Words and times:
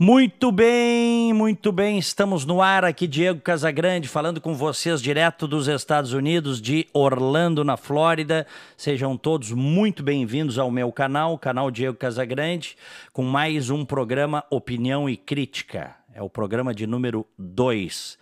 Muito 0.00 0.52
bem, 0.52 1.32
muito 1.32 1.72
bem. 1.72 1.98
Estamos 1.98 2.44
no 2.44 2.62
ar 2.62 2.84
aqui, 2.84 3.04
Diego 3.04 3.40
Casagrande, 3.40 4.06
falando 4.06 4.40
com 4.40 4.54
vocês 4.54 5.02
direto 5.02 5.48
dos 5.48 5.66
Estados 5.66 6.12
Unidos, 6.12 6.62
de 6.62 6.86
Orlando, 6.92 7.64
na 7.64 7.76
Flórida. 7.76 8.46
Sejam 8.76 9.16
todos 9.16 9.50
muito 9.50 10.00
bem-vindos 10.00 10.56
ao 10.56 10.70
meu 10.70 10.92
canal, 10.92 11.34
o 11.34 11.38
canal 11.38 11.68
Diego 11.68 11.96
Casagrande, 11.96 12.76
com 13.12 13.24
mais 13.24 13.70
um 13.70 13.84
programa 13.84 14.44
Opinião 14.50 15.10
e 15.10 15.16
Crítica. 15.16 15.96
É 16.14 16.22
o 16.22 16.30
programa 16.30 16.72
de 16.72 16.86
número 16.86 17.26
2 17.36 18.16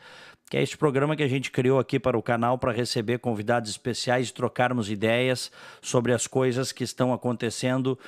que 0.49 0.57
é 0.57 0.63
este 0.63 0.79
programa 0.79 1.17
que 1.17 1.25
a 1.25 1.29
gente 1.29 1.51
criou 1.51 1.81
aqui 1.81 1.99
para 1.99 2.17
o 2.17 2.23
canal 2.23 2.57
para 2.57 2.71
receber 2.71 3.19
convidados 3.19 3.69
especiais 3.69 4.29
e 4.29 4.33
trocarmos 4.33 4.89
ideias 4.89 5.51
sobre 5.83 6.13
as 6.13 6.29
coisas 6.29 6.71
que 6.71 6.85
estão 6.85 7.13
acontecendo 7.13 7.99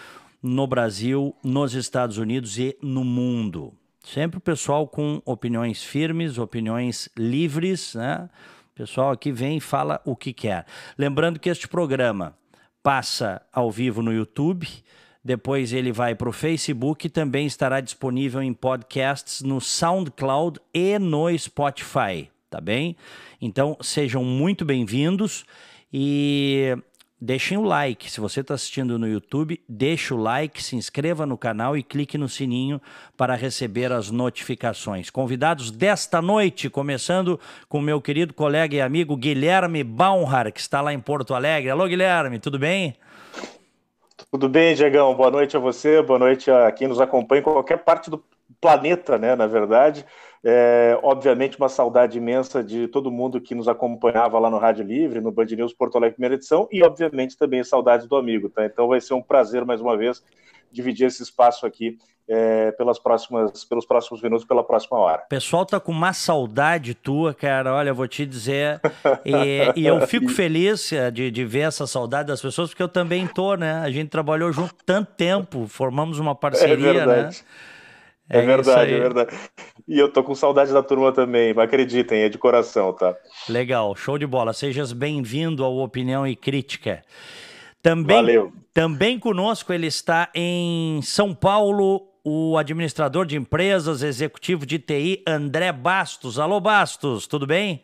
no 0.43 0.66
Brasil, 0.66 1.34
nos 1.43 1.75
Estados 1.75 2.18
Unidos 2.18 2.59
e 2.59 2.77
no 2.80 3.05
mundo. 3.05 3.73
Sempre 4.05 4.38
o 4.38 4.41
pessoal 4.41 4.87
com 4.87 5.20
opiniões 5.24 5.83
firmes, 5.83 6.38
opiniões 6.38 7.09
livres, 7.16 7.95
né? 7.95 8.30
O 8.73 8.74
pessoal 8.74 9.10
aqui 9.10 9.32
vem 9.32 9.56
e 9.59 9.60
fala 9.60 10.01
o 10.05 10.15
que 10.15 10.32
quer. 10.32 10.65
Lembrando 10.96 11.41
que 11.41 11.51
este 11.51 11.66
programa 11.66 12.37
passa 12.82 13.43
ao 13.52 13.70
vivo 13.70 14.01
no 14.01 14.12
YouTube, 14.12 14.66
depois 15.23 15.73
ele 15.73 15.93
vai 15.93 16.15
para 16.15 16.29
o 16.29 16.32
Facebook 16.32 17.07
e 17.07 17.10
também 17.10 17.46
estará 17.46 17.80
disponível 17.80 18.41
em 18.41 18.55
podcasts 18.55 19.43
no 19.43 19.60
SoundCloud 19.60 20.60
e 20.73 20.98
no 20.98 21.37
Spotify, 21.37 22.30
tá 22.48 22.60
bem? 22.60 22.96
Então 23.41 23.77
sejam 23.80 24.24
muito 24.24 24.65
bem-vindos 24.65 25.45
e 25.93 26.74
Deixem 27.21 27.59
o 27.59 27.63
like. 27.63 28.09
Se 28.09 28.21
você 28.21 28.43
está 28.43 28.55
assistindo 28.55 28.97
no 28.97 29.09
YouTube, 29.09 29.61
deixe 29.69 30.15
o 30.15 30.17
like, 30.17 30.63
se 30.63 30.77
inscreva 30.77 31.27
no 31.27 31.37
canal 31.37 31.77
e 31.77 31.83
clique 31.83 32.17
no 32.17 32.29
sininho 32.29 32.81
para 33.17 33.35
receber 33.35 33.91
as 33.91 34.09
notificações. 34.09 35.10
Convidados 35.10 35.73
desta 35.73 36.23
noite, 36.23 36.71
começando 36.71 37.41
com 37.69 37.80
meu 37.80 38.01
querido 38.01 38.33
colega 38.33 38.77
e 38.77 38.80
amigo 38.80 39.16
Guilherme 39.16 39.83
Baumhar, 39.83 40.52
que 40.52 40.60
está 40.60 40.80
lá 40.80 40.93
em 40.93 41.01
Porto 41.01 41.35
Alegre. 41.35 41.71
Alô, 41.71 41.88
Guilherme, 41.88 42.38
tudo 42.38 42.57
bem? 42.57 42.95
Tudo 44.30 44.49
bem, 44.49 44.77
Diegão. 44.77 45.13
Boa 45.16 45.30
noite 45.30 45.57
a 45.57 45.60
você, 45.60 46.01
boa 46.01 46.21
noite 46.21 46.49
a 46.49 46.71
quem 46.71 46.87
nos 46.87 47.01
acompanha 47.01 47.41
em 47.41 47.43
qualquer 47.43 47.79
parte 47.79 48.09
do 48.09 48.23
planeta, 48.60 49.19
né, 49.19 49.35
na 49.35 49.49
verdade. 49.49 50.07
É, 50.45 50.99
obviamente, 51.03 51.59
uma 51.59 51.69
saudade 51.69 52.19
imensa 52.19 52.63
de 52.63 52.87
todo 52.89 53.11
mundo 53.11 53.41
que 53.41 53.55
nos 53.55 53.69
acompanhava 53.69 54.39
lá 54.39 54.49
no 54.49 54.59
Rádio 54.59 54.85
Livre, 54.85 55.21
no 55.21 55.33
Band 55.33 55.47
News 55.47 55.73
Porto 55.73 55.97
Alegre, 55.97 56.15
primeira 56.15 56.37
edição, 56.37 56.69
e, 56.71 56.83
obviamente, 56.83 57.37
também 57.37 57.63
saudade 57.65 58.07
do 58.07 58.17
amigo. 58.17 58.49
Tá? 58.49 58.65
Então, 58.65 58.89
vai 58.89 59.01
ser 59.01 59.15
um 59.15 59.23
prazer, 59.23 59.65
mais 59.65 59.81
uma 59.81 59.97
vez, 59.97 60.23
dividir 60.71 61.07
esse 61.07 61.23
espaço 61.23 61.66
aqui 61.66 61.99
é, 62.29 62.71
pelas 62.73 62.99
próximas, 62.99 63.65
pelos 63.65 63.87
próximos 63.87 64.21
minutos, 64.21 64.44
pela 64.44 64.62
próxima 64.62 64.99
hora. 64.99 65.22
O 65.25 65.28
pessoal 65.28 65.65
tá 65.65 65.81
com 65.81 65.91
uma 65.91 66.12
saudade 66.12 66.94
tua, 66.94 67.33
cara. 67.33 67.75
Olha, 67.75 67.94
vou 67.94 68.06
te 68.06 68.27
dizer. 68.27 68.81
E, 69.25 69.72
e 69.75 69.87
eu 69.87 69.99
fico 70.06 70.28
feliz 70.28 70.93
é, 70.93 71.11
de, 71.11 71.31
de, 71.31 71.44
ver 71.44 71.61
essa 71.61 71.87
saudade 71.87 72.28
das 72.28 72.43
pessoas, 72.43 72.69
porque 72.69 72.83
eu 72.83 72.89
também 72.89 73.27
tô, 73.27 73.55
né? 73.55 73.81
A 73.81 73.91
gente 73.91 74.11
trabalhou 74.11 74.53
junto 74.53 74.75
tanto 74.84 75.11
tempo, 75.16 75.66
formamos 75.66 76.19
uma 76.19 76.34
parceria, 76.34 77.03
é 77.03 77.06
né? 77.06 77.31
É, 78.31 78.38
é 78.38 78.43
verdade, 78.43 78.93
é 78.93 78.98
verdade. 78.98 79.37
E 79.87 79.98
eu 79.98 80.12
tô 80.12 80.22
com 80.22 80.34
saudade 80.34 80.72
da 80.72 80.82
turma 80.82 81.12
também, 81.12 81.54
acreditem, 81.59 82.22
é 82.22 82.28
de 82.28 82.37
coração, 82.37 82.93
tá? 82.93 83.16
Legal, 83.48 83.97
show 83.97 84.19
de 84.19 84.26
bola. 84.26 84.53
Sejas 84.53 84.93
bem-vindo 84.93 85.65
ao 85.65 85.78
Opinião 85.78 86.26
e 86.26 86.37
Crítica. 86.37 87.03
Também, 87.82 88.16
Valeu. 88.16 88.53
Também 88.75 89.19
conosco 89.19 89.72
ele 89.72 89.87
está 89.87 90.31
em 90.34 91.00
São 91.03 91.34
Paulo, 91.34 92.06
o 92.22 92.59
administrador 92.59 93.25
de 93.25 93.37
empresas, 93.37 94.03
executivo 94.03 94.66
de 94.66 94.78
TI, 94.78 95.22
André 95.26 95.72
Bastos. 95.72 96.38
Alô, 96.38 96.60
Bastos, 96.60 97.26
tudo 97.26 97.47
bem? 97.47 97.82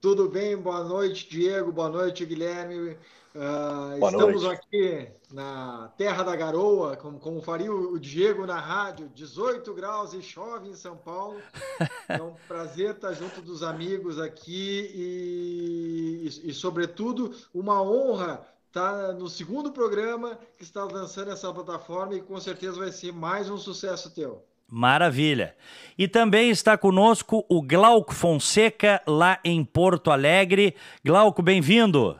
Tudo 0.00 0.30
bem, 0.30 0.56
boa 0.56 0.82
noite, 0.84 1.28
Diego, 1.28 1.72
boa 1.72 1.90
noite, 1.90 2.24
Guilherme. 2.24 2.96
Uh, 3.38 4.04
estamos 4.04 4.42
noite. 4.42 4.60
aqui 4.66 5.08
na 5.32 5.92
Terra 5.96 6.24
da 6.24 6.34
Garoa, 6.34 6.96
como, 6.96 7.20
como 7.20 7.40
faria 7.40 7.72
o 7.72 7.96
Diego 7.96 8.44
na 8.44 8.58
rádio, 8.58 9.08
18 9.14 9.72
graus 9.74 10.12
e 10.12 10.20
chove 10.20 10.68
em 10.68 10.74
São 10.74 10.96
Paulo. 10.96 11.40
É 12.08 12.22
um 12.22 12.32
prazer 12.48 12.92
estar 12.92 13.12
junto 13.12 13.42
dos 13.42 13.62
amigos 13.62 14.18
aqui 14.18 14.90
e, 14.94 16.26
e, 16.26 16.48
e 16.48 16.54
sobretudo, 16.54 17.34
uma 17.52 17.82
honra 17.82 18.40
estar 18.66 19.12
no 19.12 19.28
segundo 19.28 19.70
programa 19.72 20.38
que 20.56 20.64
está 20.64 20.84
lançando 20.84 21.30
essa 21.30 21.52
plataforma 21.52 22.14
e 22.14 22.22
com 22.22 22.40
certeza 22.40 22.78
vai 22.78 22.90
ser 22.90 23.12
mais 23.12 23.50
um 23.50 23.58
sucesso 23.58 24.10
teu. 24.14 24.42
Maravilha. 24.66 25.54
E 25.98 26.08
também 26.08 26.48
está 26.48 26.78
conosco 26.78 27.44
o 27.46 27.60
Glauco 27.60 28.14
Fonseca, 28.14 29.02
lá 29.06 29.38
em 29.44 29.62
Porto 29.62 30.10
Alegre. 30.10 30.74
Glauco, 31.04 31.42
bem-vindo. 31.42 32.18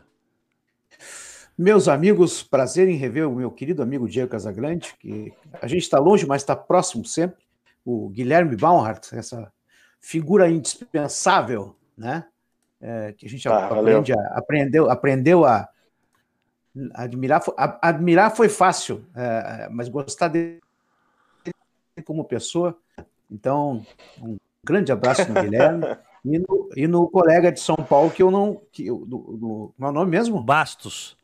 Meus 1.59 1.89
amigos, 1.89 2.41
prazer 2.41 2.87
em 2.87 2.95
rever 2.95 3.27
o 3.27 3.35
meu 3.35 3.51
querido 3.51 3.83
amigo 3.83 4.09
Diego 4.09 4.31
Casagrande, 4.31 4.95
que 5.01 5.33
a 5.61 5.67
gente 5.67 5.83
está 5.83 5.99
longe, 5.99 6.25
mas 6.25 6.43
está 6.43 6.55
próximo 6.55 7.05
sempre. 7.05 7.45
O 7.85 8.09
Guilherme 8.11 8.55
Baumhart, 8.55 9.13
essa 9.13 9.53
figura 10.01 10.49
indispensável, 10.49 11.75
né? 11.97 12.27
É, 12.81 13.13
que 13.13 13.27
a 13.27 13.29
gente 13.29 13.49
ah, 13.49 13.67
aprende 13.67 14.13
a, 14.13 14.39
aprendeu, 14.39 14.89
aprendeu 14.89 15.45
a 15.45 15.69
admirar. 16.95 17.43
A, 17.57 17.89
admirar 17.89 18.37
foi 18.37 18.49
fácil, 18.49 19.05
é, 19.17 19.69
mas 19.69 19.89
gostar 19.89 20.29
dele 20.29 20.61
como 22.05 22.23
pessoa. 22.23 22.79
Então, 23.29 23.85
um 24.23 24.37
grande 24.63 24.93
abraço 24.93 25.29
no 25.29 25.43
Guilherme. 25.43 25.85
E 26.25 26.37
no, 26.37 26.69
e 26.77 26.87
no, 26.89 27.09
colega 27.09 27.51
de 27.51 27.61
São 27.61 27.77
Paulo, 27.77 28.11
que 28.11 28.23
eu 28.23 28.31
não. 28.31 28.61
Que, 28.73 28.87
do, 28.87 29.07
do, 29.07 29.75
meu 29.79 29.93
nome 29.93 30.11
mesmo? 30.11 30.43
Bastos. 30.43 31.17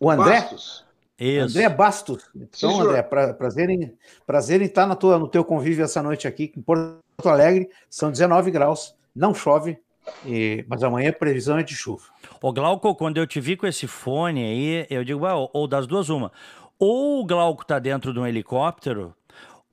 O 0.00 0.10
André? 0.10 0.40
Bastos. 0.40 0.84
Isso. 1.18 1.58
André 1.58 1.68
Bastos. 1.68 2.30
Então, 2.34 2.70
Sim, 2.70 2.80
André, 2.80 3.02
pra, 3.02 3.34
prazer, 3.34 3.68
em, 3.68 3.94
prazer 4.26 4.62
em 4.62 4.64
estar 4.64 4.86
na 4.86 4.96
tua, 4.96 5.18
no 5.18 5.28
teu 5.28 5.44
convívio 5.44 5.84
essa 5.84 6.02
noite 6.02 6.26
aqui 6.26 6.50
em 6.56 6.62
Porto 6.62 6.98
Alegre. 7.26 7.68
São 7.90 8.10
19 8.10 8.50
graus, 8.50 8.94
não 9.14 9.34
chove, 9.34 9.78
e, 10.24 10.64
mas 10.66 10.82
amanhã 10.82 11.10
a 11.10 11.12
previsão 11.12 11.58
é 11.58 11.62
de 11.62 11.74
chuva. 11.74 12.04
Ô, 12.40 12.50
Glauco, 12.52 12.94
quando 12.94 13.18
eu 13.18 13.26
te 13.26 13.38
vi 13.38 13.54
com 13.54 13.66
esse 13.66 13.86
fone 13.86 14.42
aí, 14.42 14.86
eu 14.88 15.04
digo, 15.04 15.26
ah, 15.26 15.48
ou 15.52 15.68
das 15.68 15.86
duas, 15.86 16.08
uma. 16.08 16.32
Ou 16.78 17.20
o 17.20 17.26
Glauco 17.26 17.66
tá 17.66 17.78
dentro 17.78 18.14
de 18.14 18.18
um 18.18 18.26
helicóptero, 18.26 19.14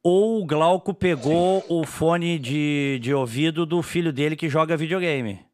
ou 0.04 0.42
o 0.42 0.46
Glauco 0.46 0.94
pegou 0.94 1.62
Sim. 1.62 1.68
o 1.70 1.86
fone 1.86 2.38
de, 2.38 3.00
de 3.02 3.14
ouvido 3.14 3.66
do 3.66 3.82
filho 3.82 4.12
dele 4.12 4.36
que 4.36 4.50
joga 4.50 4.76
videogame. 4.76 5.47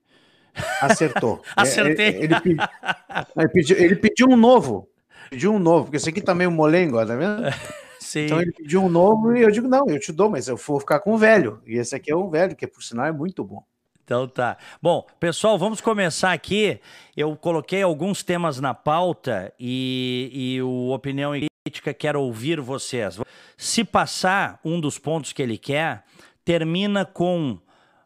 Acertou. 0.81 1.41
Acertei. 1.55 2.07
Ele, 2.07 2.25
ele, 2.25 2.39
pediu, 2.39 2.57
ele, 3.35 3.47
pediu, 3.49 3.77
ele, 3.77 3.95
pediu, 3.95 4.27
um 4.29 4.35
novo. 4.35 4.89
Pediu 5.29 5.53
um 5.53 5.59
novo, 5.59 5.85
porque 5.85 5.97
esse 5.97 6.09
aqui 6.09 6.21
tá 6.21 6.33
meio 6.33 6.51
molengo, 6.51 6.97
tá 7.05 7.15
vendo? 7.15 7.43
Sim. 7.99 8.25
Então 8.25 8.41
ele 8.41 8.51
pediu 8.51 8.83
um 8.83 8.89
novo 8.89 9.35
e 9.35 9.41
eu 9.41 9.49
digo, 9.49 9.67
não, 9.67 9.87
eu 9.87 9.99
te 9.99 10.11
dou, 10.11 10.29
mas 10.29 10.47
eu 10.47 10.57
vou 10.57 10.79
ficar 10.79 10.99
com 10.99 11.13
o 11.13 11.17
velho. 11.17 11.61
E 11.65 11.77
esse 11.77 11.95
aqui 11.95 12.11
é 12.11 12.15
um 12.15 12.29
velho, 12.29 12.55
que 12.55 12.67
por 12.67 12.83
sinal 12.83 13.05
é 13.05 13.11
muito 13.11 13.43
bom. 13.43 13.63
Então 14.03 14.27
tá. 14.27 14.57
Bom, 14.81 15.07
pessoal, 15.19 15.57
vamos 15.57 15.79
começar 15.79 16.33
aqui. 16.33 16.79
Eu 17.15 17.35
coloquei 17.37 17.81
alguns 17.81 18.21
temas 18.21 18.59
na 18.59 18.73
pauta 18.73 19.53
e, 19.57 20.29
e 20.33 20.61
o 20.61 20.89
Opinião 20.89 21.35
e 21.35 21.47
Crítica 21.65 21.93
quer 21.93 22.17
ouvir 22.17 22.59
vocês. 22.59 23.17
Se 23.57 23.85
passar 23.85 24.59
um 24.65 24.81
dos 24.81 24.99
pontos 24.99 25.31
que 25.31 25.41
ele 25.41 25.57
quer, 25.57 26.03
termina 26.43 27.05
com 27.05 27.57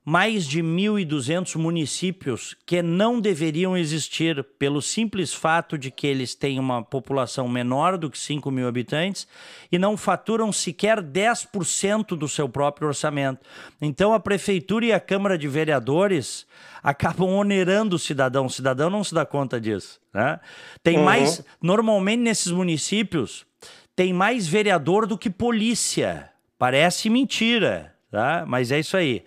mais 0.10 0.48
de 0.48 0.64
1.200 0.64 1.58
municípios 1.58 2.56
que 2.66 2.82
não 2.82 3.20
deveriam 3.20 3.76
existir 3.76 4.42
pelo 4.58 4.82
simples 4.82 5.34
fato 5.34 5.78
de 5.78 5.92
que 5.92 6.08
eles 6.08 6.34
têm 6.34 6.62
uma 6.62 6.82
população 6.82 7.46
menor 7.50 7.98
do 7.98 8.10
que 8.10 8.18
5 8.18 8.50
mil 8.50 8.70
habitantes 8.70 9.28
e 9.70 9.78
não 9.78 9.98
faturam 9.98 10.50
sequer 10.50 11.02
10% 11.02 12.16
do 12.16 12.26
seu 12.26 12.48
próprio 12.48 12.88
orçamento. 12.88 13.42
Então 13.82 14.14
a 14.14 14.20
prefeitura 14.22 14.86
e 14.86 14.94
a 14.94 15.00
Câmara 15.02 15.38
de 15.38 15.46
Vereadores 15.50 16.48
acabam 16.82 17.28
onerando 17.28 17.98
o 17.98 18.00
cidadão. 18.00 18.46
O 18.46 18.50
cidadão 18.50 18.90
não 18.90 19.04
se 19.04 19.14
dá 19.14 19.26
conta 19.26 19.60
disso. 19.60 20.00
Né? 20.14 20.40
Tem 20.82 21.00
uhum. 21.00 21.04
mais. 21.04 21.44
Normalmente 21.62 22.22
nesses 22.22 22.54
municípios 22.54 23.46
tem 23.94 24.14
mais 24.14 24.48
vereador 24.48 25.06
do 25.06 25.18
que 25.18 25.30
polícia. 25.30 26.32
Parece 26.58 27.10
mentira, 27.10 27.94
tá? 28.10 28.46
Mas 28.48 28.72
é 28.72 28.80
isso 28.80 28.96
aí. 28.96 29.26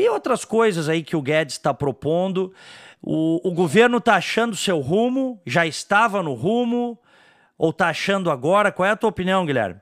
E 0.00 0.08
outras 0.08 0.46
coisas 0.46 0.88
aí 0.88 1.02
que 1.02 1.14
o 1.14 1.20
Guedes 1.20 1.56
está 1.56 1.74
propondo. 1.74 2.54
O, 3.02 3.46
o 3.46 3.52
governo 3.52 3.98
está 3.98 4.14
achando 4.14 4.56
seu 4.56 4.80
rumo, 4.80 5.38
já 5.44 5.66
estava 5.66 6.22
no 6.22 6.32
rumo, 6.32 6.98
ou 7.58 7.68
está 7.68 7.88
achando 7.88 8.30
agora? 8.30 8.72
Qual 8.72 8.86
é 8.86 8.92
a 8.92 8.96
tua 8.96 9.10
opinião, 9.10 9.44
Guilherme? 9.44 9.78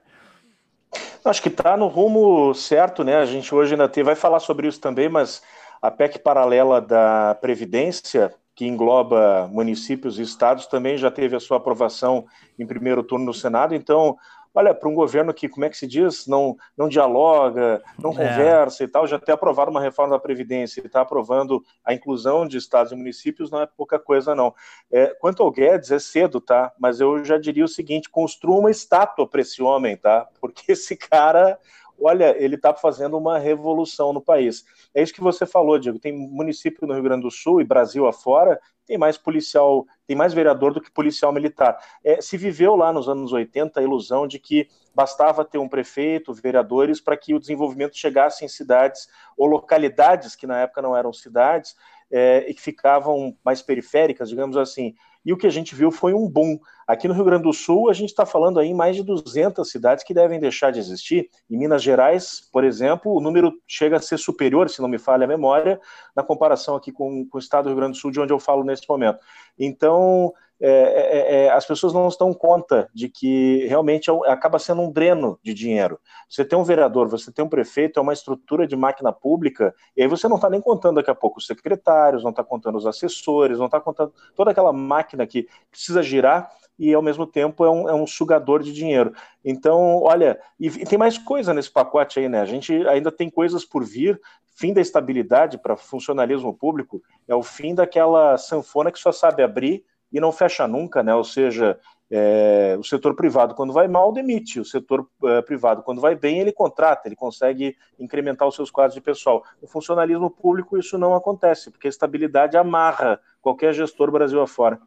Acho 1.25 1.41
que 1.41 1.49
está 1.49 1.76
no 1.76 1.87
rumo 1.87 2.53
certo, 2.53 3.05
né? 3.05 3.17
A 3.17 3.25
gente 3.26 3.55
hoje 3.55 3.75
ainda 3.75 3.88
tem, 3.88 4.03
vai 4.03 4.17
falar 4.17 4.41
sobre 4.41 4.67
isso 4.67 4.81
também, 4.81 5.09
mas 5.09 5.41
a 5.81 5.88
PEC 5.88 6.19
paralela 6.19 6.81
da 6.81 7.37
Previdência, 7.41 8.35
que 8.56 8.67
engloba 8.67 9.49
municípios 9.53 10.19
e 10.19 10.23
estados, 10.23 10.67
também 10.67 10.99
já 10.99 11.12
teve 11.12 11.37
a 11.37 11.41
sua 11.41 11.59
aprovação 11.59 12.26
em 12.59 12.67
primeiro 12.67 13.05
turno 13.05 13.26
no 13.26 13.35
Senado. 13.35 13.73
Então, 13.73 14.17
olha, 14.54 14.74
para 14.74 14.88
um 14.88 14.94
governo 14.94 15.32
que, 15.32 15.48
como 15.48 15.64
é 15.64 15.70
que 15.70 15.76
se 15.76 15.86
diz, 15.86 16.26
não, 16.26 16.56
não 16.76 16.88
dialoga, 16.88 17.82
não 17.98 18.10
é. 18.10 18.14
conversa 18.14 18.84
e 18.84 18.88
tal, 18.88 19.06
já 19.06 19.16
até 19.16 19.32
aprovaram 19.32 19.70
uma 19.70 19.80
reforma 19.80 20.14
da 20.14 20.20
Previdência, 20.20 20.80
ele 20.80 20.86
está 20.88 21.00
aprovando 21.00 21.62
a 21.84 21.94
inclusão 21.94 22.46
de 22.46 22.56
estados 22.56 22.92
e 22.92 22.96
municípios, 22.96 23.50
não 23.50 23.60
é 23.60 23.66
pouca 23.66 23.98
coisa, 23.98 24.34
não. 24.34 24.54
É, 24.90 25.08
quanto 25.20 25.42
ao 25.42 25.50
Guedes, 25.50 25.90
é 25.90 25.98
cedo, 25.98 26.40
tá? 26.40 26.72
Mas 26.78 27.00
eu 27.00 27.24
já 27.24 27.38
diria 27.38 27.64
o 27.64 27.68
seguinte: 27.68 28.08
construa 28.08 28.58
uma 28.58 28.70
estátua 28.70 29.26
para 29.26 29.40
esse 29.40 29.62
homem, 29.62 29.96
tá? 29.96 30.26
Porque 30.40 30.70
esse 30.72 30.96
cara 30.96 31.58
olha, 32.00 32.36
ele 32.38 32.54
está 32.54 32.72
fazendo 32.72 33.18
uma 33.18 33.38
revolução 33.38 34.12
no 34.12 34.20
país. 34.20 34.64
É 34.94 35.02
isso 35.02 35.12
que 35.12 35.20
você 35.20 35.44
falou, 35.44 35.78
Diego. 35.78 35.98
Tem 35.98 36.12
município 36.12 36.86
no 36.86 36.94
Rio 36.94 37.02
Grande 37.02 37.22
do 37.22 37.30
Sul 37.30 37.60
e 37.60 37.64
Brasil 37.64 38.06
afora, 38.06 38.60
tem 38.88 38.96
mais 38.96 39.19
policial, 39.19 39.87
tem 40.06 40.17
mais 40.17 40.32
vereador 40.32 40.73
do 40.73 40.81
que 40.81 40.90
policial 40.90 41.31
militar. 41.31 41.79
É, 42.02 42.23
se 42.23 42.38
viveu 42.38 42.75
lá 42.75 42.90
nos 42.90 43.06
anos 43.06 43.35
80 43.35 43.79
a 43.79 43.82
ilusão 43.82 44.26
de 44.26 44.38
que 44.38 44.67
bastava 44.94 45.44
ter 45.44 45.58
um 45.58 45.69
prefeito, 45.69 46.32
vereadores, 46.32 46.99
para 46.99 47.14
que 47.14 47.35
o 47.35 47.38
desenvolvimento 47.38 47.94
chegasse 47.94 48.46
em 48.46 48.49
cidades 48.49 49.06
ou 49.37 49.46
localidades 49.46 50.35
que 50.35 50.46
na 50.46 50.61
época 50.61 50.81
não 50.81 50.96
eram 50.96 51.12
cidades 51.12 51.76
é, 52.11 52.46
e 52.49 52.55
que 52.55 52.62
ficavam 52.62 53.37
mais 53.44 53.61
periféricas, 53.61 54.31
digamos 54.31 54.56
assim 54.56 54.94
e 55.25 55.32
o 55.32 55.37
que 55.37 55.47
a 55.47 55.50
gente 55.50 55.75
viu 55.75 55.91
foi 55.91 56.15
um 56.15 56.29
boom. 56.29 56.59
Aqui 56.87 57.06
no 57.06 57.15
Rio 57.15 57.25
Grande 57.25 57.43
do 57.43 57.53
Sul, 57.53 57.91
a 57.91 57.93
gente 57.93 58.09
está 58.09 58.25
falando 58.25 58.59
aí 58.59 58.69
em 58.69 58.75
mais 58.75 58.97
de 58.97 59.03
200 59.03 59.69
cidades 59.69 60.05
que 60.05 60.15
devem 60.15 60.41
deixar 60.41 60.70
de 60.70 60.79
existir. 60.79 61.29
Em 61.50 61.59
Minas 61.59 61.82
Gerais, 61.82 62.49
por 62.53 62.65
exemplo, 62.65 63.15
o 63.15 63.20
número 63.20 63.53
chega 63.67 63.97
a 63.97 64.00
ser 64.00 64.19
superior, 64.19 64.70
se 64.70 64.81
não 64.81 64.88
me 64.88 64.99
falha 64.99 65.25
a 65.25 65.29
memória, 65.29 65.81
na 66.17 66.23
comparação 66.23 66.76
aqui 66.76 66.91
com, 66.91 67.26
com 67.29 67.37
o 67.37 67.41
estado 67.41 67.65
do 67.65 67.69
Rio 67.69 67.76
Grande 67.76 67.93
do 67.93 67.99
Sul, 67.99 68.11
de 68.11 68.20
onde 68.20 68.32
eu 68.32 68.38
falo 68.38 68.65
nesse 68.65 68.88
momento. 68.88 69.19
Então, 69.59 70.32
é, 70.60 70.70
é, 70.70 71.44
é, 71.44 71.50
as 71.50 71.64
pessoas 71.64 71.93
não 71.93 72.08
estão 72.08 72.34
conta 72.34 72.88
de 72.93 73.08
que 73.08 73.66
realmente 73.66 74.10
é 74.10 74.31
acaba 74.31 74.58
sendo 74.58 74.82
um 74.82 74.90
dreno 74.90 75.38
de 75.43 75.55
dinheiro. 75.55 75.99
Você 76.28 76.44
tem 76.44 76.58
um 76.58 76.64
vereador, 76.64 77.08
você 77.08 77.31
tem 77.31 77.44
um 77.44 77.49
prefeito, 77.49 77.99
é 77.99 78.02
uma 78.02 78.12
estrutura 78.12 78.66
de 78.66 78.75
máquina 78.75 79.12
pública, 79.12 79.75
e 79.96 80.02
aí 80.02 80.08
você 80.08 80.26
não 80.26 80.37
está 80.37 80.50
nem 80.50 80.60
contando 80.60 80.96
daqui 80.96 81.10
a 81.10 81.14
pouco 81.14 81.38
os 81.38 81.46
secretários, 81.46 82.25
não 82.25 82.31
está 82.31 82.43
contando 82.43 82.76
os 82.76 82.87
assessores, 82.87 83.58
não 83.58 83.66
está 83.66 83.81
contando 83.81 84.12
toda 84.34 84.50
aquela 84.50 84.72
máquina 84.72 85.26
que 85.26 85.46
precisa 85.70 86.02
girar 86.02 86.50
e 86.78 86.94
ao 86.94 87.02
mesmo 87.02 87.26
tempo 87.26 87.64
é 87.64 87.70
um, 87.70 87.88
é 87.88 87.94
um 87.94 88.06
sugador 88.06 88.62
de 88.62 88.72
dinheiro. 88.72 89.12
Então, 89.44 90.00
olha, 90.02 90.40
e, 90.58 90.66
e 90.66 90.84
tem 90.84 90.99
mais 90.99 91.19
coisa 91.19 91.52
nesse 91.52 91.70
pacote 91.70 92.20
aí, 92.20 92.28
né? 92.28 92.40
A 92.40 92.44
gente 92.44 92.72
ainda 92.87 93.10
tem 93.10 93.28
coisas 93.28 93.64
por 93.64 93.84
vir, 93.84 94.20
fim 94.58 94.72
da 94.72 94.81
estabilidade 94.81 95.56
para 95.56 95.76
funcionalismo 95.76 96.52
público 96.52 97.00
é 97.28 97.34
o 97.34 97.44
fim 97.44 97.76
daquela 97.76 98.37
sanfona 98.37 98.90
que 98.90 98.99
só 98.99 99.12
sabe 99.12 99.43
abrir 99.43 99.84
e 100.12 100.20
não 100.20 100.32
fecha 100.32 100.66
nunca, 100.66 101.02
né? 101.02 101.14
Ou 101.14 101.25
seja, 101.25 101.78
é, 102.10 102.76
o 102.78 102.82
setor 102.82 103.14
privado, 103.14 103.55
quando 103.55 103.72
vai 103.72 103.87
mal, 103.87 104.12
demite. 104.12 104.60
O 104.60 104.64
setor 104.64 105.08
é, 105.25 105.43
privado, 105.43 105.82
quando 105.82 106.00
vai 106.00 106.14
bem, 106.14 106.40
ele 106.40 106.52
contrata, 106.52 107.06
ele 107.06 107.16
consegue 107.16 107.76
incrementar 107.99 108.49
os 108.49 108.55
seus 108.55 108.70
quadros 108.70 108.94
de 108.94 109.00
pessoal. 109.00 109.44
No 109.60 109.69
funcionalismo 109.69 110.31
público, 110.31 110.78
isso 110.78 110.96
não 110.96 111.14
acontece, 111.14 111.70
porque 111.70 111.87
a 111.87 111.90
estabilidade 111.90 112.56
amarra 112.56 113.20
qualquer 113.40 113.75
gestor 113.75 114.10
Brasil 114.10 114.40
afora. 114.40 114.81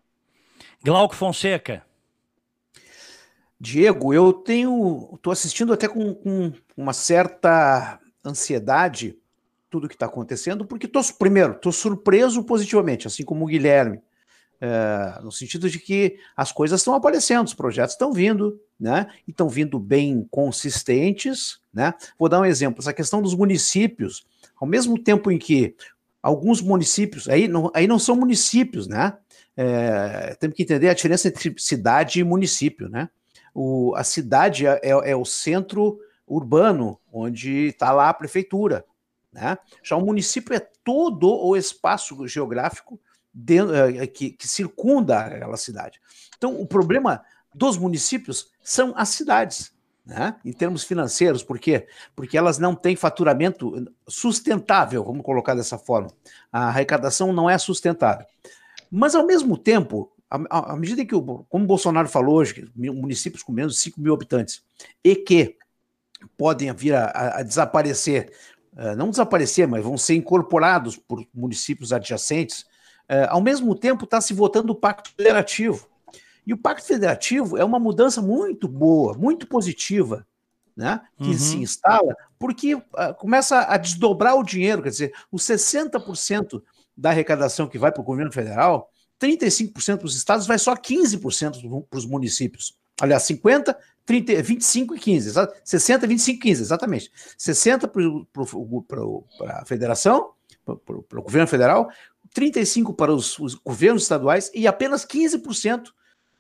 Glauco 0.84 1.16
Fonseca. 1.16 1.86
Diego, 3.60 4.12
eu 4.12 4.34
tenho. 4.34 5.12
Estou 5.14 5.32
assistindo 5.32 5.72
até 5.72 5.88
com, 5.88 6.16
com, 6.16 6.52
uma 6.76 6.94
certa 6.94 8.00
ansiedade 8.26 9.16
tudo 9.70 9.88
que 9.88 9.94
está 9.94 10.08
acontecendo, 10.08 10.66
porque 10.66 10.86
estou, 10.86 11.02
primeiro, 11.18 11.54
estou 11.54 11.72
surpreso 11.72 12.44
positivamente, 12.44 13.08
assim 13.08 13.24
como 13.24 13.46
o 13.46 13.48
Guilherme 13.48 14.02
é, 14.62 15.20
no 15.24 15.32
sentido 15.32 15.68
de 15.68 15.80
que 15.80 16.20
as 16.38 16.52
coisas 16.52 16.80
estão 16.80 16.94
aparecendo, 16.94 17.48
os 17.48 17.54
projetos 17.56 17.96
estão 17.96 18.14
vindo, 18.14 18.62
né? 18.80 19.08
E 19.28 19.32
estão 19.32 19.50
vindo 19.50 19.80
bem 19.80 20.28
consistentes, 20.30 21.60
né? 21.74 21.96
Vou 22.18 22.30
dar 22.30 22.40
um 22.40 22.46
exemplo: 22.46 22.80
essa 22.80 22.94
questão 22.94 23.24
dos 23.24 23.34
municípios, 23.34 24.24
ao 24.56 24.68
mesmo 24.68 25.00
tempo 25.00 25.32
em 25.32 25.40
que 25.40 25.76
alguns 26.22 26.62
municípios, 26.62 27.28
aí 27.28 27.48
não, 27.48 27.72
aí 27.74 27.88
não 27.88 27.98
são 27.98 28.16
municípios, 28.16 28.88
né? 28.88 29.18
É, 29.58 30.36
temos 30.40 30.56
que 30.56 30.62
entender 30.62 30.90
a 30.90 30.94
diferença 30.94 31.28
entre 31.28 31.56
cidade 31.58 32.20
e 32.20 32.24
município, 32.24 32.88
né? 32.88 33.10
O, 33.56 33.96
a 33.96 34.04
cidade 34.04 34.68
é, 34.68 34.80
é, 34.84 34.90
é 35.12 35.16
o 35.16 35.26
centro 35.26 36.00
urbano, 36.28 37.00
onde 37.12 37.70
está 37.70 37.92
lá 37.92 38.10
a 38.10 38.14
prefeitura, 38.14 38.86
né? 39.34 39.58
Já 39.82 39.96
o 39.96 40.06
município 40.06 40.54
é 40.54 40.60
todo 40.84 41.28
o 41.28 41.58
espaço 41.58 42.28
geográfico 42.28 43.00
dentro, 43.34 43.76
eh, 43.76 44.08
que, 44.08 44.32
que 44.32 44.48
circunda 44.48 45.20
aquela 45.20 45.58
cidade. 45.58 46.00
Então, 46.38 46.60
o 46.60 46.66
problema 46.66 47.24
dos 47.54 47.78
municípios 47.78 48.52
são 48.62 48.94
as 48.96 49.10
cidades. 49.10 49.72
Né? 50.04 50.36
em 50.44 50.52
termos 50.52 50.84
financeiros, 50.84 51.44
por 51.44 51.60
quê? 51.60 51.88
Porque 52.16 52.36
elas 52.36 52.58
não 52.58 52.74
têm 52.74 52.96
faturamento 52.96 53.88
sustentável, 54.10 55.04
vamos 55.04 55.24
colocar 55.24 55.54
dessa 55.54 55.78
forma. 55.78 56.10
A 56.52 56.70
arrecadação 56.70 57.32
não 57.32 57.48
é 57.48 57.56
sustentável. 57.58 58.26
Mas, 58.90 59.14
ao 59.14 59.26
mesmo 59.26 59.56
tempo, 59.56 60.12
à, 60.50 60.76
medida 60.76 61.06
que, 61.06 61.14
o, 61.14 61.22
como 61.22 61.66
o 61.66 61.68
Bolsonaro 61.68 62.10
falou 62.10 62.36
hoje, 62.36 62.70
municípios 62.76 63.44
com 63.44 63.52
menos 63.52 63.76
de 63.76 63.80
5 63.82 64.02
mil 64.02 64.14
habitantes, 64.14 64.64
e 65.04 65.16
que 65.16 65.58
podem 66.38 66.74
vir 66.74 66.96
a, 66.96 67.40
a 67.40 67.44
desaparecer, 67.44 68.32
uh, 68.74 68.96
não 68.96 69.10
desaparecer, 69.10 69.68
mas 69.68 69.84
vão 69.84 69.98
ser 69.98 70.16
incorporados 70.16 70.98
por 70.98 71.26
municípios 71.34 71.92
adjacentes, 71.92 72.66
é, 73.08 73.26
ao 73.30 73.42
mesmo 73.42 73.76
tempo 73.76 74.06
está 74.06 74.20
se 74.22 74.34
votando 74.34 74.72
o 74.74 74.76
Pacto 74.76 75.12
Federativo. 75.16 75.88
E 76.46 76.54
o 76.54 76.58
Pacto 76.58 76.88
Federativo 76.88 77.58
é 77.58 77.64
uma 77.64 77.80
mudança 77.80 78.22
muito 78.22 78.68
boa, 78.68 79.14
muito 79.14 79.48
positiva, 79.48 80.26
né, 80.76 81.02
que 81.18 81.30
uhum. 81.30 81.38
se 81.38 81.58
instala, 81.58 82.16
porque 82.40 82.76
uh, 82.76 82.84
começa 83.18 83.60
a 83.62 83.78
desdobrar 83.78 84.36
o 84.36 84.44
dinheiro, 84.44 84.82
quer 84.82 84.90
dizer, 84.90 85.14
os 85.32 85.44
60% 85.44 86.62
da 86.98 87.10
arrecadação 87.10 87.68
que 87.68 87.78
vai 87.78 87.92
para 87.92 88.02
o 88.02 88.06
governo 88.06 88.32
federal, 88.32 88.90
35% 89.22 89.98
para 89.98 90.06
os 90.06 90.16
estados, 90.16 90.48
vai 90.48 90.58
só 90.58 90.76
15% 90.76 91.86
para 91.90 91.98
os 91.98 92.06
municípios. 92.06 92.76
Aliás, 93.00 93.24
50, 93.24 93.78
30, 94.06 94.42
25 94.42 94.96
e 94.96 95.00
15, 95.00 95.34
60, 95.64 96.08
25 96.08 96.38
e 96.38 96.42
15, 96.42 96.62
exatamente. 96.62 97.12
60 97.38 97.88
para 97.88 99.60
a 99.60 99.66
federação, 99.66 100.32
para 100.66 101.20
o 101.20 101.24
governo 101.24 101.48
federal, 101.48 101.90
35% 102.36 102.96
para 102.96 103.14
os, 103.14 103.38
os 103.40 103.56
governos 103.56 104.04
estaduais 104.04 104.52
e 104.54 104.68
apenas 104.68 105.06
15% 105.06 105.90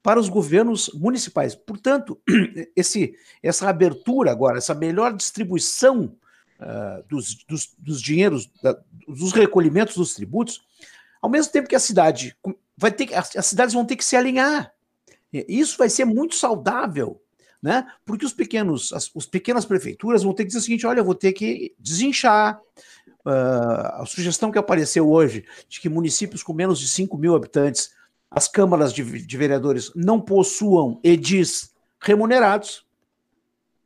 para 0.03 0.19
os 0.19 0.29
governos 0.29 0.89
municipais. 0.93 1.53
Portanto, 1.53 2.19
esse, 2.75 3.13
essa 3.43 3.69
abertura 3.69 4.31
agora, 4.31 4.57
essa 4.57 4.73
melhor 4.73 5.13
distribuição 5.15 6.15
uh, 6.59 7.03
dos, 7.07 7.35
dos, 7.45 7.73
dos, 7.77 8.01
dinheiros, 8.01 8.49
da, 8.63 8.79
dos 9.07 9.31
recolhimentos 9.31 9.95
dos 9.95 10.13
tributos, 10.13 10.61
ao 11.21 11.29
mesmo 11.29 11.51
tempo 11.51 11.69
que 11.69 11.75
a 11.75 11.79
cidade 11.79 12.35
vai 12.75 12.91
ter 12.91 13.13
as, 13.13 13.35
as 13.35 13.45
cidades 13.45 13.73
vão 13.73 13.85
ter 13.85 13.95
que 13.95 14.03
se 14.03 14.15
alinhar. 14.15 14.73
Isso 15.31 15.77
vai 15.77 15.87
ser 15.87 16.03
muito 16.03 16.35
saudável, 16.35 17.21
né? 17.61 17.87
Porque 18.03 18.25
os 18.25 18.33
pequenos, 18.33 18.91
as, 18.91 19.09
as 19.15 19.25
pequenas 19.25 19.65
prefeituras 19.65 20.23
vão 20.23 20.33
ter 20.33 20.43
que 20.43 20.47
dizer 20.47 20.59
o 20.59 20.61
seguinte: 20.61 20.87
olha, 20.87 20.99
eu 20.99 21.05
vou 21.05 21.15
ter 21.15 21.31
que 21.31 21.73
desinchar, 21.79 22.59
Uh, 23.25 24.01
a 24.01 24.05
sugestão 24.07 24.51
que 24.51 24.57
apareceu 24.57 25.09
hoje 25.09 25.45
de 25.69 25.79
que 25.79 25.87
municípios 25.87 26.41
com 26.41 26.53
menos 26.53 26.79
de 26.79 26.87
5 26.87 27.15
mil 27.17 27.35
habitantes, 27.35 27.91
as 28.31 28.47
câmaras 28.47 28.91
de, 28.91 29.03
de 29.03 29.37
vereadores 29.37 29.91
não 29.95 30.19
possuam 30.19 30.99
edis 31.03 31.71
remunerados, 31.99 32.85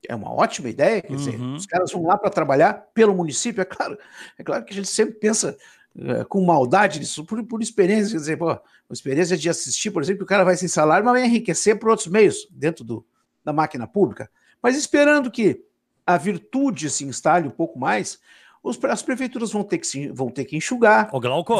é 0.08 0.15
uma 0.15 0.32
ótima 0.32 0.70
ideia, 0.70 1.01
quer 1.01 1.12
uhum. 1.12 1.18
dizer, 1.18 1.42
os 1.42 1.65
caras 1.65 1.92
vão 1.92 2.04
lá 2.04 2.18
para 2.18 2.30
trabalhar 2.30 2.74
pelo 2.94 3.13
município, 3.13 3.62
é 3.62 3.65
claro, 3.65 3.98
é 4.38 4.44
claro 4.44 4.63
que 4.63 4.72
a 4.72 4.75
gente 4.75 4.88
sempre 4.88 5.15
pensa 5.15 5.58
uh, 5.96 6.25
com 6.25 6.46
maldade 6.46 7.00
nisso, 7.00 7.25
por, 7.25 7.44
por 7.44 7.62
experiência, 7.62 8.12
quer 8.12 8.18
dizer, 8.18 8.38
pô, 8.38 8.51
a 8.51 8.62
experiência 8.92 9.38
de 9.38 9.50
assistir, 9.50 9.92
por 9.92 10.01
exemplo, 10.01 10.20
que 10.20 10.24
o 10.24 10.27
cara 10.27 10.44
vai 10.44 10.56
sem 10.56 10.68
salário, 10.68 11.04
mas 11.04 11.13
vai 11.13 11.25
enriquecer 11.25 11.77
por 11.77 11.89
outros 11.89 12.08
meios 12.08 12.48
dentro 12.51 12.84
do, 12.84 13.06
da 13.44 13.51
máquina 13.51 13.88
pública, 13.88 14.30
mas 14.62 14.77
esperando 14.77 15.30
que 15.30 15.63
a 16.06 16.18
virtude 16.18 16.89
se 16.89 17.04
instale 17.04 17.48
um 17.48 17.51
pouco 17.51 17.80
mais, 17.80 18.20
os, 18.66 18.84
as 18.86 19.04
prefeituras 19.04 19.52
vão 19.52 19.64
ter 19.64 19.78
que, 19.78 20.08
vão 20.08 20.30
ter 20.30 20.44
que 20.44 20.58
enxugar, 20.58 21.10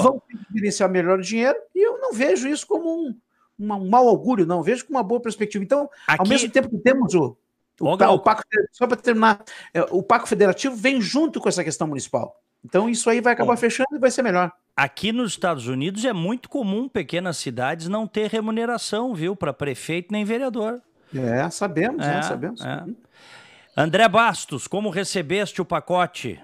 vão 0.02 0.20
ter 0.28 0.38
que 0.38 0.54
gerenciar 0.56 0.90
melhor 0.90 1.20
o 1.20 1.22
dinheiro, 1.22 1.58
e 1.74 1.86
eu 1.86 2.00
não 2.00 2.12
vejo 2.12 2.48
isso 2.50 2.66
como 2.66 2.90
um, 2.90 3.16
uma, 3.58 3.76
um 3.76 3.88
mau 3.88 4.08
augúrio, 4.08 4.46
não, 4.46 4.64
vejo 4.64 4.86
como 4.86 4.98
uma 4.98 5.04
boa 5.04 5.22
perspectiva. 5.22 5.64
Então, 5.64 5.88
Aqui... 6.08 6.22
ao 6.22 6.28
mesmo 6.28 6.50
tempo 6.50 6.68
que 6.68 6.78
temos 6.80 7.14
o, 7.14 7.38
o, 7.80 7.90
o 7.92 8.20
Paco, 8.20 8.42
só 8.72 8.88
para 8.88 8.98
terminar, 8.98 9.44
é, 9.72 9.84
o 9.92 10.02
Paco 10.02 10.28
Federativo 10.28 10.76
vem 10.76 11.00
junto 11.00 11.40
com 11.40 11.48
essa 11.48 11.64
questão 11.64 11.88
municipal. 11.88 12.42
Então, 12.64 12.90
isso 12.90 13.08
aí 13.08 13.22
vai 13.22 13.34
acabar 13.34 13.54
Bom, 13.54 13.58
fechando 13.58 13.96
e 13.96 14.00
vai 14.00 14.10
ser 14.10 14.24
melhor. 14.24 14.52
Aqui 14.76 15.12
nos 15.12 15.34
Estados 15.34 15.68
Unidos 15.68 16.04
é 16.04 16.12
muito 16.12 16.50
comum 16.50 16.90
pequenas 16.90 17.38
cidades 17.38 17.88
não 17.88 18.08
ter 18.08 18.32
remuneração, 18.32 19.14
viu, 19.14 19.36
para 19.36 19.54
prefeito 19.54 20.12
nem 20.12 20.26
vereador. 20.26 20.82
É, 21.16 21.48
sabemos, 21.52 22.04
é, 22.04 22.10
né, 22.10 22.22
sabemos. 22.24 22.62
É. 22.62 22.84
André 23.78 24.08
Bastos, 24.10 24.66
como 24.66 24.90
recebeste 24.90 25.62
o 25.62 25.66
pacote? 25.66 26.42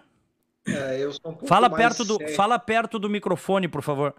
É, 0.68 1.04
eu 1.04 1.12
sou 1.12 1.32
um 1.32 1.48
fala 1.48 1.70
perto 1.70 2.06
do 2.06 2.18
sério. 2.18 2.36
Fala 2.36 2.60
perto 2.60 3.00
do 3.00 3.10
microfone, 3.10 3.68
por 3.68 3.82
favor. 3.82 4.16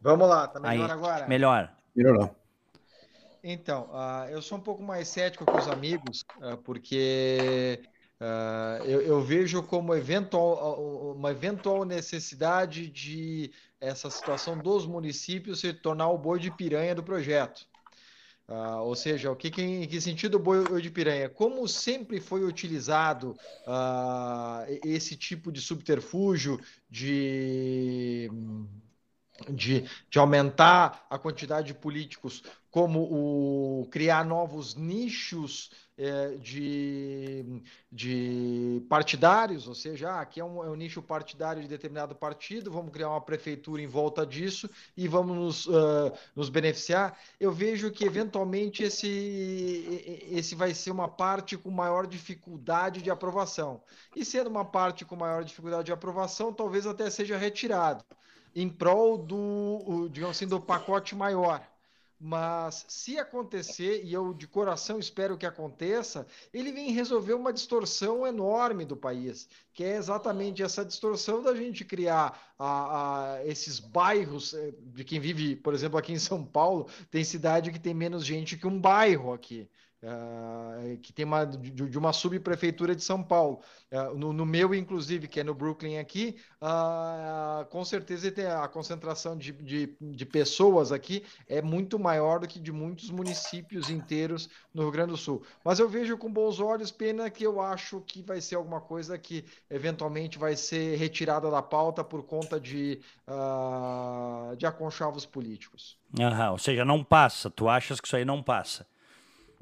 Vamos 0.00 0.28
lá, 0.28 0.48
tá 0.48 0.58
melhor 0.58 0.86
Aí, 0.86 0.90
agora? 0.90 1.28
Melhor. 1.28 1.72
Melhorou. 1.94 2.34
Então, 3.42 3.88
uh, 3.90 4.28
eu 4.30 4.42
sou 4.42 4.58
um 4.58 4.60
pouco 4.60 4.82
mais 4.82 5.08
cético 5.08 5.46
que 5.46 5.56
os 5.56 5.68
amigos, 5.68 6.24
uh, 6.38 6.56
porque 6.58 7.80
uh, 8.20 8.84
eu, 8.84 9.00
eu, 9.00 9.20
vejo 9.22 9.62
como 9.62 9.94
eventual, 9.94 11.14
uma 11.14 11.30
eventual 11.30 11.84
necessidade 11.84 12.88
de 12.88 13.50
essa 13.80 14.10
situação 14.10 14.58
dos 14.58 14.86
municípios 14.86 15.60
se 15.60 15.72
tornar 15.72 16.10
o 16.10 16.18
boi 16.18 16.38
de 16.38 16.50
piranha 16.50 16.94
do 16.94 17.02
projeto. 17.02 17.66
Uh, 18.50 18.82
ou 18.82 18.96
seja, 18.96 19.30
o 19.30 19.36
que, 19.36 19.48
que, 19.48 19.62
em 19.62 19.86
que 19.86 20.00
sentido 20.00 20.34
o 20.34 20.40
boi 20.40 20.82
de 20.82 20.90
piranha? 20.90 21.28
Como 21.28 21.68
sempre 21.68 22.18
foi 22.18 22.44
utilizado 22.44 23.36
uh, 23.64 24.66
esse 24.84 25.16
tipo 25.16 25.52
de 25.52 25.60
subterfúgio 25.60 26.58
de, 26.90 28.28
de, 29.48 29.84
de, 30.10 30.18
aumentar 30.18 31.06
a 31.08 31.16
quantidade 31.16 31.68
de 31.68 31.74
políticos, 31.74 32.42
como 32.72 33.02
o 33.02 33.86
criar 33.88 34.24
novos 34.24 34.74
nichos 34.74 35.70
é, 36.00 36.36
de, 36.36 37.44
de 37.92 38.82
partidários, 38.88 39.68
ou 39.68 39.74
seja, 39.74 40.10
ah, 40.10 40.22
aqui 40.22 40.40
é 40.40 40.44
um, 40.44 40.64
é 40.64 40.70
um, 40.70 40.74
nicho 40.74 41.02
partidário 41.02 41.60
de 41.60 41.68
determinado 41.68 42.14
partido, 42.14 42.70
vamos 42.70 42.90
criar 42.90 43.10
uma 43.10 43.20
prefeitura 43.20 43.82
em 43.82 43.86
volta 43.86 44.24
disso 44.24 44.70
e 44.96 45.06
vamos 45.06 45.36
nos, 45.36 45.66
uh, 45.66 46.10
nos 46.34 46.48
beneficiar. 46.48 47.18
Eu 47.38 47.52
vejo 47.52 47.90
que, 47.90 48.06
eventualmente, 48.06 48.82
esse, 48.82 50.26
esse 50.30 50.54
vai 50.54 50.72
ser 50.72 50.90
uma 50.90 51.06
parte 51.06 51.58
com 51.58 51.70
maior 51.70 52.06
dificuldade 52.06 53.02
de 53.02 53.10
aprovação. 53.10 53.82
E 54.16 54.24
sendo 54.24 54.48
uma 54.48 54.64
parte 54.64 55.04
com 55.04 55.16
maior 55.16 55.44
dificuldade 55.44 55.84
de 55.84 55.92
aprovação, 55.92 56.50
talvez 56.50 56.86
até 56.86 57.10
seja 57.10 57.36
retirado 57.36 58.02
em 58.54 58.68
prol 58.68 59.18
do, 59.18 60.08
digamos 60.10 60.36
assim, 60.36 60.46
do 60.46 60.60
pacote 60.60 61.14
maior. 61.14 61.62
Mas 62.22 62.84
se 62.86 63.18
acontecer, 63.18 64.04
e 64.04 64.12
eu 64.12 64.34
de 64.34 64.46
coração 64.46 64.98
espero 64.98 65.38
que 65.38 65.46
aconteça, 65.46 66.26
ele 66.52 66.70
vem 66.70 66.92
resolver 66.92 67.32
uma 67.32 67.50
distorção 67.50 68.26
enorme 68.26 68.84
do 68.84 68.94
país, 68.94 69.48
que 69.72 69.82
é 69.82 69.96
exatamente 69.96 70.62
essa 70.62 70.84
distorção 70.84 71.42
da 71.42 71.54
gente 71.54 71.82
criar 71.82 72.38
a, 72.58 73.36
a, 73.36 73.46
esses 73.46 73.80
bairros, 73.80 74.52
eh, 74.52 74.74
de 74.92 75.02
quem 75.02 75.18
vive, 75.18 75.56
por 75.56 75.72
exemplo, 75.72 75.98
aqui 75.98 76.12
em 76.12 76.18
São 76.18 76.44
Paulo, 76.44 76.90
tem 77.10 77.24
cidade 77.24 77.72
que 77.72 77.78
tem 77.80 77.94
menos 77.94 78.22
gente 78.22 78.58
que 78.58 78.66
um 78.66 78.78
bairro 78.78 79.32
aqui. 79.32 79.66
Uh, 80.02 80.96
que 81.02 81.12
tem 81.12 81.26
uma 81.26 81.44
de, 81.44 81.70
de, 81.70 81.98
uma 81.98 82.10
subprefeitura 82.10 82.96
de 82.96 83.04
São 83.04 83.22
Paulo. 83.22 83.60
Uh, 83.92 84.16
no, 84.16 84.32
no, 84.32 84.46
meu, 84.46 84.74
inclusive, 84.74 85.28
que 85.28 85.40
é 85.40 85.44
no 85.44 85.54
Brooklyn 85.54 85.98
aqui, 85.98 86.36
uh, 86.62 87.66
com 87.66 87.84
certeza 87.84 88.32
tem 88.32 88.46
a 88.46 88.66
concentração 88.66 89.36
de, 89.36 89.52
de, 89.52 89.94
de, 90.00 90.24
pessoas 90.24 90.90
aqui 90.90 91.22
é 91.46 91.60
muito 91.60 91.98
maior 91.98 92.40
do 92.40 92.48
que 92.48 92.58
de 92.58 92.72
muitos 92.72 93.10
municípios 93.10 93.90
inteiros 93.90 94.48
no 94.72 94.84
Rio 94.84 94.90
Grande 94.90 95.10
do 95.10 95.18
Sul. 95.18 95.42
Mas 95.62 95.78
eu 95.78 95.86
vejo 95.86 96.16
com 96.16 96.32
bons 96.32 96.60
olhos, 96.60 96.90
pena 96.90 97.28
que 97.28 97.44
eu 97.44 97.60
acho 97.60 98.00
que 98.00 98.22
vai 98.22 98.40
ser 98.40 98.54
alguma 98.54 98.80
coisa 98.80 99.18
que 99.18 99.44
eventualmente 99.68 100.38
vai 100.38 100.56
ser 100.56 100.96
retirada 100.96 101.50
da 101.50 101.60
pauta 101.60 102.02
por 102.02 102.22
conta 102.22 102.58
de, 102.58 103.00
de 104.56 104.64
aconchavos 104.64 105.26
políticos. 105.26 105.98
Uhum, 106.18 106.52
ou 106.52 106.58
seja, 106.58 106.86
não 106.86 107.04
passa. 107.04 107.50
Tu 107.50 107.68
achas 107.68 108.00
que 108.00 108.06
isso 108.06 108.16
aí 108.16 108.24
não 108.24 108.42
passa? 108.42 108.86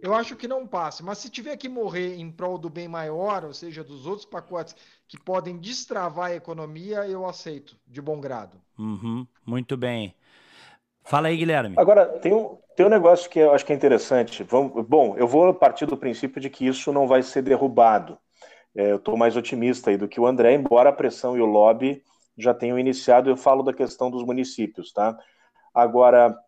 Eu 0.01 0.15
acho 0.15 0.37
que 0.37 0.47
não 0.47 0.67
passa, 0.67 1.03
mas 1.03 1.19
se 1.19 1.29
tiver 1.29 1.57
que 1.57 1.69
morrer 1.69 2.17
em 2.17 2.31
prol 2.31 2.57
do 2.57 2.71
bem 2.71 2.87
maior, 2.87 3.45
ou 3.45 3.53
seja, 3.53 3.83
dos 3.83 4.07
outros 4.07 4.25
pacotes 4.25 4.77
que 5.09 5.19
podem 5.19 5.59
destravar 5.59 6.27
a 6.27 6.35
economia, 6.37 7.07
eu 7.07 7.27
aceito, 7.27 7.77
de 7.87 8.01
bom 8.01 8.21
grado. 8.21 8.61
Uhum, 8.79 9.27
muito 9.45 9.77
bem. 9.77 10.15
Fala 11.05 11.29
aí, 11.29 11.37
Guilherme. 11.37 11.75
Agora, 11.77 12.07
tem 12.21 12.33
um, 12.33 12.57
tem 12.77 12.87
um 12.87 12.91
negócio 12.91 13.29
que 13.29 13.41
eu 13.41 13.53
acho 13.53 13.67
que 13.67 13.73
é 13.73 13.77
interessante. 13.77 14.45
Vamos, 14.45 14.87
bom, 14.87 15.17
eu 15.17 15.27
vou 15.27 15.53
partir 15.53 15.87
do 15.87 15.97
princípio 15.97 16.41
de 16.41 16.49
que 16.49 16.67
isso 16.67 16.93
não 16.93 17.09
vai 17.09 17.23
ser 17.23 17.43
derrubado. 17.43 18.17
É, 18.77 18.93
eu 18.93 18.97
estou 18.97 19.17
mais 19.17 19.37
otimista 19.37 19.91
aí 19.91 19.97
do 19.97 20.07
que 20.07 20.21
o 20.21 20.27
André, 20.27 20.55
embora 20.55 20.91
a 20.91 20.93
pressão 20.93 21.37
e 21.37 21.41
o 21.41 21.47
lobby 21.47 22.05
já 22.37 22.55
tenham 22.55 22.79
iniciado. 22.79 23.29
Eu 23.29 23.37
falo 23.37 23.65
da 23.65 23.73
questão 23.73 24.11
dos 24.11 24.23
municípios, 24.23 24.93
tá? 24.93 25.19
Agora, 25.75 26.39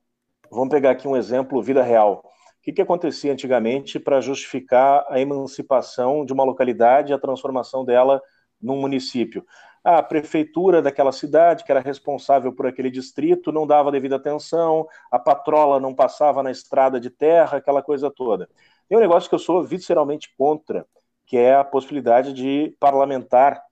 vamos 0.50 0.68
pegar 0.68 0.90
aqui 0.90 1.08
um 1.08 1.16
exemplo, 1.16 1.60
vida 1.60 1.82
real. 1.82 2.22
O 2.60 2.62
que, 2.62 2.72
que 2.72 2.82
acontecia 2.82 3.32
antigamente 3.32 3.98
para 3.98 4.20
justificar 4.20 5.06
a 5.08 5.18
emancipação 5.18 6.26
de 6.26 6.32
uma 6.34 6.44
localidade 6.44 7.10
e 7.10 7.14
a 7.14 7.18
transformação 7.18 7.86
dela 7.86 8.20
num 8.60 8.78
município? 8.78 9.46
A 9.82 10.02
prefeitura 10.02 10.82
daquela 10.82 11.10
cidade, 11.10 11.64
que 11.64 11.72
era 11.72 11.80
responsável 11.80 12.52
por 12.52 12.66
aquele 12.66 12.90
distrito, 12.90 13.50
não 13.50 13.66
dava 13.66 13.90
devida 13.90 14.16
atenção, 14.16 14.86
a 15.10 15.18
patrola 15.18 15.80
não 15.80 15.94
passava 15.94 16.42
na 16.42 16.50
estrada 16.50 17.00
de 17.00 17.08
terra, 17.08 17.56
aquela 17.56 17.82
coisa 17.82 18.10
toda. 18.10 18.46
Tem 18.86 18.98
um 18.98 19.00
negócio 19.00 19.30
que 19.30 19.34
eu 19.34 19.38
sou 19.38 19.64
visceralmente 19.64 20.28
contra, 20.36 20.86
que 21.24 21.38
é 21.38 21.54
a 21.54 21.64
possibilidade 21.64 22.34
de 22.34 22.76
parlamentar 22.78 23.62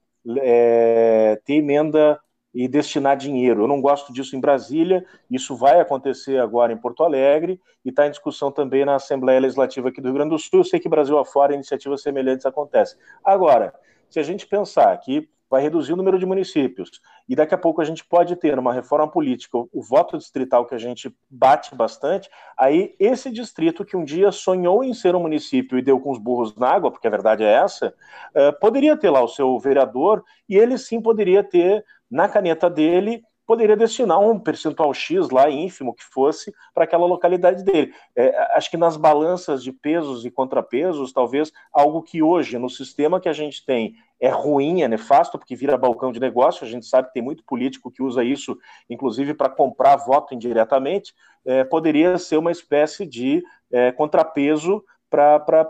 é, 0.40 1.38
ter 1.44 1.56
emenda 1.56 2.18
e 2.54 2.66
destinar 2.66 3.16
dinheiro. 3.16 3.62
Eu 3.62 3.68
não 3.68 3.80
gosto 3.80 4.12
disso 4.12 4.36
em 4.36 4.40
Brasília, 4.40 5.04
isso 5.30 5.54
vai 5.54 5.80
acontecer 5.80 6.38
agora 6.38 6.72
em 6.72 6.76
Porto 6.76 7.04
Alegre 7.04 7.60
e 7.84 7.90
está 7.90 8.06
em 8.06 8.10
discussão 8.10 8.50
também 8.50 8.84
na 8.84 8.94
Assembleia 8.94 9.40
Legislativa 9.40 9.88
aqui 9.88 10.00
do 10.00 10.08
Rio 10.08 10.14
Grande 10.14 10.30
do 10.30 10.38
Sul. 10.38 10.60
Eu 10.60 10.64
sei 10.64 10.80
que 10.80 10.88
Brasil 10.88 11.18
afora 11.18 11.54
iniciativas 11.54 12.02
semelhantes 12.02 12.46
acontecem. 12.46 12.98
Agora, 13.24 13.74
se 14.08 14.18
a 14.18 14.22
gente 14.22 14.46
pensar 14.46 14.96
que 14.98 15.28
vai 15.50 15.62
reduzir 15.62 15.92
o 15.92 15.96
número 15.96 16.18
de 16.18 16.26
municípios. 16.26 17.00
E 17.28 17.34
daqui 17.34 17.54
a 17.54 17.58
pouco 17.58 17.80
a 17.80 17.84
gente 17.84 18.04
pode 18.04 18.36
ter, 18.36 18.54
numa 18.56 18.72
reforma 18.72 19.10
política, 19.10 19.58
o 19.58 19.82
voto 19.82 20.18
distrital 20.18 20.66
que 20.66 20.74
a 20.74 20.78
gente 20.78 21.14
bate 21.30 21.74
bastante, 21.74 22.28
aí 22.56 22.94
esse 22.98 23.30
distrito 23.30 23.84
que 23.84 23.96
um 23.96 24.04
dia 24.04 24.30
sonhou 24.30 24.84
em 24.84 24.92
ser 24.92 25.14
um 25.14 25.20
município 25.20 25.78
e 25.78 25.82
deu 25.82 25.98
com 26.00 26.10
os 26.10 26.18
burros 26.18 26.54
na 26.56 26.68
água, 26.68 26.90
porque 26.90 27.06
a 27.06 27.10
verdade 27.10 27.44
é 27.44 27.52
essa, 27.52 27.94
uh, 28.34 28.58
poderia 28.60 28.96
ter 28.96 29.10
lá 29.10 29.22
o 29.22 29.28
seu 29.28 29.58
vereador 29.58 30.22
e 30.48 30.56
ele 30.56 30.76
sim 30.76 31.00
poderia 31.00 31.42
ter 31.42 31.84
na 32.10 32.28
caneta 32.28 32.68
dele 32.68 33.22
poderia 33.48 33.74
destinar 33.74 34.20
um 34.20 34.38
percentual 34.38 34.92
X 34.92 35.30
lá, 35.30 35.48
ínfimo 35.48 35.94
que 35.94 36.04
fosse, 36.04 36.52
para 36.74 36.84
aquela 36.84 37.06
localidade 37.06 37.64
dele. 37.64 37.94
É, 38.14 38.38
acho 38.54 38.70
que 38.70 38.76
nas 38.76 38.94
balanças 38.94 39.62
de 39.64 39.72
pesos 39.72 40.26
e 40.26 40.30
contrapesos, 40.30 41.14
talvez 41.14 41.50
algo 41.72 42.02
que 42.02 42.22
hoje, 42.22 42.58
no 42.58 42.68
sistema 42.68 43.18
que 43.18 43.28
a 43.28 43.32
gente 43.32 43.64
tem, 43.64 43.94
é 44.20 44.28
ruim, 44.28 44.82
é 44.82 44.88
nefasto, 44.88 45.38
porque 45.38 45.56
vira 45.56 45.78
balcão 45.78 46.12
de 46.12 46.20
negócio, 46.20 46.66
a 46.66 46.68
gente 46.68 46.84
sabe 46.84 47.08
que 47.08 47.14
tem 47.14 47.22
muito 47.22 47.42
político 47.42 47.90
que 47.90 48.02
usa 48.02 48.22
isso, 48.22 48.54
inclusive, 48.90 49.32
para 49.32 49.48
comprar 49.48 49.96
voto 49.96 50.34
indiretamente, 50.34 51.14
é, 51.46 51.64
poderia 51.64 52.18
ser 52.18 52.36
uma 52.36 52.52
espécie 52.52 53.06
de 53.06 53.42
é, 53.72 53.90
contrapeso 53.92 54.84
para 55.10 55.66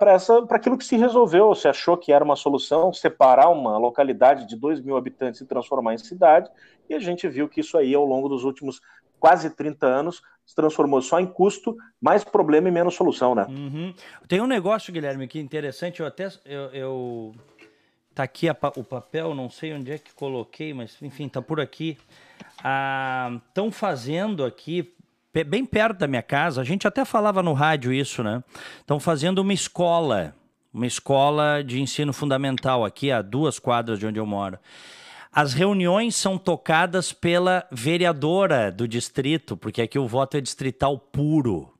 aquilo 0.50 0.76
que 0.76 0.84
se 0.84 0.96
resolveu, 0.96 1.54
se 1.54 1.68
achou 1.68 1.96
que 1.96 2.12
era 2.12 2.24
uma 2.24 2.36
solução 2.36 2.92
separar 2.92 3.48
uma 3.48 3.78
localidade 3.78 4.46
de 4.46 4.56
2 4.56 4.80
mil 4.80 4.96
habitantes 4.96 5.40
e 5.40 5.46
transformar 5.46 5.94
em 5.94 5.98
cidade, 5.98 6.50
e 6.88 6.94
a 6.94 6.98
gente 6.98 7.28
viu 7.28 7.48
que 7.48 7.60
isso 7.60 7.78
aí, 7.78 7.94
ao 7.94 8.04
longo 8.04 8.28
dos 8.28 8.44
últimos 8.44 8.80
quase 9.20 9.50
30 9.50 9.86
anos, 9.86 10.22
se 10.44 10.54
transformou 10.54 11.02
só 11.02 11.20
em 11.20 11.26
custo, 11.26 11.76
mais 12.00 12.24
problema 12.24 12.68
e 12.68 12.72
menos 12.72 12.94
solução, 12.94 13.34
né? 13.34 13.46
Uhum. 13.48 13.94
Tem 14.26 14.40
um 14.40 14.46
negócio, 14.46 14.92
Guilherme, 14.92 15.28
que 15.28 15.38
interessante, 15.38 16.00
eu 16.00 16.06
até... 16.06 16.28
Eu, 16.44 16.62
eu... 16.72 17.34
Tá 18.14 18.24
aqui 18.24 18.48
a, 18.48 18.56
o 18.74 18.82
papel, 18.82 19.32
não 19.32 19.48
sei 19.48 19.72
onde 19.72 19.92
é 19.92 19.98
que 19.98 20.12
coloquei, 20.12 20.74
mas 20.74 21.00
enfim, 21.02 21.28
tá 21.28 21.40
por 21.40 21.60
aqui. 21.60 21.96
Estão 22.56 23.68
ah, 23.68 23.72
fazendo 23.72 24.44
aqui 24.44 24.92
bem 25.46 25.64
perto 25.64 25.98
da 25.98 26.06
minha 26.06 26.22
casa, 26.22 26.60
a 26.60 26.64
gente 26.64 26.86
até 26.86 27.04
falava 27.04 27.42
no 27.42 27.52
rádio 27.52 27.92
isso, 27.92 28.22
né? 28.22 28.42
Estão 28.80 28.98
fazendo 28.98 29.38
uma 29.40 29.52
escola, 29.52 30.34
uma 30.72 30.86
escola 30.86 31.62
de 31.62 31.80
ensino 31.80 32.12
fundamental 32.12 32.84
aqui 32.84 33.10
a 33.10 33.22
duas 33.22 33.58
quadras 33.58 33.98
de 33.98 34.06
onde 34.06 34.18
eu 34.18 34.26
moro. 34.26 34.58
As 35.30 35.52
reuniões 35.52 36.16
são 36.16 36.38
tocadas 36.38 37.12
pela 37.12 37.66
vereadora 37.70 38.72
do 38.72 38.88
distrito, 38.88 39.56
porque 39.56 39.82
aqui 39.82 39.98
o 39.98 40.08
voto 40.08 40.36
é 40.36 40.40
distrital 40.40 40.98
puro. 40.98 41.72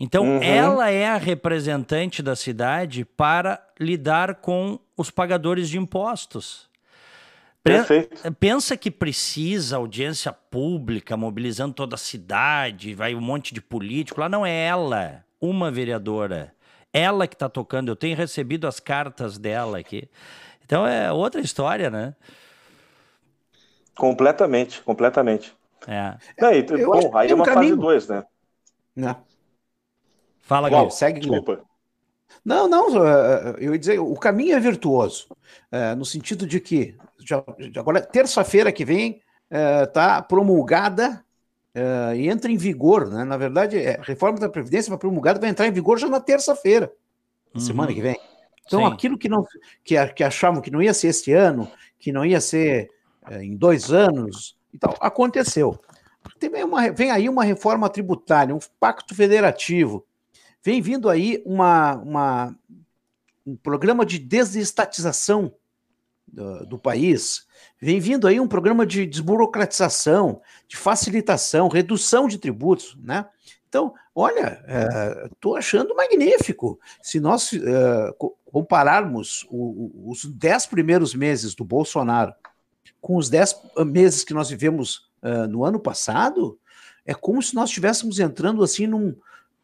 Então, 0.00 0.24
uhum. 0.24 0.42
ela 0.42 0.90
é 0.90 1.06
a 1.08 1.16
representante 1.16 2.22
da 2.22 2.34
cidade 2.34 3.04
para 3.04 3.64
lidar 3.78 4.36
com 4.36 4.80
os 4.96 5.10
pagadores 5.10 5.68
de 5.68 5.78
impostos. 5.78 6.71
Perfeito. 7.62 8.32
Pensa 8.34 8.76
que 8.76 8.90
precisa 8.90 9.76
audiência 9.76 10.32
pública, 10.32 11.16
mobilizando 11.16 11.74
toda 11.74 11.94
a 11.94 11.98
cidade, 11.98 12.94
vai 12.94 13.14
um 13.14 13.20
monte 13.20 13.54
de 13.54 13.60
político. 13.60 14.20
Lá 14.20 14.28
não 14.28 14.44
é 14.44 14.66
ela, 14.66 15.24
uma 15.40 15.70
vereadora. 15.70 16.54
Ela 16.92 17.26
que 17.26 17.34
está 17.34 17.48
tocando. 17.48 17.88
Eu 17.88 17.96
tenho 17.96 18.16
recebido 18.16 18.66
as 18.66 18.80
cartas 18.80 19.38
dela 19.38 19.78
aqui. 19.78 20.08
Então 20.64 20.86
é 20.86 21.12
outra 21.12 21.40
história, 21.40 21.88
né? 21.88 22.14
Completamente, 23.94 24.82
completamente. 24.82 25.54
É. 25.86 26.16
é 26.38 26.84
bom, 26.84 27.16
aí 27.16 27.30
é 27.30 27.34
uma 27.34 27.44
caminho. 27.44 27.76
fase 27.76 27.80
2, 27.80 28.08
né? 28.08 28.24
Não. 28.96 29.16
Fala, 30.40 30.68
Gui. 30.68 30.90
Segue, 30.90 31.20
Desculpa. 31.20 31.62
Não, 32.44 32.68
não, 32.68 33.06
eh, 33.06 33.56
eu 33.58 33.72
ia 33.72 33.78
dizer, 33.78 33.98
o 33.98 34.14
caminho 34.16 34.56
é 34.56 34.60
virtuoso, 34.60 35.28
eh, 35.70 35.94
no 35.94 36.04
sentido 36.04 36.46
de 36.46 36.60
que, 36.60 36.96
já, 37.24 37.42
agora, 37.76 38.00
terça-feira 38.00 38.72
que 38.72 38.84
vem, 38.84 39.20
está 39.86 40.22
promulgada 40.22 41.22
e 42.16 42.26
entra 42.26 42.50
em 42.50 42.56
vigor, 42.56 43.06
né? 43.10 43.22
Na 43.22 43.36
verdade, 43.36 43.78
é, 43.78 43.98
a 43.98 44.02
reforma 44.02 44.38
da 44.38 44.48
Previdência 44.48 44.88
vai 44.88 44.98
promulgada, 44.98 45.38
vai 45.38 45.50
entrar 45.50 45.66
em 45.66 45.72
vigor 45.72 45.98
já 45.98 46.08
na 46.08 46.20
terça-feira, 46.20 46.90
uhum. 47.54 47.60
semana 47.60 47.92
que 47.92 48.00
vem. 48.00 48.18
Então, 48.66 48.80
Sim. 48.80 48.86
aquilo 48.86 49.18
que, 49.18 49.28
não, 49.28 49.46
que, 49.84 50.06
que 50.08 50.24
achavam 50.24 50.62
que 50.62 50.70
não 50.70 50.82
ia 50.82 50.94
ser 50.94 51.08
este 51.08 51.32
ano, 51.32 51.70
que 51.98 52.12
não 52.12 52.24
ia 52.24 52.40
ser 52.40 52.90
uh, 53.30 53.42
em 53.42 53.56
dois 53.56 53.92
anos 53.92 54.56
e 54.72 54.78
tal, 54.78 54.96
aconteceu. 55.00 55.78
Tem 56.38 56.64
uma, 56.64 56.90
vem 56.90 57.10
aí 57.10 57.28
uma 57.28 57.44
reforma 57.44 57.88
tributária, 57.88 58.54
um 58.54 58.60
pacto 58.78 59.14
federativo, 59.14 60.04
vem 60.62 60.80
vindo 60.80 61.08
aí 61.08 61.42
uma, 61.44 61.94
uma 61.96 62.56
um 63.46 63.56
programa 63.56 64.06
de 64.06 64.18
desestatização 64.18 65.52
do, 66.26 66.66
do, 66.66 66.78
país, 66.78 67.46
vem 67.80 68.00
vindo 68.00 68.26
aí 68.26 68.40
um 68.40 68.48
programa 68.48 68.86
de 68.86 69.04
desburocratização, 69.04 70.40
de 70.68 70.76
facilitação, 70.76 71.68
redução 71.68 72.28
de 72.28 72.38
tributos, 72.38 72.96
né? 73.02 73.26
Então, 73.68 73.94
olha, 74.14 74.62
estou 75.32 75.56
é, 75.56 75.58
achando 75.58 75.94
magnífico. 75.96 76.78
Se 77.02 77.18
nós 77.18 77.52
é, 77.54 78.14
compararmos 78.44 79.46
o, 79.50 80.10
os 80.10 80.26
dez 80.26 80.66
primeiros 80.66 81.14
meses 81.14 81.54
do 81.54 81.64
Bolsonaro 81.64 82.34
com 83.00 83.16
os 83.16 83.28
dez 83.28 83.60
meses 83.86 84.22
que 84.22 84.32
nós 84.32 84.48
vivemos 84.48 85.10
uh, 85.22 85.48
no 85.48 85.64
ano 85.64 85.80
passado, 85.80 86.58
é 87.04 87.12
como 87.12 87.42
se 87.42 87.54
nós 87.54 87.68
estivéssemos 87.68 88.20
entrando 88.20 88.62
assim 88.62 88.86
num, 88.86 89.16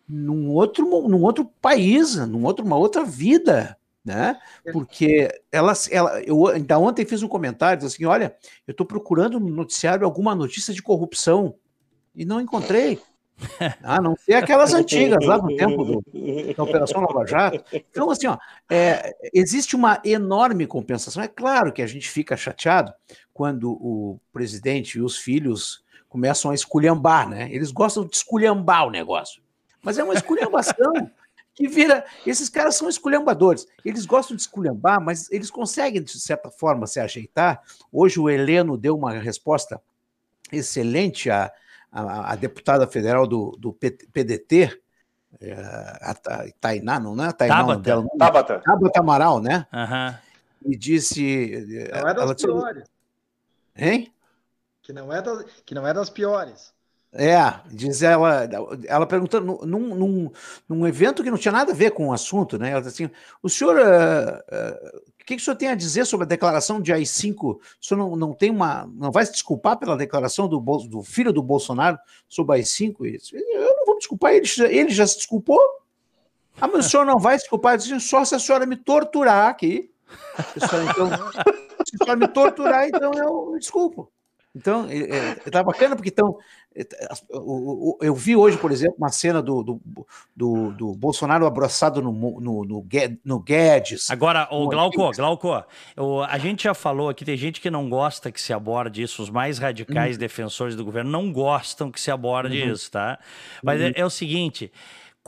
num, 0.08 0.50
outro, 0.50 0.86
num 1.08 1.22
outro 1.22 1.44
país, 1.60 2.16
num 2.16 2.44
outro, 2.44 2.64
uma 2.64 2.76
outra 2.76 3.04
vida, 3.04 3.76
né? 4.04 4.38
É. 4.64 4.72
Porque 4.72 5.28
ela, 5.52 5.72
ela, 5.90 6.22
eu 6.22 6.46
ainda 6.46 6.78
ontem 6.78 7.04
fiz 7.04 7.22
um 7.22 7.28
comentário 7.28 7.84
assim, 7.84 8.06
olha, 8.06 8.34
eu 8.66 8.72
estou 8.72 8.86
procurando 8.86 9.38
no 9.38 9.50
noticiário 9.50 10.04
alguma 10.04 10.34
notícia 10.34 10.72
de 10.72 10.82
corrupção 10.82 11.54
e 12.14 12.24
não 12.24 12.40
encontrei. 12.40 12.98
Ah, 13.84 14.00
não 14.00 14.16
sei 14.16 14.34
aquelas 14.34 14.74
antigas 14.74 15.24
lá 15.24 15.38
do 15.38 15.54
tempo 15.54 15.84
do, 15.84 16.04
da 16.56 16.62
Operação 16.64 17.00
Lava 17.00 17.24
Jato. 17.24 17.62
Então, 17.72 18.10
assim, 18.10 18.26
ó, 18.26 18.36
é, 18.68 19.14
existe 19.32 19.76
uma 19.76 20.02
enorme 20.04 20.66
compensação. 20.66 21.22
É 21.22 21.28
claro 21.28 21.72
que 21.72 21.80
a 21.80 21.86
gente 21.86 22.08
fica 22.08 22.36
chateado 22.36 22.92
quando 23.32 23.70
o 23.70 24.18
presidente 24.32 24.98
e 24.98 25.00
os 25.00 25.16
filhos 25.16 25.84
começam 26.08 26.50
a 26.50 26.54
esculhambar, 26.54 27.28
né? 27.28 27.48
Eles 27.52 27.70
gostam 27.70 28.04
de 28.04 28.16
esculhambar 28.16 28.88
o 28.88 28.90
negócio. 28.90 29.40
Mas 29.82 29.99
é 29.99 30.04
uma 30.04 30.14
esculhambação 30.14 30.92
que 31.54 31.68
vira. 31.68 32.04
Esses 32.26 32.49
caras 32.49 32.76
são 32.76 32.88
esculhambadores. 32.88 33.66
Eles 33.85 34.06
gostam 34.06 34.37
de 34.37 34.42
esculhambar, 34.42 35.00
mas 35.00 35.30
eles 35.30 35.50
conseguem, 35.50 36.02
de 36.02 36.18
certa 36.18 36.50
forma, 36.50 36.87
se 36.87 37.00
ajeitar. 37.00 37.62
Hoje 37.92 38.20
o 38.20 38.28
Heleno 38.28 38.76
deu 38.76 38.97
uma 38.97 39.12
resposta 39.12 39.80
excelente 40.52 41.30
a 41.30 41.52
a, 41.90 42.32
a 42.32 42.37
deputada 42.37 42.87
federal 42.87 43.26
do, 43.26 43.56
do 43.58 43.73
PDT, 43.73 44.80
é, 45.40 45.52
a 45.52 46.14
Tainá, 46.61 47.00
não 47.00 47.12
é? 47.25 47.32
Tainá, 47.32 47.56
Tabata. 47.58 47.80
Dela, 47.80 48.02
não, 48.02 48.18
Tabata. 48.18 48.58
Tabata 48.61 49.00
Amaral, 49.00 49.40
né? 49.40 49.66
Uhum. 49.73 50.70
E 50.73 50.76
disse. 50.76 51.88
Não 51.92 52.08
é 52.08 52.14
das 52.14 52.23
ela 52.23 52.35
piores. 52.35 52.85
Hein? 53.76 54.12
Que 54.82 54.92
não, 54.92 55.12
é 55.12 55.23
das, 55.23 55.44
que 55.64 55.75
não 55.75 55.87
é 55.87 55.94
das 55.94 56.11
piores. 56.11 56.73
É, 57.12 57.54
diz 57.70 58.02
ela, 58.02 58.46
ela 58.86 59.06
perguntando 59.06 59.60
num, 59.64 59.94
num, 59.94 60.30
num, 60.68 60.86
evento 60.86 61.22
que 61.22 61.30
não 61.30 61.38
tinha 61.38 61.52
nada 61.52 61.72
a 61.72 61.74
ver 61.74 61.92
com 61.92 62.08
o 62.08 62.12
assunto, 62.12 62.58
né? 62.58 62.70
Ela 62.70 62.82
disse 62.82 63.02
assim: 63.02 63.12
o 63.42 63.48
senhor, 63.48 63.76
uh, 63.76 63.80
uh, 63.80 64.98
o 64.98 65.24
que, 65.24 65.36
que 65.36 65.42
o 65.42 65.44
senhor 65.44 65.56
tem 65.56 65.68
a 65.68 65.74
dizer 65.74 66.04
sobre 66.04 66.24
a 66.24 66.28
declaração 66.28 66.82
de 66.82 66.92
AI-5? 66.92 67.42
O 67.42 67.60
senhor 67.80 67.98
não, 67.98 68.14
não 68.14 68.34
tem 68.34 68.50
uma. 68.50 68.86
não 68.94 69.10
vai 69.10 69.24
se 69.24 69.32
desculpar 69.32 69.78
pela 69.78 69.96
declaração 69.96 70.46
do, 70.46 70.60
do 70.60 71.02
filho 71.02 71.32
do 71.32 71.42
Bolsonaro 71.42 71.98
sobre 72.28 72.56
a 72.56 72.58
AI-5? 72.58 72.96
Eu 73.32 73.76
não 73.76 73.86
vou 73.86 73.94
me 73.94 74.00
desculpar, 74.00 74.34
ele, 74.34 74.46
ele 74.68 74.90
já 74.90 75.06
se 75.06 75.16
desculpou? 75.16 75.60
Ah, 76.60 76.68
mas 76.68 76.86
o 76.86 76.90
senhor 76.90 77.06
não 77.06 77.18
vai 77.18 77.38
se 77.38 77.44
desculpar? 77.44 77.80
Só 78.00 78.22
se 78.22 78.34
a 78.34 78.38
senhora 78.38 78.66
me 78.66 78.76
torturar 78.76 79.48
aqui. 79.48 79.90
Então, 80.56 81.08
se 81.86 81.94
a 81.94 82.04
senhora 82.04 82.16
me 82.16 82.28
torturar, 82.28 82.88
então 82.88 83.12
eu 83.14 83.52
me 83.52 83.58
desculpo. 83.58 84.10
Então, 84.58 84.90
está 84.90 85.58
é, 85.58 85.60
é, 85.60 85.64
bacana 85.64 85.94
porque 85.94 86.10
então, 86.10 86.36
eu 88.00 88.14
vi 88.14 88.34
hoje, 88.34 88.58
por 88.58 88.73
exemplo, 88.73 88.97
uma 88.99 89.08
cena 89.08 89.40
do, 89.40 89.62
do, 89.62 89.80
do, 90.34 90.73
do 90.73 90.94
Bolsonaro 90.94 91.47
abraçado 91.47 92.02
no, 92.02 92.12
no, 92.12 92.64
no, 92.64 92.86
no 93.25 93.40
Guedes. 93.40 94.10
Agora, 94.10 94.49
o 94.50 94.68
Glauco, 94.68 95.12
Glauco, 95.14 95.64
a 96.28 96.38
gente 96.38 96.64
já 96.64 96.75
falou 96.75 97.08
aqui, 97.08 97.25
tem 97.25 97.36
gente 97.36 97.60
que 97.60 97.71
não 97.71 97.88
gosta 97.88 98.32
que 98.32 98.40
se 98.40 98.52
aborde 98.52 99.00
isso, 99.00 99.23
os 99.23 99.30
mais 99.30 99.58
radicais 99.58 100.16
uhum. 100.16 100.21
defensores 100.21 100.75
do 100.75 100.84
governo 100.84 101.10
não 101.10 101.32
gostam 101.32 101.90
que 101.90 102.00
se 102.00 102.10
aborde 102.10 102.60
uhum. 102.60 102.73
isso, 102.73 102.90
tá? 102.90 103.18
Mas 103.62 103.80
uhum. 103.80 103.86
é, 103.88 103.92
é 103.94 104.04
o 104.04 104.10
seguinte. 104.10 104.73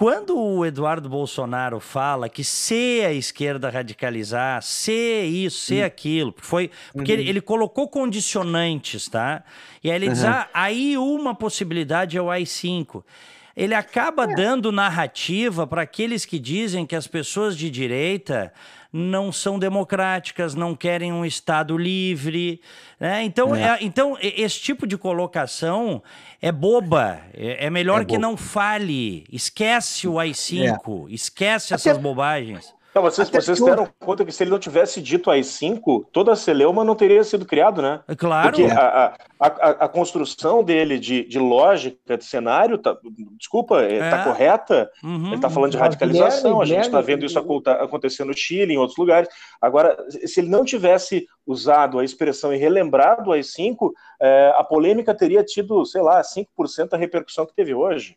Quando 0.00 0.34
o 0.34 0.64
Eduardo 0.64 1.10
Bolsonaro 1.10 1.78
fala 1.78 2.26
que 2.26 2.42
se 2.42 3.02
a 3.04 3.12
esquerda 3.12 3.68
radicalizar, 3.68 4.62
se 4.62 4.92
isso, 5.24 5.66
se 5.66 5.82
hum. 5.82 5.84
aquilo, 5.84 6.34
foi 6.38 6.70
porque 6.90 7.12
uhum. 7.12 7.18
ele, 7.18 7.28
ele, 7.28 7.40
colocou 7.42 7.86
condicionantes, 7.86 9.10
tá? 9.10 9.44
E 9.84 9.90
aí 9.90 9.96
ele 9.96 10.06
uhum. 10.06 10.14
diz: 10.14 10.24
ah, 10.24 10.48
aí 10.54 10.96
uma 10.96 11.34
possibilidade 11.34 12.16
é 12.16 12.22
o 12.22 12.30
AI-5 12.30 13.04
ele 13.54 13.74
acaba 13.74 14.24
é. 14.24 14.34
dando 14.34 14.72
narrativa 14.72 15.66
para 15.66 15.82
aqueles 15.82 16.24
que 16.24 16.38
dizem 16.38 16.86
que 16.86 16.96
as 16.96 17.06
pessoas 17.06 17.54
de 17.54 17.68
direita 17.68 18.54
não 18.92 19.30
são 19.30 19.58
democráticas, 19.58 20.54
não 20.54 20.74
querem 20.74 21.12
um 21.12 21.24
Estado 21.24 21.76
livre. 21.78 22.60
Né? 22.98 23.22
Então, 23.22 23.54
é. 23.54 23.62
É, 23.62 23.78
então, 23.80 24.16
esse 24.20 24.60
tipo 24.60 24.86
de 24.86 24.98
colocação 24.98 26.02
é 26.42 26.50
boba. 26.50 27.20
É, 27.32 27.66
é 27.66 27.70
melhor 27.70 28.02
é 28.02 28.04
que 28.04 28.18
não 28.18 28.36
fale. 28.36 29.24
Esquece 29.30 30.08
o 30.08 30.18
AI-5, 30.18 31.08
é. 31.08 31.12
esquece 31.12 31.74
essas 31.74 31.92
Até... 31.92 32.00
bobagens. 32.00 32.74
Não, 32.94 33.02
vocês, 33.02 33.30
vocês 33.30 33.58
que... 33.58 33.64
deram 33.64 33.88
conta 34.00 34.24
que 34.24 34.32
se 34.32 34.42
ele 34.42 34.50
não 34.50 34.58
tivesse 34.58 35.00
dito 35.00 35.30
as 35.30 35.46
cinco, 35.46 36.06
toda 36.12 36.32
a 36.32 36.36
Celeuma 36.36 36.84
não 36.84 36.96
teria 36.96 37.22
sido 37.22 37.46
criado, 37.46 37.80
né? 37.80 38.00
É 38.08 38.16
claro. 38.16 38.48
Porque 38.48 38.64
a, 38.64 39.14
a, 39.38 39.46
a, 39.46 39.70
a 39.84 39.88
construção 39.88 40.64
dele 40.64 40.98
de, 40.98 41.24
de 41.24 41.38
lógica, 41.38 42.18
de 42.18 42.24
cenário, 42.24 42.78
tá, 42.78 42.96
desculpa, 43.38 43.84
está 43.84 44.04
é. 44.04 44.10
Tá 44.10 44.24
correta. 44.24 44.90
Uhum. 45.04 45.26
Ele 45.26 45.36
está 45.36 45.48
falando 45.48 45.70
de 45.70 45.78
radicalização, 45.78 46.58
Guilherme, 46.58 46.62
a 46.62 46.66
gente 46.66 46.86
está 46.86 47.00
vendo 47.00 47.24
isso 47.24 47.38
acontecer 47.38 48.24
no 48.24 48.36
Chile, 48.36 48.74
em 48.74 48.78
outros 48.78 48.98
lugares. 48.98 49.28
Agora, 49.60 49.96
se 50.08 50.40
ele 50.40 50.48
não 50.48 50.64
tivesse 50.64 51.26
usado 51.46 51.98
a 51.98 52.04
expressão 52.04 52.52
e 52.52 52.56
relembrado 52.56 53.32
as 53.32 53.52
cinco, 53.52 53.94
é, 54.20 54.52
a 54.56 54.64
polêmica 54.64 55.14
teria 55.14 55.44
tido, 55.44 55.84
sei 55.84 56.02
lá, 56.02 56.20
5% 56.22 56.88
da 56.88 56.96
repercussão 56.96 57.46
que 57.46 57.54
teve 57.54 57.72
hoje. 57.72 58.16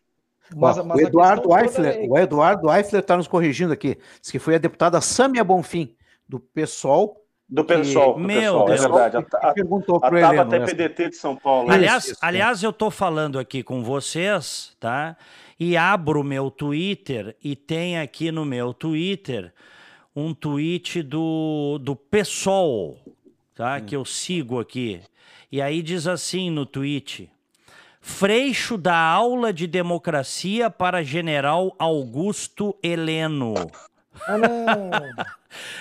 Mas, 0.54 0.84
mas 0.84 0.98
o, 0.98 1.00
Eduardo 1.00 1.56
Eifler, 1.56 2.04
é... 2.04 2.06
o 2.08 2.18
Eduardo 2.18 2.72
Eifler 2.72 3.00
está 3.00 3.16
nos 3.16 3.28
corrigindo 3.28 3.72
aqui. 3.72 3.98
Diz 4.20 4.30
que 4.30 4.38
foi 4.38 4.56
a 4.56 4.58
deputada 4.58 5.00
Samia 5.00 5.44
Bonfim, 5.44 5.94
do 6.28 6.38
PSOL. 6.38 7.20
Do 7.48 7.64
PSOL, 7.64 8.14
que... 8.14 8.20
do 8.20 8.26
Meu 8.26 8.64
Deus. 8.64 8.80
é 8.80 8.88
verdade. 8.88 9.16
A, 9.16 9.48
a, 9.48 9.52
perguntou 9.52 10.00
a, 10.02 10.08
a 10.08 10.42
até 10.42 10.60
PDT 10.60 11.10
de 11.10 11.16
São 11.16 11.36
Paulo. 11.36 11.70
Aliás, 11.70 12.06
isso, 12.06 12.18
aliás 12.20 12.62
eu 12.62 12.70
estou 12.70 12.90
falando 12.90 13.38
aqui 13.38 13.62
com 13.62 13.82
vocês, 13.82 14.76
tá? 14.80 15.16
E 15.58 15.76
abro 15.76 16.20
o 16.20 16.24
meu 16.24 16.50
Twitter 16.50 17.36
e 17.42 17.54
tem 17.54 17.98
aqui 17.98 18.32
no 18.32 18.44
meu 18.44 18.74
Twitter 18.74 19.52
um 20.16 20.32
tweet 20.32 21.02
do, 21.02 21.78
do 21.80 21.96
PSOL, 21.96 22.98
tá? 23.54 23.76
Hum. 23.76 23.84
Que 23.84 23.96
eu 23.96 24.04
sigo 24.04 24.58
aqui. 24.60 25.00
E 25.50 25.60
aí 25.60 25.82
diz 25.82 26.06
assim 26.06 26.50
no 26.50 26.66
tweet: 26.66 27.30
Freixo 28.06 28.76
da 28.76 28.94
aula 28.94 29.50
de 29.50 29.66
democracia 29.66 30.68
para 30.68 31.02
General 31.02 31.74
Augusto 31.78 32.76
Heleno. 32.82 33.54
Ah, 34.26 34.36
não. 34.36 34.90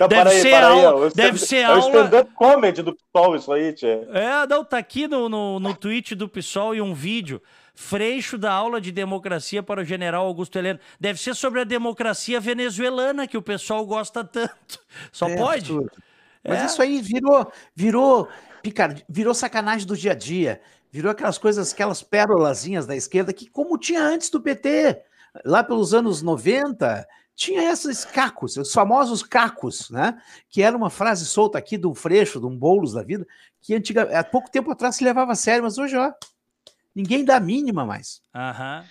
deve 0.08 0.30
aí, 0.30 0.42
ser, 0.42 0.54
aula, 0.54 1.06
aí, 1.08 1.14
deve 1.14 1.38
ser 1.38 1.66
aula. 1.66 1.82
É 1.82 1.84
o 1.84 1.88
stand-up 1.90 2.32
comedy 2.34 2.82
do 2.82 2.96
PSOL, 2.96 3.36
isso 3.36 3.52
aí, 3.52 3.74
tia. 3.74 4.08
É, 4.14 4.48
não, 4.48 4.64
tá 4.64 4.78
aqui 4.78 5.06
no, 5.06 5.28
no, 5.28 5.60
no 5.60 5.76
tweet 5.76 6.16
do 6.16 6.30
PSOL 6.30 6.74
e 6.74 6.82
um 6.82 6.94
vídeo. 6.94 7.42
Freixo 7.76 8.38
da 8.38 8.54
aula 8.54 8.80
de 8.80 8.94
democracia 8.94 9.62
para 9.62 9.82
o 9.82 9.86
general 9.86 10.26
Augusto 10.26 10.58
Heleno. 10.58 10.80
Deve 10.98 11.20
ser 11.20 11.36
sobre 11.36 11.60
a 11.60 11.66
democracia 11.66 12.40
venezuelana 12.40 13.28
que 13.28 13.38
o 13.38 13.42
pessoal 13.42 13.86
gosta 13.86 14.24
tanto. 14.24 14.80
Só 15.12 15.28
é, 15.28 15.36
pode. 15.36 15.74
Mas 16.42 16.62
é. 16.62 16.66
isso 16.68 16.82
aí 16.82 17.02
virou, 17.02 17.52
virou, 17.76 18.30
picard... 18.62 19.04
virou 19.10 19.34
sacanagem 19.34 19.86
do 19.86 19.98
dia 19.98 20.14
a 20.14 20.16
dia 20.16 20.62
virou 20.94 21.12
aquelas 21.12 21.40
coisas, 21.40 21.74
aquelas 21.74 22.04
pérolazinhas 22.04 22.86
da 22.86 22.96
esquerda 22.96 23.34
que, 23.34 23.50
como 23.50 23.80
tinha 23.80 24.00
antes 24.00 24.30
do 24.30 24.40
PT, 24.40 25.02
lá 25.44 25.64
pelos 25.64 25.92
anos 25.92 26.22
90, 26.22 27.08
tinha 27.36 27.72
esses 27.72 28.06
cacos, 28.06 28.58
os 28.58 28.72
famosos 28.72 29.24
cacos, 29.24 29.90
né? 29.90 30.22
Que 30.48 30.62
era 30.62 30.78
uma 30.78 30.92
frase 30.92 31.26
solta 31.26 31.58
aqui 31.58 31.80
do 31.80 31.96
Freixo, 31.96 32.40
de 32.40 32.46
um 32.46 32.56
Boulos 32.56 32.94
da 32.94 33.02
vida, 33.02 33.26
que 33.60 33.74
antiga, 33.74 34.04
há 34.20 34.24
pouco 34.24 34.52
tempo 34.52 34.70
atrás 34.70 34.96
se 34.96 35.04
levava 35.04 35.32
a 35.32 35.36
sério, 35.36 35.64
mas 35.64 35.80
hoje, 35.80 35.98
ó, 35.98 36.14
ninguém 36.94 37.26
dá 37.26 37.38
a 37.38 37.40
mínima 37.40 37.84
mais. 37.88 38.22
Aham. 38.32 38.86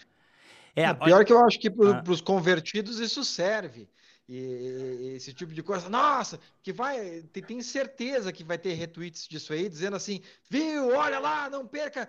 É, 0.74 0.92
pior 0.92 1.24
que 1.24 1.32
eu 1.32 1.44
acho 1.44 1.60
que 1.60 1.70
para 1.70 1.98
ah. 1.98 2.04
os 2.08 2.20
convertidos 2.20 2.98
isso 2.98 3.22
serve. 3.24 3.88
E, 4.34 5.14
esse 5.16 5.32
tipo 5.32 5.52
de 5.52 5.62
coisa. 5.62 5.88
Nossa, 5.88 6.40
que 6.62 6.72
vai, 6.72 7.22
tem 7.46 7.60
certeza 7.60 8.32
que 8.32 8.42
vai 8.42 8.56
ter 8.56 8.72
retweets 8.72 9.28
disso 9.28 9.52
aí, 9.52 9.68
dizendo 9.68 9.96
assim, 9.96 10.22
viu, 10.48 10.88
olha 10.96 11.18
lá, 11.18 11.50
não 11.50 11.66
perca, 11.66 12.08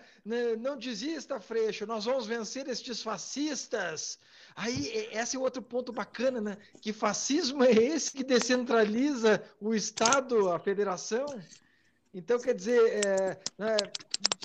não 0.59 0.77
desista, 0.77 1.39
Freixo, 1.39 1.85
nós 1.85 2.05
vamos 2.05 2.25
vencer 2.25 2.67
estes 2.67 3.01
fascistas. 3.01 4.17
Aí, 4.55 5.09
esse 5.11 5.35
é 5.35 5.39
outro 5.39 5.61
ponto 5.61 5.91
bacana, 5.91 6.39
né? 6.39 6.57
Que 6.81 6.93
fascismo 6.93 7.63
é 7.63 7.71
esse 7.71 8.11
que 8.11 8.23
descentraliza 8.23 9.43
o 9.59 9.73
Estado, 9.73 10.49
a 10.51 10.59
federação? 10.59 11.25
Então, 12.13 12.39
quer 12.39 12.53
dizer, 12.53 13.05
é, 13.05 13.39
é, 13.59 13.77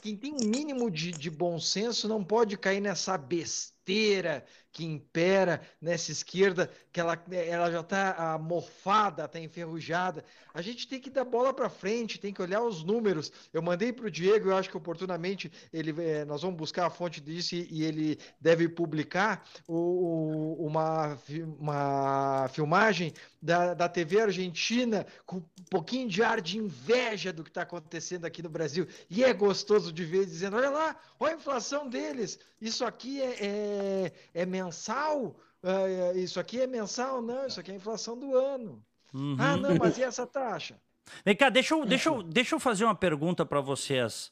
quem 0.01 0.17
tem 0.17 0.33
um 0.33 0.49
mínimo 0.49 0.91
de, 0.91 1.13
de 1.13 1.31
bom 1.31 1.61
senso 1.61 2.09
não 2.09 2.25
pode 2.25 2.57
cair 2.57 2.81
nessa 2.81 3.19
besteira 3.19 4.45
que 4.79 4.85
impera 4.85 5.61
nessa 5.83 6.13
esquerda, 6.13 6.71
que 6.93 7.01
ela, 7.01 7.21
ela 7.33 7.69
já 7.69 7.81
está 7.81 8.39
mofada, 8.41 9.25
está 9.25 9.41
enferrujada. 9.41 10.25
A 10.55 10.63
gente 10.63 10.87
tem 10.87 11.01
que 11.01 11.11
dar 11.11 11.25
bola 11.25 11.53
para 11.53 11.69
frente, 11.69 12.21
tem 12.21 12.33
que 12.33 12.41
olhar 12.41 12.63
os 12.63 12.85
números. 12.85 13.33
Eu 13.53 13.61
mandei 13.61 13.93
para 13.93 14.07
o 14.07 14.11
Diego, 14.11 14.51
eu 14.51 14.57
acho 14.57 14.71
que 14.71 14.77
oportunamente 14.77 15.51
ele, 15.73 15.93
é, 16.01 16.25
nós 16.25 16.43
vamos 16.43 16.57
buscar 16.57 16.87
a 16.87 16.91
fonte 16.91 17.21
disso 17.21 17.57
e, 17.57 17.67
e 17.73 17.83
ele 17.83 18.21
deve 18.41 18.69
publicar 18.69 19.45
o, 19.67 20.55
uma, 20.65 21.19
uma 21.59 22.49
filmagem 22.53 23.13
da, 23.43 23.75
da 23.75 23.89
TV 23.89 24.21
argentina 24.21 25.05
com 25.27 25.39
um 25.39 25.45
pouquinho 25.69 26.09
de 26.09 26.23
ar 26.23 26.41
de 26.41 26.57
inveja 26.59 27.33
do 27.33 27.43
que 27.43 27.51
está 27.51 27.63
acontecendo 27.63 28.25
aqui 28.25 28.45
no 28.45 28.49
Brasil. 28.49 28.87
E 29.11 29.25
é 29.25 29.33
gostoso 29.33 29.93
de 29.93 30.05
ver 30.05 30.25
dizendo: 30.25 30.57
olha 30.57 30.71
lá, 30.71 30.97
olha 31.19 31.35
a 31.35 31.37
inflação 31.37 31.89
deles, 31.89 32.39
isso 32.61 32.85
aqui 32.85 33.21
é, 33.21 33.37
é, 33.41 34.13
é 34.43 34.47
mensal? 34.69 35.35
É, 35.63 36.13
isso 36.19 36.39
aqui 36.39 36.61
é 36.61 36.67
mensal? 36.67 37.21
Não, 37.21 37.47
isso 37.47 37.59
aqui 37.59 37.71
é 37.71 37.75
a 37.75 37.77
inflação 37.77 38.19
do 38.19 38.37
ano. 38.37 38.83
Uhum. 39.13 39.37
Ah, 39.39 39.57
não, 39.57 39.75
mas 39.77 39.99
e 39.99 40.03
essa 40.03 40.27
taxa? 40.27 40.77
Vem 41.25 41.35
cá, 41.35 41.49
deixa 41.49 41.75
eu, 41.75 41.87
deixa 41.87 42.11
eu, 42.11 42.23
deixa 42.23 42.55
eu 42.55 42.61
fazer 42.61 42.85
uma 42.85 42.95
pergunta 42.95 43.45
para 43.47 43.61
vocês. 43.61 44.31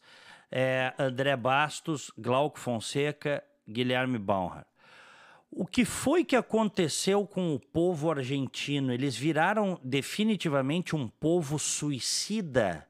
É, 0.51 0.93
André 0.99 1.35
Bastos, 1.35 2.13
Glauco 2.17 2.59
Fonseca, 2.59 3.43
Guilherme 3.67 4.19
Baumhar. 4.19 4.67
O 5.51 5.67
que 5.67 5.85
foi 5.87 6.23
que 6.23 6.37
aconteceu 6.37 7.27
com 7.27 7.55
o 7.55 7.59
povo 7.59 8.11
argentino? 8.11 8.93
Eles 8.93 9.17
viraram 9.17 9.81
definitivamente 9.83 10.95
um 10.95 11.09
povo 11.09 11.59
suicida 11.59 12.87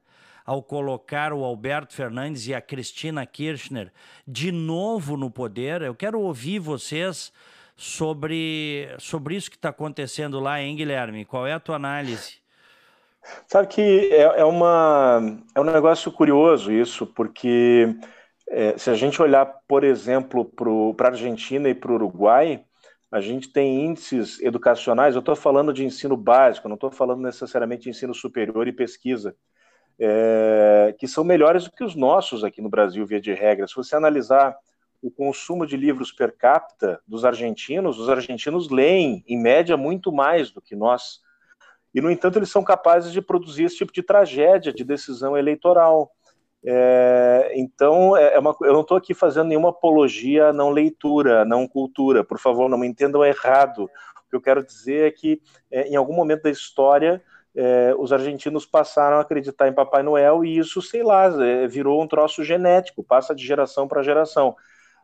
ao 0.46 0.62
colocar 0.62 1.32
o 1.32 1.44
Alberto 1.44 1.92
Fernandes 1.92 2.46
e 2.46 2.54
a 2.54 2.60
Cristina 2.60 3.26
Kirchner 3.26 3.92
de 4.26 4.52
novo 4.52 5.16
no 5.16 5.28
poder. 5.28 5.82
Eu 5.82 5.94
quero 5.94 6.20
ouvir 6.20 6.60
vocês 6.60 7.32
sobre, 7.76 8.88
sobre 8.98 9.34
isso 9.34 9.50
que 9.50 9.56
está 9.56 9.70
acontecendo 9.70 10.38
lá, 10.38 10.62
hein, 10.62 10.76
Guilherme? 10.76 11.24
Qual 11.24 11.46
é 11.46 11.52
a 11.52 11.58
tua 11.58 11.74
análise? 11.74 12.36
Sabe 13.48 13.66
que 13.66 13.80
é, 14.12 14.22
é, 14.22 14.44
uma, 14.44 15.20
é 15.52 15.60
um 15.60 15.64
negócio 15.64 16.12
curioso 16.12 16.70
isso, 16.70 17.04
porque 17.04 17.96
é, 18.48 18.78
se 18.78 18.88
a 18.88 18.94
gente 18.94 19.20
olhar, 19.20 19.44
por 19.66 19.82
exemplo, 19.82 20.44
para 20.96 21.08
a 21.08 21.10
Argentina 21.10 21.68
e 21.68 21.74
para 21.74 21.90
o 21.90 21.96
Uruguai, 21.96 22.64
a 23.10 23.20
gente 23.20 23.48
tem 23.48 23.84
índices 23.84 24.40
educacionais, 24.40 25.16
eu 25.16 25.20
estou 25.20 25.34
falando 25.34 25.72
de 25.72 25.84
ensino 25.84 26.16
básico, 26.16 26.68
não 26.68 26.76
estou 26.76 26.90
falando 26.90 27.22
necessariamente 27.22 27.84
de 27.84 27.90
ensino 27.90 28.14
superior 28.14 28.68
e 28.68 28.72
pesquisa 28.72 29.34
é, 29.98 30.94
que 30.98 31.08
são 31.08 31.24
melhores 31.24 31.64
do 31.64 31.72
que 31.72 31.84
os 31.84 31.94
nossos 31.94 32.44
aqui 32.44 32.60
no 32.60 32.68
Brasil, 32.68 33.06
via 33.06 33.20
de 33.20 33.32
regra. 33.32 33.66
Se 33.66 33.74
você 33.74 33.96
analisar 33.96 34.56
o 35.02 35.10
consumo 35.10 35.66
de 35.66 35.76
livros 35.76 36.12
per 36.12 36.36
capita 36.36 37.00
dos 37.06 37.24
argentinos, 37.24 37.98
os 37.98 38.08
argentinos 38.08 38.70
leem, 38.70 39.24
em 39.26 39.40
média, 39.40 39.76
muito 39.76 40.10
mais 40.12 40.50
do 40.50 40.60
que 40.60 40.74
nós. 40.74 41.20
E, 41.94 42.00
no 42.00 42.10
entanto, 42.10 42.38
eles 42.38 42.50
são 42.50 42.62
capazes 42.62 43.12
de 43.12 43.22
produzir 43.22 43.64
esse 43.64 43.76
tipo 43.76 43.92
de 43.92 44.02
tragédia 44.02 44.72
de 44.72 44.84
decisão 44.84 45.36
eleitoral. 45.36 46.10
É, 46.64 47.52
então, 47.54 48.16
é, 48.16 48.34
é 48.34 48.38
uma, 48.38 48.54
eu 48.62 48.72
não 48.72 48.80
estou 48.80 48.96
aqui 48.96 49.14
fazendo 49.14 49.48
nenhuma 49.48 49.70
apologia 49.70 50.48
à 50.48 50.52
não 50.52 50.70
leitura, 50.70 51.42
à 51.42 51.44
não 51.44 51.66
cultura. 51.66 52.24
Por 52.24 52.38
favor, 52.38 52.68
não 52.68 52.78
me 52.78 52.86
entendam 52.86 53.24
errado. 53.24 53.84
O 53.84 54.28
que 54.28 54.36
eu 54.36 54.40
quero 54.40 54.64
dizer 54.64 55.06
é 55.06 55.10
que, 55.10 55.40
é, 55.70 55.88
em 55.88 55.96
algum 55.96 56.14
momento 56.14 56.42
da 56.42 56.50
história, 56.50 57.22
é, 57.56 57.94
os 57.98 58.12
argentinos 58.12 58.66
passaram 58.66 59.16
a 59.16 59.20
acreditar 59.20 59.66
em 59.66 59.72
Papai 59.72 60.02
Noel 60.02 60.44
e 60.44 60.58
isso, 60.58 60.82
sei 60.82 61.02
lá, 61.02 61.24
é, 61.42 61.66
virou 61.66 62.02
um 62.02 62.06
troço 62.06 62.44
genético, 62.44 63.02
passa 63.02 63.34
de 63.34 63.44
geração 63.44 63.88
para 63.88 64.02
geração. 64.02 64.54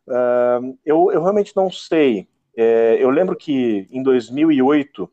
Uh, 0.07 0.77
eu, 0.85 1.11
eu, 1.13 1.23
realmente 1.23 1.57
não 1.57 1.71
sei. 1.71 2.29
É, 2.55 2.97
eu 3.01 3.09
lembro 3.09 3.37
que 3.37 3.89
em 3.91 4.03
2008 4.03 5.11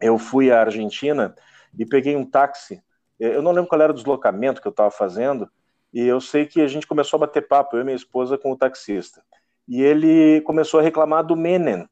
eu 0.00 0.18
fui 0.18 0.52
à 0.52 0.60
Argentina 0.60 1.34
e 1.76 1.84
peguei 1.84 2.14
um 2.14 2.24
táxi. 2.24 2.80
É, 3.18 3.34
eu 3.34 3.42
não 3.42 3.50
lembro 3.50 3.68
qual 3.68 3.82
era 3.82 3.90
o 3.92 3.94
deslocamento 3.94 4.60
que 4.60 4.68
eu 4.68 4.70
estava 4.70 4.90
fazendo, 4.90 5.50
e 5.92 6.06
eu 6.06 6.20
sei 6.20 6.46
que 6.46 6.60
a 6.60 6.68
gente 6.68 6.86
começou 6.86 7.16
a 7.16 7.20
bater 7.26 7.48
papo, 7.48 7.76
eu 7.76 7.80
e 7.80 7.84
minha 7.84 7.96
esposa, 7.96 8.38
com 8.38 8.52
o 8.52 8.56
taxista. 8.56 9.20
E 9.66 9.82
ele 9.82 10.40
começou 10.42 10.78
a 10.78 10.82
reclamar 10.82 11.24
do 11.24 11.34
Menem, 11.34 11.88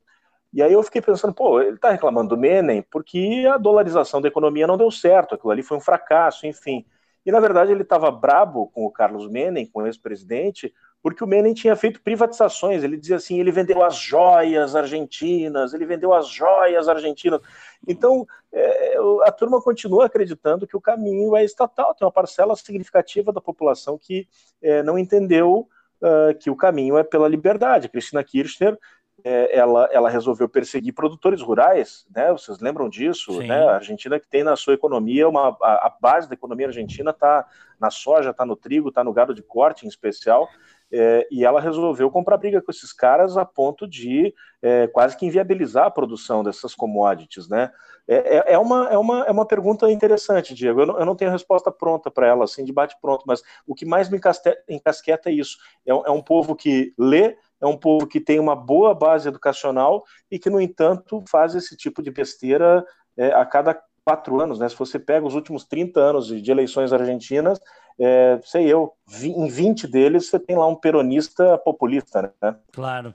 e 0.56 0.62
aí 0.62 0.72
eu 0.72 0.82
fiquei 0.82 1.02
pensando, 1.02 1.34
pô, 1.34 1.60
ele 1.60 1.76
está 1.76 1.90
reclamando 1.90 2.30
do 2.30 2.40
Menem 2.40 2.80
porque 2.90 3.44
a 3.46 3.58
dolarização 3.58 4.22
da 4.22 4.28
economia 4.28 4.66
não 4.66 4.78
deu 4.78 4.90
certo, 4.90 5.34
aquilo 5.34 5.50
ali 5.50 5.62
foi 5.62 5.76
um 5.76 5.82
fracasso, 5.82 6.46
enfim. 6.46 6.82
E 7.26 7.30
na 7.30 7.38
verdade 7.40 7.72
ele 7.72 7.82
estava 7.82 8.10
brabo 8.10 8.68
com 8.68 8.86
o 8.86 8.90
Carlos 8.90 9.28
Menem, 9.28 9.66
com 9.66 9.82
o 9.82 9.86
ex-presidente, 9.86 10.72
porque 11.02 11.22
o 11.22 11.26
Menem 11.26 11.52
tinha 11.52 11.76
feito 11.76 12.00
privatizações. 12.00 12.82
Ele 12.82 12.96
dizia 12.96 13.16
assim: 13.16 13.38
ele 13.38 13.52
vendeu 13.52 13.84
as 13.84 13.96
joias 13.96 14.74
argentinas, 14.74 15.74
ele 15.74 15.84
vendeu 15.84 16.14
as 16.14 16.26
joias 16.26 16.88
argentinas. 16.88 17.42
Então 17.86 18.26
é, 18.50 18.96
a 19.24 19.30
turma 19.32 19.60
continua 19.60 20.06
acreditando 20.06 20.66
que 20.66 20.76
o 20.76 20.80
caminho 20.80 21.36
é 21.36 21.44
estatal. 21.44 21.94
Tem 21.94 22.06
uma 22.06 22.10
parcela 22.10 22.56
significativa 22.56 23.30
da 23.30 23.42
população 23.42 23.98
que 23.98 24.26
é, 24.62 24.82
não 24.82 24.98
entendeu 24.98 25.68
uh, 26.00 26.34
que 26.38 26.50
o 26.50 26.56
caminho 26.56 26.96
é 26.96 27.04
pela 27.04 27.28
liberdade. 27.28 27.88
Cristina 27.88 28.24
Kirchner 28.24 28.78
é, 29.24 29.56
ela, 29.56 29.88
ela 29.92 30.10
resolveu 30.10 30.48
perseguir 30.48 30.92
produtores 30.92 31.40
rurais, 31.40 32.06
né? 32.14 32.30
Vocês 32.32 32.60
lembram 32.60 32.88
disso? 32.88 33.40
Né? 33.40 33.66
A 33.66 33.76
Argentina 33.76 34.20
que 34.20 34.28
tem 34.28 34.44
na 34.44 34.56
sua 34.56 34.74
economia 34.74 35.28
uma 35.28 35.56
a, 35.62 35.86
a 35.86 35.96
base 36.00 36.28
da 36.28 36.34
economia 36.34 36.66
argentina 36.66 37.10
está 37.10 37.46
na 37.80 37.90
soja, 37.90 38.30
está 38.30 38.44
no 38.44 38.56
trigo, 38.56 38.90
está 38.90 39.02
no 39.02 39.12
gado 39.12 39.34
de 39.34 39.42
corte 39.42 39.84
em 39.84 39.88
especial. 39.88 40.48
É, 40.92 41.26
e 41.32 41.44
ela 41.44 41.60
resolveu 41.60 42.08
comprar 42.10 42.36
briga 42.36 42.62
com 42.62 42.70
esses 42.70 42.92
caras 42.92 43.36
a 43.36 43.44
ponto 43.44 43.88
de 43.88 44.32
é, 44.62 44.86
quase 44.86 45.16
que 45.16 45.26
inviabilizar 45.26 45.86
a 45.86 45.90
produção 45.90 46.44
dessas 46.44 46.76
commodities, 46.76 47.48
né? 47.48 47.72
É, 48.06 48.36
é, 48.36 48.52
é 48.52 48.58
uma, 48.58 48.88
é, 48.88 48.96
uma, 48.96 49.24
é 49.24 49.30
uma 49.32 49.44
pergunta 49.44 49.90
interessante, 49.90 50.54
Diego. 50.54 50.80
Eu 50.82 50.86
não, 50.86 50.98
eu 51.00 51.04
não 51.04 51.16
tenho 51.16 51.32
resposta 51.32 51.72
pronta 51.72 52.08
para 52.08 52.28
ela, 52.28 52.44
assim, 52.44 52.64
de 52.64 52.72
bate-pronto, 52.72 53.24
mas 53.26 53.42
o 53.66 53.74
que 53.74 53.84
mais 53.84 54.08
me 54.08 54.20
encasqueta 54.68 55.28
é 55.28 55.32
isso. 55.32 55.58
É, 55.84 55.90
é 55.90 56.10
um 56.10 56.22
povo 56.22 56.54
que 56.54 56.94
lê, 56.96 57.36
é 57.60 57.66
um 57.66 57.76
povo 57.76 58.06
que 58.06 58.20
tem 58.20 58.38
uma 58.38 58.54
boa 58.54 58.94
base 58.94 59.28
educacional 59.28 60.04
e 60.30 60.38
que, 60.38 60.50
no 60.50 60.60
entanto, 60.60 61.24
faz 61.28 61.54
esse 61.54 61.76
tipo 61.76 62.02
de 62.02 62.10
besteira 62.10 62.84
é, 63.16 63.32
a 63.32 63.44
cada 63.44 63.80
quatro 64.04 64.40
anos. 64.40 64.58
Né? 64.58 64.68
Se 64.68 64.76
você 64.76 64.98
pega 64.98 65.26
os 65.26 65.34
últimos 65.34 65.64
30 65.64 66.00
anos 66.00 66.26
de, 66.26 66.50
eleições 66.50 66.92
argentinas, 66.92 67.58
é, 67.98 68.38
sei 68.44 68.72
eu, 68.72 68.92
em 69.22 69.48
20 69.48 69.88
deles 69.88 70.28
você 70.28 70.38
tem 70.38 70.56
lá 70.56 70.66
um 70.66 70.76
peronista 70.76 71.58
populista. 71.58 72.32
Né? 72.40 72.56
Claro. 72.72 73.14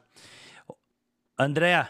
André, 1.38 1.88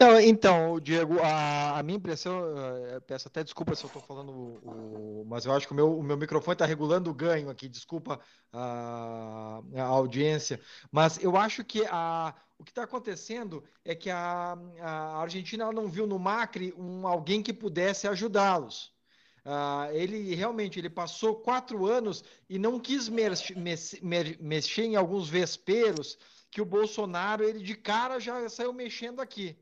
não, 0.00 0.20
então, 0.20 0.78
Diego, 0.80 1.18
a, 1.20 1.78
a 1.78 1.82
minha 1.82 1.96
impressão, 1.96 2.56
eh, 2.56 3.00
peço 3.00 3.28
até 3.28 3.42
desculpa 3.42 3.74
se 3.74 3.84
eu 3.84 3.88
estou 3.88 4.02
falando, 4.02 4.30
o, 4.30 5.24
mas 5.26 5.44
eu 5.44 5.52
acho 5.52 5.66
que 5.66 5.72
o 5.72 5.76
meu, 5.76 5.98
o 5.98 6.02
meu 6.02 6.16
microfone 6.16 6.54
está 6.54 6.64
regulando 6.64 7.10
o 7.10 7.14
ganho 7.14 7.50
aqui, 7.50 7.68
desculpa 7.68 8.20
a, 8.52 9.60
a, 9.76 9.82
audiência, 9.82 10.60
mas 10.92 11.22
eu 11.22 11.36
acho 11.36 11.64
que 11.64 11.84
a, 11.86 12.34
o 12.58 12.64
que 12.64 12.70
está 12.70 12.84
acontecendo 12.84 13.64
é 13.84 13.94
que 13.94 14.08
a, 14.10 14.56
a 14.80 15.20
Argentina 15.20 15.72
não 15.72 15.88
viu 15.88 16.06
no 16.06 16.18
Macri 16.18 16.72
um, 16.76 17.06
alguém 17.06 17.42
que 17.42 17.52
pudesse 17.52 18.06
ajudá-los. 18.06 18.92
Uh, 19.44 19.90
ele 19.92 20.34
realmente 20.34 20.78
ele 20.78 20.90
passou 20.90 21.36
quatro 21.36 21.86
anos 21.86 22.22
e 22.48 22.58
não 22.58 22.78
quis 22.78 23.08
mexer 23.08 24.82
em 24.82 24.96
alguns 24.96 25.28
vesperos 25.28 26.18
que 26.50 26.60
o 26.60 26.66
Bolsonaro 26.66 27.44
ele 27.44 27.60
de 27.60 27.74
cara 27.74 28.18
já 28.20 28.48
saiu 28.48 28.72
mexendo 28.72 29.20
aqui. 29.20 29.58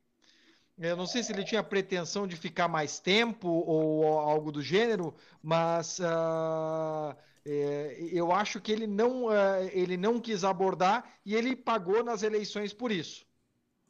Eu 0.79 0.95
não 0.95 1.07
sei 1.07 1.23
se 1.23 1.33
ele 1.33 1.43
tinha 1.43 1.63
pretensão 1.63 2.27
de 2.27 2.37
ficar 2.37 2.69
mais 2.69 2.99
tempo 2.99 3.49
ou 3.49 4.19
algo 4.19 4.53
do 4.53 4.61
gênero, 4.61 5.15
mas 5.43 5.99
uh, 6.01 7.17
é, 7.47 7.97
eu 8.13 8.31
acho 8.31 8.61
que 8.61 8.73
ele 8.73 8.87
não, 8.87 9.27
uh, 9.27 9.71
ele 9.73 9.97
não 9.97 10.21
quis 10.21 10.45
abordar 10.45 11.15
e 11.25 11.35
ele 11.35 11.57
pagou 11.57 12.05
nas 12.05 12.23
eleições 12.23 12.75
por 12.75 12.93
isso. 12.93 13.25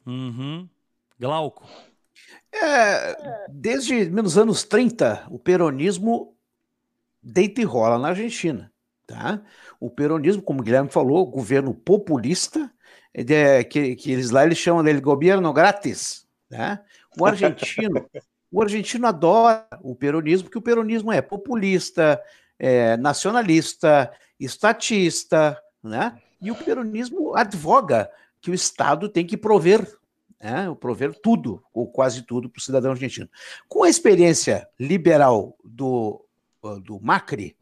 Uhum. 0.05 0.69
Glauco. 1.19 1.67
É, 2.53 3.47
desde 3.49 4.09
os 4.09 4.37
anos 4.37 4.63
30, 4.63 5.27
o 5.29 5.37
peronismo 5.37 6.37
deita 7.21 7.59
e 7.59 7.65
rola 7.65 7.99
na 7.99 8.09
Argentina. 8.09 8.71
Tá? 9.05 9.41
O 9.77 9.89
peronismo, 9.89 10.41
como 10.41 10.61
o 10.61 10.63
Guilherme 10.63 10.89
falou, 10.89 11.25
governo 11.25 11.73
populista, 11.73 12.73
é, 13.13 13.63
que, 13.65 13.95
que 13.97 14.11
eles 14.11 14.29
lá 14.29 14.45
eles 14.45 14.57
chamam 14.57 14.83
dele 14.83 15.01
governo 15.01 15.51
grátis 15.51 16.26
né? 16.49 16.79
O 17.19 17.25
argentino, 17.25 18.05
o 18.51 18.61
argentino 18.61 19.07
adora 19.07 19.67
o 19.81 19.95
peronismo, 19.95 20.45
porque 20.45 20.57
o 20.57 20.61
peronismo 20.61 21.11
é 21.11 21.21
populista, 21.21 22.21
é 22.57 22.97
nacionalista, 22.97 24.11
estatista, 24.39 25.61
né? 25.83 26.17
E 26.41 26.51
o 26.51 26.55
peronismo 26.55 27.35
advoga 27.35 28.09
que 28.39 28.51
o 28.51 28.53
Estado 28.53 29.09
tem 29.09 29.25
que 29.25 29.35
prover, 29.35 29.97
né? 30.39 30.73
prover 30.79 31.13
tudo, 31.21 31.63
ou 31.73 31.87
quase 31.87 32.21
tudo, 32.21 32.49
para 32.49 32.59
o 32.59 32.63
cidadão 32.63 32.91
argentino. 32.91 33.27
Com 33.67 33.83
a 33.83 33.89
experiência 33.89 34.67
liberal 34.79 35.57
do, 35.63 36.23
do 36.83 36.99
Macri, 37.01 37.57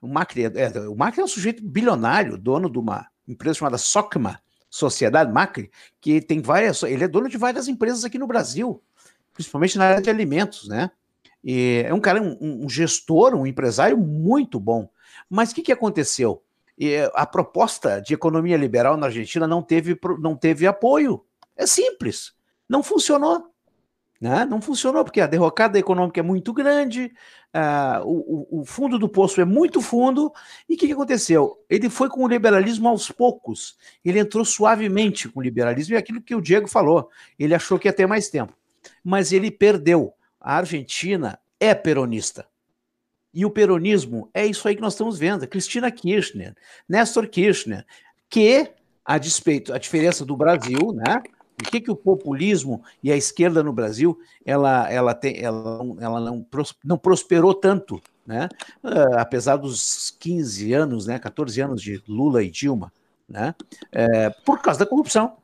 o 0.00 0.08
Macri, 0.08 0.44
é, 0.44 0.52
é, 0.54 0.88
o 0.88 0.96
Macri 0.96 1.20
é 1.20 1.24
um 1.24 1.28
sujeito 1.28 1.62
bilionário, 1.62 2.38
dono 2.38 2.70
de 2.70 2.78
uma 2.78 3.06
empresa 3.26 3.58
chamada 3.58 3.78
Socma, 3.78 4.40
Sociedade 4.70 5.32
Macri, 5.32 5.70
que 6.00 6.20
tem 6.20 6.40
várias. 6.40 6.82
Ele 6.82 7.04
é 7.04 7.08
dono 7.08 7.28
de 7.28 7.38
várias 7.38 7.68
empresas 7.68 8.04
aqui 8.04 8.18
no 8.18 8.26
Brasil, 8.26 8.82
principalmente 9.32 9.78
na 9.78 9.86
área 9.86 10.02
de 10.02 10.10
alimentos, 10.10 10.68
né? 10.68 10.90
E 11.42 11.82
é 11.86 11.94
um 11.94 12.00
cara, 12.00 12.20
um, 12.20 12.64
um 12.64 12.68
gestor, 12.68 13.34
um 13.34 13.46
empresário 13.46 13.96
muito 13.96 14.58
bom. 14.58 14.88
Mas 15.30 15.50
o 15.50 15.54
que, 15.54 15.62
que 15.62 15.72
aconteceu? 15.72 16.42
E 16.76 16.96
a 17.14 17.26
proposta 17.26 18.00
de 18.00 18.14
economia 18.14 18.56
liberal 18.56 18.96
na 18.96 19.06
Argentina 19.06 19.46
não 19.46 19.62
teve, 19.62 19.98
não 20.20 20.36
teve 20.36 20.66
apoio. 20.66 21.24
É 21.56 21.66
simples. 21.66 22.32
Não 22.68 22.82
funcionou. 22.82 23.50
Né? 24.20 24.44
Não 24.44 24.60
funcionou 24.60 25.04
porque 25.04 25.20
a 25.20 25.26
derrocada 25.26 25.78
econômica 25.78 26.18
é 26.18 26.22
muito 26.22 26.52
grande, 26.52 27.12
uh, 27.54 28.04
o, 28.04 28.60
o, 28.60 28.64
fundo 28.64 28.98
do 28.98 29.08
poço 29.08 29.40
é 29.40 29.44
muito 29.44 29.80
fundo. 29.80 30.32
E 30.68 30.74
o 30.74 30.76
que, 30.76 30.88
que, 30.88 30.92
aconteceu? 30.92 31.56
Ele 31.70 31.88
foi 31.88 32.08
com 32.08 32.24
o 32.24 32.28
liberalismo 32.28 32.88
aos 32.88 33.10
poucos. 33.12 33.76
Ele 34.04 34.18
entrou 34.18 34.44
suavemente 34.44 35.28
com 35.28 35.38
o 35.38 35.42
liberalismo, 35.42 35.94
e 35.94 35.96
é 35.96 35.98
aquilo 35.98 36.20
que 36.20 36.34
o 36.34 36.40
Diego 36.40 36.66
falou. 36.66 37.08
Ele 37.38 37.54
achou 37.54 37.78
que 37.78 37.86
ia 37.86 37.92
ter 37.92 38.06
mais 38.06 38.28
tempo. 38.28 38.52
Mas 39.04 39.32
ele 39.32 39.50
perdeu. 39.50 40.12
A 40.40 40.56
Argentina 40.56 41.38
é 41.60 41.74
peronista. 41.74 42.46
E 43.32 43.44
o 43.44 43.50
peronismo 43.50 44.28
é 44.34 44.44
isso 44.46 44.66
aí 44.66 44.74
que 44.74 44.82
nós 44.82 44.94
estamos 44.94 45.18
vendo. 45.18 45.46
Cristina 45.46 45.90
Kirchner, 45.92 46.56
Néstor 46.88 47.28
Kirchner, 47.28 47.86
que, 48.28 48.68
a 49.04 49.16
despeito, 49.16 49.72
a 49.72 49.78
diferença 49.78 50.24
do 50.24 50.36
Brasil, 50.36 50.92
né? 50.92 51.22
Por 51.58 51.70
que, 51.70 51.80
que 51.80 51.90
o 51.90 51.96
populismo 51.96 52.84
e 53.02 53.10
a 53.10 53.16
esquerda 53.16 53.64
no 53.64 53.72
Brasil 53.72 54.16
ela, 54.46 54.88
ela, 54.90 55.12
tem, 55.12 55.42
ela, 55.42 55.80
ela 56.00 56.20
não, 56.20 56.46
não 56.84 56.96
prosperou 56.96 57.52
tanto, 57.52 58.00
né? 58.24 58.48
Uh, 58.82 59.18
apesar 59.18 59.56
dos 59.56 60.14
15 60.20 60.72
anos, 60.72 61.06
né, 61.06 61.18
14 61.18 61.60
anos 61.60 61.82
de 61.82 62.00
Lula 62.06 62.44
e 62.44 62.50
Dilma, 62.50 62.92
né? 63.28 63.56
É, 63.90 64.30
por 64.30 64.62
causa 64.62 64.78
da 64.78 64.86
corrupção. 64.86 65.36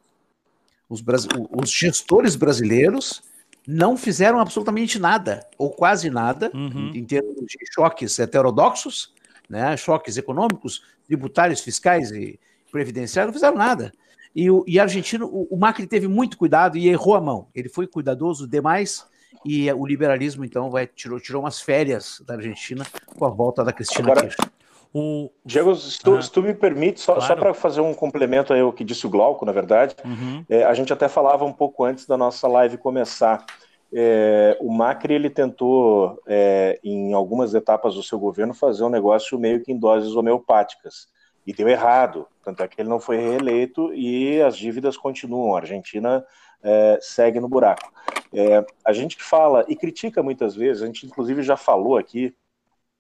Os, 0.88 1.03
os 1.50 1.70
gestores 1.70 2.37
brasileiros 2.37 3.20
não 3.66 3.96
fizeram 3.96 4.38
absolutamente 4.38 5.00
nada, 5.00 5.44
ou 5.59 5.70
quase 5.70 6.11
nada, 6.11 6.48
uhum. 6.55 6.92
em, 6.94 7.05
termos 7.05 7.35
de 7.35 7.59
choques 7.72 8.18
heterodoxos, 8.20 9.12
né, 9.48 9.77
choques 9.77 10.16
econômicos, 10.16 10.83
tributários, 11.07 11.61
fiscais 11.61 12.12
e 12.12 12.38
previdenciários, 12.70 13.33
não 13.33 13.35
fizeram 13.35 13.57
nada. 13.57 13.92
E 14.35 14.51
o 14.51 14.64
e 14.66 14.81
argentino, 14.81 15.27
o, 15.27 15.47
o, 15.51 15.57
Macri 15.57 15.87
teve 15.87 16.09
muito 16.09 16.37
cuidado 16.37 16.77
e 16.77 16.88
errou 16.88 17.14
a 17.14 17.20
mão. 17.20 17.47
Ele 17.55 17.68
foi 17.68 17.87
cuidadoso 17.87 18.49
demais 18.49 19.07
e 19.44 19.70
o 19.73 19.87
liberalismo, 19.87 20.44
então, 20.44 20.70
vai 20.70 20.87
tirou, 20.87 21.20
tirou 21.20 21.42
umas 21.42 21.61
férias 21.61 22.23
da 22.27 22.35
Argentina 22.35 22.85
com 23.16 23.25
a 23.25 23.29
volta 23.29 23.62
da 23.62 23.73
Cristina 23.73 24.11
Agora, 24.11 24.23
Kirchner. 24.23 24.51
O... 24.92 25.31
Diego, 25.44 25.75
se 25.75 26.01
tu, 26.01 26.14
ah, 26.14 26.23
se 26.23 26.31
tu, 26.31 26.42
me 26.42 26.55
permite, 26.55 27.01
só, 27.01 27.14
claro. 27.14 27.29
só 27.29 27.37
para 27.37 27.55
fazer 27.55 27.81
um 27.81 27.92
complemento 27.92 28.53
aí 28.53 28.61
ao 28.61 28.73
que 28.73 28.85
disse 28.85 29.07
o 29.07 29.11
Glauco, 29.11 29.44
na 29.44 29.53
verdade, 29.53 29.94
uhum. 30.05 30.44
é, 30.49 30.64
a 30.64 30.73
gente 30.73 30.92
até 30.92 31.09
falava 31.09 31.44
um 31.44 31.53
pouco 31.53 31.85
antes 31.85 32.07
da 32.07 32.16
nossa 32.16 32.49
live 32.49 32.79
começar. 32.79 33.44
É, 33.92 34.57
o 34.61 34.73
Macri 34.73 35.14
ele 35.14 35.31
tentou, 35.31 36.20
é, 36.27 36.81
em 36.83 37.12
algumas 37.12 37.55
etapas 37.55 37.94
do 37.94 38.03
seu 38.03 38.18
governo, 38.18 38.55
fazer 38.55 38.85
um 38.85 38.88
negócio 38.88 39.38
meio 39.38 39.62
que 39.62 39.73
em 39.73 39.79
doses 39.79 40.14
homeopáticas 40.14 41.09
e 41.46 41.52
deu 41.52 41.68
errado. 41.68 42.26
Tanto 42.42 42.62
é 42.62 42.68
que 42.68 42.80
ele 42.80 42.88
não 42.88 43.00
foi 43.00 43.16
reeleito 43.16 43.92
e 43.94 44.40
as 44.40 44.57
dívidas 44.57 44.96
continuam. 44.96 45.54
A 45.54 45.61
Argentina 45.61 46.24
é, 46.62 46.98
segue 47.00 47.40
no 47.40 47.48
buraco. 47.48 47.92
É, 48.33 48.64
a 48.85 48.92
gente 48.92 49.22
fala 49.22 49.64
e 49.68 49.76
critica 49.76 50.22
muitas 50.22 50.57
vezes, 50.57 50.83
a 50.83 50.87
gente 50.87 51.07
inclusive 51.07 51.42
já 51.42 51.57
falou 51.57 51.96
aqui 51.96 52.35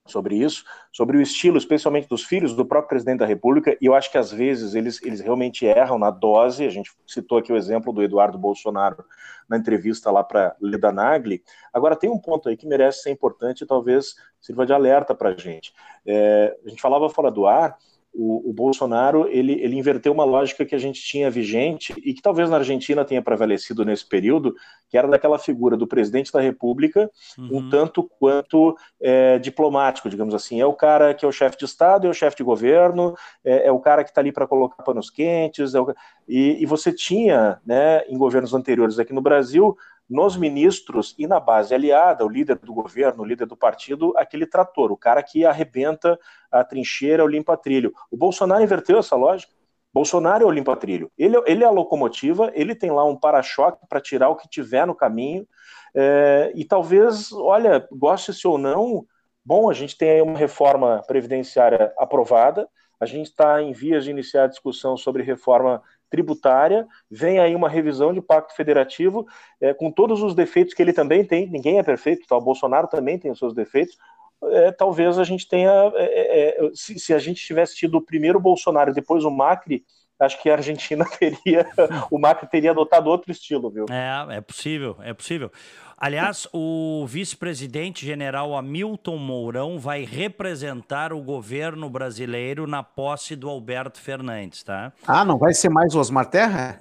sobre 0.06 0.36
isso, 0.36 0.64
sobre 0.92 1.16
o 1.16 1.22
estilo, 1.22 1.56
especialmente 1.56 2.08
dos 2.08 2.24
filhos 2.24 2.54
do 2.54 2.64
próprio 2.64 2.90
presidente 2.90 3.20
da 3.20 3.26
República, 3.26 3.76
e 3.80 3.86
eu 3.86 3.94
acho 3.94 4.10
que 4.12 4.18
às 4.18 4.30
vezes 4.30 4.74
eles, 4.74 5.02
eles 5.02 5.20
realmente 5.20 5.64
erram 5.64 5.98
na 5.98 6.10
dose. 6.10 6.66
A 6.66 6.70
gente 6.70 6.92
citou 7.06 7.38
aqui 7.38 7.50
o 7.52 7.56
exemplo 7.56 7.92
do 7.92 8.02
Eduardo 8.02 8.36
Bolsonaro 8.36 9.02
na 9.48 9.56
entrevista 9.56 10.10
lá 10.10 10.22
para 10.22 10.54
Leda 10.60 10.92
Nagli. 10.92 11.42
Agora, 11.72 11.96
tem 11.96 12.10
um 12.10 12.18
ponto 12.18 12.48
aí 12.48 12.56
que 12.56 12.66
merece 12.66 13.02
ser 13.02 13.10
importante 13.10 13.62
e 13.62 13.66
talvez 13.66 14.14
sirva 14.40 14.66
de 14.66 14.74
alerta 14.74 15.14
para 15.14 15.30
a 15.30 15.36
gente. 15.36 15.72
É, 16.06 16.54
a 16.64 16.68
gente 16.68 16.82
falava 16.82 17.08
fora 17.08 17.30
do 17.30 17.46
ar 17.46 17.78
o, 18.14 18.50
o, 18.50 18.52
Bolsonaro 18.52 19.28
ele, 19.28 19.52
ele 19.60 19.76
inverteu 19.76 20.12
uma 20.12 20.24
lógica 20.24 20.64
que 20.64 20.74
a 20.74 20.78
gente 20.78 21.02
tinha 21.02 21.28
vigente 21.28 21.92
e 22.04 22.14
que 22.14 22.22
talvez 22.22 22.48
na 22.48 22.58
Argentina 22.58 23.04
tenha 23.04 23.20
prevalecido 23.20 23.84
nesse 23.84 24.06
período, 24.06 24.54
que 24.88 24.96
era 24.96 25.08
daquela 25.08 25.38
figura 25.38 25.76
do 25.76 25.86
presidente 25.86 26.32
da 26.32 26.40
República, 26.40 27.10
uhum. 27.36 27.58
um 27.58 27.68
tanto 27.68 28.08
quanto 28.18 28.76
é, 29.00 29.38
diplomático, 29.38 30.08
digamos 30.08 30.34
assim. 30.34 30.60
É 30.60 30.66
o 30.66 30.72
cara 30.72 31.12
que 31.12 31.24
é 31.24 31.28
o 31.28 31.32
chefe 31.32 31.58
de 31.58 31.64
Estado, 31.64 32.06
é 32.06 32.10
o 32.10 32.14
chefe 32.14 32.36
de 32.36 32.44
governo, 32.44 33.16
é, 33.44 33.66
é 33.66 33.72
o 33.72 33.80
cara 33.80 34.04
que 34.04 34.10
está 34.10 34.20
ali 34.20 34.30
para 34.30 34.46
colocar 34.46 34.82
panos 34.84 35.10
quentes. 35.10 35.74
É 35.74 35.80
o... 35.80 35.92
e, 36.28 36.62
e 36.62 36.66
você 36.66 36.92
tinha, 36.92 37.60
né, 37.66 38.04
em 38.08 38.16
governos 38.16 38.54
anteriores 38.54 38.98
aqui 38.98 39.12
no 39.12 39.20
Brasil, 39.20 39.76
nos 40.08 40.36
ministros 40.36 41.14
e 41.18 41.26
na 41.26 41.40
base 41.40 41.74
aliada, 41.74 42.24
o 42.24 42.28
líder 42.28 42.58
do 42.58 42.74
governo, 42.74 43.22
o 43.22 43.26
líder 43.26 43.46
do 43.46 43.56
partido, 43.56 44.12
aquele 44.16 44.46
trator, 44.46 44.92
o 44.92 44.96
cara 44.96 45.22
que 45.22 45.46
arrebenta 45.46 46.18
a 46.50 46.62
trincheira, 46.62 47.24
o 47.24 47.28
limpa-trilho. 47.28 47.92
O 48.10 48.16
Bolsonaro 48.16 48.62
inverteu 48.62 48.98
essa 48.98 49.16
lógica. 49.16 49.52
Bolsonaro 49.92 50.44
é 50.44 50.46
o 50.46 50.50
limpa-trilho. 50.50 51.10
Ele, 51.16 51.40
ele 51.46 51.64
é 51.64 51.66
a 51.66 51.70
locomotiva, 51.70 52.50
ele 52.54 52.74
tem 52.74 52.90
lá 52.90 53.04
um 53.04 53.16
para-choque 53.16 53.86
para 53.88 54.00
tirar 54.00 54.28
o 54.28 54.36
que 54.36 54.48
tiver 54.48 54.86
no 54.86 54.94
caminho. 54.94 55.46
É, 55.94 56.52
e 56.54 56.64
talvez, 56.64 57.32
olha, 57.32 57.86
goste-se 57.92 58.46
ou 58.46 58.58
não, 58.58 59.06
bom, 59.44 59.70
a 59.70 59.72
gente 59.72 59.96
tem 59.96 60.10
aí 60.10 60.22
uma 60.22 60.36
reforma 60.36 61.02
previdenciária 61.06 61.92
aprovada, 61.96 62.68
a 62.98 63.06
gente 63.06 63.26
está 63.26 63.62
em 63.62 63.72
vias 63.72 64.04
de 64.04 64.10
iniciar 64.10 64.44
a 64.44 64.48
discussão 64.48 64.96
sobre 64.96 65.22
reforma 65.22 65.80
tributária, 66.14 66.86
vem 67.10 67.40
aí 67.40 67.56
uma 67.56 67.68
revisão 67.68 68.14
de 68.14 68.20
pacto 68.20 68.54
federativo, 68.54 69.26
é, 69.60 69.74
com 69.74 69.90
todos 69.90 70.22
os 70.22 70.32
defeitos 70.32 70.72
que 70.72 70.80
ele 70.80 70.92
também 70.92 71.24
tem, 71.24 71.48
ninguém 71.50 71.80
é 71.80 71.82
perfeito, 71.82 72.24
tá? 72.28 72.36
o 72.36 72.40
Bolsonaro 72.40 72.86
também 72.86 73.18
tem 73.18 73.32
os 73.32 73.38
seus 73.38 73.52
defeitos, 73.52 73.98
é, 74.44 74.70
talvez 74.70 75.18
a 75.18 75.24
gente 75.24 75.48
tenha, 75.48 75.72
é, 75.96 76.04
é, 76.04 76.66
é, 76.66 76.70
se, 76.72 77.00
se, 77.00 77.12
a 77.12 77.18
gente 77.18 77.44
tivesse 77.44 77.74
tido 77.74 77.98
o 77.98 78.00
primeiro 78.00 78.38
Bolsonaro 78.38 78.92
e 78.92 78.94
depois 78.94 79.24
o 79.24 79.30
Macri, 79.30 79.84
acho 80.20 80.40
que 80.40 80.48
a 80.48 80.54
Argentina 80.54 81.04
teria, 81.18 81.66
o 82.08 82.16
Macri 82.16 82.48
teria 82.48 82.70
adotado 82.70 83.10
outro 83.10 83.32
estilo, 83.32 83.70
viu? 83.70 83.86
É, 83.90 84.36
é 84.36 84.40
possível, 84.40 84.96
é 85.00 85.12
possível. 85.12 85.50
Aliás, 85.96 86.48
o 86.52 87.06
vice-presidente 87.06 88.04
general 88.04 88.56
Hamilton 88.56 89.16
Mourão 89.16 89.78
vai 89.78 90.04
representar 90.04 91.12
o 91.12 91.22
governo 91.22 91.88
brasileiro 91.88 92.66
na 92.66 92.82
posse 92.82 93.36
do 93.36 93.48
Alberto 93.48 94.00
Fernandes, 94.00 94.62
tá? 94.62 94.92
Ah, 95.06 95.24
não 95.24 95.38
vai 95.38 95.54
ser 95.54 95.68
mais 95.68 95.94
o 95.94 96.00
Osmar 96.00 96.26
Terra? 96.26 96.78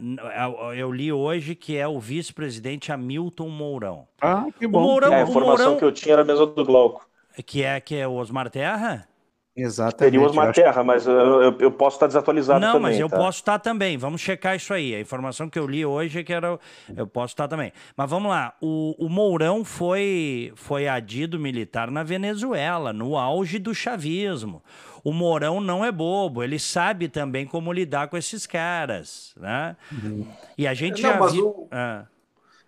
Eu 0.75 0.91
li 0.91 1.11
hoje 1.11 1.55
que 1.55 1.77
é 1.77 1.87
o 1.87 1.99
vice-presidente 1.99 2.91
Hamilton 2.91 3.49
Mourão. 3.49 4.07
Ah, 4.21 4.45
que 4.57 4.67
bom. 4.67 4.81
Mourão, 4.81 5.13
é, 5.13 5.21
a 5.21 5.23
informação 5.23 5.65
Mourão... 5.65 5.77
que 5.77 5.85
eu 5.85 5.91
tinha 5.91 6.13
era 6.13 6.23
a 6.23 6.25
mesma 6.25 6.47
do 6.47 6.65
Glauco. 6.65 7.07
Que 7.45 7.63
é, 7.63 7.79
que 7.79 7.95
é 7.95 8.07
o 8.07 8.13
Osmar 8.13 8.49
Terra? 8.49 9.07
Exatamente. 9.55 10.11
Teria 10.11 10.19
o 10.19 10.25
Osmar 10.25 10.51
Terra, 10.51 10.83
mas 10.83 11.05
eu, 11.05 11.55
eu, 11.59 11.71
posso 11.71 11.97
estar 11.97 12.07
desatualizado 12.07 12.59
Não, 12.59 12.73
também. 12.73 12.91
mas 12.91 12.99
eu 12.99 13.07
tá? 13.07 13.17
posso 13.17 13.39
estar 13.39 13.59
também. 13.59 13.97
Vamos 13.97 14.19
checar 14.19 14.55
isso 14.55 14.73
aí. 14.73 14.95
A 14.95 14.99
informação 14.99 15.47
que 15.47 15.59
eu 15.59 15.67
li 15.67 15.85
hoje 15.85 16.19
é 16.19 16.23
que 16.23 16.33
era. 16.33 16.59
Eu 16.95 17.05
posso 17.05 17.33
estar 17.33 17.47
também. 17.47 17.71
Mas 17.95 18.09
vamos 18.09 18.31
lá. 18.31 18.55
O, 18.59 18.95
o 18.97 19.07
Mourão 19.07 19.63
foi, 19.63 20.51
foi 20.55 20.87
adido 20.87 21.39
militar 21.39 21.91
na 21.91 22.01
Venezuela, 22.01 22.91
no 22.91 23.15
auge 23.15 23.59
do 23.59 23.75
chavismo. 23.75 24.63
O 25.03 25.13
Mourão 25.13 25.61
não 25.61 25.85
é 25.85 25.91
bobo, 25.91 26.41
ele 26.41 26.57
sabe 26.57 27.09
também 27.09 27.45
como 27.45 27.73
lidar 27.73 28.07
com 28.07 28.17
esses 28.17 28.47
caras. 28.47 29.35
Né? 29.37 29.75
Uhum. 29.91 30.25
E 30.57 30.65
a 30.65 30.73
gente 30.73 31.01
não, 31.03 31.09
já 31.09 31.25
viu. 31.27 31.47
O, 31.47 31.67
ah. 31.71 32.05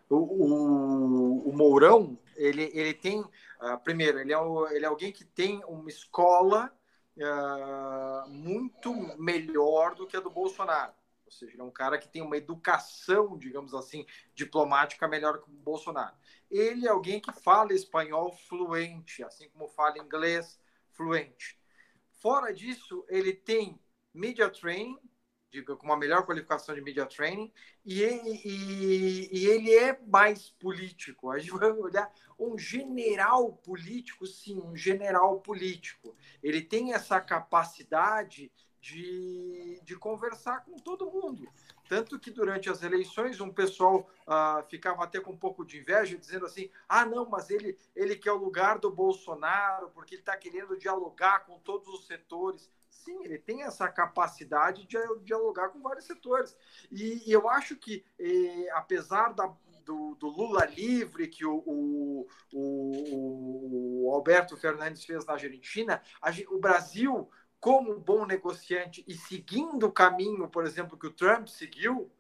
o, 0.10 0.16
o, 0.16 1.50
o 1.50 1.58
Mourão, 1.58 2.16
ele, 2.36 2.70
ele 2.74 2.94
tem 2.94 3.24
Uh, 3.62 3.78
primeiro, 3.84 4.20
ele 4.20 4.34
é, 4.34 4.38
o, 4.38 4.68
ele 4.68 4.86
é 4.86 4.88
alguém 4.88 5.12
que 5.12 5.24
tem 5.24 5.64
uma 5.66 5.90
escola 5.90 6.72
uh, 7.18 8.30
muito 8.30 8.94
melhor 9.18 9.96
do 9.96 10.06
que 10.06 10.18
a 10.18 10.20
do 10.20 10.30
Bolsonaro. 10.30 10.94
Ou 11.26 11.32
seja, 11.32 11.54
ele 11.54 11.62
é 11.62 11.66
um 11.66 11.72
cara 11.72 11.98
que 11.98 12.08
tem 12.08 12.22
uma 12.22 12.38
educação, 12.38 13.38
digamos 13.38 13.74
assim, 13.74 14.06
diplomática 14.36 15.08
melhor 15.08 15.42
que 15.42 15.50
o 15.50 15.54
Bolsonaro. 15.54 16.16
Ele 16.52 16.86
é 16.86 16.90
alguém 16.90 17.20
que 17.20 17.32
fala 17.32 17.74
espanhol 17.74 18.32
fluente, 18.32 19.24
assim 19.24 19.50
como 19.50 19.68
fala 19.68 19.98
inglês 19.98 20.60
fluente. 20.92 21.60
Fora 22.22 22.54
disso, 22.54 23.04
ele 23.10 23.34
tem 23.34 23.80
media 24.14 24.50
training, 24.50 25.00
diga, 25.56 25.76
com 25.76 25.86
uma 25.86 25.98
melhor 25.98 26.26
qualificação 26.26 26.76
de 26.76 26.82
media 26.82 27.06
training, 27.06 27.52
e 27.86 28.02
ele, 28.02 28.42
e, 28.44 29.30
e 29.32 29.48
ele 29.48 29.74
é 29.74 30.00
mais 30.06 30.50
político. 30.50 31.32
A 31.32 31.40
gente 31.40 31.52
vai 31.52 31.72
olhar 31.72 32.12
um 32.38 32.58
general 32.58 33.54
político, 33.54 34.26
sim, 34.26 34.62
um 34.62 34.76
general 34.76 35.40
político. 35.40 36.16
Ele 36.44 36.62
tem 36.62 36.94
essa 36.94 37.22
capacidade 37.22 38.52
de, 38.82 39.82
de 39.84 39.96
conversar 39.96 40.64
com 40.64 40.78
todo 40.78 41.10
mundo. 41.10 41.48
Tanto 41.88 42.20
que 42.20 42.32
durante 42.32 42.70
as 42.70 42.84
eleições 42.84 43.40
um 43.40 43.52
pessoal 43.52 44.10
ah, 44.28 44.64
ficava 44.70 45.04
até 45.04 45.20
com 45.20 45.32
um 45.32 45.38
pouco 45.38 45.64
de 45.64 45.80
inveja, 45.80 46.18
dizendo 46.18 46.46
assim: 46.46 46.70
ah, 46.90 47.06
não, 47.06 47.30
mas 47.30 47.50
ele, 47.50 47.78
ele 47.96 48.16
quer 48.16 48.32
o 48.32 48.38
lugar 48.38 48.80
do 48.80 48.92
Bolsonaro, 48.92 49.90
porque 49.92 50.16
ele 50.16 50.22
está 50.22 50.36
querendo 50.36 50.78
dialogar 50.78 51.46
com 51.46 51.60
todos 51.60 51.88
os 51.88 52.06
setores. 52.06 52.70
Sim, 53.06 53.24
ele 53.24 53.38
tem 53.38 53.62
essa 53.62 53.88
capacidade 53.88 54.88
de 54.88 54.98
dialogar 55.24 55.70
com 55.70 55.80
vários 55.80 56.06
setores. 56.06 56.58
E, 56.92 57.22
e 57.30 57.32
eu 57.32 57.48
acho 57.48 57.76
que, 57.76 58.04
eh, 58.18 58.68
apesar 58.74 59.32
da, 59.32 59.46
do, 59.86 60.16
do, 60.16 60.28
Lula 60.28 60.66
livre 60.66 61.28
que 61.28 61.46
o, 61.46 61.56
o, 61.68 62.28
o, 62.52 64.08
o, 64.08 64.12
Alberto 64.12 64.58
Fernandes 64.58 65.06
fez 65.06 65.24
na 65.24 65.34
Argentina, 65.34 66.02
a, 66.20 66.32
o 66.50 66.58
Brasil 66.58 67.30
como 67.60 68.00
bom 68.00 68.26
negociante 68.26 69.06
e 69.08 69.14
seguindo 69.14 69.86
o 69.86 69.92
caminho, 69.92 70.50
por 70.50 70.66
exemplo, 70.66 70.98
que 70.98 71.06
o 71.06 71.14
Trump 71.14 71.48
seguiu, 71.48 72.12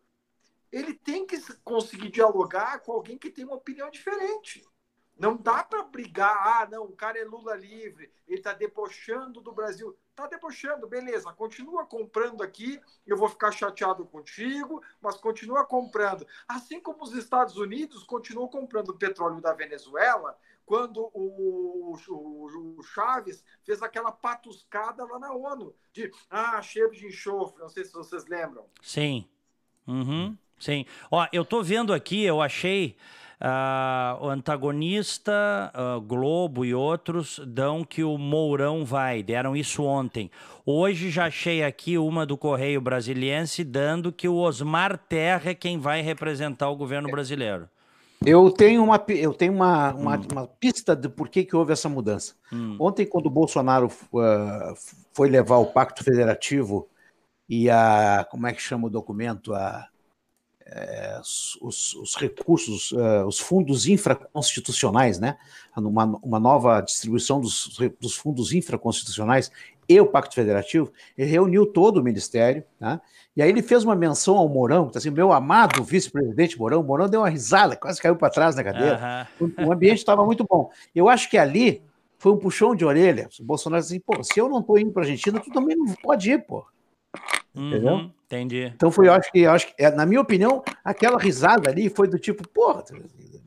ele 0.71 0.93
tem 0.93 1.25
que 1.25 1.41
conseguir 1.63 2.11
dialogar 2.11 2.81
com 2.81 2.91
alguém 2.91 3.17
que 3.17 3.31
tem 3.31 3.43
uma 3.43 3.55
opinião 3.55 3.89
diferente. 3.89 4.63
Não 5.17 5.37
dá 5.37 5.63
para 5.63 5.83
brigar, 5.83 6.35
ah, 6.35 6.67
não, 6.69 6.83
o 6.83 6.95
cara 6.95 7.17
é 7.17 7.23
Lula 7.23 7.55
livre, 7.55 8.11
ele 8.27 8.37
está 8.37 8.51
debochando 8.53 9.39
do 9.39 9.53
Brasil. 9.53 9.97
Está 10.09 10.27
debochando, 10.27 10.87
beleza, 10.87 11.31
continua 11.33 11.85
comprando 11.85 12.41
aqui, 12.41 12.79
eu 13.05 13.17
vou 13.17 13.29
ficar 13.29 13.51
chateado 13.51 14.05
contigo, 14.05 14.81
mas 15.01 15.15
continua 15.17 15.65
comprando. 15.65 16.27
Assim 16.47 16.81
como 16.81 17.03
os 17.03 17.13
Estados 17.13 17.57
Unidos 17.57 18.03
continuam 18.03 18.47
comprando 18.47 18.97
petróleo 18.97 19.41
da 19.41 19.53
Venezuela, 19.53 20.37
quando 20.65 21.09
o, 21.13 21.93
o, 21.93 22.77
o, 22.77 22.83
Chaves 22.83 23.43
fez 23.63 23.81
aquela 23.81 24.11
patuscada 24.11 25.05
lá 25.05 25.19
na 25.19 25.33
ONU, 25.33 25.75
de 25.93 26.11
ah, 26.29 26.61
cheiro 26.61 26.91
de 26.91 27.05
enxofre, 27.05 27.61
não 27.61 27.69
sei 27.69 27.85
se 27.85 27.93
vocês 27.93 28.25
lembram. 28.25 28.65
Sim. 28.81 29.29
Uhum. 29.87 30.35
Sim. 30.59 30.85
Ó, 31.11 31.27
eu 31.31 31.45
tô 31.45 31.61
vendo 31.61 31.93
aqui, 31.93 32.23
eu 32.23 32.41
achei 32.41 32.97
uh, 33.41 34.25
o 34.25 34.29
antagonista, 34.29 35.71
uh, 35.73 36.01
Globo 36.01 36.65
e 36.65 36.73
outros 36.73 37.39
dão 37.45 37.83
que 37.83 38.03
o 38.03 38.17
Mourão 38.17 38.85
vai, 38.85 39.23
deram 39.23 39.55
isso 39.55 39.83
ontem. 39.83 40.29
Hoje 40.65 41.09
já 41.09 41.25
achei 41.25 41.63
aqui 41.63 41.97
uma 41.97 42.25
do 42.25 42.37
Correio 42.37 42.81
Brasiliense 42.81 43.63
dando 43.63 44.11
que 44.11 44.27
o 44.27 44.35
Osmar 44.35 44.97
Terra 44.97 45.51
é 45.51 45.55
quem 45.55 45.79
vai 45.79 46.01
representar 46.01 46.69
o 46.69 46.75
governo 46.75 47.09
brasileiro. 47.09 47.69
Eu 48.25 48.49
tenho 48.49 48.83
uma, 48.83 49.03
eu 49.09 49.33
tenho 49.33 49.53
uma, 49.53 49.93
uma, 49.93 50.17
hum. 50.17 50.27
uma 50.31 50.47
pista 50.47 50.95
de 50.95 51.07
por 51.07 51.29
que, 51.29 51.43
que 51.43 51.55
houve 51.55 51.73
essa 51.73 51.87
mudança. 51.87 52.33
Hum. 52.51 52.75
Ontem, 52.79 53.05
quando 53.05 53.27
o 53.27 53.29
Bolsonaro 53.31 53.87
uh, 53.87 54.75
foi 55.13 55.29
levar 55.29 55.57
o 55.57 55.67
Pacto 55.67 56.03
Federativo 56.03 56.87
e 57.47 57.69
a. 57.69 58.25
Como 58.29 58.47
é 58.47 58.53
que 58.53 58.61
chama 58.61 58.87
o 58.87 58.89
documento? 58.89 59.53
A, 59.53 59.87
é, 60.67 61.19
os, 61.21 61.93
os, 61.95 62.15
recursos, 62.15 62.91
uh, 62.91 63.25
os 63.27 63.39
fundos 63.39 63.87
infraconstitucionais, 63.87 65.19
né? 65.19 65.37
Uma, 65.77 66.05
uma 66.23 66.39
nova 66.39 66.81
distribuição 66.81 67.39
dos, 67.39 67.77
dos 67.99 68.15
fundos 68.15 68.51
infraconstitucionais 68.51 69.51
e 69.87 69.99
o 69.99 70.07
Pacto 70.07 70.33
Federativo, 70.33 70.91
ele 71.17 71.29
reuniu 71.29 71.65
todo 71.65 71.97
o 71.97 72.03
Ministério, 72.03 72.63
né? 72.79 72.99
E 73.35 73.41
aí 73.41 73.49
ele 73.49 73.61
fez 73.61 73.83
uma 73.83 73.95
menção 73.95 74.37
ao 74.37 74.49
Mourão, 74.49 74.89
tá 74.89 74.97
assim, 74.97 75.11
meu 75.11 75.31
amado 75.31 75.83
vice-presidente 75.83 76.57
Mourão, 76.57 76.81
o 76.81 76.83
Mourão 76.83 77.07
deu 77.07 77.21
uma 77.21 77.29
risada, 77.29 77.75
quase 77.75 78.01
caiu 78.01 78.15
para 78.15 78.31
trás 78.31 78.55
na 78.55 78.63
cadeira. 78.63 79.27
Uhum. 79.39 79.67
O, 79.67 79.71
ambiente 79.71 79.99
estava 79.99 80.25
muito 80.25 80.45
bom. 80.49 80.71
Eu 80.95 81.07
acho 81.09 81.29
que 81.29 81.37
ali 81.37 81.83
foi 82.17 82.31
um 82.31 82.37
puxão 82.37 82.73
de 82.73 82.85
orelha. 82.85 83.29
O 83.39 83.43
Bolsonaro 83.43 83.81
disse 83.83 83.95
assim, 83.95 84.03
pô, 84.03 84.23
se 84.23 84.39
eu 84.39 84.49
não 84.49 84.59
estou 84.59 84.79
indo 84.79 84.91
para 84.91 85.03
a 85.03 85.05
Argentina, 85.05 85.39
tu 85.39 85.51
também 85.51 85.75
não 85.75 85.93
pode 86.01 86.31
ir, 86.31 86.45
pô. 86.45 86.65
Uhum, 87.55 87.67
Entendeu? 87.67 88.11
Entendi. 88.25 88.71
Então 88.75 88.91
foi, 88.91 89.07
eu 89.07 89.13
acho 89.13 89.31
que, 89.31 89.39
eu 89.39 89.51
acho 89.51 89.67
que, 89.67 89.73
é, 89.77 89.89
na 89.91 90.05
minha 90.05 90.21
opinião, 90.21 90.63
aquela 90.83 91.17
risada 91.17 91.69
ali 91.69 91.89
foi 91.89 92.07
do 92.07 92.19
tipo, 92.19 92.47
pô, 92.49 92.83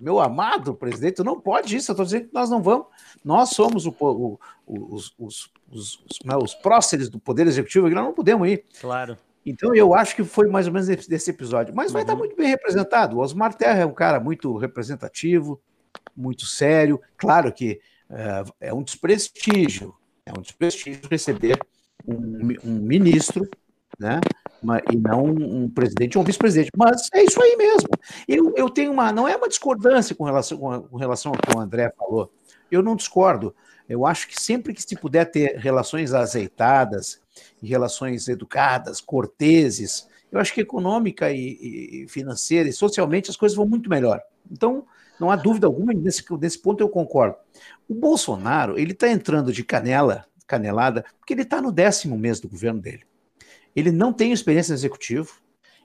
meu 0.01 0.21
amado 0.21 0.75
presidente, 0.75 1.17
tu 1.17 1.25
não 1.25 1.41
pode 1.41 1.77
isso, 1.77 1.91
eu 1.91 1.95
estou 1.95 2.05
dizendo 2.05 2.29
que 2.29 2.35
nós 2.35 2.49
não 2.49 2.63
vamos. 2.63 2.87
Nós 3.25 3.51
somos 3.51 3.87
o, 3.87 3.95
o, 3.99 4.39
os, 4.67 5.15
os, 5.19 5.51
os, 5.71 6.05
os, 6.43 6.55
próceres 6.55 7.09
do 7.09 7.19
Poder 7.19 7.47
Executivo, 7.47 7.89
nós 7.91 8.05
não 8.05 8.15
podemos 8.15 8.49
ir. 8.49 8.65
Claro. 8.81 9.19
Então 9.45 9.75
eu 9.75 9.95
acho 9.95 10.15
que 10.15 10.25
foi 10.25 10.47
mais 10.49 10.67
ou 10.67 10.73
menos 10.73 10.89
desse 11.07 11.31
episódio. 11.31 11.75
Mas 11.75 11.91
vai 11.91 12.03
estar 12.03 12.13
uhum. 12.13 12.21
muito 12.21 12.37
bem 12.37 12.49
representado. 12.49 13.17
O 13.17 13.21
Osmar 13.21 13.55
Terra 13.55 13.81
é 13.81 13.87
um 13.87 13.95
cara 13.95 14.21
muito 14.21 14.57
representativo, 14.57 15.61
muito 16.17 16.45
sério. 16.45 17.01
Claro 17.17 17.53
que 17.53 17.81
é, 18.11 18.69
é 18.69 18.75
um 18.75 18.83
desprestígio, 18.83 19.95
é 20.25 20.33
um 20.37 20.43
desprestígio 20.43 21.03
receber 21.11 21.59
um, 22.07 22.49
um 22.65 22.75
ministro, 22.75 23.49
né? 23.99 24.21
E 24.93 24.97
não 24.97 25.25
um 25.25 25.69
presidente 25.69 26.17
ou 26.17 26.23
um 26.23 26.27
vice-presidente. 26.27 26.71
Mas 26.77 27.09
é 27.13 27.23
isso 27.23 27.41
aí 27.43 27.57
mesmo. 27.57 27.89
Eu, 28.27 28.53
eu 28.57 28.69
tenho 28.71 28.93
uma. 28.93 29.13
Não 29.13 29.27
é 29.29 29.37
uma 29.37 29.49
discordância 29.49 30.15
com 30.15 30.25
relação, 30.25 30.59
com 30.59 30.97
relação 30.97 31.33
ao 31.33 31.39
que 31.39 31.57
o 31.57 31.61
André 31.61 31.93
falou. 31.97 32.33
Eu 32.71 32.83
não 32.83 32.97
discordo. 32.97 33.55
Eu 33.89 34.05
acho 34.05 34.29
que 34.29 34.39
sempre 34.39 34.75
que 34.75 34.83
se 34.83 34.97
puder 34.97 35.25
ter 35.25 35.57
relações 35.57 36.13
azeitadas, 36.13 37.21
relações 37.63 38.29
educadas, 38.29 39.01
corteses, 39.01 40.07
eu 40.31 40.39
acho 40.39 40.53
que 40.53 40.61
econômica 40.61 41.31
e, 41.33 42.05
e, 42.05 42.09
financeira 42.09 42.69
e 42.69 42.73
socialmente 42.73 43.31
as 43.31 43.37
coisas 43.37 43.57
vão 43.57 43.67
muito 43.67 43.89
melhor. 43.89 44.21
Então, 44.51 44.85
não 45.19 45.31
há 45.31 45.37
dúvida 45.37 45.67
alguma, 45.67 45.93
nesse, 45.95 46.23
nesse 46.39 46.59
ponto 46.59 46.83
eu 46.83 46.89
concordo. 46.89 47.37
O 47.89 47.95
Bolsonaro, 47.95 48.79
ele 48.79 48.93
está 48.93 49.09
entrando 49.09 49.53
de 49.53 49.65
canela, 49.65 50.27
canelada, 50.47 51.05
porque 51.19 51.33
ele 51.33 51.43
está 51.43 51.63
no 51.63 51.73
décimo 51.73 52.19
mês 52.19 52.41
do 52.41 52.49
governo 52.49 52.81
dele. 52.81 53.05
Ele 53.75 53.91
não 53.91 54.13
tem 54.13 54.33
experiência 54.33 54.73
no 54.73 54.79
executivo, 54.79 55.41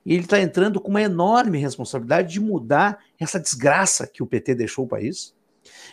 e 0.05 0.13
ele 0.13 0.23
está 0.23 0.39
entrando 0.39 0.81
com 0.81 0.89
uma 0.89 1.01
enorme 1.01 1.57
responsabilidade 1.57 2.33
de 2.33 2.39
mudar 2.39 2.99
essa 3.19 3.39
desgraça 3.39 4.05
que 4.07 4.21
o 4.21 4.27
PT 4.27 4.55
deixou 4.55 4.85
o 4.85 4.87
país. 4.87 5.33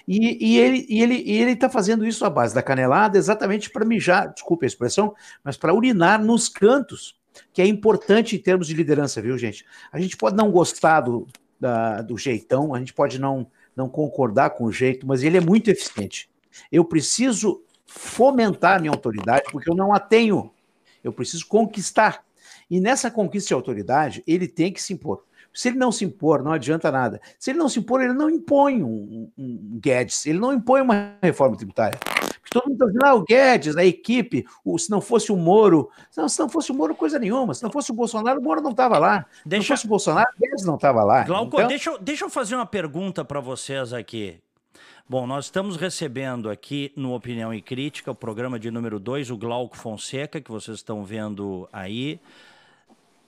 E, 0.07 0.37
e 0.45 0.59
ele 0.59 0.85
ele 0.89 1.31
ele 1.31 1.53
está 1.53 1.71
fazendo 1.71 2.05
isso 2.05 2.25
à 2.25 2.31
base 2.31 2.53
da 2.53 2.63
canelada, 2.63 3.17
exatamente 3.17 3.71
para 3.71 3.85
mijar, 3.85 4.33
desculpe 4.33 4.67
a 4.67 4.69
expressão, 4.69 5.15
mas 5.45 5.57
para 5.57 5.73
urinar 5.73 6.23
nos 6.23 6.49
cantos, 6.49 7.17
que 7.53 7.63
é 7.63 7.67
importante 7.67 8.35
em 8.35 8.39
termos 8.39 8.67
de 8.67 8.75
liderança, 8.75 9.23
viu, 9.23 9.39
gente? 9.39 9.65
A 9.93 10.01
gente 10.01 10.17
pode 10.17 10.37
não 10.37 10.51
gostar 10.51 11.03
do, 11.03 11.29
da, 11.59 12.03
do 12.03 12.17
jeitão, 12.17 12.75
a 12.75 12.79
gente 12.79 12.93
pode 12.93 13.21
não, 13.21 13.47
não 13.77 13.89
concordar 13.89 14.51
com 14.51 14.65
o 14.65 14.73
jeito, 14.73 15.07
mas 15.07 15.23
ele 15.23 15.37
é 15.37 15.41
muito 15.41 15.71
eficiente. 15.71 16.29
Eu 16.73 16.85
preciso 16.85 17.63
fomentar 17.87 18.81
minha 18.81 18.93
autoridade, 18.93 19.45
porque 19.53 19.71
eu 19.71 19.75
não 19.75 19.93
a 19.93 20.01
tenho. 20.01 20.53
Eu 21.03 21.13
preciso 21.13 21.47
conquistar. 21.47 22.25
E 22.71 22.81
nessa 22.81 23.11
conquista 23.11 23.49
de 23.49 23.55
autoridade, 23.55 24.23
ele 24.27 24.47
tem 24.47 24.73
que 24.73 24.83
se 24.83 24.93
impor. 24.93 25.25
Se 25.53 25.69
ele 25.69 25.79
não 25.79 25.91
se 25.91 26.05
impor, 26.05 26.43
não 26.43 26.53
adianta 26.53 26.91
nada. 26.93 27.21
Se 27.39 27.51
ele 27.51 27.59
não 27.59 27.69
se 27.69 27.81
impor, 27.81 28.01
ele 28.01 28.13
não 28.13 28.31
impõe 28.31 28.83
um, 28.83 28.89
um, 28.89 29.33
um 29.37 29.81
Guedes, 29.81 30.25
ele 30.27 30.39
não 30.39 30.53
impõe 30.53 30.81
uma 30.81 31.17
reforma 31.21 31.57
tributária. 31.57 31.99
Porque 31.99 32.51
todo 32.53 32.69
mundo 32.69 32.75
está 32.75 32.87
dizendo, 32.87 33.05
ah, 33.05 33.15
o 33.15 33.25
Guedes, 33.25 33.77
a 33.77 33.85
equipe, 33.85 34.47
o, 34.65 34.79
se 34.79 34.91
não 34.91 35.01
fosse 35.01 35.33
o 35.33 35.37
Moro, 35.37 35.91
não, 36.17 36.29
se 36.29 36.39
não 36.39 36.49
fosse 36.49 36.71
o 36.71 36.75
Moro, 36.75 36.95
coisa 36.95 37.19
nenhuma. 37.19 37.53
Se 37.53 37.63
não 37.63 37.71
fosse 37.71 37.91
o 37.91 37.95
Bolsonaro, 37.95 38.41
o 38.41 38.43
Moro 38.43 38.61
não 38.61 38.71
estava 38.71 38.99
lá. 38.99 39.27
Deixa... 39.45 39.65
Se 39.65 39.71
não 39.71 39.77
fosse 39.77 39.87
o 39.87 39.89
Bolsonaro, 39.89 40.29
o 40.37 40.41
Guedes 40.41 40.65
não 40.65 40.77
estava 40.77 41.03
lá. 41.03 41.25
Glauco, 41.25 41.57
então... 41.57 41.69
deixa, 41.69 41.99
deixa 41.99 42.25
eu 42.25 42.31
fazer 42.31 42.55
uma 42.55 42.67
pergunta 42.67 43.25
para 43.25 43.41
vocês 43.41 43.93
aqui. 43.93 44.41
Bom, 45.11 45.27
nós 45.27 45.47
estamos 45.47 45.75
recebendo 45.75 46.49
aqui 46.49 46.93
no 46.95 47.17
Opinião 47.17 47.53
e 47.53 47.61
Crítica, 47.61 48.13
o 48.13 48.15
programa 48.15 48.61
de 48.61 48.71
número 48.71 49.01
2, 49.01 49.33
o 49.33 49.37
Glauco 49.37 49.77
Fonseca, 49.77 50.41
que 50.41 50.49
vocês 50.49 50.77
estão 50.77 51.05
vendo 51.05 51.69
aí 51.73 52.21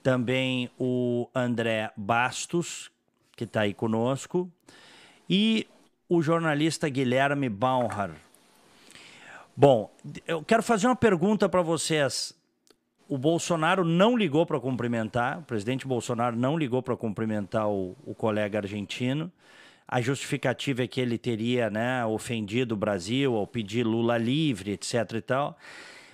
também 0.01 0.71
o 0.79 1.27
André 1.35 1.91
Bastos, 1.97 2.89
que 3.35 3.43
está 3.43 3.63
aí 3.63 3.73
conosco, 3.73 4.49
e 5.29 5.67
o 6.07 6.21
jornalista 6.21 6.87
Guilherme 6.87 7.49
Baumhar. 7.49 8.11
Bom, 9.53 9.91
eu 10.25 10.41
quero 10.41 10.63
fazer 10.63 10.87
uma 10.87 10.95
pergunta 10.95 11.49
para 11.49 11.61
vocês. 11.61 12.33
O 13.09 13.17
Bolsonaro 13.17 13.83
não 13.83 14.15
ligou 14.15 14.45
para 14.45 14.57
cumprimentar, 14.57 15.39
o 15.39 15.43
presidente 15.43 15.85
Bolsonaro 15.85 16.37
não 16.37 16.57
ligou 16.57 16.81
para 16.81 16.95
cumprimentar 16.95 17.67
o, 17.67 17.93
o, 18.05 18.15
colega 18.15 18.59
argentino. 18.59 19.29
A 19.93 20.01
justificativa 20.01 20.81
é 20.81 20.87
que 20.87 20.99
ele 20.99 21.19
teria 21.19 21.69
né, 21.69 22.03
ofendido 22.03 22.73
o 22.73 22.75
Brasil 22.75 23.35
ao 23.35 23.45
pedir 23.45 23.85
Lula 23.85 24.17
livre, 24.17 24.71
etc. 24.71 24.95
e 25.13 25.21
tal. 25.21 25.55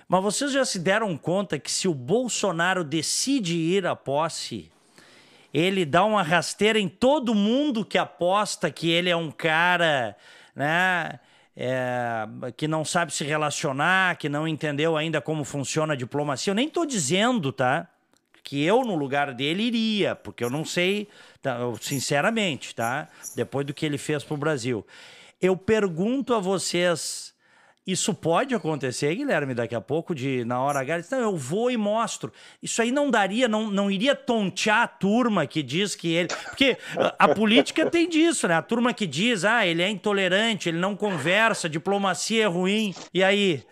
Mas 0.06 0.22
vocês 0.22 0.52
já 0.52 0.66
se 0.66 0.78
deram 0.78 1.16
conta 1.16 1.58
que 1.58 1.72
se 1.72 1.88
o 1.88 1.94
Bolsonaro 1.94 2.84
decide 2.84 3.56
ir 3.56 3.86
à 3.86 3.96
posse, 3.96 4.70
ele 5.54 5.86
dá 5.86 6.04
uma 6.04 6.22
rasteira 6.22 6.78
em 6.78 6.90
todo 6.90 7.34
mundo 7.34 7.82
que 7.82 7.96
aposta 7.96 8.70
que 8.70 8.90
ele 8.90 9.08
é 9.08 9.16
um 9.16 9.30
cara, 9.30 10.14
né? 10.54 11.18
É, 11.56 12.26
que 12.58 12.68
não 12.68 12.84
sabe 12.84 13.14
se 13.14 13.24
relacionar, 13.24 14.18
que 14.18 14.28
não 14.28 14.46
entendeu 14.46 14.94
ainda 14.94 15.22
como 15.22 15.42
funciona 15.42 15.94
a 15.94 15.96
diplomacia. 15.96 16.50
Eu 16.50 16.54
nem 16.54 16.68
estou 16.68 16.84
dizendo, 16.84 17.50
tá? 17.50 17.88
Que 18.42 18.64
eu, 18.64 18.84
no 18.84 18.94
lugar 18.94 19.32
dele, 19.32 19.62
iria, 19.64 20.14
porque 20.14 20.42
eu 20.42 20.50
não 20.50 20.64
sei, 20.64 21.08
tá, 21.42 21.58
sinceramente, 21.80 22.74
tá? 22.74 23.08
Depois 23.34 23.66
do 23.66 23.74
que 23.74 23.84
ele 23.86 23.98
fez 23.98 24.24
para 24.24 24.34
o 24.34 24.38
Brasil. 24.38 24.86
Eu 25.40 25.56
pergunto 25.56 26.34
a 26.34 26.38
vocês. 26.38 27.30
Isso 27.86 28.12
pode 28.12 28.54
acontecer, 28.54 29.14
Guilherme, 29.14 29.54
daqui 29.54 29.74
a 29.74 29.80
pouco, 29.80 30.14
de 30.14 30.44
na 30.44 30.60
hora 30.60 30.80
H, 30.80 31.06
não, 31.10 31.20
eu 31.20 31.36
vou 31.36 31.70
e 31.70 31.76
mostro. 31.76 32.30
Isso 32.62 32.80
aí 32.82 32.92
não 32.92 33.10
daria, 33.10 33.48
não, 33.48 33.70
não 33.70 33.90
iria 33.90 34.14
tontear 34.14 34.82
a 34.82 34.86
turma 34.86 35.46
que 35.46 35.62
diz 35.62 35.94
que 35.94 36.12
ele. 36.12 36.28
Porque 36.28 36.76
a 37.18 37.28
política 37.28 37.88
tem 37.90 38.08
disso, 38.08 38.46
né? 38.46 38.54
A 38.54 38.62
turma 38.62 38.92
que 38.92 39.06
diz, 39.06 39.44
ah, 39.44 39.66
ele 39.66 39.82
é 39.82 39.88
intolerante, 39.88 40.68
ele 40.68 40.78
não 40.78 40.94
conversa, 40.94 41.68
diplomacia 41.68 42.44
é 42.44 42.46
ruim. 42.46 42.94
E 43.14 43.24
aí? 43.24 43.64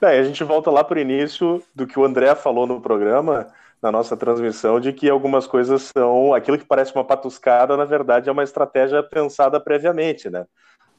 A 0.00 0.22
gente 0.22 0.42
volta 0.44 0.70
lá 0.70 0.82
para 0.82 0.98
o 0.98 1.00
início 1.00 1.62
do 1.74 1.86
que 1.86 1.98
o 1.98 2.04
André 2.04 2.34
falou 2.34 2.66
no 2.66 2.80
programa, 2.80 3.46
na 3.82 3.90
nossa 3.90 4.16
transmissão, 4.16 4.78
de 4.78 4.92
que 4.92 5.10
algumas 5.10 5.46
coisas 5.46 5.90
são 5.96 6.32
aquilo 6.32 6.56
que 6.56 6.64
parece 6.64 6.94
uma 6.94 7.04
patuscada, 7.04 7.76
na 7.76 7.84
verdade 7.84 8.28
é 8.28 8.32
uma 8.32 8.44
estratégia 8.44 9.02
pensada 9.02 9.58
previamente, 9.58 10.30
né? 10.30 10.46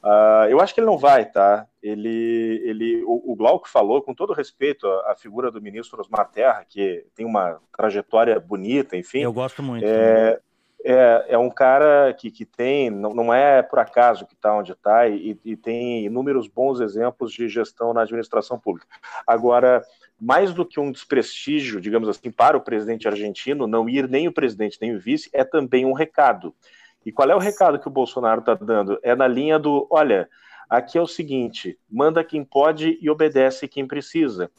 Uh, 0.04 0.44
eu 0.50 0.60
acho 0.60 0.74
que 0.74 0.80
ele 0.80 0.86
não 0.86 0.98
vai, 0.98 1.24
tá? 1.24 1.66
Ele, 1.82 2.60
ele, 2.62 3.02
o, 3.04 3.32
o 3.32 3.34
Glauco 3.34 3.66
falou, 3.66 4.02
com 4.02 4.14
todo 4.14 4.34
respeito 4.34 4.86
à, 4.86 5.14
figura 5.16 5.50
do 5.50 5.62
ministro 5.62 5.98
Osmar 5.98 6.30
Terra, 6.30 6.62
que 6.68 7.06
tem 7.14 7.24
uma 7.24 7.58
trajetória 7.74 8.38
bonita, 8.38 8.98
enfim. 8.98 9.20
Eu 9.20 9.32
gosto 9.32 9.62
muito. 9.62 9.86
É, 9.86 10.38
é, 10.84 11.24
é 11.30 11.38
um 11.38 11.48
cara 11.48 12.12
que, 12.12 12.30
que 12.30 12.44
tem, 12.44 12.90
não, 12.90 13.14
não 13.14 13.32
é 13.32 13.62
por 13.62 13.78
acaso 13.78 14.26
que 14.26 14.34
está 14.34 14.54
onde 14.54 14.72
está, 14.72 15.08
e, 15.08 15.38
e, 15.42 15.56
tem 15.56 16.04
inúmeros 16.04 16.46
bons 16.46 16.78
exemplos 16.78 17.32
de 17.32 17.48
gestão 17.48 17.94
na 17.94 18.02
administração 18.02 18.58
pública. 18.58 18.86
Agora, 19.26 19.82
mais 20.20 20.52
do 20.52 20.64
que 20.64 20.78
um 20.78 20.92
desprestígio, 20.92 21.80
digamos 21.80 22.06
assim, 22.06 22.30
para 22.30 22.56
o 22.56 22.60
presidente 22.60 23.08
argentino, 23.08 23.66
não 23.66 23.88
ir 23.88 24.08
nem 24.08 24.28
o 24.28 24.32
presidente 24.32 24.78
nem 24.78 24.94
o 24.94 25.00
vice, 25.00 25.30
é 25.32 25.42
também 25.42 25.86
um 25.86 25.94
recado. 25.94 26.54
E 27.04 27.10
qual 27.10 27.30
é 27.30 27.34
o 27.34 27.38
recado 27.38 27.78
que 27.78 27.88
o 27.88 27.90
Bolsonaro 27.90 28.40
está 28.40 28.54
dando? 28.54 28.98
É 29.02 29.14
na 29.14 29.26
linha 29.26 29.58
do: 29.58 29.86
olha, 29.90 30.28
aqui 30.68 30.98
é 30.98 31.00
o 31.00 31.06
seguinte, 31.06 31.78
manda 31.90 32.22
quem 32.22 32.44
pode 32.44 32.98
e 33.00 33.08
obedece 33.08 33.66
quem 33.66 33.86
precisa. 33.86 34.50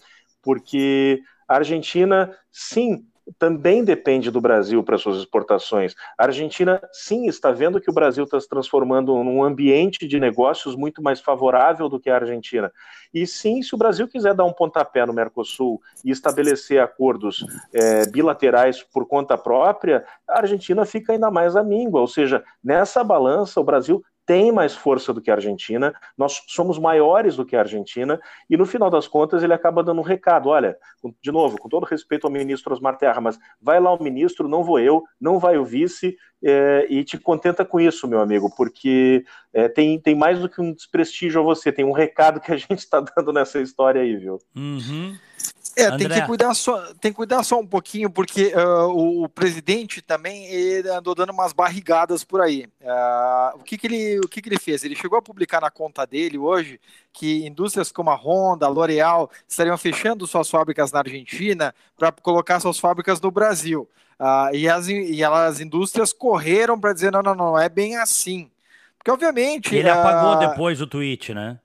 Porque 0.41 1.21
a 1.47 1.55
Argentina, 1.57 2.36
sim, 2.51 3.05
também 3.39 3.84
depende 3.84 4.30
do 4.30 4.39
Brasil 4.39 4.84
para 4.84 4.97
suas 4.97 5.17
exportações. 5.17 5.95
A 6.17 6.26
Argentina, 6.26 6.82
sim, 6.91 7.28
está 7.28 7.51
vendo 7.51 7.82
que 7.82 7.89
o 7.89 7.93
Brasil 7.93 8.23
está 8.23 8.39
se 8.39 8.47
transformando 8.47 9.13
num 9.23 9.43
ambiente 9.43 10.07
de 10.07 10.19
negócios 10.19 10.76
muito 10.76 11.01
mais 11.01 11.19
favorável 11.19 11.89
do 11.89 11.99
que 11.99 12.09
a 12.09 12.15
Argentina. 12.15 12.71
E 13.13 13.26
sim, 13.26 13.61
se 13.61 13.73
o 13.73 13.78
Brasil 13.78 14.07
quiser 14.07 14.34
dar 14.34 14.45
um 14.45 14.53
pontapé 14.53 15.05
no 15.05 15.13
Mercosul 15.13 15.82
e 16.03 16.11
estabelecer 16.11 16.80
acordos 16.82 17.45
é, 17.73 18.09
bilaterais 18.09 18.84
por 18.84 19.07
conta 19.07 19.38
própria, 19.38 20.05
a 20.28 20.39
Argentina 20.39 20.86
fica 20.86 21.13
ainda 21.13 21.32
mais 21.32 21.55
amíngua. 21.55 22.01
Ou 22.01 22.07
seja, 22.07 22.43
nessa 22.63 23.03
balança, 23.03 23.59
o 23.59 23.63
Brasil 23.63 24.03
tem 24.26 24.51
mais 24.51 24.76
força 24.76 25.13
do 25.13 25.21
que 25.21 25.30
a 25.30 25.36
Argentina, 25.36 25.93
nós 26.17 26.41
somos 26.47 26.80
maiores 26.80 27.36
do 27.36 27.45
que 27.45 27.55
a 27.55 27.59
Argentina, 27.59 28.19
e 28.49 28.57
no 28.57 28.65
final 28.65 28.89
das 28.89 29.07
contas 29.07 29.43
ele 29.43 29.53
acaba 29.53 29.84
dando 29.84 29.99
um 29.99 30.03
recado: 30.03 30.49
olha, 30.49 30.78
de 31.21 31.32
novo, 31.32 31.57
com 31.57 31.69
todo 31.69 31.86
respeito 31.86 32.26
ao 32.26 32.34
ministro 32.34 32.73
Osmar 32.73 32.97
Terra, 32.97 33.21
mas 33.21 33.38
vai 33.61 33.80
lá 33.80 33.93
o 33.93 34.01
ministro, 34.01 34.47
não 34.47 34.63
vou 34.63 34.80
eu, 34.80 35.03
não 35.19 35.39
vai 35.39 35.57
o 35.57 35.65
vice, 35.65 36.17
é, 36.43 36.86
e 36.89 37.03
te 37.03 37.17
contenta 37.17 37.65
com 37.65 37.80
isso, 37.80 38.07
meu 38.07 38.19
amigo, 38.19 38.53
porque 38.55 39.26
é, 39.53 39.67
tem, 39.67 39.99
tem 39.99 40.15
mais 40.15 40.39
do 40.39 40.49
que 40.49 40.61
um 40.61 40.73
desprestígio 40.73 41.41
a 41.41 41.43
você, 41.43 41.71
tem 41.71 41.86
um 41.86 41.91
recado 41.91 42.39
que 42.39 42.51
a 42.51 42.57
gente 42.57 42.80
está 42.80 42.99
dando 42.99 43.34
nessa 43.34 43.59
história 43.59 44.01
aí, 44.01 44.15
viu? 44.15 44.39
Uhum. 44.55 45.17
É, 45.76 45.97
tem 45.97 46.07
que, 46.07 46.21
cuidar 46.21 46.53
só, 46.53 46.93
tem 47.01 47.11
que 47.11 47.17
cuidar 47.17 47.43
só 47.43 47.59
um 47.59 47.67
pouquinho, 47.67 48.09
porque 48.09 48.53
uh, 48.55 48.88
o, 48.88 49.23
o, 49.23 49.30
presidente 49.30 50.01
também 50.01 50.47
andou 50.88 51.13
dando 51.13 51.32
umas 51.32 51.51
barrigadas 51.51 52.23
por 52.23 52.39
aí. 52.39 52.65
Uh, 52.82 53.59
o 53.59 53.63
que, 53.63 53.78
que, 53.78 53.88
ele, 53.88 54.19
o 54.19 54.28
que, 54.28 54.41
que 54.41 54.47
ele 54.47 54.59
fez? 54.59 54.86
Ele 54.86 54.95
chegou 54.95 55.19
a 55.19 55.21
publicar 55.21 55.59
na 55.59 55.69
conta 55.69 56.05
dele 56.05 56.38
hoje 56.38 56.80
que 57.11 57.45
indústrias 57.45 57.91
como 57.91 58.09
a 58.09 58.15
Honda, 58.15 58.65
a 58.65 58.69
L'Oreal 58.69 59.30
estariam 59.47 59.78
fechando 59.78 60.26
suas 60.26 60.49
fábricas 60.49 60.93
na 60.93 60.99
Argentina 60.99 61.76
para 61.97 62.11
colocar 62.11 62.59
suas 62.61 62.80
fábricas 62.80 63.19
no 63.19 63.30
Brasil. 63.30 63.89
Uh, 64.17 64.55
e, 64.55 64.69
as, 64.69 64.88
e 64.88 65.23
as 65.23 65.59
indústrias 65.59 66.13
correram 66.13 66.80
para 66.80 66.93
dizer: 66.93 67.11
não, 67.11 67.21
não, 67.21 67.36
não 67.36 67.59
é 67.59 67.67
bem 67.67 67.97
assim. 67.97 68.49
Porque, 68.97 69.11
obviamente. 69.11 69.76
Ele 69.76 69.89
apagou 69.89 70.38
depois 70.38 70.82
o 70.82 70.88
tweet, 70.88 71.34
né? 71.34 71.59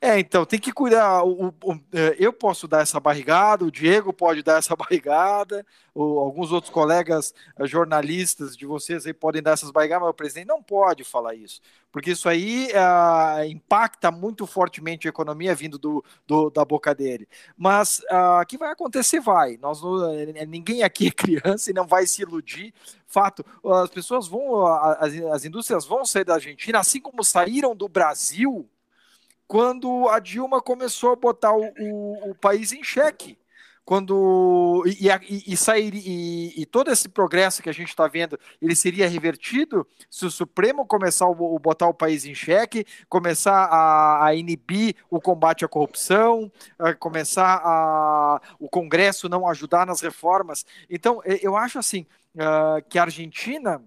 É, 0.00 0.20
então, 0.20 0.46
tem 0.46 0.60
que 0.60 0.72
cuidar. 0.72 1.24
O, 1.24 1.48
o, 1.48 1.72
é, 1.92 2.14
eu 2.20 2.32
posso 2.32 2.68
dar 2.68 2.82
essa 2.82 3.00
barrigada, 3.00 3.64
o 3.64 3.70
Diego 3.70 4.12
pode 4.12 4.44
dar 4.44 4.58
essa 4.58 4.74
barrigada, 4.76 5.66
alguns 5.92 6.52
outros 6.52 6.72
colegas 6.72 7.34
eh, 7.58 7.66
jornalistas 7.66 8.56
de 8.56 8.64
vocês 8.64 9.04
aí 9.06 9.12
podem 9.12 9.42
dar 9.42 9.52
essas 9.52 9.72
barrigadas, 9.72 10.02
mas 10.02 10.10
o 10.10 10.14
presidente 10.14 10.46
não 10.46 10.62
pode 10.62 11.02
falar 11.02 11.34
isso, 11.34 11.60
porque 11.90 12.12
isso 12.12 12.28
aí 12.28 12.68
uh, 12.68 13.44
impacta 13.50 14.12
muito 14.12 14.46
fortemente 14.46 15.08
a 15.08 15.10
economia 15.10 15.52
vindo 15.56 15.76
do, 15.78 16.04
do 16.26 16.48
da 16.50 16.64
boca 16.64 16.94
dele. 16.94 17.28
Mas 17.56 18.00
o 18.42 18.46
que 18.46 18.56
vai 18.56 18.70
acontecer? 18.70 19.20
Vai. 19.20 19.56
Nós, 19.56 19.80
eh, 20.12 20.46
ninguém 20.46 20.84
aqui 20.84 21.08
é 21.08 21.10
criança 21.10 21.70
e 21.70 21.74
não 21.74 21.86
vai 21.86 22.06
se 22.06 22.22
iludir. 22.22 22.72
Fato, 23.04 23.44
as 23.82 23.90
pessoas 23.90 24.28
vão, 24.28 24.64
as, 24.66 25.12
as 25.32 25.44
indústrias 25.44 25.84
vão 25.84 26.04
sair 26.04 26.24
da 26.24 26.34
Argentina, 26.34 26.78
assim 26.78 27.00
como 27.00 27.24
saíram 27.24 27.74
do 27.74 27.88
Brasil 27.88 28.68
quando 29.48 30.06
a 30.10 30.20
Dilma 30.20 30.60
começou 30.60 31.10
a 31.10 31.16
botar 31.16 31.54
o, 31.54 31.72
o, 31.80 32.30
o 32.30 32.34
país 32.34 32.72
em 32.72 32.84
xeque. 32.84 33.38
Quando 33.82 34.84
e, 34.86 35.08
e, 35.08 35.54
e 35.54 35.56
sair 35.56 35.94
e, 35.94 36.60
e, 36.60 36.66
todo 36.66 36.90
esse 36.90 37.08
progresso 37.08 37.62
que 37.62 37.70
a 37.70 37.72
gente 37.72 37.88
está 37.88 38.06
vendo, 38.06 38.38
ele 38.60 38.76
seria 38.76 39.08
revertido 39.08 39.86
se 40.10 40.26
o 40.26 40.30
Supremo 40.30 40.84
começar 40.84 41.24
a 41.24 41.32
botar 41.32 41.88
o 41.88 41.94
país 41.94 42.26
em 42.26 42.34
xeque, 42.34 42.84
começar 43.08 43.64
a, 43.64 44.26
a 44.26 44.34
inibir 44.34 44.94
o 45.08 45.18
combate 45.18 45.64
à 45.64 45.68
corrupção, 45.68 46.52
a 46.78 46.92
começar 46.92 47.62
a 47.64 48.42
o 48.60 48.68
Congresso 48.68 49.26
não 49.26 49.48
ajudar 49.48 49.86
nas 49.86 50.02
reformas. 50.02 50.66
Então, 50.90 51.22
eu 51.24 51.56
acho 51.56 51.78
assim 51.78 52.04
uh, 52.34 52.86
que 52.90 52.98
a 52.98 53.04
Argentina 53.04 53.82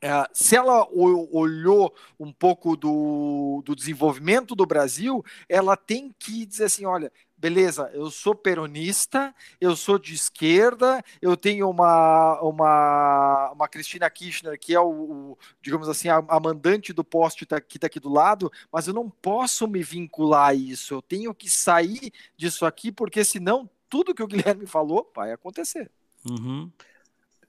é, 0.00 0.28
se 0.32 0.56
ela 0.56 0.86
olhou 0.92 1.94
um 2.18 2.32
pouco 2.32 2.76
do, 2.76 3.62
do 3.64 3.74
desenvolvimento 3.74 4.54
do 4.54 4.66
Brasil, 4.66 5.24
ela 5.48 5.76
tem 5.76 6.14
que 6.18 6.46
dizer 6.46 6.64
assim: 6.64 6.84
olha, 6.84 7.12
beleza, 7.38 7.90
eu 7.94 8.10
sou 8.10 8.34
peronista, 8.34 9.34
eu 9.60 9.76
sou 9.76 9.98
de 9.98 10.14
esquerda, 10.14 11.02
eu 11.22 11.36
tenho 11.36 11.70
uma, 11.70 12.40
uma, 12.40 13.52
uma 13.52 13.68
Cristina 13.68 14.10
Kirchner, 14.10 14.58
que 14.58 14.74
é 14.74 14.80
o, 14.80 14.88
o 14.88 15.38
digamos 15.62 15.88
assim, 15.88 16.08
a, 16.08 16.16
a, 16.28 16.40
mandante 16.40 16.92
do 16.92 17.04
poste 17.04 17.46
tá, 17.46 17.60
que 17.60 17.76
está 17.76 17.86
aqui 17.86 18.00
do 18.00 18.12
lado, 18.12 18.50
mas 18.72 18.88
eu 18.88 18.94
não 18.94 19.08
posso 19.08 19.68
me 19.68 19.82
vincular 19.82 20.48
a 20.48 20.54
isso, 20.54 20.94
eu 20.94 21.02
tenho 21.02 21.34
que 21.34 21.48
sair 21.48 22.12
disso 22.36 22.66
aqui, 22.66 22.90
porque 22.90 23.24
senão 23.24 23.70
tudo 23.88 24.14
que 24.14 24.22
o 24.22 24.26
Guilherme 24.26 24.66
falou 24.66 25.10
vai 25.14 25.32
acontecer. 25.32 25.90
Uhum. 26.28 26.70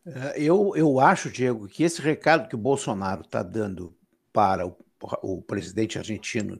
É, 0.05 0.41
eu, 0.41 0.73
eu 0.75 0.99
acho, 0.99 1.29
Diego, 1.29 1.67
que 1.67 1.83
esse 1.83 2.01
recado 2.01 2.47
que 2.47 2.55
o 2.55 2.59
Bolsonaro 2.59 3.21
está 3.21 3.43
dando 3.43 3.95
para 4.31 4.65
o, 4.65 4.75
o, 5.21 5.41
presidente 5.41 5.97
argentino 5.97 6.59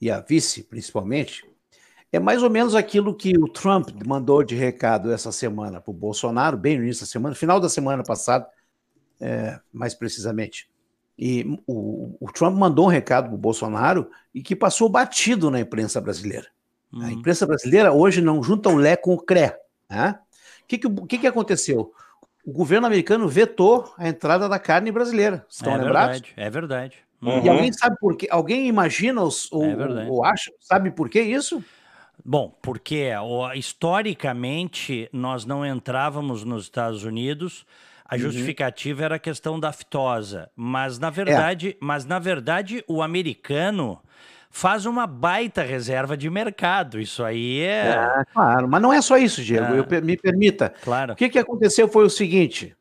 e 0.00 0.10
a 0.10 0.20
vice, 0.20 0.62
principalmente, 0.62 1.44
é 2.12 2.18
mais 2.18 2.42
ou 2.42 2.50
menos 2.50 2.74
aquilo 2.74 3.14
que 3.14 3.36
o 3.38 3.48
Trump 3.48 3.90
mandou 4.04 4.42
de 4.42 4.54
recado 4.54 5.12
essa 5.12 5.30
semana 5.30 5.80
para 5.80 5.90
o 5.90 5.94
Bolsonaro, 5.94 6.56
bem 6.56 6.76
no 6.76 6.84
início 6.84 7.02
da 7.02 7.10
semana, 7.10 7.34
final 7.34 7.60
da 7.60 7.68
semana 7.68 8.02
passada, 8.02 8.48
é, 9.20 9.60
mais 9.72 9.94
precisamente. 9.94 10.68
E 11.16 11.44
o, 11.66 12.16
o, 12.18 12.32
Trump 12.32 12.56
mandou 12.56 12.86
um 12.86 12.88
recado 12.88 13.26
para 13.26 13.34
o 13.34 13.38
Bolsonaro 13.38 14.10
e 14.34 14.42
que 14.42 14.56
passou 14.56 14.88
batido 14.88 15.50
na 15.50 15.60
imprensa 15.60 16.00
brasileira. 16.00 16.46
Uhum. 16.90 17.02
A 17.02 17.12
imprensa 17.12 17.46
brasileira 17.46 17.92
hoje 17.92 18.22
não 18.22 18.42
junta 18.42 18.70
o 18.70 18.76
Lé 18.76 18.96
com 18.96 19.14
o 19.14 19.22
CRE. 19.22 19.52
Né? 19.88 20.18
O 20.62 20.66
que, 20.66 20.78
que, 20.78 20.88
que, 20.88 21.18
que 21.18 21.26
aconteceu? 21.26 21.92
O 22.44 22.52
governo 22.52 22.86
americano 22.86 23.28
vetou 23.28 23.92
a 23.96 24.08
entrada 24.08 24.48
da 24.48 24.58
carne 24.58 24.90
brasileira. 24.90 25.44
Estão 25.48 25.74
é 25.74 25.76
lembrados? 25.76 26.20
Verdade, 26.20 26.34
é 26.36 26.50
verdade. 26.50 26.96
Uhum. 27.20 27.44
E 27.44 27.48
alguém 27.48 27.72
sabe 27.72 27.96
por 28.00 28.16
quê? 28.16 28.26
Alguém 28.30 28.66
imagina 28.66 29.22
os, 29.22 29.50
ou, 29.52 29.64
é 29.64 30.06
ou 30.08 30.24
acha, 30.24 30.50
sabe 30.58 30.90
por 30.90 31.08
que 31.08 31.20
isso? 31.20 31.62
Bom, 32.24 32.54
porque 32.62 33.10
historicamente 33.54 35.08
nós 35.12 35.44
não 35.44 35.64
entrávamos 35.64 36.44
nos 36.44 36.64
Estados 36.64 37.04
Unidos. 37.04 37.66
A 38.04 38.14
uhum. 38.14 38.22
justificativa 38.22 39.04
era 39.04 39.14
a 39.16 39.18
questão 39.18 39.60
da 39.60 39.68
aftosa, 39.68 40.50
mas 40.56 40.98
na 40.98 41.10
verdade, 41.10 41.70
é. 41.70 41.76
mas 41.80 42.04
na 42.04 42.18
verdade 42.18 42.84
o 42.88 43.02
americano 43.02 44.00
faz 44.50 44.84
uma 44.84 45.06
baita 45.06 45.62
reserva 45.62 46.16
de 46.16 46.28
mercado. 46.28 47.00
Isso 47.00 47.24
aí 47.24 47.60
é. 47.60 47.90
é 48.20 48.24
claro, 48.32 48.68
mas 48.68 48.82
não 48.82 48.92
é 48.92 49.00
só 49.00 49.16
isso, 49.16 49.42
Diego. 49.42 49.74
É. 49.74 49.78
Eu, 49.78 50.02
me 50.02 50.16
permita. 50.16 50.74
Claro. 50.82 51.12
O 51.12 51.16
que, 51.16 51.28
que 51.28 51.38
aconteceu 51.38 51.88
foi 51.88 52.04
o 52.04 52.10
seguinte: 52.10 52.76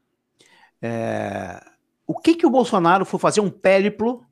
é... 0.81 1.63
o 2.05 2.19
que, 2.19 2.35
que 2.35 2.45
o 2.45 2.49
Bolsonaro 2.49 3.05
foi 3.05 3.19
fazer 3.19 3.39
um 3.39 3.49
périplo 3.49 4.25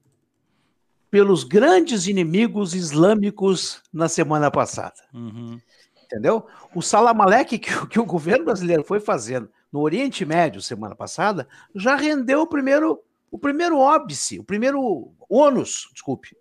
pelos 1.09 1.43
grandes 1.43 2.07
inimigos 2.07 2.73
islâmicos 2.73 3.81
na 3.93 4.09
semana 4.09 4.51
passada. 4.51 4.95
Uhum. 5.13 5.57
Entendeu? 6.03 6.45
O 6.75 6.81
salamaleque 6.81 7.57
que, 7.57 7.71
que 7.87 7.99
o 7.99 8.05
governo 8.05 8.45
brasileiro 8.45 8.83
foi 8.83 8.99
fazendo 8.99 9.49
no 9.71 9.81
Oriente 9.81 10.25
Médio 10.25 10.61
semana 10.61 10.95
passada 10.95 11.47
já 11.75 11.95
rendeu 11.95 12.41
o 12.41 12.47
primeiro 12.47 13.01
o 13.29 13.37
primeiro 13.37 13.77
óbice, 13.77 14.39
o 14.39 14.43
primeiro 14.43 15.13
ônus, 15.29 15.89
desculpe, 15.91 16.33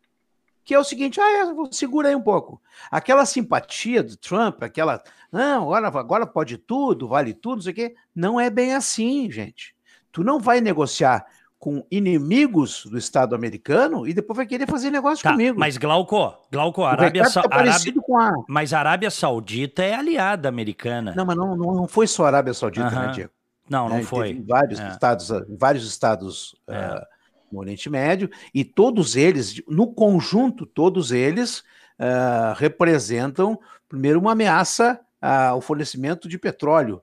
que 0.66 0.74
é 0.74 0.78
o 0.78 0.84
seguinte, 0.84 1.20
ah, 1.20 1.30
é, 1.30 1.46
segura 1.70 2.08
aí 2.08 2.16
um 2.16 2.20
pouco. 2.20 2.60
Aquela 2.90 3.24
simpatia 3.24 4.02
do 4.02 4.16
Trump, 4.16 4.64
aquela, 4.64 5.00
não, 5.30 5.72
agora, 5.72 6.00
agora 6.00 6.26
pode 6.26 6.58
tudo, 6.58 7.06
vale 7.06 7.32
tudo, 7.32 7.56
não 7.56 7.62
sei 7.62 7.72
o 7.72 7.76
quê, 7.76 7.94
não 8.12 8.40
é 8.40 8.50
bem 8.50 8.74
assim, 8.74 9.30
gente. 9.30 9.76
Tu 10.10 10.24
não 10.24 10.40
vai 10.40 10.60
negociar 10.60 11.24
com 11.56 11.86
inimigos 11.88 12.84
do 12.84 12.98
Estado 12.98 13.36
americano 13.36 14.08
e 14.08 14.12
depois 14.12 14.38
vai 14.38 14.46
querer 14.46 14.66
fazer 14.66 14.90
negócio 14.90 15.22
tá, 15.22 15.30
comigo. 15.30 15.56
Mas 15.56 15.76
Glauco, 15.76 16.34
Glauco, 16.50 16.82
Arábia, 16.82 17.30
tá 17.30 17.42
Arábia... 17.48 17.94
A... 17.94 18.32
Mas 18.48 18.72
a 18.72 18.80
Arábia 18.80 19.10
Saudita 19.10 19.84
é 19.84 19.94
aliada 19.94 20.48
americana. 20.48 21.14
Não, 21.16 21.24
mas 21.24 21.36
não, 21.36 21.56
não, 21.56 21.86
foi 21.86 22.08
só 22.08 22.24
a 22.24 22.26
Arábia 22.26 22.52
Saudita, 22.52 22.88
uh 22.88 22.90
-huh. 22.90 23.06
né, 23.06 23.12
Diego? 23.12 23.30
Não, 23.70 23.88
não 23.88 23.98
é, 23.98 24.02
foi. 24.02 24.44
Vários 24.46 24.80
é. 24.80 24.88
estados, 24.88 25.30
vários 25.56 25.86
estados 25.86 26.56
é. 26.68 26.76
uh, 26.76 27.15
no 27.50 27.60
Oriente 27.60 27.88
Médio, 27.88 28.30
e 28.54 28.64
todos 28.64 29.16
eles, 29.16 29.62
no 29.68 29.92
conjunto, 29.92 30.66
todos 30.66 31.12
eles 31.12 31.60
uh, 31.98 32.54
representam, 32.56 33.58
primeiro, 33.88 34.18
uma 34.18 34.32
ameaça 34.32 35.00
ao 35.20 35.60
fornecimento 35.60 36.28
de 36.28 36.38
petróleo 36.38 37.02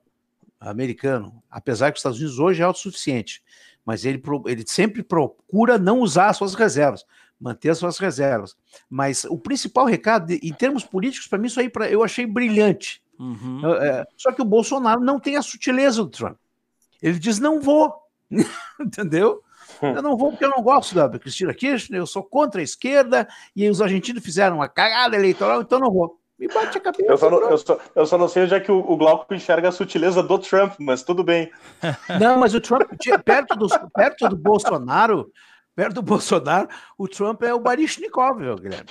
americano, 0.60 1.42
apesar 1.50 1.90
que 1.90 1.96
os 1.96 2.00
Estados 2.00 2.18
Unidos 2.18 2.38
hoje 2.38 2.62
é 2.62 2.64
autossuficiente 2.64 3.42
mas 3.84 4.04
ele, 4.04 4.22
ele 4.46 4.64
sempre 4.66 5.02
procura 5.02 5.78
não 5.78 6.00
usar 6.00 6.28
as 6.28 6.36
suas 6.36 6.54
reservas, 6.54 7.04
manter 7.38 7.70
as 7.70 7.78
suas 7.78 7.98
reservas. 7.98 8.56
Mas 8.88 9.24
o 9.24 9.38
principal 9.38 9.84
recado, 9.84 10.32
em 10.32 10.52
termos 10.52 10.84
políticos, 10.84 11.28
para 11.28 11.38
mim, 11.38 11.48
isso 11.48 11.60
aí 11.60 11.68
pra, 11.68 11.88
eu 11.90 12.02
achei 12.02 12.26
brilhante. 12.26 13.02
Uhum. 13.18 13.60
É, 13.74 14.06
só 14.16 14.32
que 14.32 14.42
o 14.42 14.46
Bolsonaro 14.46 15.00
não 15.00 15.20
tem 15.20 15.36
a 15.36 15.42
sutileza 15.42 16.02
do 16.02 16.08
Trump. 16.08 16.38
Ele 17.02 17.18
diz: 17.18 17.38
não 17.38 17.60
vou. 17.60 17.92
Entendeu? 18.80 19.42
Eu 19.82 20.02
não 20.02 20.16
vou 20.16 20.30
porque 20.30 20.44
eu 20.44 20.50
não 20.50 20.62
gosto 20.62 20.94
da 20.94 21.08
Cristina 21.18 21.54
Kirchner, 21.54 22.00
eu 22.00 22.06
sou 22.06 22.22
contra 22.22 22.60
a 22.60 22.64
esquerda 22.64 23.28
e 23.54 23.68
os 23.68 23.80
argentinos 23.80 24.22
fizeram 24.22 24.56
uma 24.56 24.68
cagada 24.68 25.16
eleitoral, 25.16 25.62
então 25.62 25.78
não 25.78 25.92
vou. 25.92 26.18
Me 26.38 26.48
bate 26.48 26.78
a 26.78 26.80
cabeça. 26.80 27.10
Eu 27.10 27.16
só 27.16 27.30
não, 27.30 27.40
eu 27.48 27.58
só, 27.58 27.78
eu 27.94 28.06
só 28.06 28.18
não 28.18 28.28
sei 28.28 28.44
onde 28.44 28.54
é 28.54 28.60
que 28.60 28.72
o, 28.72 28.78
o 28.78 28.96
Glauco 28.96 29.32
enxerga 29.32 29.68
a 29.68 29.72
sutileza 29.72 30.22
do 30.22 30.38
Trump, 30.38 30.74
mas 30.80 31.02
tudo 31.02 31.22
bem. 31.22 31.50
Não, 32.20 32.38
mas 32.38 32.54
o 32.54 32.60
Trump, 32.60 32.90
perto 33.24 33.54
do, 33.54 33.68
perto 33.90 34.28
do 34.28 34.36
Bolsonaro, 34.36 35.30
perto 35.76 35.94
do 35.94 36.02
Bolsonaro, 36.02 36.68
o 36.98 37.06
Trump 37.06 37.42
é 37.42 37.54
o 37.54 37.60
Barishnikov, 37.60 38.40
Guilherme. 38.60 38.90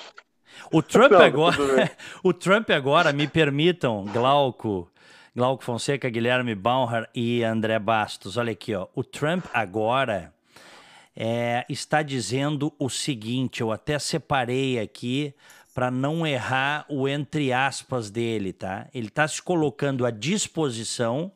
O 0.72 0.82
Trump 0.82 1.12
não, 1.12 1.22
agora, 1.22 1.58
o 2.24 2.34
Trump 2.34 2.70
agora, 2.70 3.12
me 3.12 3.28
permitam, 3.28 4.06
Glauco, 4.06 4.90
Glauco 5.36 5.64
Fonseca, 5.64 6.10
Guilherme 6.10 6.56
Baumhar 6.56 7.10
e 7.14 7.44
André 7.44 7.78
Bastos. 7.80 8.38
Olha 8.38 8.52
aqui, 8.52 8.74
ó. 8.74 8.88
O 8.96 9.04
Trump 9.04 9.46
agora 9.54 10.33
é, 11.16 11.66
está 11.70 12.02
dizendo 12.02 12.74
o 12.80 12.90
seguinte, 12.90 13.62
eu 13.62 13.72
até 13.72 14.00
separei 14.00 14.80
aqui 14.80 15.34
para 15.74 15.90
não 15.90 16.26
errar 16.26 16.86
o 16.88 17.08
entre 17.08 17.52
aspas 17.52 18.10
dele, 18.10 18.54
tá? 18.54 18.88
Ele 18.94 19.08
está 19.08 19.28
se 19.28 19.42
colocando 19.42 20.06
à 20.06 20.12
disposição, 20.12 21.32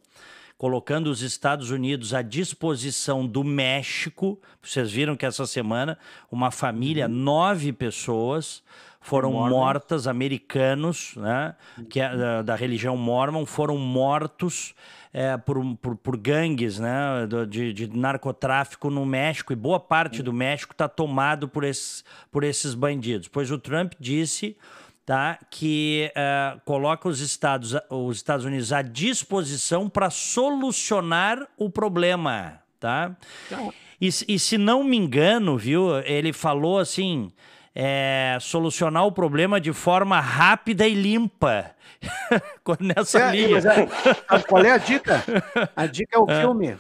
colocando 0.58 1.08
os 1.08 1.22
Estados 1.22 1.72
Unidos 1.72 2.14
à 2.14 2.22
disposição 2.22 3.26
do 3.26 3.44
México. 3.44 4.40
Vocês 4.62 4.92
viram 4.92 5.16
que 5.16 5.26
essa 5.26 5.46
semana 5.48 5.98
uma 6.32 6.52
família, 6.52 7.08
uhum. 7.08 7.14
nove 7.14 7.74
pessoas, 7.74 8.64
foram 9.08 9.32
Mormon. 9.32 9.50
mortas, 9.50 10.06
americanos, 10.06 11.14
né, 11.16 11.56
que 11.90 12.02
é 12.02 12.14
da, 12.14 12.42
da 12.42 12.56
religião 12.56 12.98
mormon, 12.98 13.46
foram 13.46 13.78
mortos 13.78 14.76
é, 15.14 15.38
por, 15.38 15.64
por, 15.78 15.96
por, 15.96 16.18
gangues 16.18 16.78
né, 16.78 17.26
de, 17.48 17.72
de, 17.72 17.98
narcotráfico 17.98 18.90
no 18.90 19.06
México, 19.06 19.54
e 19.54 19.56
boa 19.56 19.80
parte 19.80 20.22
do 20.22 20.34
México 20.34 20.74
está 20.74 20.90
tomado 20.90 21.48
por 21.48 21.64
esses, 21.64 22.04
por 22.30 22.44
esses 22.44 22.74
bandidos. 22.74 23.30
Pois 23.30 23.50
o 23.50 23.58
Trump 23.58 23.94
disse 23.98 24.58
tá, 25.06 25.40
que 25.50 26.12
uh, 26.12 26.60
coloca 26.66 27.08
os 27.08 27.22
Estados, 27.22 27.76
os 27.90 28.18
Estados 28.18 28.46
Unidos 28.46 28.74
à 28.74 28.82
disposição 28.82 29.88
para 29.88 30.10
solucionar 30.10 31.48
o 31.58 31.70
problema. 31.70 32.60
Tá? 32.78 33.16
Então... 33.46 33.74
E, 34.02 34.10
e 34.28 34.38
se 34.38 34.58
não 34.58 34.84
me 34.84 34.98
engano, 34.98 35.58
viu, 35.58 35.98
ele 36.02 36.34
falou 36.34 36.78
assim 36.78 37.32
é, 37.80 38.40
solucionar 38.42 39.06
o 39.06 39.12
problema 39.12 39.62
de 39.62 39.72
forma 39.72 40.20
rápida 40.20 40.88
e 40.88 40.96
limpa. 40.96 41.76
Nessa 42.80 43.20
é, 43.20 43.32
linha. 43.32 43.60
É, 43.60 44.40
qual 44.40 44.66
é 44.66 44.72
a 44.72 44.78
dica? 44.80 45.24
A 45.76 45.86
dica 45.86 46.18
é 46.18 46.20
o 46.20 46.28
é. 46.28 46.42
filme. 46.42 46.76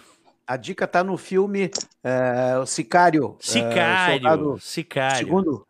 A 0.48 0.58
dica 0.58 0.86
está 0.86 1.04
no 1.04 1.16
filme 1.16 1.70
é, 2.04 2.66
Sicário. 2.66 3.38
Sicário. 3.39 4.58
Sicário. 4.60 5.18
Segundo. 5.18 5.68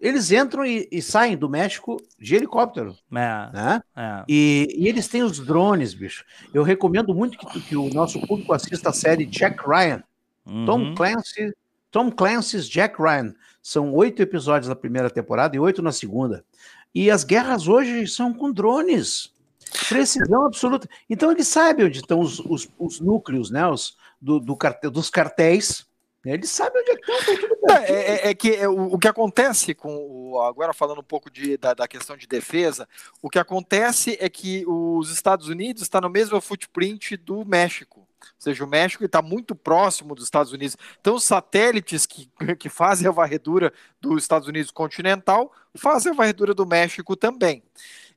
Eles 0.00 0.30
entram 0.30 0.64
e, 0.64 0.88
e, 0.92 1.02
saem 1.02 1.36
do 1.36 1.48
México 1.48 2.00
de 2.16 2.36
helicóptero. 2.36 2.94
É, 3.10 3.14
né? 3.52 3.82
É. 3.96 4.24
E, 4.28 4.68
e, 4.78 4.86
eles 4.86 5.08
têm 5.08 5.24
os 5.24 5.40
drones, 5.40 5.94
bicho. 5.94 6.24
Eu 6.54 6.62
recomendo 6.62 7.12
muito 7.12 7.36
que, 7.36 7.60
que 7.60 7.76
o 7.76 7.92
nosso 7.92 8.24
público 8.24 8.52
assista 8.52 8.90
a 8.90 8.92
série 8.92 9.26
Jack 9.26 9.68
Ryan. 9.68 10.04
Uhum. 10.46 10.64
Tom 10.64 10.94
Clancy, 10.94 11.52
Tom 11.90 12.12
Clancy's 12.12 12.68
Jack 12.68 13.02
Ryan. 13.02 13.34
São 13.62 13.92
oito 13.94 14.22
episódios 14.22 14.68
na 14.68 14.76
primeira 14.76 15.10
temporada 15.10 15.54
e 15.56 15.60
oito 15.60 15.82
na 15.82 15.92
segunda. 15.92 16.44
E 16.94 17.10
as 17.10 17.24
guerras 17.24 17.68
hoje 17.68 18.06
são 18.06 18.32
com 18.32 18.52
drones. 18.52 19.34
Precisão 19.88 20.46
absoluta. 20.46 20.88
Então 21.08 21.30
ele 21.30 21.44
sabe 21.44 21.84
onde 21.84 21.98
estão 21.98 22.20
os, 22.20 22.40
os, 22.40 22.68
os 22.78 23.00
núcleos, 23.00 23.50
né? 23.50 23.66
Os, 23.68 23.96
do, 24.20 24.40
do 24.40 24.56
cartel, 24.56 24.90
dos 24.90 25.08
cartéis. 25.08 25.86
Ele 26.24 26.46
sabe 26.46 26.78
onde 26.78 26.90
é 26.90 26.96
que 26.96 27.12
estão, 27.12 27.36
tudo 27.36 27.58
bem. 27.66 27.76
É, 27.76 27.92
é, 27.92 28.28
é 28.28 28.34
que 28.34 28.54
é, 28.54 28.68
o, 28.68 28.94
o, 28.94 28.98
que 28.98 29.08
acontece 29.08 29.74
com 29.74 29.96
o, 29.96 30.40
agora 30.42 30.74
falando 30.74 31.00
um 31.00 31.04
pouco 31.04 31.30
de, 31.30 31.56
da, 31.56 31.72
da, 31.72 31.88
questão 31.88 32.14
de 32.14 32.26
defesa, 32.26 32.86
o 33.22 33.30
que 33.30 33.38
acontece 33.38 34.18
é 34.20 34.28
que 34.28 34.62
os 34.66 35.10
Estados 35.10 35.48
Unidos 35.48 35.82
está 35.82 35.98
no 35.98 36.10
mesmo 36.10 36.38
footprint 36.40 37.16
do 37.16 37.42
México. 37.46 38.06
Ou 38.22 38.34
seja, 38.38 38.64
o 38.64 38.68
México 38.68 39.04
está 39.04 39.22
muito 39.22 39.54
próximo 39.54 40.14
dos 40.14 40.24
Estados 40.24 40.52
Unidos. 40.52 40.76
Então, 41.00 41.14
os 41.14 41.24
satélites 41.24 42.06
que, 42.06 42.30
que 42.58 42.68
fazem 42.68 43.08
a 43.08 43.12
varredura 43.12 43.72
dos 44.00 44.22
Estados 44.22 44.48
Unidos 44.48 44.70
continental 44.70 45.52
fazem 45.74 46.12
a 46.12 46.14
varredura 46.14 46.54
do 46.54 46.66
México 46.66 47.16
também. 47.16 47.62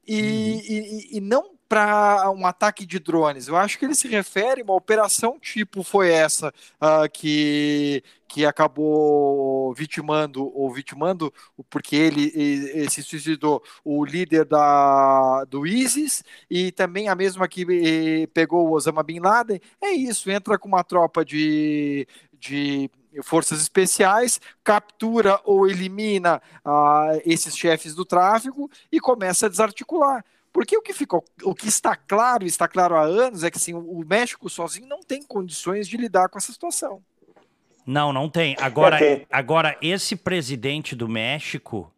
E, 0.06 0.22
uhum. 0.22 0.28
e, 0.28 1.18
e, 1.18 1.22
não 1.22 1.53
para 1.74 2.30
um 2.30 2.46
ataque 2.46 2.86
de 2.86 3.00
drones. 3.00 3.48
Eu 3.48 3.58
acho 3.58 3.80
que 3.80 3.86
ele 3.86 3.96
se 3.96 4.08
refere 4.08 4.62
a 4.62 4.64
uma 4.64 4.76
operação 4.76 5.40
tipo 5.40 5.82
foi 5.82 6.12
essa 6.12 6.54
uh, 6.80 7.10
que, 7.12 8.04
que 8.28 8.46
acabou 8.46 9.74
vitimando 9.74 10.56
ou 10.56 10.72
vitimando 10.72 11.34
porque 11.72 11.96
ele, 11.96 12.32
ele, 12.36 12.88
se 12.92 13.02
suicidou 13.02 13.64
o 13.84 14.06
líder 14.06 14.46
da, 14.46 15.46
do 15.46 15.66
ISIS 15.66 16.24
e 16.48 16.72
também 16.72 17.10
a 17.10 17.16
mesma 17.16 17.48
que 17.48 17.64
eh, 17.64 18.28
pegou 18.28 18.68
o 18.68 18.74
Osama 18.74 19.02
Bin 19.02 19.20
Laden. 19.20 19.60
É 19.82 19.90
isso, 19.94 20.30
entra 20.30 20.60
com 20.60 20.68
uma 20.68 20.84
tropa 20.84 21.26
de, 21.26 22.08
de 22.38 22.88
forças 23.24 23.60
especiais, 23.60 24.40
captura 24.64 25.42
ou 25.44 25.68
elimina 25.68 26.40
uh, 26.64 27.20
esses 27.26 27.58
chefes 27.58 27.96
do 27.96 28.06
tráfico 28.06 28.70
e 28.92 29.00
começa 29.00 29.48
a 29.48 29.50
desarticular. 29.50 30.24
Porque 30.54 30.78
o 30.78 30.82
que 30.82 30.94
ficou, 30.94 31.26
o 31.42 31.56
que 31.56 31.68
está 31.68 31.96
claro, 31.96 32.46
está 32.46 32.68
claro 32.68 32.96
há 32.96 33.02
anos, 33.02 33.44
é 33.44 33.50
que 33.50 33.58
assim, 33.58 33.74
o 33.74 34.06
México 34.08 34.48
sozinho 34.48 34.88
não 34.88 35.02
tem 35.02 35.24
condições 35.24 35.88
de 35.88 35.98
lidar 35.98 36.30
com 36.30 36.38
essa 36.38 36.52
situação. 36.52 37.02
Não, 37.86 38.14
não 38.14 38.30
tem. 38.30 38.56
Agora, 38.60 39.00
agora 39.32 39.78
esse 39.82 40.16
presidente 40.16 40.96
do 40.96 41.10
México, 41.10 41.92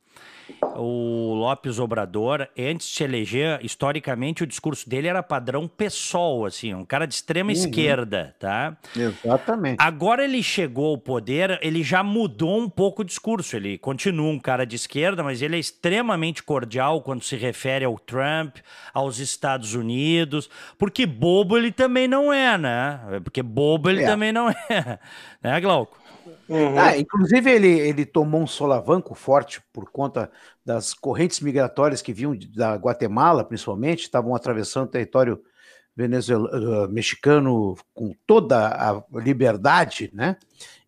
o 0.75 1.33
Lopes 1.33 1.79
Obrador, 1.79 2.47
antes 2.57 2.87
de 2.87 2.95
se 2.95 3.03
eleger, 3.03 3.59
historicamente 3.63 4.43
o 4.43 4.47
discurso 4.47 4.89
dele 4.89 5.07
era 5.07 5.23
padrão 5.23 5.67
PSOL, 5.67 6.45
assim, 6.45 6.73
um 6.73 6.85
cara 6.85 7.05
de 7.05 7.13
extrema 7.13 7.51
uhum. 7.51 7.57
esquerda, 7.57 8.35
tá? 8.39 8.75
Exatamente. 8.95 9.77
Agora 9.79 10.23
ele 10.23 10.41
chegou 10.43 10.91
ao 10.91 10.97
poder, 10.97 11.59
ele 11.61 11.83
já 11.83 12.03
mudou 12.03 12.59
um 12.59 12.69
pouco 12.69 13.01
o 13.01 13.05
discurso. 13.05 13.55
Ele 13.55 13.77
continua 13.77 14.29
um 14.29 14.39
cara 14.39 14.65
de 14.65 14.75
esquerda, 14.75 15.23
mas 15.23 15.41
ele 15.41 15.55
é 15.55 15.59
extremamente 15.59 16.43
cordial 16.43 17.01
quando 17.01 17.23
se 17.23 17.35
refere 17.35 17.85
ao 17.85 17.97
Trump, 17.97 18.57
aos 18.93 19.19
Estados 19.19 19.73
Unidos, 19.73 20.49
porque 20.77 21.05
bobo 21.05 21.57
ele 21.57 21.71
também 21.71 22.07
não 22.07 22.31
é, 22.31 22.57
né? 22.57 22.99
Porque 23.23 23.41
bobo 23.41 23.89
ele 23.89 24.03
é. 24.03 24.05
também 24.05 24.31
não 24.31 24.49
é, 24.69 24.99
né, 25.41 25.61
Glauco? 25.61 26.04
Uhum. 26.47 26.79
Ah, 26.79 26.97
inclusive, 26.97 27.49
ele, 27.49 27.67
ele 27.67 28.05
tomou 28.05 28.41
um 28.41 28.47
solavanco 28.47 29.13
forte 29.15 29.61
por 29.71 29.89
conta 29.91 30.31
das 30.63 30.93
correntes 30.93 31.39
migratórias 31.39 32.01
que 32.01 32.13
vinham 32.13 32.37
da 32.55 32.75
Guatemala, 32.75 33.43
principalmente, 33.43 34.03
estavam 34.03 34.35
atravessando 34.35 34.85
o 34.85 34.91
território 34.91 35.41
venezuelano, 35.95 36.85
uh, 36.85 36.89
mexicano 36.89 37.75
com 37.93 38.13
toda 38.27 38.67
a 38.67 39.03
liberdade, 39.19 40.11
né? 40.13 40.35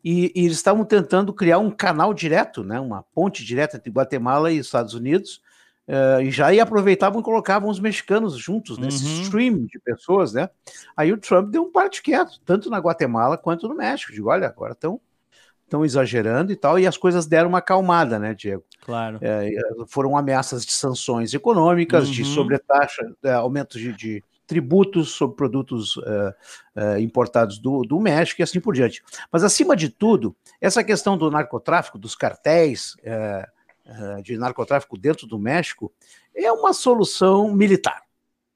E, 0.03 0.31
e, 0.35 0.45
eles 0.45 0.57
estavam 0.57 0.83
tentando 0.83 1.33
criar 1.33 1.59
um 1.59 1.71
canal 1.71 2.13
direto, 2.13 2.63
né? 2.63 2.79
Uma 2.79 3.03
ponte 3.13 3.45
direta 3.45 3.77
entre 3.77 3.91
Guatemala 3.91 4.51
e 4.51 4.57
Estados 4.57 4.93
Unidos, 4.93 5.41
Uh, 5.87 6.19
e 6.21 6.31
já 6.31 6.49
aproveitavam 6.61 7.21
e 7.21 7.23
colocavam 7.23 7.69
os 7.69 7.79
mexicanos 7.79 8.37
juntos 8.37 8.77
nesse 8.77 9.05
uhum. 9.05 9.21
stream 9.21 9.65
de 9.67 9.79
pessoas, 9.79 10.33
né? 10.33 10.49
Aí 10.97 11.13
o 11.13 11.17
Trump 11.17 11.49
deu 11.49 11.63
um 11.63 11.71
parte 11.71 12.03
quieto, 12.03 12.41
tanto 12.45 12.69
na 12.69 12.77
Guatemala 12.77 13.37
quanto 13.37 13.69
no 13.69 13.73
México. 13.73 14.11
Digo, 14.11 14.27
olha, 14.29 14.47
agora 14.47 14.73
estão 14.73 14.99
estão 15.67 15.83
exagerando 15.83 16.51
e 16.51 16.55
tal, 16.55 16.79
e 16.79 16.87
as 16.87 16.97
coisas 16.97 17.25
deram 17.25 17.49
uma 17.49 17.57
acalmada, 17.59 18.17
né, 18.17 18.33
Diego? 18.33 18.63
Claro. 18.81 19.19
É, 19.21 19.51
foram 19.87 20.17
ameaças 20.17 20.65
de 20.65 20.71
sanções 20.71 21.33
econômicas, 21.33 22.07
uhum. 22.07 22.13
de 22.13 22.25
sobretaxa, 22.25 23.05
é, 23.21 23.33
aumentos 23.33 23.79
de, 23.79 23.93
de, 23.93 24.23
tributos 24.47 25.09
sobre 25.11 25.35
produtos 25.35 25.97
uh, 25.97 26.33
importados 27.01 27.59
do, 27.59 27.81
do 27.81 27.99
México 27.99 28.41
e 28.41 28.43
assim 28.43 28.61
por 28.61 28.73
diante. 28.73 29.03
Mas, 29.29 29.43
acima 29.43 29.75
de 29.75 29.89
tudo, 29.89 30.33
essa 30.61 30.81
questão 30.85 31.17
do 31.17 31.29
narcotráfico, 31.29 31.97
dos 31.97 32.15
cartéis 32.15 32.95
de 34.23 34.37
narcotráfico 34.37 34.97
dentro 34.97 35.27
do 35.27 35.37
México, 35.37 35.91
é 36.33 36.49
uma 36.49 36.71
solução 36.71 37.53
militar. 37.53 38.06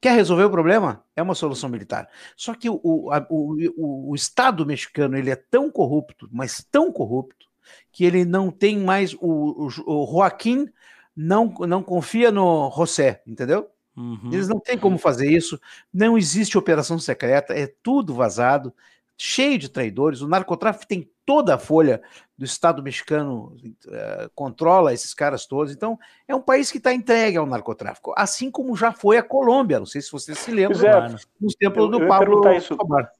Quer 0.02 0.16
resolver 0.16 0.42
o 0.42 0.50
problema? 0.50 1.04
É 1.14 1.22
uma 1.22 1.32
solução 1.36 1.70
militar. 1.70 2.08
Só 2.36 2.54
que 2.54 2.68
o, 2.68 2.74
o, 2.82 3.08
o, 3.30 4.10
o, 4.10 4.14
Estado 4.16 4.66
mexicano 4.66 5.16
ele 5.16 5.30
é 5.30 5.36
tão 5.36 5.70
corrupto, 5.70 6.28
mas 6.32 6.66
tão 6.72 6.90
corrupto, 6.90 7.46
que 7.92 8.04
ele 8.04 8.24
não 8.24 8.50
tem 8.50 8.80
mais. 8.80 9.14
O, 9.14 9.68
o, 9.86 10.06
Joaquim 10.10 10.68
não, 11.16 11.54
não 11.60 11.84
confia 11.84 12.32
no 12.32 12.68
José, 12.76 13.22
entendeu? 13.24 13.70
Uhum. 13.96 14.30
Eles 14.32 14.48
não 14.48 14.58
têm 14.58 14.76
como 14.76 14.98
fazer 14.98 15.30
isso. 15.30 15.60
Não 15.94 16.18
existe 16.18 16.58
operação 16.58 16.98
secreta, 16.98 17.54
é 17.54 17.72
tudo 17.80 18.12
vazado, 18.12 18.74
cheio 19.16 19.58
de 19.58 19.68
traidores. 19.68 20.20
O 20.20 20.28
narcotráfico 20.28 20.86
tem 20.86 21.10
toda 21.24 21.54
a 21.54 21.58
folha 21.58 22.02
do 22.36 22.44
Estado 22.44 22.82
mexicano 22.82 23.54
uh, 23.86 24.30
controla 24.34 24.92
esses 24.92 25.14
caras 25.14 25.46
todos. 25.46 25.72
Então, 25.72 25.98
é 26.26 26.34
um 26.34 26.40
país 26.40 26.70
que 26.70 26.78
está 26.78 26.92
entregue 26.92 27.36
ao 27.36 27.46
narcotráfico, 27.46 28.12
assim 28.16 28.50
como 28.50 28.76
já 28.76 28.92
foi 28.92 29.16
a 29.16 29.22
Colômbia. 29.22 29.78
Não 29.78 29.86
sei 29.86 30.00
se 30.00 30.10
vocês 30.10 30.38
se 30.38 30.50
lembram, 30.50 30.84
é, 30.86 31.16
nos 31.40 31.54
tempos 31.54 31.90
do 31.90 32.06
Pablo 32.06 32.48
Escobar. 32.52 33.10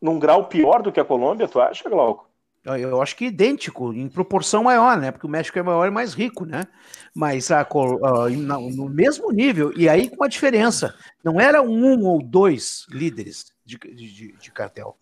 Num 0.00 0.18
grau 0.18 0.46
pior 0.46 0.82
do 0.82 0.90
que 0.90 0.98
a 0.98 1.04
Colômbia, 1.04 1.46
tu 1.46 1.60
acha, 1.60 1.88
Glauco? 1.88 2.30
Eu 2.64 3.00
acho 3.00 3.16
que 3.16 3.26
idêntico, 3.26 3.92
em 3.92 4.06
proporção 4.06 4.64
maior, 4.64 4.98
né? 4.98 5.10
Porque 5.10 5.26
o 5.26 5.30
México 5.30 5.58
é 5.58 5.62
maior 5.62 5.86
e 5.86 5.90
mais 5.90 6.12
rico, 6.12 6.44
né? 6.44 6.66
Mas 7.14 7.50
a, 7.50 7.62
uh, 7.62 8.28
no 8.28 8.88
mesmo 8.88 9.32
nível, 9.32 9.72
e 9.76 9.88
aí 9.88 10.10
com 10.10 10.16
uma 10.16 10.28
diferença. 10.28 10.94
Não 11.24 11.40
era 11.40 11.62
um 11.62 12.04
ou 12.06 12.22
dois 12.22 12.86
líderes 12.90 13.46
de, 13.78 13.94
de, 13.94 14.32
de 14.32 14.50
cartel. 14.50 14.96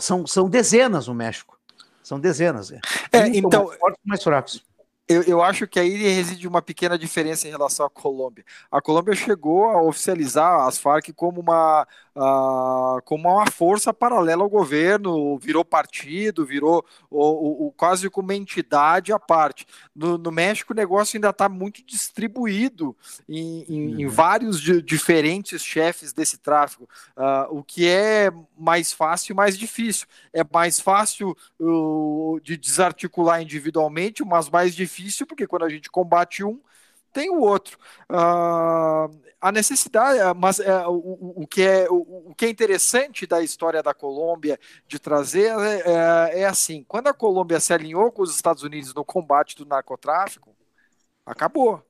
São, 0.00 0.26
são 0.26 0.48
dezenas 0.48 1.06
no 1.06 1.14
México. 1.14 1.58
São 2.02 2.18
dezenas. 2.18 2.72
É, 2.72 2.80
é 3.12 3.28
então. 3.28 3.66
Mais 3.66 3.78
fortes 3.78 4.00
mais 4.04 4.22
fracos. 4.22 4.69
Eu, 5.10 5.24
eu, 5.24 5.42
acho 5.42 5.66
que 5.66 5.80
aí 5.80 5.96
reside 5.96 6.46
uma 6.46 6.62
pequena 6.62 6.96
diferença 6.96 7.48
em 7.48 7.50
relação 7.50 7.84
à 7.84 7.90
Colômbia. 7.90 8.44
A 8.70 8.80
Colômbia 8.80 9.12
chegou 9.16 9.64
a 9.64 9.82
oficializar 9.82 10.68
as 10.68 10.78
Farc 10.78 11.12
como 11.16 11.40
uma, 11.40 11.84
uh, 12.14 13.02
como 13.04 13.28
uma 13.28 13.50
força 13.50 13.92
paralela 13.92 14.44
ao 14.44 14.48
governo, 14.48 15.36
virou 15.36 15.64
partido, 15.64 16.46
virou 16.46 16.84
o, 17.10 17.66
o, 17.66 17.72
quase 17.72 18.08
como 18.08 18.28
uma 18.28 18.36
entidade 18.36 19.12
à 19.12 19.18
parte. 19.18 19.66
No, 19.92 20.16
no 20.16 20.30
México, 20.30 20.72
o 20.72 20.76
negócio 20.76 21.16
ainda 21.16 21.30
está 21.30 21.48
muito 21.48 21.84
distribuído 21.84 22.96
em, 23.28 23.64
em, 23.68 23.94
uhum. 23.94 24.00
em 24.02 24.06
vários 24.06 24.60
di 24.60 24.80
diferentes 24.80 25.64
chefes 25.64 26.12
desse 26.12 26.38
tráfico, 26.38 26.88
uh, 27.16 27.58
o 27.58 27.64
que 27.64 27.88
é 27.88 28.30
mais 28.56 28.92
fácil 28.92 29.32
e 29.32 29.36
mais 29.36 29.58
difícil. 29.58 30.06
É 30.32 30.44
mais 30.44 30.78
fácil 30.78 31.36
uh, 31.58 32.38
de 32.44 32.56
desarticular 32.56 33.42
individualmente, 33.42 34.24
mas 34.24 34.48
mais 34.48 34.72
difícil 34.72 34.99
porque 35.26 35.46
quando 35.46 35.64
a 35.64 35.68
gente 35.68 35.90
combate 35.90 36.44
um, 36.44 36.60
tem 37.12 37.30
o 37.30 37.40
outro. 37.40 37.78
Uh, 38.08 39.10
a 39.40 39.50
necessidade, 39.50 40.18
mas 40.38 40.58
uh, 40.58 40.88
o, 40.88 41.42
o, 41.42 41.46
que 41.46 41.62
é, 41.62 41.88
o, 41.88 42.28
o, 42.30 42.34
que 42.36 42.44
é 42.44 42.50
interessante 42.50 43.26
da 43.26 43.42
história 43.42 43.82
da 43.82 43.94
Colômbia 43.94 44.58
de 44.86 44.98
trazer 44.98 45.50
é, 45.58 45.82
é, 45.86 46.40
é, 46.42 46.44
assim: 46.44 46.84
quando 46.86 47.06
a 47.06 47.14
Colômbia 47.14 47.58
se 47.58 47.72
alinhou 47.72 48.12
com 48.12 48.22
os 48.22 48.34
Estados 48.34 48.62
Unidos 48.62 48.92
no 48.94 49.04
combate 49.04 49.56
do 49.56 49.64
narcotráfico, 49.64 50.54
acabou. 51.24 51.82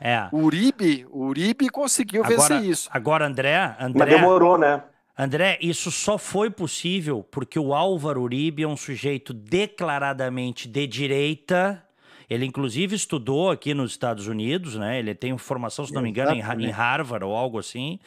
É. 0.00 0.28
O 0.30 0.42
Uribe, 0.42 1.06
o 1.10 1.24
Uribe 1.24 1.68
conseguiu 1.70 2.22
agora, 2.22 2.36
vencer 2.36 2.62
isso. 2.62 2.88
Agora, 2.92 3.26
André, 3.26 3.56
André. 3.80 3.98
Mas 3.98 4.08
demorou, 4.08 4.56
né? 4.56 4.82
André, 5.16 5.58
isso 5.60 5.90
só 5.90 6.16
foi 6.16 6.48
possível 6.48 7.26
porque 7.28 7.58
o 7.58 7.74
Álvaro 7.74 8.22
Uribe 8.22 8.62
é 8.62 8.68
um 8.68 8.76
sujeito 8.76 9.34
declaradamente 9.34 10.68
de 10.68 10.86
direita 10.86 11.84
ele, 12.28 12.44
inclusive, 12.44 12.94
estudou 12.94 13.50
aqui 13.50 13.72
nos 13.72 13.92
Estados 13.92 14.26
Unidos, 14.26 14.74
né? 14.74 14.98
Ele 14.98 15.14
tem 15.14 15.36
formação, 15.38 15.86
se 15.86 15.92
não 15.92 16.02
me 16.02 16.10
engano, 16.10 16.32
em, 16.32 16.40
em 16.40 16.70
Harvard 16.70 17.24
ou 17.24 17.34
algo 17.34 17.58
assim. 17.58 17.98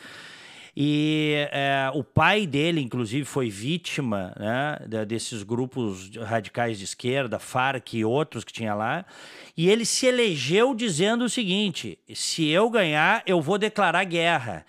E 0.76 1.48
é, 1.52 1.92
o 1.94 2.04
pai 2.04 2.48
dele, 2.48 2.80
inclusive, 2.80 3.26
foi 3.26 3.50
vítima 3.50 4.34
né, 4.40 5.06
desses 5.06 5.44
grupos 5.44 6.10
radicais 6.16 6.78
de 6.78 6.86
esquerda, 6.86 7.40
FARC 7.40 7.94
e 7.96 8.06
outros 8.06 8.44
que 8.44 8.54
tinha 8.54 8.74
lá. 8.74 9.06
E 9.58 9.70
ele 9.70 9.86
se 9.86 10.06
elegeu 10.06 10.74
dizendo 10.74 11.26
o 11.26 11.30
seguinte: 11.30 12.00
se 12.14 12.48
eu 12.48 12.70
ganhar, 12.70 13.22
eu 13.26 13.42
vou 13.42 13.58
declarar 13.58 14.04
guerra. 14.06 14.66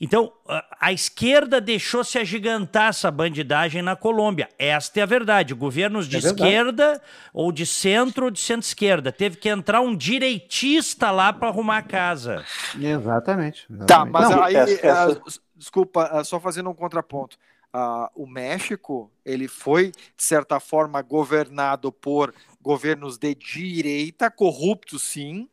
Então, 0.00 0.32
a 0.80 0.92
esquerda 0.92 1.60
deixou 1.60 2.04
se 2.04 2.18
agigantar 2.18 2.90
essa 2.90 3.10
bandidagem 3.10 3.82
na 3.82 3.96
Colômbia. 3.96 4.48
Esta 4.56 5.00
é 5.00 5.02
a 5.02 5.06
verdade. 5.06 5.54
Governos 5.54 6.06
de 6.06 6.16
é 6.16 6.18
esquerda, 6.20 7.02
ou 7.32 7.50
de 7.50 7.66
centro, 7.66 8.26
ou 8.26 8.30
de 8.30 8.38
centro-esquerda. 8.38 9.10
Teve 9.10 9.36
que 9.36 9.48
entrar 9.48 9.80
um 9.80 9.96
direitista 9.96 11.10
lá 11.10 11.32
para 11.32 11.48
arrumar 11.48 11.78
a 11.78 11.82
casa. 11.82 12.44
Exatamente. 12.76 13.66
exatamente. 13.68 13.86
Tá, 13.86 14.04
mas 14.04 14.30
Não, 14.30 14.42
aí, 14.42 14.54
essa, 14.54 14.86
essa... 14.86 15.10
Uh, 15.10 15.40
desculpa, 15.56 16.20
uh, 16.20 16.24
só 16.24 16.38
fazendo 16.38 16.70
um 16.70 16.74
contraponto. 16.74 17.36
Uh, 17.74 18.08
o 18.22 18.26
México, 18.26 19.10
ele 19.24 19.48
foi, 19.48 19.90
de 19.90 20.22
certa 20.22 20.60
forma, 20.60 21.02
governado 21.02 21.90
por 21.90 22.32
governos 22.62 23.18
de 23.18 23.34
direita, 23.34 24.30
corruptos 24.30 25.02
sim, 25.02 25.48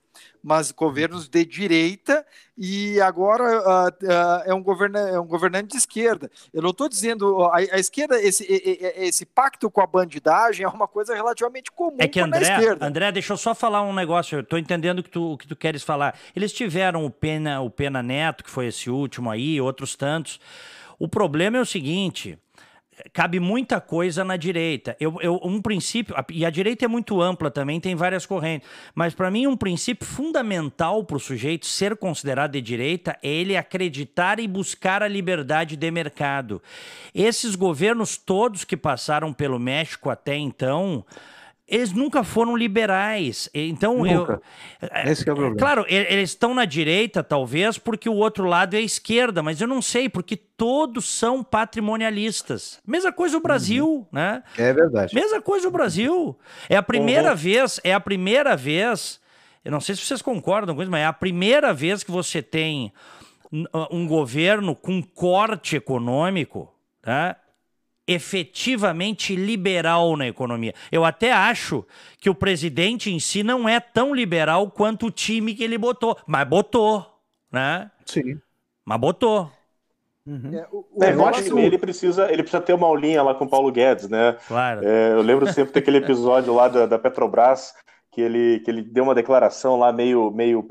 mas 0.46 0.72
governos 0.72 1.28
de 1.28 1.44
direita 1.44 2.24
e 2.56 3.02
agora 3.02 3.44
uh, 3.44 3.88
uh, 3.88 4.44
é, 4.46 4.54
um 4.54 4.62
governa, 4.62 5.00
é 5.00 5.20
um 5.20 5.26
governante 5.26 5.70
de 5.70 5.78
esquerda. 5.78 6.30
Eu 6.54 6.62
não 6.62 6.70
estou 6.70 6.88
dizendo 6.88 7.44
a, 7.46 7.58
a, 7.58 7.80
esquerda 7.80 8.22
esse, 8.22 8.46
esse 8.48 9.26
pacto 9.26 9.72
com 9.72 9.82
a 9.82 9.88
bandidagem 9.88 10.64
é 10.64 10.70
uma 10.70 10.88
coisa 10.88 11.16
relativamente 11.16 11.72
comum 11.72 11.98
é 11.98 12.08
que 12.08 12.20
André, 12.20 12.78
André, 12.80 13.12
deixa 13.12 13.34
eu 13.34 13.38
só 13.38 13.56
falar 13.56 13.82
um 13.82 13.92
negócio. 13.92 14.36
Eu 14.36 14.42
estou 14.42 14.60
entendendo 14.60 15.02
que 15.02 15.10
tu, 15.10 15.32
o 15.32 15.38
que 15.38 15.48
tu 15.48 15.56
queres 15.56 15.82
falar. 15.82 16.16
Eles 16.36 16.54
tiveram 16.54 17.04
o 17.04 17.10
Pena, 17.10 17.62
o 17.62 17.72
Pena 17.72 18.04
Neto, 18.04 18.44
que 18.44 18.50
foi 18.52 18.68
esse 18.68 18.88
último 18.88 19.32
aí, 19.32 19.60
outros 19.60 19.96
tantos. 19.96 20.40
O 21.00 21.08
problema 21.08 21.58
é 21.58 21.62
o 21.62 21.66
seguinte: 21.66 22.38
cabe 23.12 23.40
muita 23.40 23.82
coisa 23.82 24.24
na 24.24 24.38
direita. 24.38 24.96
Eu, 25.00 25.18
eu, 25.22 25.40
um 25.44 25.62
princípio, 25.62 26.16
e 26.32 26.46
a 26.46 26.50
direita 26.50 26.86
é 26.86 26.88
muito 26.88 27.22
ampla 27.22 27.52
também, 27.52 27.80
tem 27.80 27.96
várias 27.96 28.26
correntes, 28.26 28.68
mas 28.94 29.14
para 29.14 29.30
mim 29.30 29.48
um 29.48 29.58
princípio 29.58 30.08
fundamental 30.08 31.04
para 31.04 31.18
o 31.18 31.20
sujeito 31.20 31.66
ser 31.66 31.96
considerado 31.98 32.54
de 32.54 32.62
direita 32.62 33.18
é 33.22 33.30
ele 33.30 33.58
acreditar 33.58 34.40
e 34.40 34.48
buscar 34.48 35.04
a 35.04 35.08
liberdade 35.08 35.76
de 35.76 35.92
mercado. 35.92 36.62
Esses 37.14 37.56
governos 37.56 38.18
todos 38.18 38.64
que 38.64 38.78
passaram 38.78 39.34
pelo 39.34 39.60
México 39.60 40.10
até 40.10 40.36
então, 40.36 41.06
eles 41.68 41.92
nunca 41.92 42.24
foram 42.24 42.56
liberais. 42.56 43.50
Então, 43.54 43.98
nunca. 43.98 44.42
eu. 44.82 44.90
É, 44.92 45.12
Esse 45.12 45.28
é 45.28 45.32
o 45.32 45.36
problema. 45.36 45.58
Claro, 45.58 45.86
eles 45.88 46.30
estão 46.30 46.54
na 46.54 46.64
direita, 46.64 47.24
talvez, 47.24 47.78
porque 47.78 48.08
o 48.08 48.14
outro 48.14 48.46
lado 48.46 48.76
é 48.76 48.78
a 48.78 48.82
esquerda, 48.82 49.42
mas 49.42 49.60
eu 49.60 49.68
não 49.68 49.82
sei, 49.82 50.08
porque 50.08 50.36
todos 50.36 51.06
são 51.06 51.44
patrimonialistas. 51.44 52.80
Mesma 52.86 53.12
coisa 53.12 53.38
o 53.38 53.42
Brasil, 53.42 53.88
uhum. 53.88 54.06
né? 54.12 54.44
É 54.58 54.72
verdade. 54.72 55.16
Mesma 55.16 55.42
coisa 55.42 55.68
o 55.68 55.72
Brasil. 55.72 56.38
É 56.70 56.78
a 56.78 56.84
primeira 56.84 57.32
uhum. 57.32 57.38
vez, 57.38 57.80
é 57.84 57.94
a 57.94 58.00
primeira 58.00 58.56
vez. 58.56 59.20
Eu 59.64 59.72
não 59.72 59.82
sei 59.82 59.96
se 59.96 60.06
vocês 60.06 60.22
concordam 60.22 60.76
com 60.76 60.82
isso, 60.84 60.92
mas 60.92 61.02
é 61.02 61.06
a 61.06 61.14
primeira 61.14 61.74
vez 61.74 62.04
que 62.04 62.12
você 62.12 62.44
tem 62.44 62.94
um 63.90 64.08
governo 64.08 64.76
com 64.76 65.02
corte 65.02 65.76
econômico, 65.76 66.72
tá? 67.02 67.38
Efetivamente 68.08 69.36
liberal 69.36 70.16
na 70.16 70.28
economia. 70.28 70.74
Eu 70.92 71.04
até 71.04 71.32
acho 71.32 71.86
que 72.20 72.30
o 72.30 72.36
presidente 72.36 73.12
em 73.12 73.20
si 73.20 73.44
não 73.44 73.68
é 73.68 73.80
tão 73.80 74.14
liberal 74.14 74.70
quanto 74.70 75.08
o 75.08 75.12
time 75.12 75.56
que 75.56 75.64
ele 75.64 75.78
botou, 75.78 76.18
mas 76.28 76.48
botou, 76.48 77.06
né? 77.52 77.90
Sim. 78.06 78.40
Mas 78.86 79.00
botou. 79.00 79.52
Uhum. 80.26 80.56
É, 80.56 80.68
o, 80.72 80.86
o 80.92 81.04
é, 81.04 81.12
negócio... 81.12 81.60
ele, 81.60 81.78
precisa, 81.78 82.32
ele 82.32 82.42
precisa 82.42 82.62
ter 82.62 82.74
uma 82.74 82.88
aulinha 82.88 83.22
lá 83.22 83.36
com 83.36 83.46
o 83.46 83.50
Paulo 83.50 83.72
Guedes, 83.72 84.10
né? 84.10 84.38
Claro. 84.48 84.84
É, 84.84 85.12
eu 85.12 85.22
lembro 85.22 85.52
sempre 85.52 85.74
daquele 85.74 85.98
episódio 85.98 86.54
lá 86.54 86.68
da, 86.68 86.86
da, 86.86 86.98
Petrobras 86.98 87.74
que 88.12 88.22
ele, 88.22 88.60
que 88.62 88.72
ele 88.72 88.82
deu 88.82 89.04
uma 89.04 89.14
declaração 89.14 89.78
lá 89.78 89.92
meio, 89.92 90.32
meio, 90.32 90.66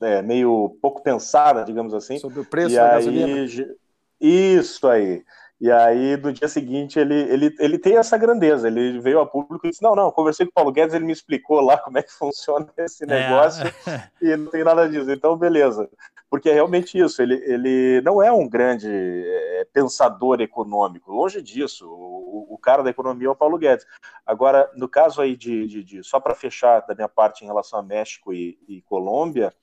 é, 0.00 0.22
meio 0.22 0.76
pouco 0.80 1.02
pensada, 1.02 1.62
digamos 1.64 1.94
assim. 1.94 2.18
Sobre 2.18 2.40
o 2.40 2.44
preço 2.44 2.74
e 2.74 2.76
da 2.76 2.96
aí, 2.96 3.04
gasolina. 3.04 3.74
Isso 4.20 4.88
aí. 4.88 5.22
E 5.58 5.70
aí, 5.70 6.18
no 6.18 6.32
dia 6.32 6.48
seguinte, 6.48 6.98
ele, 6.98 7.14
ele, 7.14 7.54
ele 7.58 7.78
tem 7.78 7.96
essa 7.96 8.18
grandeza. 8.18 8.68
Ele 8.68 9.00
veio 9.00 9.18
ao 9.18 9.26
público 9.26 9.66
e 9.66 9.70
disse: 9.70 9.82
Não, 9.82 9.94
não, 9.94 10.10
conversei 10.10 10.44
com 10.44 10.50
o 10.50 10.54
Paulo 10.54 10.70
Guedes, 10.70 10.94
ele 10.94 11.06
me 11.06 11.12
explicou 11.12 11.60
lá 11.60 11.78
como 11.82 11.96
é 11.98 12.02
que 12.02 12.12
funciona 12.12 12.66
esse 12.76 13.04
é. 13.04 13.06
negócio 13.06 13.66
é. 13.66 14.10
e 14.20 14.36
não 14.36 14.50
tem 14.50 14.62
nada 14.62 14.86
disso. 14.88 15.10
Então, 15.10 15.36
beleza. 15.36 15.88
Porque 16.28 16.50
é 16.50 16.52
realmente 16.52 16.98
isso. 16.98 17.22
Ele, 17.22 17.34
ele 17.46 18.02
não 18.02 18.22
é 18.22 18.30
um 18.30 18.46
grande 18.46 18.90
é, 18.90 19.66
pensador 19.72 20.42
econômico, 20.42 21.10
longe 21.10 21.40
disso. 21.40 21.88
O, 21.88 22.54
o, 22.54 22.58
cara 22.58 22.82
da 22.82 22.90
economia 22.90 23.28
é 23.28 23.30
o 23.30 23.36
Paulo 23.36 23.56
Guedes. 23.56 23.86
Agora, 24.26 24.70
no 24.76 24.88
caso 24.88 25.22
aí 25.22 25.34
de. 25.34 25.66
de, 25.66 25.82
de 25.82 26.04
só 26.04 26.20
para 26.20 26.34
fechar 26.34 26.80
da 26.80 26.94
minha 26.94 27.08
parte 27.08 27.44
em 27.44 27.46
relação 27.46 27.78
a 27.78 27.82
México 27.82 28.34
e, 28.34 28.58
e 28.68 28.82
Colômbia. 28.82 29.54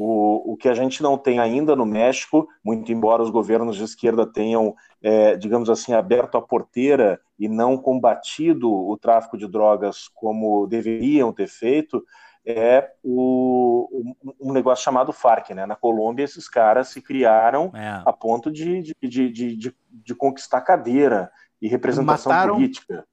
O, 0.00 0.52
o 0.52 0.56
que 0.56 0.68
a 0.68 0.74
gente 0.74 1.02
não 1.02 1.18
tem 1.18 1.40
ainda 1.40 1.74
no 1.74 1.84
México, 1.84 2.46
muito 2.64 2.92
embora 2.92 3.20
os 3.20 3.30
governos 3.30 3.76
de 3.76 3.82
esquerda 3.82 4.24
tenham, 4.24 4.76
é, 5.02 5.36
digamos 5.36 5.68
assim, 5.68 5.92
aberto 5.92 6.36
a 6.36 6.40
porteira 6.40 7.20
e 7.36 7.48
não 7.48 7.76
combatido 7.76 8.72
o 8.72 8.96
tráfico 8.96 9.36
de 9.36 9.48
drogas 9.48 10.06
como 10.14 10.68
deveriam 10.68 11.32
ter 11.32 11.48
feito, 11.48 12.00
é 12.46 12.92
o, 13.02 14.14
um 14.40 14.52
negócio 14.52 14.84
chamado 14.84 15.12
FARC. 15.12 15.50
Né? 15.50 15.66
Na 15.66 15.74
Colômbia, 15.74 16.22
esses 16.22 16.48
caras 16.48 16.88
se 16.88 17.02
criaram 17.02 17.72
é. 17.74 18.00
a 18.06 18.12
ponto 18.12 18.52
de, 18.52 18.80
de, 18.82 18.94
de, 19.02 19.52
de, 19.56 19.74
de 19.90 20.14
conquistar 20.14 20.60
cadeira 20.60 21.28
e 21.60 21.66
representação 21.66 22.30
mataram, 22.30 22.54
política. 22.54 23.04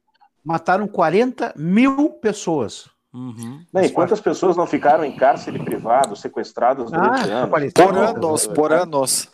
Mataram 0.44 0.88
40 0.88 1.52
mil 1.58 2.12
pessoas. 2.12 2.95
Uhum. 3.16 3.66
e 3.82 3.90
quantas 3.90 4.20
pessoas 4.20 4.58
não 4.58 4.68
ficaram 4.68 5.06
em 5.06 5.16
cárcere 5.16 5.58
privado, 5.64 6.18
sequestradas 6.18 6.92
durante 6.92 7.32
ah, 7.32 7.44
anos? 7.44 7.74
Por 7.74 7.98
anos, 7.98 8.48
por 8.48 8.74
anos. 8.74 9.30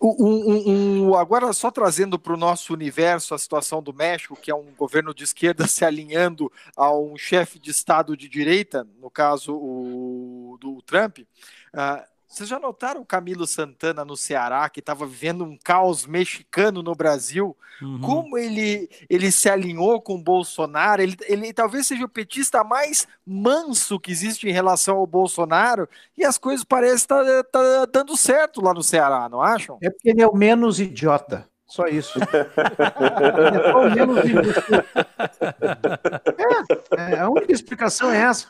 Um, 0.00 1.06
um, 1.06 1.14
agora, 1.14 1.52
só 1.52 1.70
trazendo 1.70 2.18
para 2.18 2.32
o 2.32 2.36
nosso 2.36 2.72
universo 2.72 3.34
a 3.34 3.38
situação 3.38 3.82
do 3.82 3.92
México, 3.92 4.36
que 4.36 4.50
é 4.50 4.54
um 4.54 4.72
governo 4.76 5.14
de 5.14 5.24
esquerda 5.24 5.66
se 5.68 5.84
alinhando 5.84 6.50
a 6.76 6.94
um 6.94 7.16
chefe 7.16 7.58
de 7.58 7.70
Estado 7.70 8.16
de 8.16 8.28
direita, 8.28 8.86
no 9.00 9.10
caso 9.10 9.54
o 9.54 10.56
do 10.60 10.80
Trump. 10.82 11.18
Uh, 11.18 12.13
vocês 12.34 12.48
já 12.48 12.58
notaram 12.58 13.00
o 13.00 13.06
Camilo 13.06 13.46
Santana 13.46 14.04
no 14.04 14.16
Ceará, 14.16 14.68
que 14.68 14.80
estava 14.80 15.06
vivendo 15.06 15.44
um 15.44 15.56
caos 15.56 16.04
mexicano 16.04 16.82
no 16.82 16.92
Brasil? 16.92 17.56
Uhum. 17.80 18.00
Como 18.00 18.36
ele, 18.36 18.90
ele 19.08 19.30
se 19.30 19.48
alinhou 19.48 20.02
com 20.02 20.16
o 20.16 20.22
Bolsonaro? 20.22 21.00
Ele, 21.00 21.16
ele 21.28 21.52
talvez 21.52 21.86
seja 21.86 22.04
o 22.04 22.08
petista 22.08 22.64
mais 22.64 23.06
manso 23.24 24.00
que 24.00 24.10
existe 24.10 24.48
em 24.48 24.52
relação 24.52 24.96
ao 24.96 25.06
Bolsonaro, 25.06 25.88
e 26.18 26.24
as 26.24 26.36
coisas 26.36 26.64
parecem 26.64 26.96
estar 26.96 27.24
tá, 27.24 27.44
tá 27.52 27.86
dando 27.86 28.16
certo 28.16 28.60
lá 28.60 28.74
no 28.74 28.82
Ceará, 28.82 29.28
não 29.28 29.40
acham? 29.40 29.78
É 29.80 29.88
porque 29.88 30.10
ele 30.10 30.22
é 30.22 30.26
o 30.26 30.34
menos 30.34 30.80
idiota. 30.80 31.48
Só 31.66 31.86
isso. 31.86 32.18
é, 33.78 33.94
menos 33.94 34.18
é, 36.96 37.14
é, 37.14 37.18
a 37.18 37.28
única 37.28 37.52
explicação 37.52 38.12
é 38.12 38.18
essa. 38.18 38.48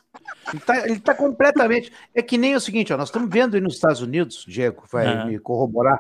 Ele 0.84 0.92
está 0.92 1.12
tá 1.12 1.14
completamente. 1.14 1.92
É 2.14 2.22
que 2.22 2.38
nem 2.38 2.54
o 2.54 2.60
seguinte, 2.60 2.92
ó, 2.92 2.96
nós 2.96 3.08
estamos 3.08 3.28
vendo 3.30 3.54
aí 3.54 3.60
nos 3.60 3.74
Estados 3.74 4.00
Unidos, 4.00 4.44
Diego 4.46 4.84
vai 4.90 5.06
é. 5.06 5.24
me 5.24 5.38
corroborar, 5.38 5.98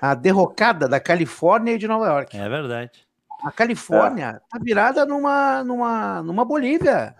a 0.00 0.14
derrocada 0.14 0.88
da 0.88 1.00
Califórnia 1.00 1.74
e 1.74 1.78
de 1.78 1.86
Nova 1.86 2.06
York. 2.06 2.36
É 2.36 2.48
verdade. 2.48 3.06
A 3.42 3.52
Califórnia 3.52 4.40
está 4.44 4.58
virada 4.58 5.04
numa, 5.04 5.62
numa, 5.62 6.22
numa 6.22 6.44
Bolívia 6.44 7.14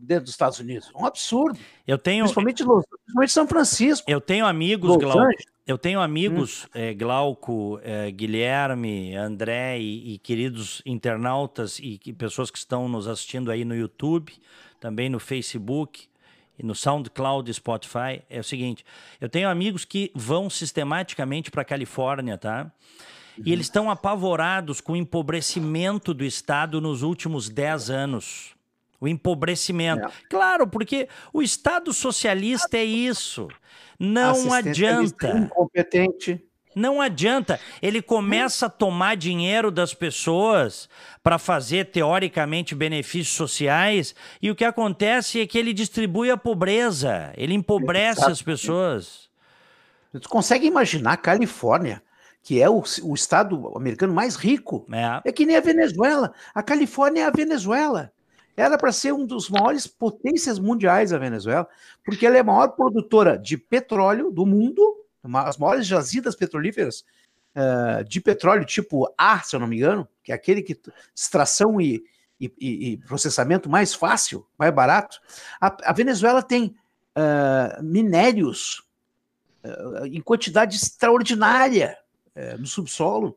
dentro 0.00 0.24
dos 0.24 0.32
Estados 0.32 0.58
Unidos. 0.58 0.90
Um 0.94 1.04
absurdo. 1.04 1.58
Eu 1.86 1.98
tenho. 1.98 2.24
Principalmente, 2.24 2.64
principalmente 2.64 3.32
São 3.32 3.46
Francisco. 3.46 4.10
Eu 4.10 4.20
tenho 4.20 4.46
amigos, 4.46 4.96
Glauco. 4.96 5.28
Eu 5.66 5.76
tenho 5.76 6.00
amigos, 6.00 6.64
hum. 6.64 6.68
é, 6.74 6.94
Glauco, 6.94 7.78
é, 7.82 8.10
Guilherme, 8.10 9.14
André 9.14 9.78
e, 9.78 10.14
e 10.14 10.18
queridos 10.18 10.80
internautas 10.86 11.78
e, 11.78 12.00
e 12.06 12.12
pessoas 12.14 12.50
que 12.50 12.56
estão 12.56 12.88
nos 12.88 13.06
assistindo 13.06 13.50
aí 13.50 13.66
no 13.66 13.76
YouTube 13.76 14.32
também 14.80 15.08
no 15.08 15.18
Facebook 15.18 16.08
e 16.58 16.64
no 16.64 16.74
SoundCloud 16.74 17.50
e 17.50 17.54
Spotify, 17.54 18.22
é 18.28 18.40
o 18.40 18.44
seguinte: 18.44 18.84
eu 19.20 19.28
tenho 19.28 19.48
amigos 19.48 19.84
que 19.84 20.10
vão 20.14 20.50
sistematicamente 20.50 21.50
para 21.50 21.62
a 21.62 21.64
Califórnia, 21.64 22.36
tá? 22.36 22.70
E 23.44 23.52
eles 23.52 23.66
estão 23.66 23.88
apavorados 23.88 24.80
com 24.80 24.94
o 24.94 24.96
empobrecimento 24.96 26.12
do 26.12 26.24
Estado 26.24 26.80
nos 26.80 27.02
últimos 27.02 27.48
10 27.48 27.90
anos. 27.90 28.56
O 29.00 29.06
empobrecimento. 29.06 30.08
É. 30.08 30.10
Claro, 30.28 30.66
porque 30.66 31.08
o 31.32 31.40
Estado 31.40 31.92
socialista 31.92 32.76
é 32.76 32.84
isso. 32.84 33.46
Não 33.98 34.52
adianta. 34.52 35.28
Incompetente. 35.38 36.44
Não 36.78 37.00
adianta. 37.00 37.58
Ele 37.82 38.00
começa 38.00 38.66
a 38.66 38.70
tomar 38.70 39.16
dinheiro 39.16 39.70
das 39.70 39.92
pessoas 39.92 40.88
para 41.22 41.38
fazer, 41.38 41.86
teoricamente, 41.86 42.74
benefícios 42.74 43.36
sociais, 43.36 44.14
e 44.40 44.50
o 44.50 44.54
que 44.54 44.64
acontece 44.64 45.40
é 45.40 45.46
que 45.46 45.58
ele 45.58 45.72
distribui 45.72 46.30
a 46.30 46.36
pobreza, 46.36 47.32
ele 47.36 47.52
empobrece 47.52 48.24
as 48.24 48.40
pessoas. 48.40 49.28
Você 50.12 50.28
consegue 50.28 50.66
imaginar 50.66 51.12
a 51.12 51.16
Califórnia, 51.16 52.00
que 52.42 52.62
é 52.62 52.70
o, 52.70 52.82
o 53.02 53.14
estado 53.14 53.72
americano 53.76 54.14
mais 54.14 54.36
rico? 54.36 54.86
É. 54.92 55.28
é 55.28 55.32
que 55.32 55.44
nem 55.44 55.56
a 55.56 55.60
Venezuela. 55.60 56.32
A 56.54 56.62
Califórnia 56.62 57.22
é 57.22 57.26
a 57.26 57.30
Venezuela 57.30 58.12
era 58.56 58.76
para 58.76 58.90
ser 58.90 59.12
um 59.12 59.24
dos 59.24 59.48
maiores 59.48 59.86
potências 59.86 60.58
mundiais 60.58 61.12
a 61.12 61.18
Venezuela, 61.18 61.68
porque 62.04 62.26
ela 62.26 62.36
é 62.36 62.40
a 62.40 62.44
maior 62.44 62.68
produtora 62.68 63.38
de 63.38 63.56
petróleo 63.56 64.32
do 64.32 64.44
mundo 64.44 64.82
as 65.34 65.56
maiores 65.56 65.86
jazidas 65.86 66.34
petrolíferas 66.34 67.04
uh, 67.54 68.04
de 68.04 68.20
petróleo 68.20 68.64
tipo 68.64 69.12
A, 69.16 69.40
se 69.40 69.54
eu 69.54 69.60
não 69.60 69.66
me 69.66 69.76
engano, 69.76 70.08
que 70.22 70.32
é 70.32 70.34
aquele 70.34 70.62
que 70.62 70.80
extração 71.14 71.80
e, 71.80 72.02
e, 72.40 72.52
e 72.60 72.96
processamento 72.98 73.68
mais 73.68 73.94
fácil, 73.94 74.46
mais 74.58 74.72
barato. 74.74 75.20
A, 75.60 75.90
a 75.90 75.92
Venezuela 75.92 76.42
tem 76.42 76.76
uh, 77.16 77.82
minérios 77.82 78.82
uh, 79.64 80.06
em 80.06 80.20
quantidade 80.20 80.76
extraordinária 80.76 81.96
no 82.60 82.68
subsolo. 82.68 83.36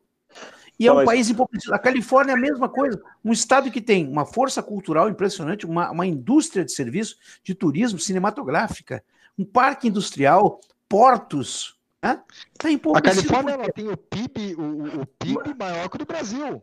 E 0.78 0.86
é 0.86 0.92
um 0.92 1.04
país 1.04 1.28
empobrecido. 1.28 1.74
A 1.74 1.78
Califórnia 1.78 2.32
é 2.32 2.36
a 2.36 2.40
mesma 2.40 2.68
coisa. 2.68 3.00
Um 3.24 3.32
estado 3.32 3.70
que 3.70 3.80
tem 3.80 4.08
uma 4.08 4.24
força 4.24 4.62
cultural 4.62 5.08
impressionante, 5.08 5.66
uma, 5.66 5.90
uma 5.90 6.06
indústria 6.06 6.64
de 6.64 6.72
serviço, 6.72 7.16
de 7.42 7.54
turismo, 7.54 7.98
cinematográfica, 7.98 9.04
um 9.38 9.44
parque 9.44 9.88
industrial, 9.88 10.60
portos. 10.88 11.78
Tá 12.02 12.18
a 12.96 13.00
Califórnia 13.00 13.52
ela 13.52 13.72
tem 13.72 13.88
o 13.88 13.96
PIB, 13.96 14.56
o, 14.56 15.02
o 15.02 15.06
PIB 15.06 15.54
maior 15.56 15.88
que 15.88 15.94
o 15.94 15.98
do 16.00 16.04
Brasil. 16.04 16.60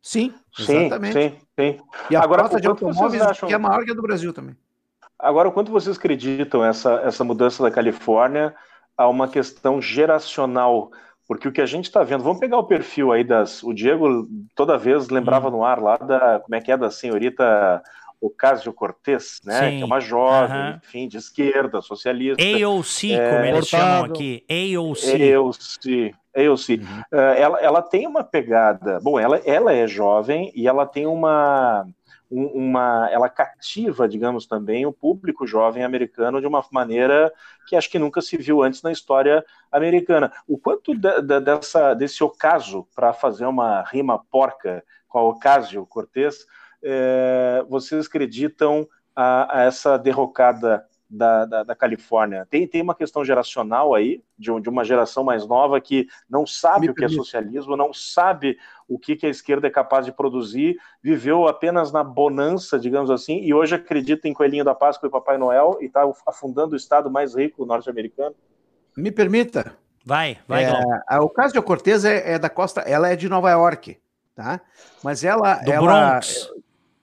Sim, 0.00 0.32
exatamente. 0.56 1.12
Sim, 1.12 1.30
sim, 1.30 1.38
sim. 1.58 1.80
E 2.08 2.14
a 2.14 2.22
Agora, 2.22 2.48
de 2.48 2.68
automóveis 2.68 3.20
acham... 3.20 3.48
que 3.48 3.54
é 3.54 3.58
maior 3.58 3.84
que 3.84 3.90
a 3.90 3.94
do 3.94 4.00
Brasil 4.00 4.32
também. 4.32 4.56
Agora, 5.18 5.50
quanto 5.50 5.72
vocês 5.72 5.96
acreditam 5.96 6.64
essa, 6.64 7.00
essa 7.04 7.24
mudança 7.24 7.64
da 7.64 7.70
Califórnia 7.70 8.54
a 8.96 9.08
uma 9.08 9.26
questão 9.26 9.82
geracional? 9.82 10.92
Porque 11.26 11.48
o 11.48 11.52
que 11.52 11.60
a 11.60 11.66
gente 11.66 11.86
está 11.86 12.04
vendo, 12.04 12.22
vamos 12.22 12.38
pegar 12.38 12.56
o 12.56 12.64
perfil 12.64 13.10
aí 13.10 13.24
das. 13.24 13.64
O 13.64 13.74
Diego 13.74 14.28
toda 14.54 14.78
vez 14.78 15.08
lembrava 15.08 15.48
hum. 15.48 15.52
no 15.52 15.64
ar 15.64 15.82
lá 15.82 15.96
da. 15.96 16.38
Como 16.38 16.54
é 16.54 16.60
que 16.60 16.70
é? 16.70 16.76
Da 16.76 16.92
senhorita 16.92 17.82
Ocasio 18.20 18.72
Cortez, 18.72 19.40
né? 19.44 19.70
Sim. 19.70 19.76
Que 19.78 19.82
é 19.82 19.84
uma 19.84 20.00
jovem, 20.00 20.78
enfim, 20.84 21.08
de 21.08 21.16
esquerda, 21.16 21.80
socialista. 21.80 22.42
AOC, 22.42 23.12
é, 23.12 23.30
como 23.30 23.44
eles 23.46 23.66
chamam 23.66 24.04
aqui. 24.04 24.44
AOC. 24.48 25.34
AOC. 25.34 26.14
AOC. 26.36 26.68
Uhum. 26.70 27.00
Uh, 27.12 27.34
ela, 27.36 27.58
ela 27.60 27.82
tem 27.82 28.06
uma 28.06 28.22
pegada. 28.22 29.00
Bom, 29.00 29.18
ela, 29.18 29.38
ela 29.38 29.72
é 29.72 29.86
jovem 29.86 30.52
e 30.54 30.68
ela 30.68 30.84
tem 30.84 31.06
uma, 31.06 31.86
uma. 32.30 33.08
Ela 33.10 33.28
cativa, 33.28 34.06
digamos, 34.06 34.46
também 34.46 34.84
o 34.84 34.92
público 34.92 35.46
jovem 35.46 35.82
americano 35.82 36.40
de 36.40 36.46
uma 36.46 36.62
maneira 36.70 37.32
que 37.66 37.74
acho 37.74 37.90
que 37.90 37.98
nunca 37.98 38.20
se 38.20 38.36
viu 38.36 38.62
antes 38.62 38.82
na 38.82 38.92
história 38.92 39.44
americana. 39.72 40.30
O 40.46 40.58
quanto 40.58 40.94
de, 40.94 41.22
de, 41.22 41.40
dessa, 41.40 41.94
desse 41.94 42.22
ocaso, 42.22 42.86
para 42.94 43.12
fazer 43.12 43.46
uma 43.46 43.82
rima 43.82 44.22
porca 44.30 44.84
com 45.08 45.18
a 45.18 45.22
Ocasio 45.22 45.84
Cortez, 45.86 46.46
é, 46.82 47.64
vocês 47.68 48.06
acreditam 48.06 48.88
a, 49.14 49.58
a 49.58 49.62
essa 49.64 49.96
derrocada 49.96 50.86
da, 51.08 51.44
da, 51.44 51.62
da, 51.64 51.74
Califórnia? 51.74 52.46
Tem, 52.48 52.66
tem 52.66 52.80
uma 52.80 52.94
questão 52.94 53.24
geracional 53.24 53.94
aí, 53.94 54.22
de, 54.38 54.60
de 54.60 54.68
uma 54.68 54.84
geração 54.84 55.24
mais 55.24 55.46
nova 55.46 55.80
que 55.80 56.06
não 56.28 56.46
sabe 56.46 56.86
Me 56.86 56.92
o 56.92 56.94
que 56.94 57.04
é 57.04 57.08
socialismo, 57.08 57.76
não 57.76 57.92
sabe 57.92 58.56
o 58.88 58.98
que, 58.98 59.16
que 59.16 59.26
a 59.26 59.30
esquerda 59.30 59.66
é 59.66 59.70
capaz 59.70 60.06
de 60.06 60.12
produzir, 60.12 60.76
viveu 61.02 61.46
apenas 61.48 61.92
na 61.92 62.04
bonança, 62.04 62.78
digamos 62.78 63.10
assim, 63.10 63.40
e 63.40 63.52
hoje 63.52 63.74
acredita 63.74 64.28
em 64.28 64.32
Coelhinho 64.32 64.64
da 64.64 64.74
Páscoa 64.74 65.08
e 65.08 65.10
Papai 65.10 65.36
Noel 65.36 65.78
e 65.80 65.86
está 65.86 66.08
afundando 66.26 66.74
o 66.74 66.76
estado 66.76 67.10
mais 67.10 67.34
rico 67.34 67.66
norte-americano? 67.66 68.34
Me 68.96 69.10
permita. 69.10 69.76
Vai, 70.04 70.38
vai. 70.48 70.64
É, 70.64 71.18
o 71.20 71.28
caso 71.28 71.52
de 71.52 71.60
Cortez 71.60 72.04
é, 72.04 72.32
é, 72.32 72.38
da 72.38 72.48
costa, 72.48 72.80
ela 72.80 73.08
é 73.08 73.14
de 73.14 73.28
Nova 73.28 73.50
York, 73.50 74.00
tá? 74.34 74.60
Mas 75.04 75.22
ela, 75.22 75.56
do 75.56 75.70
ela, 75.70 75.82
Bronx 75.82 76.50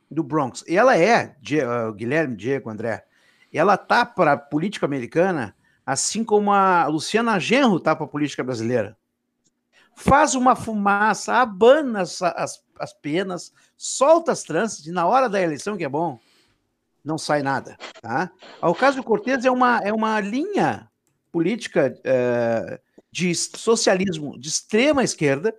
do 0.10 0.24
Bronx. 0.24 0.64
E 0.68 0.78
ela 0.78 0.97
é, 0.97 1.36
uh, 1.38 1.93
Guilherme, 1.93 2.36
Diego, 2.36 2.70
André, 2.70 3.05
ela 3.53 3.78
tá 3.78 4.05
para 4.05 4.34
a 4.34 4.38
política 4.38 4.86
americana, 4.86 5.55
assim 5.86 6.24
como 6.24 6.51
a 6.51 6.86
Luciana 6.88 7.39
Genro 7.39 7.80
tá 7.80 7.95
para 7.95 8.05
a 8.05 8.10
política 8.10 8.43
brasileira. 8.43 8.97
faz 9.95 10.36
uma 10.36 10.55
fumaça, 10.55 11.34
abana 11.34 12.01
as, 12.01 12.22
as, 12.22 12.64
as 12.80 12.93
penas, 12.93 13.51
solta 13.76 14.32
as 14.32 14.43
tranças, 14.43 14.86
e 14.86 14.91
na 14.91 15.08
hora 15.08 15.28
da 15.28 15.41
eleição, 15.41 15.76
que 15.76 15.84
é 15.84 15.89
bom, 15.89 16.20
não 17.03 17.18
sai 17.18 17.41
nada. 17.41 17.78
Tá? 18.01 18.30
O 18.62 18.76
caso 18.76 18.97
do 18.97 19.03
Cortez 19.03 19.43
é 19.43 19.49
uma, 19.49 19.80
é 19.84 19.91
uma 19.91 20.20
linha 20.20 20.88
política 21.32 21.97
é, 22.03 22.80
de 23.12 23.34
socialismo 23.34 24.38
de 24.39 24.49
extrema 24.49 25.03
esquerda, 25.03 25.55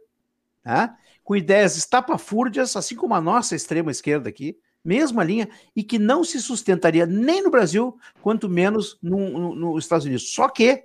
tá? 0.62 0.96
Com 1.28 1.36
ideias 1.36 1.76
estapafúrdias, 1.76 2.74
assim 2.74 2.96
como 2.96 3.14
a 3.14 3.20
nossa 3.20 3.54
extrema 3.54 3.90
esquerda 3.90 4.30
aqui, 4.30 4.56
mesma 4.82 5.22
linha, 5.22 5.46
e 5.76 5.84
que 5.84 5.98
não 5.98 6.24
se 6.24 6.40
sustentaria 6.40 7.04
nem 7.04 7.42
no 7.42 7.50
Brasil, 7.50 7.98
quanto 8.22 8.48
menos 8.48 8.96
no, 9.02 9.28
no, 9.28 9.54
nos 9.54 9.84
Estados 9.84 10.06
Unidos. 10.06 10.32
Só 10.32 10.48
que 10.48 10.84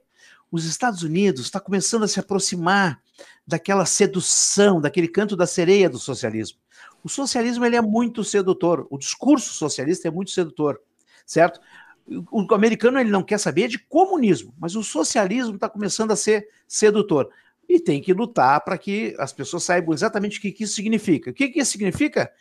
os 0.51 0.65
Estados 0.65 1.01
Unidos 1.01 1.45
está 1.45 1.61
começando 1.61 2.03
a 2.03 2.09
se 2.09 2.19
aproximar 2.19 3.01
daquela 3.47 3.85
sedução, 3.85 4.81
daquele 4.81 5.07
canto 5.07 5.37
da 5.37 5.47
sereia 5.47 5.89
do 5.89 5.97
socialismo. 5.97 6.59
O 7.01 7.07
socialismo 7.07 7.63
ele 7.63 7.77
é 7.77 7.81
muito 7.81 8.21
sedutor, 8.21 8.85
o 8.89 8.97
discurso 8.97 9.53
socialista 9.53 10.09
é 10.09 10.11
muito 10.11 10.31
sedutor, 10.31 10.77
certo? 11.25 11.61
O 12.29 12.53
americano 12.53 12.99
ele 12.99 13.09
não 13.09 13.23
quer 13.23 13.37
saber 13.37 13.69
de 13.69 13.79
comunismo, 13.79 14.53
mas 14.59 14.75
o 14.75 14.83
socialismo 14.83 15.55
está 15.55 15.69
começando 15.69 16.11
a 16.11 16.17
ser 16.17 16.49
sedutor. 16.67 17.29
E 17.67 17.79
tem 17.79 18.01
que 18.01 18.13
lutar 18.13 18.61
para 18.63 18.77
que 18.77 19.15
as 19.17 19.33
pessoas 19.33 19.63
saibam 19.63 19.93
exatamente 19.93 20.37
o 20.37 20.41
que, 20.41 20.51
que 20.51 20.63
isso 20.63 20.75
significa. 20.75 21.31
O 21.31 21.33
que, 21.33 21.49
que 21.49 21.59
isso 21.59 21.71
significa? 21.71 22.31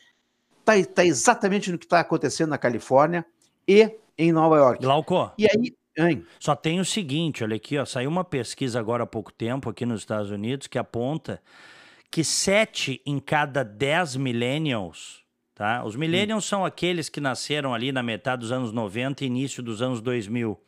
Está 0.60 0.92
tá 0.92 1.04
exatamente 1.04 1.70
no 1.70 1.78
que 1.78 1.86
está 1.86 2.00
acontecendo 2.00 2.50
na 2.50 2.58
Califórnia 2.58 3.24
e 3.66 3.90
em 4.18 4.32
Nova 4.32 4.56
York. 4.56 4.82
Glauco. 4.82 5.32
E 5.38 5.46
aí, 5.46 5.74
Hein? 5.96 6.24
Só 6.40 6.56
tem 6.56 6.80
o 6.80 6.84
seguinte, 6.84 7.44
olha 7.44 7.56
aqui, 7.56 7.76
ó, 7.76 7.84
saiu 7.84 8.08
uma 8.08 8.24
pesquisa 8.24 8.80
agora 8.80 9.04
há 9.04 9.06
pouco 9.06 9.30
tempo 9.30 9.68
aqui 9.68 9.84
nos 9.84 10.00
Estados 10.00 10.30
Unidos 10.30 10.66
que 10.66 10.78
aponta 10.78 11.42
que 12.10 12.24
sete 12.24 13.02
em 13.04 13.18
cada 13.18 13.62
dez 13.62 14.16
millennials, 14.16 15.22
tá? 15.54 15.84
Os 15.84 15.96
millennials 15.96 16.44
hum. 16.44 16.48
são 16.48 16.64
aqueles 16.64 17.08
que 17.08 17.20
nasceram 17.20 17.74
ali 17.74 17.92
na 17.92 18.02
metade 18.02 18.40
dos 18.40 18.52
anos 18.52 18.72
90 18.72 19.22
e 19.22 19.26
início 19.26 19.62
dos 19.62 19.82
anos 19.82 20.00
2000. 20.00 20.58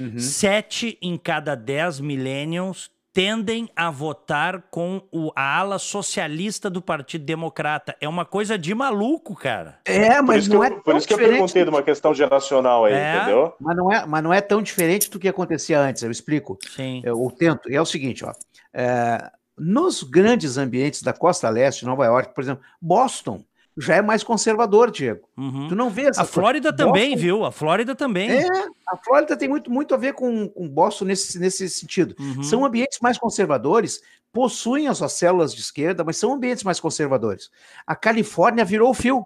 Uhum. 0.00 0.18
Sete 0.18 0.96
em 1.02 1.16
cada 1.16 1.54
dez 1.54 1.98
millennials 1.98 2.90
tendem 3.18 3.68
a 3.74 3.90
votar 3.90 4.62
com 4.70 5.02
o, 5.10 5.32
a 5.34 5.58
ala 5.58 5.80
socialista 5.80 6.70
do 6.70 6.80
Partido 6.80 7.24
Democrata. 7.24 7.96
É 8.00 8.08
uma 8.08 8.24
coisa 8.24 8.56
de 8.56 8.72
maluco, 8.72 9.34
cara. 9.34 9.80
É, 9.84 10.22
mas 10.22 10.46
não 10.46 10.62
é 10.62 10.70
Por 10.70 10.94
isso 10.94 11.08
que 11.08 11.14
eu 11.14 11.18
perguntei 11.18 11.64
de 11.64 11.68
uma 11.68 11.82
questão 11.82 12.14
geracional 12.14 12.84
aí, 12.84 12.94
é, 12.94 13.16
entendeu? 13.16 13.52
Mas 13.58 13.76
não, 13.76 13.92
é, 13.92 14.06
mas 14.06 14.22
não 14.22 14.32
é 14.32 14.40
tão 14.40 14.62
diferente 14.62 15.10
do 15.10 15.18
que 15.18 15.26
acontecia 15.26 15.80
antes, 15.80 16.00
eu 16.04 16.12
explico. 16.12 16.56
Sim. 16.76 17.02
Eu, 17.04 17.20
eu 17.20 17.30
tento. 17.32 17.68
É 17.68 17.80
o 17.80 17.84
seguinte, 17.84 18.24
ó. 18.24 18.32
É, 18.72 19.28
nos 19.58 20.04
grandes 20.04 20.56
ambientes 20.56 21.02
da 21.02 21.12
costa 21.12 21.48
leste, 21.48 21.84
Nova 21.84 22.04
York, 22.04 22.32
por 22.32 22.44
exemplo, 22.44 22.62
Boston, 22.80 23.42
já 23.78 23.96
é 23.96 24.02
mais 24.02 24.24
conservador, 24.24 24.90
Diego. 24.90 25.28
Uhum. 25.36 25.68
Tu 25.68 25.76
não 25.76 25.88
vê 25.88 26.02
essa 26.02 26.22
A 26.22 26.24
Flórida 26.24 26.70
coisa. 26.70 26.84
também, 26.84 27.10
Boston... 27.10 27.22
viu? 27.22 27.44
A 27.44 27.52
Flórida 27.52 27.94
também. 27.94 28.30
É, 28.30 28.48
a 28.88 28.96
Flórida 28.96 29.36
tem 29.36 29.48
muito, 29.48 29.70
muito 29.70 29.94
a 29.94 29.98
ver 29.98 30.14
com, 30.14 30.48
com 30.48 30.68
Boston 30.68 31.04
nesse, 31.04 31.38
nesse 31.38 31.68
sentido. 31.68 32.14
Uhum. 32.18 32.42
São 32.42 32.64
ambientes 32.64 32.98
mais 33.00 33.16
conservadores, 33.16 34.02
possuem 34.32 34.88
as 34.88 34.98
suas 34.98 35.12
células 35.12 35.54
de 35.54 35.60
esquerda, 35.60 36.02
mas 36.02 36.16
são 36.16 36.32
ambientes 36.32 36.64
mais 36.64 36.80
conservadores. 36.80 37.50
A 37.86 37.94
Califórnia 37.94 38.64
virou 38.64 38.90
o 38.90 38.94
fio. 38.94 39.24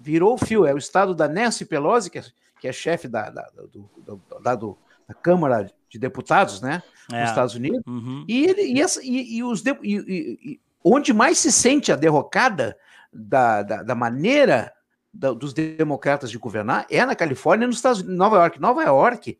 Virou 0.00 0.34
o 0.34 0.38
fio. 0.38 0.64
É 0.64 0.72
o 0.72 0.78
estado 0.78 1.14
da 1.14 1.28
Nancy 1.28 1.66
Pelosi, 1.66 2.10
que 2.10 2.18
é, 2.18 2.24
que 2.60 2.68
é 2.68 2.72
chefe 2.72 3.06
da, 3.06 3.28
da, 3.28 3.42
do, 3.70 3.90
do, 3.98 4.22
da, 4.40 4.54
do, 4.54 4.78
da 5.06 5.14
Câmara 5.14 5.70
de 5.90 5.98
Deputados, 5.98 6.62
né? 6.62 6.82
É. 7.12 7.20
Nos 7.20 7.30
Estados 7.30 7.54
Unidos. 7.54 7.82
Uhum. 7.86 8.24
E, 8.26 8.44
ele, 8.44 8.62
e, 8.62 8.80
essa, 8.80 9.00
e, 9.02 9.36
e 9.36 9.44
os 9.44 9.62
de, 9.62 9.76
e, 9.82 10.60
onde 10.82 11.12
mais 11.12 11.38
se 11.38 11.52
sente 11.52 11.92
a 11.92 11.96
derrocada 11.96 12.76
da, 13.12 13.62
da, 13.62 13.82
da 13.82 13.94
maneira 13.94 14.72
da, 15.12 15.32
dos 15.32 15.52
democratas 15.52 16.30
de 16.30 16.38
governar 16.38 16.86
é 16.90 17.04
na 17.04 17.14
Califórnia 17.14 17.66
nos 17.66 17.76
Estados 17.76 18.00
Unidos, 18.00 18.18
Nova 18.18 18.36
York. 18.36 18.60
Nova 18.60 18.82
York, 18.82 19.38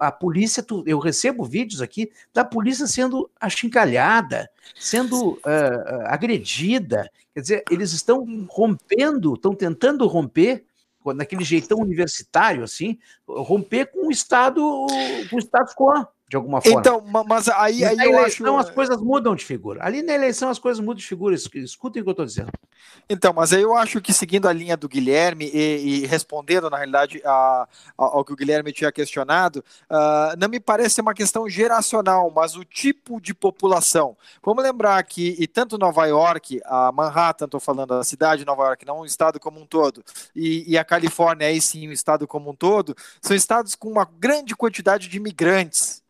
a, 0.00 0.06
a 0.08 0.12
polícia, 0.12 0.62
tu, 0.62 0.82
eu 0.86 0.98
recebo 0.98 1.44
vídeos 1.44 1.80
aqui 1.80 2.10
da 2.32 2.44
polícia 2.44 2.86
sendo 2.86 3.30
achincalhada, 3.40 4.50
sendo 4.74 5.32
uh, 5.32 6.06
agredida. 6.06 7.10
Quer 7.32 7.40
dizer, 7.40 7.64
eles 7.70 7.92
estão 7.92 8.26
rompendo, 8.48 9.34
estão 9.34 9.54
tentando 9.54 10.06
romper 10.06 10.64
naquele 11.14 11.44
jeitão 11.44 11.78
universitário, 11.80 12.64
assim, 12.64 12.98
romper 13.28 13.86
com 13.92 14.06
o 14.06 14.10
Estado, 14.10 14.60
com 15.28 15.36
o 15.36 15.38
status 15.38 15.74
quo 15.74 16.06
de 16.28 16.36
alguma 16.36 16.60
forma. 16.60 16.80
Então, 16.80 17.02
mas 17.26 17.48
aí, 17.48 17.84
aí 17.84 17.96
na 17.96 18.06
eu 18.06 18.18
eleição 18.18 18.58
acho... 18.58 18.68
as 18.68 18.74
coisas 18.74 19.00
mudam 19.00 19.34
de 19.34 19.44
figura. 19.44 19.84
Ali 19.84 20.02
na 20.02 20.14
eleição 20.14 20.48
as 20.48 20.58
coisas 20.58 20.80
mudam 20.80 20.96
de 20.96 21.06
figura. 21.06 21.34
Escutem 21.34 22.00
o 22.00 22.04
que 22.04 22.08
eu 22.08 22.12
estou 22.12 22.24
dizendo. 22.24 22.50
Então, 23.08 23.32
mas 23.32 23.52
aí 23.52 23.62
eu 23.62 23.76
acho 23.76 24.00
que 24.00 24.12
seguindo 24.12 24.48
a 24.48 24.52
linha 24.52 24.76
do 24.76 24.88
Guilherme 24.88 25.50
e, 25.52 26.02
e 26.02 26.06
respondendo, 26.06 26.70
na 26.70 26.78
realidade, 26.78 27.20
a, 27.24 27.30
a, 27.30 27.68
ao 27.96 28.24
que 28.24 28.32
o 28.32 28.36
Guilherme 28.36 28.72
tinha 28.72 28.90
questionado, 28.90 29.62
uh, 29.90 30.36
não 30.38 30.48
me 30.48 30.58
parece 30.58 31.00
uma 31.00 31.12
questão 31.12 31.48
geracional, 31.48 32.30
mas 32.34 32.56
o 32.56 32.64
tipo 32.64 33.20
de 33.20 33.34
população. 33.34 34.16
Vamos 34.42 34.64
lembrar 34.64 35.02
que, 35.02 35.36
e 35.38 35.46
tanto 35.46 35.76
Nova 35.76 36.06
York, 36.06 36.60
a 36.64 36.90
Manhattan, 36.90 37.44
estou 37.44 37.60
falando, 37.60 37.94
a 37.94 38.04
cidade 38.04 38.40
de 38.40 38.46
Nova 38.46 38.64
York, 38.64 38.86
não 38.86 39.00
o 39.00 39.06
estado 39.06 39.38
como 39.38 39.60
um 39.60 39.66
todo, 39.66 40.02
e, 40.34 40.64
e 40.72 40.78
a 40.78 40.84
Califórnia, 40.84 41.48
aí 41.48 41.60
sim, 41.60 41.88
o 41.88 41.92
estado 41.92 42.26
como 42.26 42.50
um 42.50 42.54
todo, 42.54 42.96
são 43.20 43.36
estados 43.36 43.74
com 43.74 43.90
uma 43.90 44.08
grande 44.18 44.56
quantidade 44.56 45.08
de 45.08 45.16
imigrantes 45.18 46.04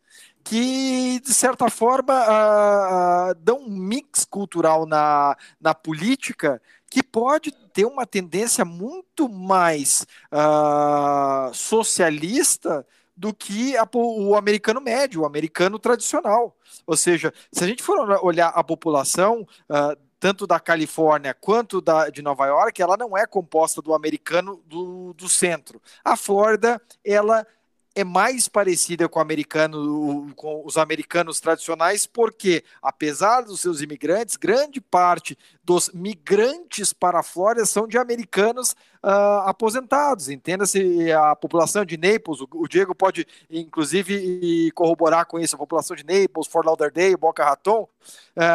que, 0.45 1.21
de 1.21 1.33
certa 1.33 1.71
forma, 1.71 2.15
uh, 2.15 3.31
uh, 3.31 3.35
dão 3.37 3.61
um 3.61 3.71
mix 3.71 4.27
cultural 4.27 4.85
na, 4.85 5.35
na 5.59 5.75
política 5.75 6.61
que 6.91 7.03
pode 7.03 7.51
ter 7.73 7.87
uma 7.87 8.07
tendência 8.07 8.65
muito 8.65 9.29
mais 9.29 10.07
uh, 10.31 11.53
socialista 11.55 12.87
do 13.17 13.33
que 13.33 13.77
a, 13.77 13.89
o 13.95 14.37
americano 14.37 14.81
médio, 14.81 15.23
o 15.23 15.27
americano 15.27 15.79
tradicional. 15.79 16.55
Ou 16.87 16.97
seja, 16.97 17.33
se 17.51 17.65
a 17.65 17.67
gente 17.67 17.83
for 17.83 17.99
olhar 18.23 18.49
a 18.49 18.63
população, 18.63 19.47
uh, 19.71 19.97
tanto 20.21 20.47
da 20.47 20.61
Califórnia 20.61 21.35
quanto 21.35 21.81
da, 21.81 22.11
de 22.11 22.23
Nova 22.23 22.47
York, 22.47 22.81
ela 22.81 22.97
não 22.97 23.17
é 23.17 23.27
composta 23.27 23.81
do 23.81 23.95
americano 23.95 24.63
do, 24.67 25.15
do 25.15 25.29
centro. 25.29 25.81
A 26.05 26.17
Flórida, 26.17 26.81
ela 27.05 27.47
é 27.95 28.03
mais 28.03 28.49
parecida 28.49 29.09
com, 29.09 29.21
americano, 29.21 30.33
com 30.35 30.63
os 30.67 30.77
americanos 30.77 31.39
tradicionais, 31.41 32.07
porque, 32.07 32.65
apesar 32.83 33.43
dos 33.43 33.61
seus 33.61 33.81
imigrantes, 33.81 34.37
grande 34.37 34.81
parte 34.81 35.39
dos 35.63 35.91
migrantes 35.95 36.93
para 36.93 37.21
a 37.21 37.23
Flórida 37.23 37.65
são 37.65 37.87
de 37.87 37.97
americanos 37.97 38.75
uh, 39.05 39.49
aposentados. 39.49 40.29
Entenda-se 40.31 41.13
a 41.13 41.37
população 41.37 41.85
de 41.85 41.97
Naples, 41.97 42.41
o, 42.41 42.49
o, 42.55 42.67
Diego 42.67 42.95
pode, 42.95 43.27
inclusive, 43.51 44.71
corroborar 44.73 45.27
com 45.27 45.39
isso, 45.39 45.55
a 45.55 45.59
população 45.59 45.95
de 45.95 46.05
Naples, 46.05 46.47
Fort 46.47 46.67
Lauderdale, 46.67 47.17
Boca 47.17 47.45
Raton, 47.45 47.83
uh, 47.83 47.89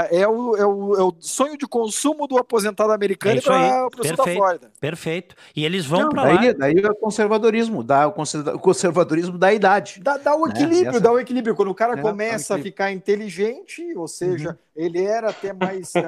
é, 0.10 0.28
o, 0.28 0.56
é, 0.56 0.66
o, 0.66 0.96
é, 0.96 1.04
o, 1.04 1.16
sonho 1.20 1.58
de 1.58 1.68
consumo 1.68 2.28
do 2.28 2.38
aposentado 2.38 2.92
americano 2.92 3.38
é 3.38 3.42
para 3.42 3.88
o 3.88 4.08
sul 4.08 4.18
da 4.18 4.24
Flórida. 4.24 4.72
Perfeito. 4.80 5.36
E 5.56 5.64
eles 5.64 5.86
vão 5.86 6.10
para 6.10 6.24
lá. 6.24 6.54
Daí 6.58 6.80
é 6.80 6.90
o 6.90 6.96
conservadorismo, 6.96 7.84
dá 7.84 8.08
o 8.08 8.14
conservadorismo 8.60 9.38
da 9.38 9.54
idade. 9.54 10.00
Dá, 10.02 10.18
dá 10.18 10.36
o 10.36 10.46
né? 10.46 10.54
equilíbrio, 10.54 10.90
Essa... 10.90 11.00
dá 11.00 11.12
o 11.12 11.20
equilíbrio. 11.20 11.56
Quando 11.56 11.70
o 11.70 11.76
cara 11.76 11.94
é, 11.94 12.02
começa 12.02 12.56
a 12.56 12.60
ficar 12.60 12.92
inteligente, 12.92 13.84
ou 13.96 14.08
seja, 14.08 14.50
uhum. 14.50 14.56
ele 14.76 15.04
era 15.04 15.30
até 15.30 15.54
mais... 15.54 15.94
Uh... 15.96 16.00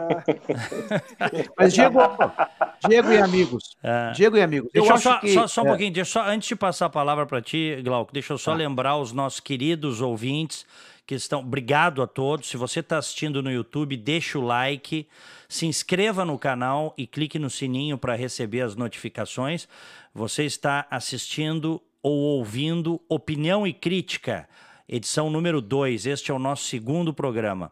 Mas 1.57 1.73
Diego, 1.73 1.99
Diego 2.87 3.11
e 3.11 3.17
amigos. 3.17 3.77
É. 3.83 4.11
Diego 4.31 4.37
e 4.37 4.41
amigos. 4.41 4.71
Deixa 4.73 4.93
eu 4.93 4.97
só, 4.97 5.19
que, 5.19 5.33
só, 5.33 5.47
só 5.47 5.61
um 5.61 5.65
é. 5.65 5.69
pouquinho, 5.69 5.91
deixa 5.91 6.11
só, 6.11 6.27
antes 6.27 6.47
de 6.47 6.55
passar 6.55 6.85
a 6.85 6.89
palavra 6.89 7.25
para 7.25 7.41
ti, 7.41 7.81
Glauco, 7.83 8.13
deixa 8.13 8.33
eu 8.33 8.37
só 8.37 8.51
ah. 8.51 8.55
lembrar 8.55 8.97
os 8.97 9.11
nossos 9.11 9.39
queridos 9.39 10.01
ouvintes 10.01 10.65
que 11.05 11.15
estão. 11.15 11.41
Obrigado 11.41 12.01
a 12.01 12.07
todos. 12.07 12.49
Se 12.49 12.57
você 12.57 12.79
está 12.79 12.97
assistindo 12.97 13.43
no 13.43 13.51
YouTube, 13.51 13.97
deixa 13.97 14.39
o 14.39 14.41
like, 14.41 15.07
se 15.49 15.65
inscreva 15.65 16.23
no 16.23 16.37
canal 16.37 16.93
e 16.97 17.05
clique 17.05 17.37
no 17.37 17.49
sininho 17.49 17.97
para 17.97 18.15
receber 18.15 18.61
as 18.61 18.75
notificações. 18.75 19.67
Você 20.13 20.45
está 20.45 20.87
assistindo 20.89 21.81
ou 22.01 22.17
ouvindo 22.17 22.99
Opinião 23.07 23.67
e 23.67 23.73
Crítica, 23.73 24.47
edição 24.87 25.29
número 25.29 25.61
2. 25.61 26.05
Este 26.05 26.31
é 26.31 26.33
o 26.33 26.39
nosso 26.39 26.63
segundo 26.63 27.13
programa 27.13 27.71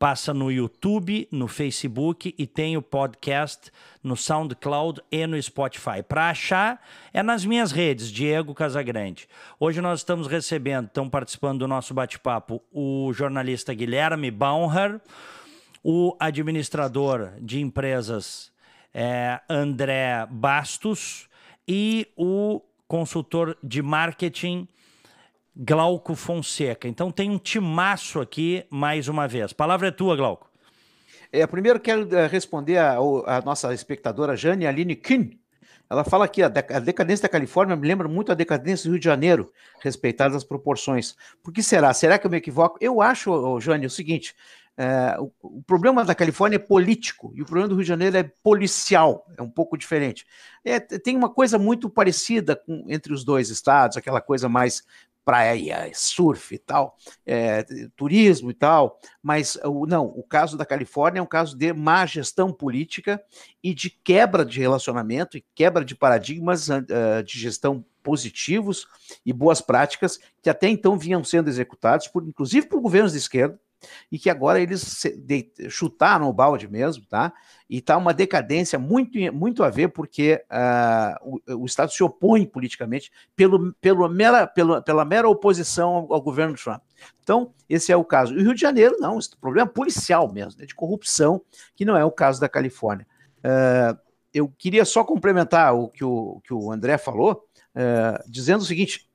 passa 0.00 0.32
no 0.32 0.50
YouTube, 0.50 1.28
no 1.30 1.46
Facebook 1.46 2.34
e 2.38 2.46
tem 2.46 2.74
o 2.74 2.80
podcast 2.80 3.70
no 4.02 4.16
SoundCloud 4.16 5.02
e 5.12 5.26
no 5.26 5.40
Spotify. 5.40 6.02
Para 6.02 6.30
achar, 6.30 6.82
é 7.12 7.22
nas 7.22 7.44
minhas 7.44 7.70
redes, 7.70 8.10
Diego 8.10 8.54
Casagrande. 8.54 9.28
Hoje 9.60 9.82
nós 9.82 10.00
estamos 10.00 10.26
recebendo, 10.26 10.86
estão 10.86 11.06
participando 11.06 11.58
do 11.58 11.68
nosso 11.68 11.92
bate-papo, 11.92 12.62
o 12.72 13.12
jornalista 13.12 13.74
Guilherme 13.74 14.30
Baumher, 14.30 15.02
o 15.84 16.16
administrador 16.18 17.32
de 17.38 17.60
empresas 17.60 18.50
é, 18.94 19.38
André 19.50 20.26
Bastos 20.30 21.28
e 21.68 22.08
o 22.16 22.62
consultor 22.88 23.54
de 23.62 23.82
marketing 23.82 24.66
Glauco 25.62 26.14
Fonseca. 26.14 26.88
Então 26.88 27.10
tem 27.10 27.28
um 27.28 27.36
timaço 27.36 28.18
aqui 28.18 28.64
mais 28.70 29.08
uma 29.08 29.28
vez. 29.28 29.52
Palavra 29.52 29.88
é 29.88 29.90
tua, 29.90 30.16
Glauco. 30.16 30.50
É, 31.30 31.46
primeiro 31.46 31.78
quero 31.78 32.04
uh, 32.04 32.28
responder 32.30 32.78
a, 32.78 32.96
a, 32.96 33.42
nossa 33.44 33.74
espectadora 33.74 34.34
Jane 34.34 34.66
Aline 34.66 34.96
Kuhn. 34.96 35.28
Ela 35.90 36.02
fala 36.02 36.26
que 36.26 36.42
a, 36.42 36.48
decadência 36.48 37.24
da 37.24 37.28
Califórnia 37.28 37.76
me 37.76 37.86
lembra 37.86 38.08
muito 38.08 38.32
a 38.32 38.34
decadência 38.34 38.88
do 38.88 38.92
Rio 38.92 39.00
de 39.00 39.04
Janeiro, 39.04 39.52
respeitadas 39.82 40.36
as 40.36 40.44
proporções. 40.44 41.14
Por 41.42 41.52
que 41.52 41.62
será? 41.62 41.92
Será 41.92 42.18
que 42.18 42.26
eu 42.26 42.30
me 42.30 42.38
equivoco? 42.38 42.78
Eu 42.80 43.02
acho, 43.02 43.60
Jane, 43.60 43.86
o 43.86 43.90
seguinte: 43.90 44.34
é, 44.78 45.16
o, 45.20 45.30
o, 45.42 45.62
problema 45.62 46.02
da 46.04 46.14
Califórnia 46.14 46.56
é 46.56 46.58
político 46.58 47.32
e 47.34 47.42
o 47.42 47.44
problema 47.44 47.68
do 47.68 47.74
Rio 47.74 47.82
de 47.82 47.88
Janeiro 47.88 48.16
é 48.16 48.22
policial, 48.22 49.26
é 49.36 49.42
um 49.42 49.50
pouco 49.50 49.76
diferente. 49.76 50.24
É, 50.64 50.80
tem 50.80 51.16
uma 51.16 51.28
coisa 51.28 51.58
muito 51.58 51.90
parecida 51.90 52.56
com, 52.56 52.86
entre 52.88 53.12
os 53.12 53.22
dois 53.22 53.50
estados, 53.50 53.98
aquela 53.98 54.22
coisa 54.22 54.48
mais 54.48 54.82
praia, 55.24 55.90
surf 55.94 56.54
e 56.54 56.58
tal, 56.58 56.96
é, 57.24 57.64
turismo 57.96 58.50
e 58.50 58.54
tal, 58.54 58.98
mas 59.22 59.58
não, 59.86 60.06
o 60.06 60.22
caso 60.22 60.56
da 60.56 60.66
Califórnia 60.66 61.20
é 61.20 61.22
um 61.22 61.26
caso 61.26 61.56
de 61.56 61.72
má 61.72 62.04
gestão 62.06 62.52
política 62.52 63.22
e 63.62 63.74
de 63.74 63.90
quebra 63.90 64.44
de 64.44 64.58
relacionamento 64.58 65.36
e 65.36 65.44
quebra 65.54 65.84
de 65.84 65.94
paradigmas 65.94 66.68
uh, 66.68 66.82
de 67.24 67.38
gestão 67.38 67.84
positivos 68.02 68.86
e 69.24 69.32
boas 69.32 69.60
práticas 69.60 70.18
que 70.42 70.50
até 70.50 70.68
então 70.68 70.98
vinham 70.98 71.22
sendo 71.22 71.48
executados, 71.48 72.08
por, 72.08 72.26
inclusive 72.26 72.66
por 72.66 72.80
governos 72.80 73.12
de 73.12 73.18
esquerda, 73.18 73.60
e 74.10 74.18
que 74.18 74.28
agora 74.28 74.60
eles 74.60 75.04
chutaram 75.68 76.28
o 76.28 76.32
balde 76.32 76.68
mesmo, 76.68 77.04
tá? 77.06 77.32
E 77.68 77.78
está 77.78 77.96
uma 77.96 78.12
decadência 78.12 78.78
muito, 78.78 79.18
muito 79.32 79.62
a 79.62 79.70
ver 79.70 79.88
porque 79.88 80.44
uh, 80.50 81.40
o, 81.46 81.62
o, 81.62 81.66
Estado 81.66 81.92
se 81.92 82.02
opõe 82.02 82.44
politicamente 82.44 83.10
pelo, 83.36 83.72
pelo 83.74 84.08
mera, 84.08 84.46
pelo, 84.46 84.82
pela 84.82 85.04
mera 85.04 85.28
oposição 85.28 85.90
ao, 85.90 86.12
ao, 86.14 86.20
governo 86.20 86.56
Trump. 86.56 86.82
Então, 87.22 87.54
esse 87.68 87.92
é 87.92 87.96
o 87.96 88.04
caso. 88.04 88.34
E 88.34 88.38
o 88.38 88.42
Rio 88.42 88.54
de 88.54 88.60
Janeiro, 88.60 88.96
não, 88.98 89.18
esse 89.18 89.36
problema 89.36 89.68
policial 89.68 90.32
mesmo, 90.32 90.60
né, 90.60 90.66
de 90.66 90.74
corrupção, 90.74 91.40
que 91.76 91.84
não 91.84 91.96
é 91.96 92.04
o 92.04 92.10
caso 92.10 92.40
da 92.40 92.48
Califórnia. 92.48 93.06
Uh, 93.38 93.96
eu 94.34 94.48
queria 94.58 94.84
só 94.84 95.04
complementar 95.04 95.74
o 95.74 95.88
que 95.88 96.04
o, 96.04 96.40
que 96.44 96.52
o 96.52 96.72
André 96.72 96.98
falou, 96.98 97.44
uh, 97.74 98.30
dizendo 98.30 98.62
o 98.62 98.66
seguinte: 98.66 99.08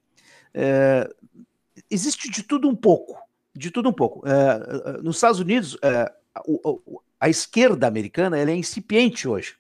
existe 1.92 2.32
de 2.32 2.42
tudo 2.42 2.70
um 2.70 2.76
pouco 2.76 3.25
de 3.56 3.72
tudo 3.72 3.90
um 3.90 3.94
pouco. 3.94 4.20
Uh, 4.20 5.02
nos 5.02 5.18
Estados 5.18 5.40
Unidos, 5.40 5.76
uh, 5.76 7.02
a 7.20 7.30
esquerda 7.30 7.88
americana 7.88 8.38
é 8.38 8.56
incipiente 8.56 9.28
hoje, 9.28 9.56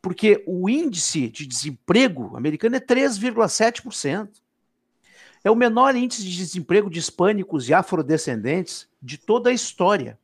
porque 0.00 0.42
o 0.46 0.68
índice 0.68 1.28
de 1.28 1.46
desemprego 1.46 2.36
americano 2.36 2.76
é 2.76 2.80
3,7%. 2.80 4.28
É 5.44 5.50
o 5.50 5.54
menor 5.54 5.94
índice 5.94 6.24
de 6.24 6.36
desemprego 6.36 6.90
de 6.90 6.98
hispânicos 6.98 7.68
e 7.68 7.74
afrodescendentes 7.74 8.88
de 9.00 9.18
toda 9.18 9.50
a 9.50 9.52
história. 9.52 10.18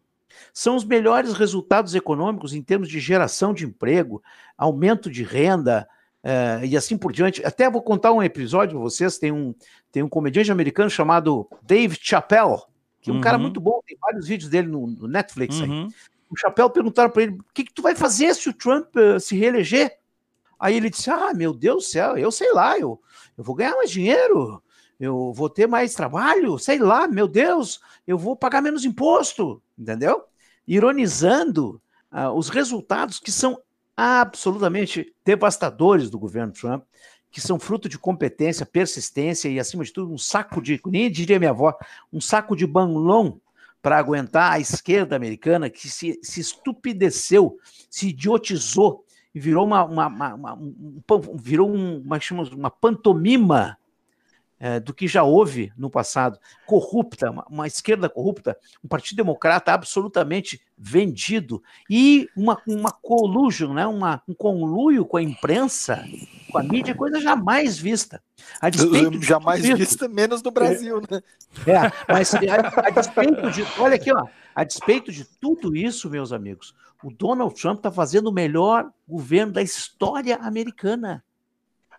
São 0.53 0.75
os 0.75 0.85
melhores 0.85 1.35
resultados 1.35 1.95
econômicos 1.95 2.53
em 2.55 2.63
termos 2.63 2.89
de 2.89 2.99
geração 2.99 3.55
de 3.55 3.65
emprego, 3.65 4.23
aumento 4.57 5.11
de 5.11 5.23
renda, 5.23 5.89
Uh, 6.25 6.65
e 6.65 6.77
assim 6.77 6.97
por 6.97 7.13
diante. 7.13 7.45
Até 7.45 7.69
vou 7.69 7.83
contar 7.83 8.13
um 8.13 8.23
episódio 8.23 8.77
para 8.77 8.83
vocês. 8.85 9.19
Tem 9.19 9.33
um, 9.33 9.53
tem 9.91 10.05
um 10.05 10.09
comediante 10.09 10.53
americano 10.53 10.89
chamado 10.89 11.49
Dave 11.63 11.99
Chappelle, 12.01 12.63
que 13.03 13.11
é 13.11 13.13
um 13.13 13.17
uhum. 13.17 13.23
cara 13.23 13.37
muito 13.37 13.61
bom, 13.61 13.83
tem 13.85 13.99
vários 14.01 14.29
vídeos 14.29 14.49
dele 14.49 14.69
no, 14.69 14.87
no 14.87 15.09
Netflix 15.09 15.61
uhum. 15.61 15.87
aí. 15.87 15.95
O 16.31 16.37
Chapéu 16.37 16.71
perguntaram 16.71 17.11
para 17.11 17.25
ele: 17.25 17.33
o 17.33 17.45
que, 17.53 17.65
que 17.65 17.75
tu 17.75 17.83
vai 17.83 17.95
fazer 17.95 18.35
se 18.35 18.49
o 18.49 18.55
Trump 18.55 18.95
uh, 18.97 19.21
se 19.21 19.37
reeleger? 19.37 19.99
Aí 20.59 20.77
ele 20.77 20.89
disse: 20.89 21.11
Ah, 21.11 21.35
meu 21.35 21.53
Deus 21.53 21.85
do 21.85 21.91
céu, 21.91 22.17
eu 22.17 22.31
sei 22.31 22.53
lá, 22.53 22.79
eu, 22.79 23.03
eu 23.37 23.43
vou 23.43 23.57
ganhar 23.57 23.75
mais 23.75 23.91
dinheiro, 23.91 24.63
eu 24.99 25.33
vou 25.33 25.51
ter 25.51 25.67
mais 25.67 25.95
trabalho, 25.95 26.59
sei 26.59 26.79
lá, 26.79 27.09
meu 27.09 27.27
Deus, 27.27 27.81
eu 28.07 28.17
vou 28.17 28.37
pagar 28.37 28.63
menos 28.63 28.85
imposto, 28.85 29.61
entendeu? 29.77 30.23
Ironizando 30.67 31.83
uh, 32.13 32.31
os 32.31 32.49
resultados 32.49 33.19
que 33.19 33.33
são 33.33 33.61
absolutamente 33.97 35.13
devastadores 35.25 36.09
do 36.09 36.19
governo 36.19 36.53
Trump 36.53 36.85
que 37.33 37.41
são 37.41 37.59
fruto 37.59 37.89
de 37.89 37.99
competência, 37.99 38.67
persistência 38.67 39.49
e, 39.49 39.59
acima 39.59 39.83
de 39.83 39.93
tudo, 39.93 40.13
um 40.13 40.19
saco 40.19 40.61
de, 40.61 40.79
nem 40.87 41.11
diria 41.11 41.39
minha 41.39 41.51
avó, 41.51 41.75
um 42.13 42.21
saco 42.21 42.55
de 42.55 42.67
banlon 42.67 43.39
para 43.81 43.99
aguentar 43.99 44.53
a 44.53 44.61
esquerda 44.61 45.17
americana 45.17 45.71
que 45.71 45.89
se, 45.89 46.21
se 46.23 46.41
estupideceu, 46.41 47.59
se 47.91 48.11
idiotizou 48.11 49.05
e 49.35 49.41
virou 49.41 49.67
uma, 49.67 49.83
uma, 49.83 50.07
uma, 50.07 50.35
uma 50.35 50.55
um, 50.55 51.37
virou 51.37 51.73
uma, 51.73 52.19
uma 52.55 52.71
pantomima 52.71 53.79
é, 54.63 54.79
do 54.79 54.95
que 54.95 55.09
já 55.09 55.25
houve 55.25 55.73
no 55.77 55.91
passado, 55.91 56.39
corrupta, 56.65 57.33
uma, 57.33 57.45
uma, 57.51 57.67
esquerda 57.67 58.09
corrupta, 58.09 58.57
um 58.83 58.87
partido 58.87 59.17
democrata 59.17 59.73
absolutamente 59.73 60.63
vendido 60.79 61.61
e 61.91 62.29
uma, 62.37 62.57
uma 62.65 62.93
collusion, 62.93 63.75
né, 63.75 63.85
uma, 63.89 64.23
um 64.29 64.33
conluio 64.33 65.05
com 65.05 65.17
a 65.17 65.23
imprensa, 65.23 66.05
com 66.49 66.59
a 66.59 66.63
mídia, 66.63 66.95
coisa 66.95 67.21
jamais 67.21 67.77
vista. 67.77 68.23
A 68.61 68.71
despeito 68.71 69.21
jamais 69.21 69.65
de 69.65 69.75
vista, 69.75 70.07
menos 70.07 70.41
no 70.45 70.53
Brasil, 70.53 71.03
né? 71.11 71.21
É, 71.67 71.91
mas 72.09 72.33
a, 72.33 72.87
a 72.87 72.91
despeito 72.91 73.51
de, 73.51 73.65
olha 73.81 73.97
aqui, 73.97 74.15
ó, 74.15 74.29
a 74.55 74.63
despeito 74.63 75.11
de 75.11 75.25
tudo 75.25 75.75
isso, 75.75 76.09
meus 76.09 76.33
amigos, 76.33 76.73
o 77.03 77.11
Donald 77.11 77.61
Trump 77.61 77.79
está 77.79 77.91
fazendo 77.91 78.29
o 78.29 78.33
melhor 78.33 78.89
governo 79.09 79.55
da 79.55 79.63
história 79.63 80.37
americana. 80.37 81.25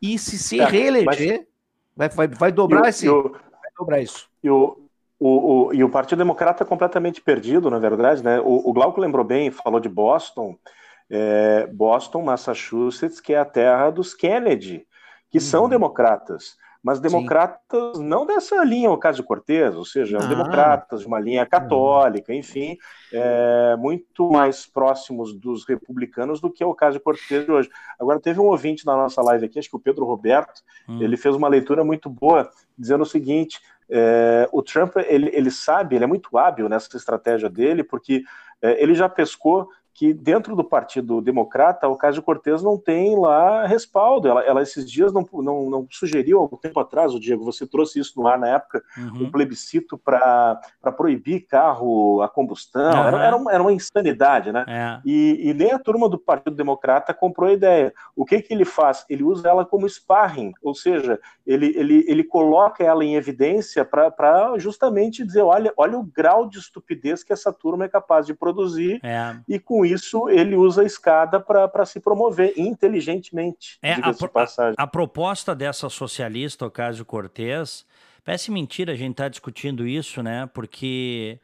E 0.02 0.18
se 0.18 0.38
se 0.38 0.62
é, 0.62 0.66
reeleger, 0.66 1.48
Vai, 1.96 2.10
vai, 2.10 2.28
vai 2.28 2.52
dobrar 2.52 2.88
esse. 2.90 3.08
vai 3.08 3.72
dobrar 3.78 4.02
isso. 4.02 4.28
E 4.44 4.50
o, 4.50 4.78
o, 5.20 5.68
o, 5.68 5.74
e 5.74 5.84
o 5.84 5.90
Partido 5.90 6.20
Democrata 6.20 6.64
é 6.64 6.68
completamente 6.68 7.22
perdido, 7.22 7.70
na 7.70 7.80
verdade, 7.80 8.24
né? 8.24 8.40
O, 8.40 8.70
o 8.70 8.74
Glauco 8.74 9.00
lembrou 9.00 9.24
bem, 9.24 9.52
falou 9.52 9.80
de 9.80 9.90
Boston. 9.90 10.58
É, 11.10 11.68
Boston, 11.68 12.24
Massachusetts, 12.24 13.20
que 13.20 13.34
é 13.34 13.38
a 13.38 13.46
terra 13.46 13.92
dos 13.92 14.14
Kennedy, 14.14 14.88
que 15.30 15.38
uhum. 15.38 15.44
são 15.44 15.70
democratas 15.70 16.58
mas 16.84 17.00
democratas 17.00 17.98
Sim. 17.98 18.04
não 18.04 18.26
dessa 18.26 18.62
linha 18.66 18.92
Ocasio-Cortez, 18.92 19.74
ou 19.74 19.86
seja, 19.86 20.18
ah. 20.18 20.26
democratas 20.26 21.00
de 21.00 21.08
uma 21.08 21.18
linha 21.18 21.46
católica, 21.46 22.34
enfim, 22.34 22.78
é, 23.12 23.78
muito 23.78 24.30
mais 24.30 24.66
próximos 24.66 25.34
dos 25.34 25.66
republicanos 25.66 26.42
do 26.42 26.52
que 26.52 26.64
o 26.64 26.72
Ocasio-Cortez 26.72 27.46
de 27.46 27.52
hoje. 27.52 27.70
Agora, 27.98 28.20
teve 28.20 28.42
um 28.42 28.48
ouvinte 28.48 28.86
na 28.86 28.98
nossa 28.98 29.22
live 29.22 29.46
aqui, 29.46 29.60
acho 29.60 29.70
que 29.70 29.78
o 29.78 29.80
Pedro 29.80 30.04
Roberto, 30.06 30.62
hum. 30.90 31.02
ele 31.02 31.16
fez 31.16 31.34
uma 31.34 31.48
leitura 31.48 31.86
muito 31.86 32.10
boa, 32.10 32.50
dizendo 32.78 33.04
o 33.04 33.08
seguinte, 33.08 33.62
é, 33.90 34.50
o 34.52 34.62
Trump, 34.62 34.98
ele, 35.08 35.30
ele 35.34 35.52
sabe, 35.52 35.96
ele 35.96 36.04
é 36.04 36.08
muito 36.08 36.38
hábil 36.38 36.68
nessa 36.68 36.98
estratégia 36.98 37.50
dele, 37.50 37.82
porque 37.82 38.24
é, 38.62 38.84
ele 38.84 38.94
já 38.94 39.08
pescou 39.08 39.70
que 39.94 40.14
dentro 40.14 40.56
do 40.56 40.64
Partido 40.64 41.22
Democrata, 41.22 41.88
o 41.88 41.98
de 42.12 42.22
Cortez 42.22 42.64
não 42.64 42.78
tem 42.78 43.18
lá 43.18 43.66
respaldo. 43.68 44.28
Ela, 44.28 44.42
ela 44.42 44.62
esses 44.62 44.90
dias 44.90 45.14
não, 45.14 45.28
não, 45.34 45.70
não, 45.70 45.88
sugeriu, 45.90 46.40
algum 46.40 46.58
tempo 46.58 46.80
atrás, 46.80 47.14
o 47.14 47.20
Diego, 47.20 47.44
você 47.44 47.68
trouxe 47.68 48.00
isso 48.00 48.20
no 48.20 48.28
ar 48.28 48.40
na 48.40 48.50
época, 48.50 48.84
uhum. 48.98 49.26
um 49.26 49.32
plebiscito 49.32 49.98
para 49.98 50.60
proibir 50.98 51.42
carro 51.42 52.22
a 52.22 52.28
combustão. 52.28 52.92
Uhum. 52.92 53.08
Era, 53.08 53.24
era, 53.24 53.36
uma, 53.36 53.52
era, 53.52 53.62
uma, 53.62 53.72
insanidade, 53.72 54.52
né? 54.52 54.66
É. 54.68 55.00
E, 55.06 55.50
e, 55.50 55.54
nem 55.54 55.72
a 55.72 55.80
turma 55.80 56.10
do 56.10 56.18
Partido 56.18 56.56
Democrata 56.56 57.14
comprou 57.14 57.50
a 57.50 57.54
ideia. 57.54 57.94
O 58.16 58.26
que, 58.26 58.42
que 58.42 58.54
ele 58.54 58.66
faz? 58.66 59.06
Ele 59.10 59.24
usa 59.24 59.48
ela 59.48 59.66
como 59.66 59.88
sparring, 59.88 60.54
ou 60.62 60.74
seja, 60.74 61.20
ele, 61.46 61.68
ele, 61.78 62.04
ele 62.08 62.24
coloca 62.24 62.84
ela 62.84 63.06
em 63.06 63.16
evidência 63.16 63.86
para 63.86 64.58
justamente 64.58 65.24
dizer: 65.24 65.42
olha, 65.42 65.72
olha 65.78 65.98
o 65.98 66.04
grau 66.04 66.50
de 66.50 66.58
estupidez 66.58 67.24
que 67.24 67.34
essa 67.34 67.54
turma 67.54 67.86
é 67.86 67.90
capaz 67.90 68.26
de 68.26 68.34
produzir, 68.34 69.00
é. 69.04 69.36
e 69.48 69.60
com 69.60 69.83
isso 69.86 70.30
ele 70.30 70.56
usa 70.56 70.82
a 70.82 70.86
escada 70.86 71.40
para 71.40 71.86
se 71.86 72.00
promover 72.00 72.54
inteligentemente. 72.58 73.78
É, 73.82 73.94
a, 73.94 73.98
a, 73.98 74.74
a, 74.78 74.88
proposta 74.88 75.56
dessa 75.56 75.90
socialista, 75.90 76.66
Ocasio 76.66 77.06
Cortez, 77.06 77.86
parece 78.24 78.52
mentira 78.52 78.94
a 78.94 78.96
gente 78.96 79.12
estar 79.12 79.26
tá 79.26 79.30
discutindo 79.30 79.88
isso, 79.88 80.22
né? 80.22 80.50
Porque 80.54 81.40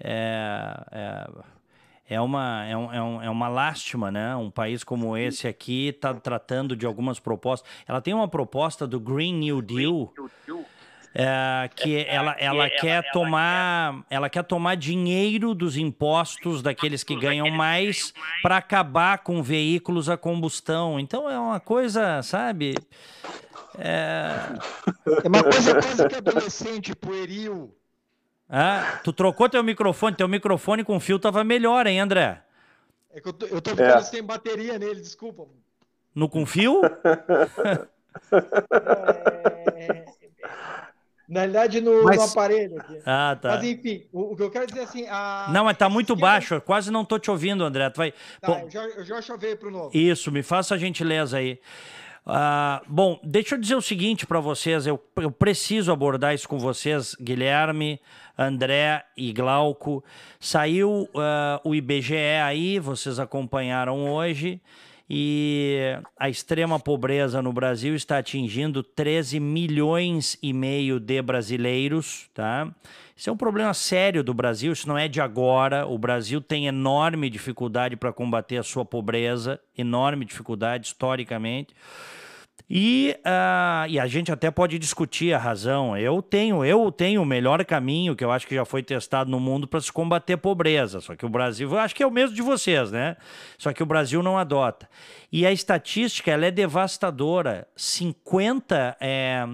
é, 0.00 0.84
é, 0.92 2.14
é 2.16 2.20
uma, 2.20 2.64
é, 2.66 2.76
um, 2.76 3.22
é, 3.22 3.30
uma 3.30 3.48
lástima, 3.48 4.10
né? 4.10 4.34
Um 4.36 4.50
país 4.50 4.84
como 4.84 5.16
esse 5.16 5.46
aqui 5.46 5.88
está 5.88 6.12
tratando 6.14 6.76
de 6.76 6.86
algumas 6.86 7.18
propostas. 7.18 7.70
Ela 7.86 8.00
tem 8.00 8.14
uma 8.14 8.28
proposta 8.28 8.86
do 8.86 9.00
Green 9.00 9.34
New 9.34 9.62
Deal. 9.62 10.12
Green 10.14 10.22
New 10.22 10.30
Deal 10.46 10.73
é, 11.14 11.70
que 11.76 12.04
ela, 12.08 12.32
ela 12.40 12.68
quer 12.68 13.08
tomar 13.12 14.04
ela 14.10 14.28
quer 14.28 14.42
tomar 14.42 14.74
dinheiro 14.74 15.54
dos 15.54 15.76
impostos 15.76 16.60
daqueles 16.60 17.04
que 17.04 17.14
ganham 17.14 17.48
mais 17.50 18.12
para 18.42 18.56
acabar 18.56 19.18
com 19.18 19.40
veículos 19.40 20.08
a 20.08 20.16
combustão. 20.16 20.98
Então 20.98 21.30
é 21.30 21.38
uma 21.38 21.60
coisa, 21.60 22.20
sabe? 22.22 22.74
É, 23.78 24.34
é 25.22 25.28
uma 25.28 25.44
coisa 25.44 25.74
quase 25.74 26.08
que 26.08 26.16
adolescente, 26.16 26.96
pueril. 26.96 27.72
Ah, 28.48 29.00
tu 29.04 29.12
trocou 29.12 29.48
teu 29.48 29.62
microfone, 29.62 30.16
teu 30.16 30.26
microfone 30.26 30.82
com 30.82 30.98
fio 30.98 31.18
tava 31.18 31.44
melhor, 31.44 31.86
hein, 31.86 32.00
André? 32.00 32.42
É 33.12 33.20
que 33.20 33.28
eu 33.28 33.32
tô, 33.32 33.46
eu 33.46 33.62
tô 33.62 33.70
ficando 33.70 33.98
é. 33.98 34.02
sem 34.02 34.22
bateria 34.22 34.78
nele, 34.78 35.00
desculpa. 35.00 35.46
No 36.12 36.28
com 36.28 36.44
fio? 36.44 36.80
é... 39.74 40.04
Na 41.28 41.40
realidade, 41.40 41.80
no, 41.80 42.04
mas... 42.04 42.16
no 42.16 42.22
aparelho 42.24 42.78
aqui. 42.78 42.98
Ah, 43.06 43.36
tá. 43.40 43.48
Mas 43.50 43.64
enfim, 43.64 44.04
o, 44.12 44.32
o, 44.32 44.36
que 44.36 44.42
eu 44.42 44.50
quero 44.50 44.66
dizer 44.66 44.80
assim. 44.80 45.06
A... 45.08 45.48
Não, 45.50 45.64
mas 45.64 45.76
tá 45.76 45.88
muito 45.88 46.12
esquerda... 46.12 46.32
baixo, 46.32 46.54
eu 46.54 46.60
quase 46.60 46.90
não 46.90 47.04
tô 47.04 47.18
te 47.18 47.30
ouvindo, 47.30 47.64
André. 47.64 47.88
Tu 47.90 47.96
vai. 47.96 48.12
Tá, 48.40 48.52
Pô... 48.52 48.58
eu 48.58 48.70
já, 48.70 48.84
eu 48.84 49.04
já 49.04 49.22
chovei 49.22 49.56
pro 49.56 49.70
novo. 49.70 49.90
Isso, 49.96 50.30
me 50.30 50.42
faça 50.42 50.74
a 50.74 50.78
gentileza 50.78 51.38
aí. 51.38 51.58
Uh, 52.26 52.80
bom, 52.88 53.20
deixa 53.22 53.54
eu 53.54 53.60
dizer 53.60 53.74
o 53.74 53.82
seguinte 53.82 54.26
para 54.26 54.40
vocês, 54.40 54.86
eu, 54.86 54.98
eu 55.16 55.30
preciso 55.30 55.92
abordar 55.92 56.34
isso 56.34 56.48
com 56.48 56.58
vocês, 56.58 57.14
Guilherme, 57.20 58.00
André 58.36 59.04
e 59.14 59.30
Glauco. 59.30 60.02
Saiu 60.40 61.02
uh, 61.14 61.60
o 61.62 61.74
IBGE 61.74 62.16
aí, 62.42 62.78
vocês 62.78 63.18
acompanharam 63.18 64.10
hoje, 64.10 64.58
e 65.08 65.98
a 66.18 66.28
extrema 66.28 66.80
pobreza 66.80 67.42
no 67.42 67.52
Brasil 67.52 67.94
está 67.94 68.18
atingindo 68.18 68.82
13 68.82 69.38
milhões 69.38 70.38
e 70.42 70.52
meio 70.52 70.98
de 70.98 71.20
brasileiros, 71.20 72.30
tá? 72.32 72.72
Isso 73.16 73.30
é 73.30 73.32
um 73.32 73.36
problema 73.36 73.72
sério 73.74 74.24
do 74.24 74.34
Brasil, 74.34 74.72
isso 74.72 74.88
não 74.88 74.98
é 74.98 75.06
de 75.06 75.20
agora. 75.20 75.86
O 75.86 75.96
Brasil 75.96 76.40
tem 76.40 76.66
enorme 76.66 77.30
dificuldade 77.30 77.96
para 77.96 78.12
combater 78.12 78.56
a 78.56 78.62
sua 78.62 78.84
pobreza, 78.84 79.60
enorme 79.76 80.24
dificuldade 80.24 80.88
historicamente. 80.88 81.74
E, 82.68 83.14
uh, 83.20 83.86
e 83.88 84.00
a 84.00 84.06
gente 84.06 84.32
até 84.32 84.50
pode 84.50 84.78
discutir 84.78 85.34
a 85.34 85.38
razão. 85.38 85.96
Eu 85.96 86.22
tenho, 86.22 86.64
eu 86.64 86.90
tenho 86.90 87.20
o 87.20 87.26
melhor 87.26 87.62
caminho 87.64 88.16
que 88.16 88.24
eu 88.24 88.32
acho 88.32 88.46
que 88.46 88.54
já 88.54 88.64
foi 88.64 88.82
testado 88.82 89.30
no 89.30 89.38
mundo 89.38 89.68
para 89.68 89.80
se 89.80 89.92
combater 89.92 90.38
pobreza. 90.38 91.00
Só 91.00 91.14
que 91.14 91.26
o 91.26 91.28
Brasil, 91.28 91.70
eu 91.70 91.78
acho 91.78 91.94
que 91.94 92.02
é 92.02 92.06
o 92.06 92.10
mesmo 92.10 92.34
de 92.34 92.42
vocês, 92.42 92.90
né? 92.90 93.16
Só 93.58 93.72
que 93.72 93.82
o 93.82 93.86
Brasil 93.86 94.22
não 94.22 94.38
adota. 94.38 94.88
E 95.30 95.46
a 95.46 95.52
estatística 95.52 96.30
ela 96.30 96.46
é 96.46 96.50
devastadora. 96.50 97.68
50, 97.76 98.96
é, 98.98 99.46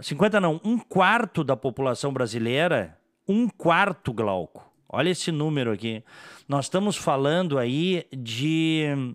50 0.00 0.40
não, 0.40 0.60
um 0.64 0.78
quarto 0.78 1.44
da 1.44 1.56
população 1.56 2.12
brasileira, 2.12 2.96
um 3.28 3.48
quarto, 3.48 4.14
Glauco. 4.14 4.64
Olha 4.88 5.10
esse 5.10 5.30
número 5.30 5.72
aqui. 5.72 6.02
Nós 6.48 6.66
estamos 6.66 6.96
falando 6.96 7.58
aí 7.58 8.06
de 8.16 9.14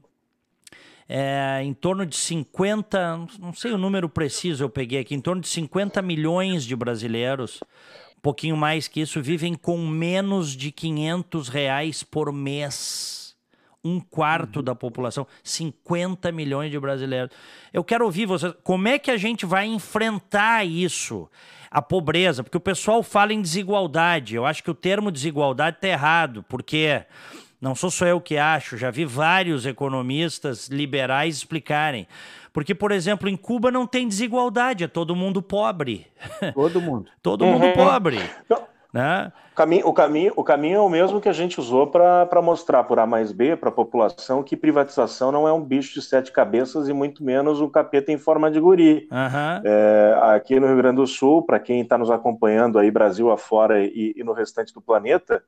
é, 1.08 1.62
em 1.64 1.74
torno 1.74 2.06
de 2.06 2.16
50, 2.16 3.28
não 3.40 3.54
sei 3.54 3.72
o 3.72 3.78
número 3.78 4.08
preciso 4.10 4.64
eu 4.64 4.70
peguei 4.70 5.00
aqui, 5.00 5.16
em 5.16 5.22
torno 5.22 5.42
de 5.42 5.48
50 5.48 6.02
milhões 6.02 6.64
de 6.64 6.76
brasileiros, 6.76 7.60
um 8.18 8.22
pouquinho 8.22 8.56
mais 8.56 8.88
que 8.88 9.02
isso, 9.02 9.22
vivem 9.22 9.56
com 9.56 9.78
menos 9.88 10.56
de 10.56 10.72
500 10.72 11.48
reais 11.50 12.04
por 12.04 12.32
mês. 12.32 13.36
Um 13.84 14.00
quarto 14.00 14.58
uhum. 14.58 14.64
da 14.64 14.76
população, 14.76 15.26
50 15.44 16.32
milhões 16.32 16.70
de 16.70 16.80
brasileiros. 16.80 17.36
Eu 17.74 17.84
quero 17.84 18.06
ouvir 18.06 18.28
vocês, 18.28 18.54
como 18.64 18.88
é 18.88 19.00
que 19.00 19.10
a 19.10 19.18
gente 19.18 19.44
vai 19.44 19.66
enfrentar 19.66 20.64
isso? 20.64 21.28
a 21.72 21.82
pobreza, 21.82 22.44
porque 22.44 22.58
o 22.58 22.62
pessoal 22.62 23.02
fala 23.02 23.32
em 23.32 23.42
desigualdade. 23.42 24.36
Eu 24.36 24.46
acho 24.46 24.62
que 24.62 24.70
o 24.70 24.76
termo 24.76 25.10
desigualdade 25.10 25.78
está 25.78 25.88
errado, 25.88 26.44
porque 26.50 27.06
não 27.62 27.76
sou 27.76 27.92
só 27.92 28.08
eu 28.08 28.20
que 28.20 28.38
acho, 28.38 28.76
já 28.76 28.90
vi 28.90 29.06
vários 29.06 29.68
economistas 29.68 30.68
liberais 30.68 31.38
explicarem. 31.38 32.08
Porque, 32.52 32.74
por 32.74 32.92
exemplo, 32.92 33.30
em 33.30 33.38
Cuba 33.38 33.70
não 33.72 33.86
tem 33.86 34.08
desigualdade, 34.08 34.84
é 34.84 34.88
todo 34.88 35.16
mundo 35.16 35.42
pobre. 35.42 36.08
Todo 36.54 36.82
mundo. 36.82 37.10
todo 37.22 37.46
uhum. 37.46 37.54
mundo 37.54 37.74
pobre. 37.74 38.18
Né? 38.94 39.32
O, 39.54 39.56
caminho, 39.56 39.88
o, 39.88 39.94
caminho, 39.94 40.34
o 40.36 40.44
caminho 40.44 40.76
é 40.78 40.82
o 40.82 40.90
mesmo 40.90 41.22
que 41.22 41.30
a 41.30 41.34
gente 41.34 41.60
usou 41.62 41.88
para 41.88 42.42
mostrar 42.42 42.84
por 42.84 43.00
A 43.00 43.06
mais 43.06 43.32
B 43.32 43.56
para 43.56 43.70
a 43.70 43.72
população 43.72 44.44
que 44.44 44.58
privatização 44.58 45.32
não 45.32 45.48
é 45.48 45.54
um 45.54 45.64
bicho 45.64 45.94
de 45.94 46.02
sete 46.02 46.30
cabeças 46.32 46.90
e 46.90 46.94
muito 46.94 47.24
menos 47.24 47.62
um 47.62 47.70
capeta 47.70 48.12
em 48.12 48.18
forma 48.18 48.52
de 48.52 48.60
guri. 48.60 49.08
Uhum. 49.10 49.62
É, 49.64 50.20
aqui 50.36 50.60
no 50.60 50.68
Rio 50.68 50.78
Grande 50.78 50.98
do 50.98 51.08
Sul, 51.08 51.44
para 51.44 51.60
quem 51.60 51.82
está 51.82 51.98
nos 51.98 52.12
acompanhando 52.12 52.78
aí 52.78 52.92
Brasil 52.92 53.32
afora 53.32 53.82
e, 53.82 54.14
e 54.18 54.24
no 54.26 54.34
restante 54.34 54.74
do 54.74 54.82
planeta, 54.82 55.42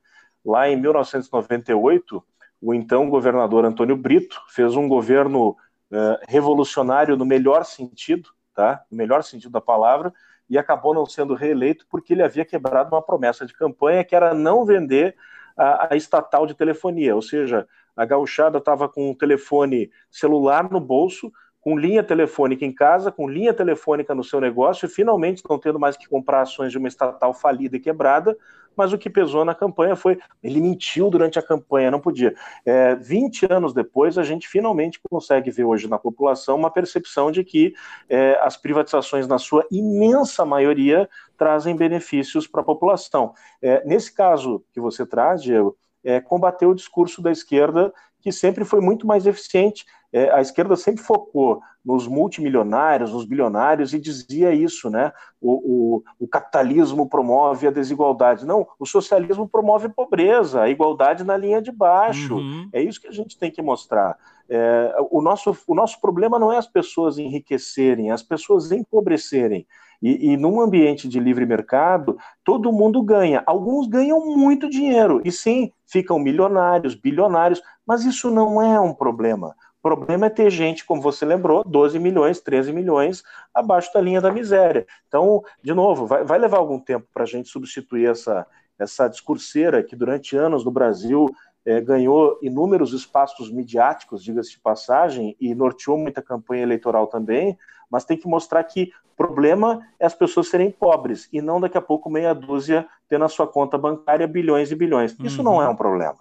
Lá 0.44 0.68
em 0.68 0.76
1998, 0.76 2.22
o 2.60 2.74
então 2.74 3.08
governador 3.08 3.64
Antônio 3.64 3.96
Brito 3.96 4.40
fez 4.48 4.76
um 4.76 4.88
governo 4.88 5.56
eh, 5.92 6.20
revolucionário 6.28 7.16
no 7.16 7.24
melhor 7.24 7.64
sentido, 7.64 8.30
tá? 8.54 8.82
No 8.90 8.96
melhor 8.96 9.22
sentido 9.22 9.52
da 9.52 9.60
palavra, 9.60 10.12
e 10.48 10.58
acabou 10.58 10.94
não 10.94 11.06
sendo 11.06 11.34
reeleito 11.34 11.86
porque 11.90 12.12
ele 12.12 12.22
havia 12.22 12.44
quebrado 12.44 12.94
uma 12.94 13.02
promessa 13.02 13.46
de 13.46 13.54
campanha 13.54 14.04
que 14.04 14.14
era 14.14 14.34
não 14.34 14.64
vender 14.64 15.16
a, 15.56 15.94
a 15.94 15.96
estatal 15.96 16.46
de 16.46 16.54
telefonia, 16.54 17.14
ou 17.14 17.22
seja, 17.22 17.66
a 17.96 18.04
gauchada 18.04 18.58
estava 18.58 18.88
com 18.88 19.10
um 19.10 19.14
telefone 19.14 19.90
celular 20.10 20.70
no 20.70 20.80
bolso, 20.80 21.32
com 21.60 21.78
linha 21.78 22.02
telefônica 22.02 22.64
em 22.64 22.72
casa, 22.72 23.10
com 23.10 23.28
linha 23.28 23.54
telefônica 23.54 24.14
no 24.14 24.22
seu 24.22 24.40
negócio, 24.40 24.84
e 24.84 24.88
finalmente 24.88 25.42
não 25.48 25.58
tendo 25.58 25.78
mais 25.78 25.96
que 25.96 26.08
comprar 26.08 26.42
ações 26.42 26.72
de 26.72 26.78
uma 26.78 26.88
estatal 26.88 27.32
falida 27.32 27.76
e 27.76 27.80
quebrada, 27.80 28.36
mas 28.76 28.92
o 28.92 28.98
que 28.98 29.10
pesou 29.10 29.44
na 29.44 29.54
campanha 29.54 29.96
foi 29.96 30.18
ele 30.42 30.60
mentiu 30.60 31.10
durante 31.10 31.38
a 31.38 31.42
campanha, 31.42 31.90
não 31.90 32.00
podia. 32.00 32.34
É, 32.64 32.94
20 32.94 33.46
anos 33.50 33.72
depois, 33.72 34.18
a 34.18 34.22
gente 34.22 34.48
finalmente 34.48 35.00
consegue 35.10 35.50
ver 35.50 35.64
hoje 35.64 35.88
na 35.88 35.98
população 35.98 36.56
uma 36.56 36.70
percepção 36.70 37.30
de 37.30 37.44
que 37.44 37.74
é, 38.08 38.38
as 38.42 38.56
privatizações, 38.56 39.26
na 39.26 39.38
sua 39.38 39.66
imensa 39.70 40.44
maioria, 40.44 41.08
trazem 41.36 41.76
benefícios 41.76 42.46
para 42.46 42.60
a 42.60 42.64
população. 42.64 43.34
É, 43.60 43.84
nesse 43.84 44.12
caso 44.12 44.64
que 44.72 44.80
você 44.80 45.04
traz, 45.06 45.42
Diego, 45.42 45.76
é, 46.04 46.20
combater 46.20 46.66
o 46.66 46.74
discurso 46.74 47.22
da 47.22 47.32
esquerda, 47.32 47.92
que 48.20 48.30
sempre 48.30 48.64
foi 48.64 48.80
muito 48.80 49.06
mais 49.06 49.26
eficiente. 49.26 49.84
É, 50.12 50.30
a 50.30 50.40
esquerda 50.40 50.76
sempre 50.76 51.02
focou 51.02 51.60
nos 51.84 52.06
multimilionários, 52.06 53.12
nos 53.12 53.26
bilionários, 53.26 53.92
e 53.92 53.98
dizia 53.98 54.52
isso, 54.52 54.88
né? 54.88 55.12
O, 55.40 55.96
o, 55.96 56.02
o, 56.20 56.28
capitalismo 56.28 57.08
promove 57.08 57.66
a 57.66 57.70
desigualdade. 57.70 58.46
Não, 58.46 58.66
o 58.78 58.86
socialismo 58.86 59.46
promove 59.46 59.86
a 59.88 59.90
pobreza, 59.90 60.62
a 60.62 60.70
igualdade 60.70 61.24
na 61.24 61.36
linha 61.36 61.60
de 61.60 61.70
baixo. 61.70 62.36
Uhum. 62.36 62.68
É 62.72 62.80
isso 62.80 63.00
que 63.00 63.08
a 63.08 63.12
gente 63.12 63.36
tem 63.36 63.50
que 63.50 63.60
mostrar. 63.60 64.16
É, 64.48 64.94
o, 65.10 65.20
nosso, 65.20 65.54
o 65.66 65.74
nosso 65.74 66.00
problema 66.00 66.38
não 66.38 66.52
é 66.52 66.56
as 66.56 66.66
pessoas 66.66 67.18
enriquecerem, 67.18 68.10
as 68.10 68.22
pessoas 68.22 68.72
empobrecerem. 68.72 69.66
E, 70.04 70.32
e 70.32 70.36
num 70.36 70.60
ambiente 70.60 71.08
de 71.08 71.18
livre 71.18 71.46
mercado, 71.46 72.18
todo 72.44 72.70
mundo 72.70 73.02
ganha. 73.02 73.42
Alguns 73.46 73.86
ganham 73.86 74.20
muito 74.36 74.68
dinheiro, 74.68 75.22
e 75.24 75.32
sim, 75.32 75.72
ficam 75.86 76.18
milionários, 76.18 76.94
bilionários, 76.94 77.62
mas 77.86 78.04
isso 78.04 78.30
não 78.30 78.60
é 78.60 78.78
um 78.78 78.92
problema. 78.92 79.56
O 79.78 79.82
problema 79.82 80.26
é 80.26 80.30
ter 80.30 80.50
gente, 80.50 80.84
como 80.84 81.00
você 81.00 81.24
lembrou, 81.24 81.64
12 81.64 81.98
milhões, 81.98 82.38
13 82.38 82.70
milhões 82.70 83.22
abaixo 83.54 83.90
da 83.94 84.00
linha 84.02 84.20
da 84.20 84.30
miséria. 84.30 84.86
Então, 85.08 85.42
de 85.62 85.72
novo, 85.72 86.06
vai, 86.06 86.22
vai 86.22 86.38
levar 86.38 86.58
algum 86.58 86.78
tempo 86.78 87.06
para 87.12 87.22
a 87.22 87.26
gente 87.26 87.48
substituir 87.48 88.10
essa, 88.10 88.46
essa 88.78 89.08
discurseira 89.08 89.82
que 89.82 89.96
durante 89.96 90.36
anos 90.36 90.66
no 90.66 90.70
Brasil 90.70 91.30
é, 91.64 91.80
ganhou 91.80 92.38
inúmeros 92.42 92.92
espaços 92.92 93.50
midiáticos, 93.50 94.22
diga-se 94.22 94.52
de 94.52 94.60
passagem, 94.60 95.36
e 95.40 95.54
norteou 95.54 95.96
muita 95.98 96.20
campanha 96.20 96.62
eleitoral 96.62 97.06
também, 97.06 97.58
mas 97.90 98.04
tem 98.04 98.16
que 98.16 98.28
mostrar 98.28 98.62
que 98.64 98.92
o 99.12 99.16
problema 99.16 99.86
é 99.98 100.06
as 100.06 100.14
pessoas 100.14 100.48
serem 100.48 100.70
pobres 100.70 101.28
e 101.32 101.40
não 101.40 101.60
daqui 101.60 101.78
a 101.78 101.82
pouco 101.82 102.10
meia 102.10 102.34
dúzia 102.34 102.86
ter 103.08 103.18
na 103.18 103.28
sua 103.28 103.46
conta 103.46 103.78
bancária 103.78 104.26
bilhões 104.26 104.72
e 104.72 104.74
bilhões. 104.74 105.16
Isso 105.20 105.38
uhum. 105.38 105.44
não 105.44 105.62
é 105.62 105.68
um 105.68 105.76
problema. 105.76 106.16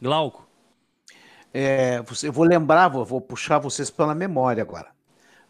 Glauco. 0.00 0.46
É, 1.52 2.02
eu 2.22 2.32
vou 2.32 2.44
lembrar, 2.44 2.88
vou, 2.88 3.04
vou 3.04 3.20
puxar 3.20 3.58
vocês 3.58 3.90
pela 3.90 4.14
memória 4.14 4.62
agora. 4.62 4.88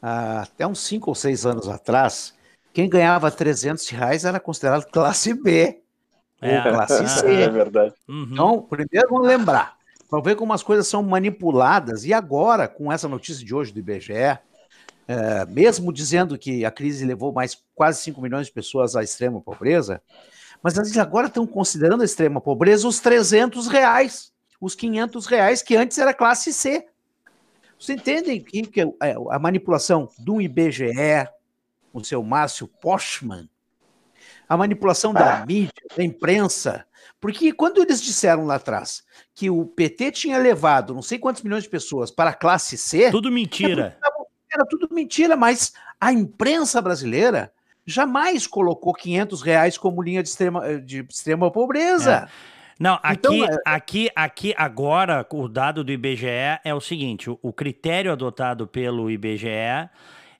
Ah, 0.00 0.42
até 0.42 0.66
uns 0.66 0.80
5 0.80 1.10
ou 1.10 1.14
6 1.14 1.46
anos 1.46 1.68
atrás, 1.68 2.34
quem 2.72 2.88
ganhava 2.88 3.30
300 3.30 3.88
reais 3.90 4.24
era 4.24 4.40
considerado 4.40 4.90
classe 4.90 5.34
B. 5.34 5.81
É, 6.42 6.56
ou 6.56 6.62
classe 6.74 7.08
C. 7.08 7.26
É 7.26 7.48
verdade. 7.48 7.94
Uhum. 8.08 8.28
Então, 8.30 8.62
primeiro 8.62 9.08
vamos 9.08 9.26
lembrar, 9.26 9.76
para 10.10 10.20
ver 10.20 10.36
como 10.36 10.52
as 10.52 10.62
coisas 10.62 10.86
são 10.86 11.02
manipuladas. 11.02 12.04
E 12.04 12.12
agora, 12.12 12.68
com 12.68 12.92
essa 12.92 13.08
notícia 13.08 13.44
de 13.44 13.54
hoje 13.54 13.72
do 13.72 13.78
IBGE, 13.78 14.12
é, 14.12 14.38
mesmo 15.48 15.92
dizendo 15.92 16.36
que 16.36 16.64
a 16.64 16.70
crise 16.70 17.04
levou 17.04 17.32
mais 17.32 17.56
quase 17.74 18.02
5 18.02 18.20
milhões 18.20 18.48
de 18.48 18.52
pessoas 18.52 18.94
à 18.96 19.02
extrema 19.02 19.40
pobreza, 19.40 20.02
mas 20.62 20.76
eles 20.76 20.96
agora 20.98 21.28
estão 21.28 21.46
considerando 21.46 22.02
a 22.02 22.04
extrema 22.04 22.40
pobreza 22.40 22.86
os 22.86 23.00
300 23.00 23.66
reais 23.68 24.32
os 24.62 24.76
500 24.76 25.26
reais 25.26 25.60
que 25.60 25.74
antes 25.74 25.98
era 25.98 26.14
classe 26.14 26.52
C. 26.52 26.86
Você 27.76 27.94
entendem 27.94 28.40
que, 28.40 28.62
que 28.62 28.80
é, 28.80 29.16
a 29.30 29.38
manipulação 29.40 30.08
do 30.16 30.40
IBGE, 30.40 31.26
o 31.92 32.02
seu 32.04 32.22
Márcio 32.22 32.68
Postman, 32.68 33.50
a 34.52 34.56
manipulação 34.56 35.14
da 35.14 35.40
ah. 35.40 35.46
mídia, 35.46 35.72
da 35.96 36.04
imprensa, 36.04 36.84
porque 37.18 37.54
quando 37.54 37.80
eles 37.80 38.02
disseram 38.02 38.44
lá 38.44 38.56
atrás 38.56 39.02
que 39.34 39.48
o 39.48 39.64
PT 39.64 40.12
tinha 40.12 40.36
levado 40.36 40.94
não 40.94 41.00
sei 41.00 41.18
quantos 41.18 41.40
milhões 41.40 41.62
de 41.62 41.70
pessoas 41.70 42.10
para 42.10 42.30
a 42.30 42.34
classe 42.34 42.76
C. 42.76 43.10
Tudo 43.10 43.32
mentira. 43.32 43.96
Era 44.52 44.66
tudo, 44.66 44.94
mentira, 44.94 45.34
mas 45.34 45.72
a 45.98 46.12
imprensa 46.12 46.82
brasileira 46.82 47.50
jamais 47.86 48.46
colocou 48.46 48.92
500 48.92 49.40
reais 49.40 49.78
como 49.78 50.02
linha 50.02 50.22
de 50.22 50.28
extrema, 50.28 50.78
de 50.78 51.06
extrema 51.08 51.50
pobreza. 51.50 52.28
É. 52.28 52.62
Não, 52.78 52.98
aqui, 53.02 53.16
então, 53.16 53.44
é... 53.44 53.58
aqui, 53.64 54.10
aqui 54.14 54.54
agora 54.54 55.26
o 55.32 55.48
dado 55.48 55.82
do 55.82 55.90
IBGE 55.90 56.26
é 56.62 56.74
o 56.74 56.80
seguinte: 56.80 57.30
o, 57.30 57.38
o 57.40 57.54
critério 57.54 58.12
adotado 58.12 58.66
pelo 58.66 59.10
IBGE 59.10 59.48
é. 59.48 59.88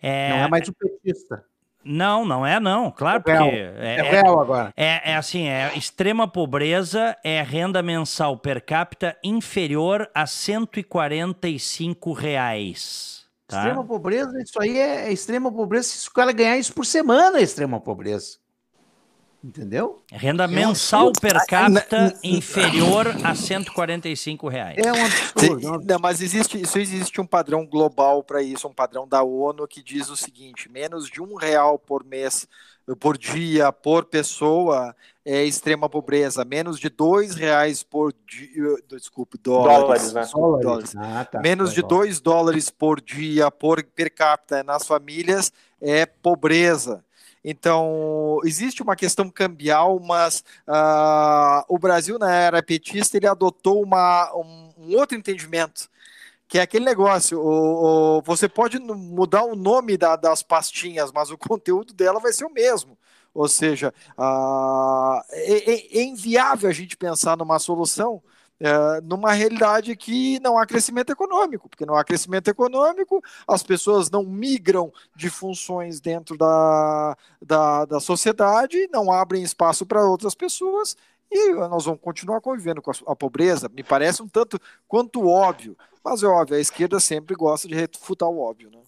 Não 0.03 0.37
é 0.37 0.49
mais 0.51 0.69
o 0.69 0.75
petista. 0.75 1.43
Não, 1.85 2.25
não 2.25 2.47
é 2.47 2.61
não, 2.61 2.91
claro, 2.91 3.19
É 3.19 3.21
porque 3.21 3.33
real. 3.33 3.49
é, 3.51 3.97
É 3.97 4.03
real 4.03 4.41
agora. 4.41 4.73
é, 4.77 5.13
é 5.13 5.17
assim, 5.17 5.49
é 5.49 5.73
extrema 5.77 6.29
pobreza 6.29 7.17
é 7.25 7.43
renda 7.43 7.83
mensal 7.83 8.37
per 8.37 8.65
capita 8.65 9.17
inferior 9.23 10.09
a 10.15 10.27
145 10.27 12.13
reais. 12.13 13.23
Tá? 13.47 13.59
Extrema 13.59 13.85
pobreza, 13.85 14.41
isso 14.41 14.61
aí 14.63 14.79
é, 14.79 15.09
é 15.09 15.13
extrema 15.13 15.53
pobreza. 15.53 15.89
Se 15.89 16.09
o 16.09 16.13
cara 16.13 16.33
ganhar 16.33 16.57
isso 16.57 16.73
por 16.73 16.87
semana, 16.87 17.39
é 17.39 17.43
extrema 17.43 17.81
pobreza. 17.81 18.39
Entendeu? 19.43 20.01
Renda 20.11 20.47
mensal 20.47 21.11
per 21.21 21.45
capita 21.47 22.17
inferior 22.23 23.09
a 23.25 23.35
145 23.35 24.49
reais. 24.49 24.79
É 24.79 24.93
um 24.93 25.05
absurdo. 25.05 25.85
é 25.85 25.93
Não, 25.93 25.99
mas 26.01 26.21
existe, 26.21 26.61
isso 26.61 26.79
existe 26.79 27.21
um 27.21 27.27
padrão 27.27 27.67
global 27.67 28.23
para 28.23 28.41
isso, 28.41 28.69
um 28.69 28.73
padrão 28.73 29.07
da 29.07 29.23
ONU 29.25 29.67
que 29.67 29.83
diz 29.83 30.09
o 30.11 30.17
seguinte: 30.17 30.71
menos 30.71 31.09
de 31.09 31.21
um 31.21 31.35
real 31.35 31.77
por 31.77 32.05
mês, 32.05 32.47
por 33.01 33.19
dia, 33.19 33.73
por 33.73 34.05
pessoa 34.05 34.95
é 35.25 35.45
extrema 35.45 35.89
pobreza. 35.89 36.45
Menos 36.45 36.79
de 36.79 36.89
dois 36.89 37.35
reais 37.35 37.83
por 37.83 38.15
dia, 38.27 38.77
desculpe, 38.89 39.39
dólares, 39.39 40.13
Dólares, 40.13 40.13
né? 40.13 40.29
Dólares. 40.33 40.65
dólares. 40.65 40.95
Ah, 40.97 41.25
tá. 41.25 41.41
menos 41.41 41.73
de 41.73 41.83
Tá, 41.83 41.89
dois 41.89 42.21
dólares 42.21 42.71
por 42.71 43.01
dia 43.01 43.51
por 43.51 43.83
per 43.83 44.15
capita 44.15 44.63
nas 44.63 44.87
famílias 44.87 45.53
é 45.81 46.07
pobreza. 46.07 47.05
Então, 47.45 48.39
existe 48.45 48.83
uma 48.83 48.95
questão 48.97 49.29
cambial, 49.31 49.99
mas 50.01 50.45
ah, 50.67 51.65
o 51.69 51.79
Brasil, 51.79 52.19
na 52.19 52.31
era 52.33 52.63
petista, 52.63 53.17
ele 53.17 53.27
adotou 53.27 53.83
uma, 53.83 54.33
um, 54.37 54.71
um 54.79 54.97
outro 54.97 55.17
entendimento, 55.17 55.89
que 56.49 56.59
é 56.59 56.63
aquele 56.63 56.85
negócio, 56.85 57.41
o, 57.41 58.19
o- 58.19 58.23
você 58.23 58.49
pode 58.49 58.79
mudar 58.79 59.45
o 59.45 59.57
nome 59.57 59.97
da- 59.97 60.17
das 60.17 60.43
pastinhas, 60.43 61.11
mas 61.13 61.31
o 61.31 61.39
conteúdo 61.39 61.95
dela 61.95 62.21
vai 62.21 62.33
ser 62.33 62.45
o 62.45 62.53
mesmo. 62.53 62.99
Ou 63.35 63.49
seja, 63.49 63.95
ah, 64.19 65.25
é, 65.31 65.73
é- 65.75 65.99
é 66.01 66.03
inviável 66.05 66.69
a 66.69 66.73
gente 66.73 66.97
pensar 66.97 67.37
numa 67.37 67.59
solução 67.59 68.23
eh, 68.65 69.01
numa 69.03 69.33
realidade 69.33 69.97
que 69.97 70.39
não 70.39 70.57
há 70.57 70.65
crescimento 70.65 71.11
econômico, 71.11 71.69
porque 71.69 71.85
não 71.85 71.97
há 71.97 72.05
crescimento 72.05 72.47
econômico, 72.47 73.21
as 73.45 73.61
pessoas 73.61 74.09
não 74.09 74.23
migram 74.23 74.93
de 75.17 75.29
funções 75.29 76.01
dentro 76.01 76.39
da, 76.39 77.17
da, 77.45 77.85
da 77.87 77.99
sociedade, 77.99 78.89
não 78.93 79.11
abrem 79.11 79.43
espaço 79.43 79.85
para 79.85 80.07
outras 80.07 80.33
pessoas 80.37 80.97
e 81.29 81.53
nós 81.55 81.87
vamos 81.87 82.01
continuar 82.01 82.41
convivendo 82.41 82.81
com 82.81 82.93
a, 82.93 82.95
a 83.09 83.17
pobreza. 83.17 83.69
Me 83.75 83.83
parece 83.83 84.23
um 84.23 84.29
tanto 84.29 84.61
quanto 84.87 85.27
óbvio, 85.27 85.77
mas 86.05 86.23
é 86.23 86.27
óbvio, 86.29 86.57
a 86.57 86.61
esquerda 86.61 87.01
sempre 87.01 87.35
gosta 87.35 87.67
de 87.67 87.75
refutar 87.75 88.29
o 88.29 88.39
óbvio, 88.39 88.71
né? 88.71 88.79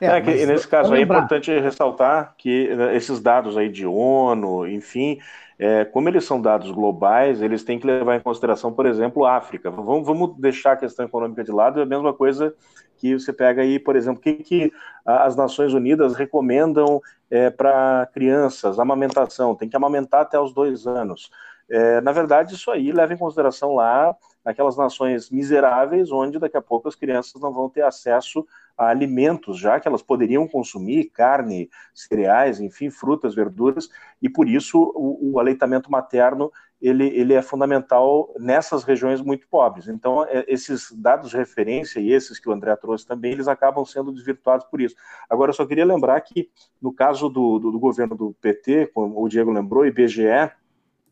É, 0.00 0.20
que 0.20 0.30
mas 0.30 0.46
nesse 0.46 0.68
caso 0.68 0.92
aí 0.92 1.00
é 1.00 1.02
importante 1.02 1.50
ressaltar 1.58 2.34
que 2.38 2.72
né, 2.76 2.94
esses 2.94 3.18
dados 3.18 3.56
aí 3.56 3.68
de 3.68 3.84
ONU, 3.84 4.68
enfim, 4.68 5.18
é, 5.62 5.84
como 5.84 6.08
eles 6.08 6.24
são 6.24 6.40
dados 6.40 6.70
globais, 6.70 7.42
eles 7.42 7.62
têm 7.62 7.78
que 7.78 7.86
levar 7.86 8.16
em 8.16 8.20
consideração, 8.20 8.72
por 8.72 8.86
exemplo, 8.86 9.26
a 9.26 9.36
África. 9.36 9.70
Vamos, 9.70 10.06
vamos 10.06 10.34
deixar 10.38 10.72
a 10.72 10.76
questão 10.76 11.04
econômica 11.04 11.44
de 11.44 11.52
lado, 11.52 11.80
é 11.80 11.82
a 11.82 11.86
mesma 11.86 12.14
coisa 12.14 12.54
que 12.96 13.12
você 13.12 13.30
pega 13.30 13.60
aí, 13.60 13.78
por 13.78 13.94
exemplo, 13.94 14.20
o 14.20 14.22
que, 14.22 14.32
que 14.42 14.72
as 15.04 15.36
Nações 15.36 15.74
Unidas 15.74 16.14
recomendam 16.14 16.98
é, 17.30 17.50
para 17.50 18.08
crianças, 18.14 18.78
amamentação, 18.78 19.54
tem 19.54 19.68
que 19.68 19.76
amamentar 19.76 20.22
até 20.22 20.40
os 20.40 20.54
dois 20.54 20.86
anos. 20.86 21.30
É, 21.68 22.00
na 22.00 22.10
verdade, 22.10 22.54
isso 22.54 22.70
aí 22.70 22.90
leva 22.90 23.12
em 23.12 23.18
consideração 23.18 23.74
lá 23.74 24.16
aquelas 24.42 24.78
nações 24.78 25.28
miseráveis, 25.28 26.10
onde 26.10 26.38
daqui 26.38 26.56
a 26.56 26.62
pouco 26.62 26.88
as 26.88 26.94
crianças 26.94 27.38
não 27.38 27.52
vão 27.52 27.68
ter 27.68 27.82
acesso 27.82 28.46
a 28.76 28.88
alimentos, 28.88 29.58
já 29.58 29.78
que 29.78 29.86
elas 29.86 30.02
poderiam 30.02 30.46
consumir 30.48 31.10
carne, 31.10 31.70
cereais, 31.94 32.60
enfim, 32.60 32.90
frutas, 32.90 33.34
verduras, 33.34 33.88
e 34.20 34.28
por 34.28 34.48
isso 34.48 34.92
o, 34.94 35.32
o 35.32 35.38
aleitamento 35.38 35.90
materno 35.90 36.50
ele, 36.80 37.06
ele 37.08 37.34
é 37.34 37.42
fundamental 37.42 38.32
nessas 38.38 38.84
regiões 38.84 39.20
muito 39.20 39.46
pobres. 39.48 39.86
Então, 39.86 40.24
é, 40.24 40.44
esses 40.48 40.90
dados 40.92 41.30
de 41.30 41.36
referência 41.36 42.00
e 42.00 42.10
esses 42.10 42.38
que 42.38 42.48
o 42.48 42.52
André 42.52 42.74
trouxe 42.76 43.06
também, 43.06 43.32
eles 43.32 43.48
acabam 43.48 43.84
sendo 43.84 44.10
desvirtuados 44.10 44.66
por 44.66 44.80
isso. 44.80 44.96
Agora, 45.28 45.50
eu 45.50 45.54
só 45.54 45.66
queria 45.66 45.84
lembrar 45.84 46.18
que, 46.22 46.48
no 46.80 46.92
caso 46.92 47.28
do, 47.28 47.58
do, 47.58 47.70
do 47.70 47.78
governo 47.78 48.16
do 48.16 48.34
PT, 48.40 48.92
como 48.94 49.22
o 49.22 49.28
Diego 49.28 49.52
lembrou, 49.52 49.84
IBGE, 49.84 50.50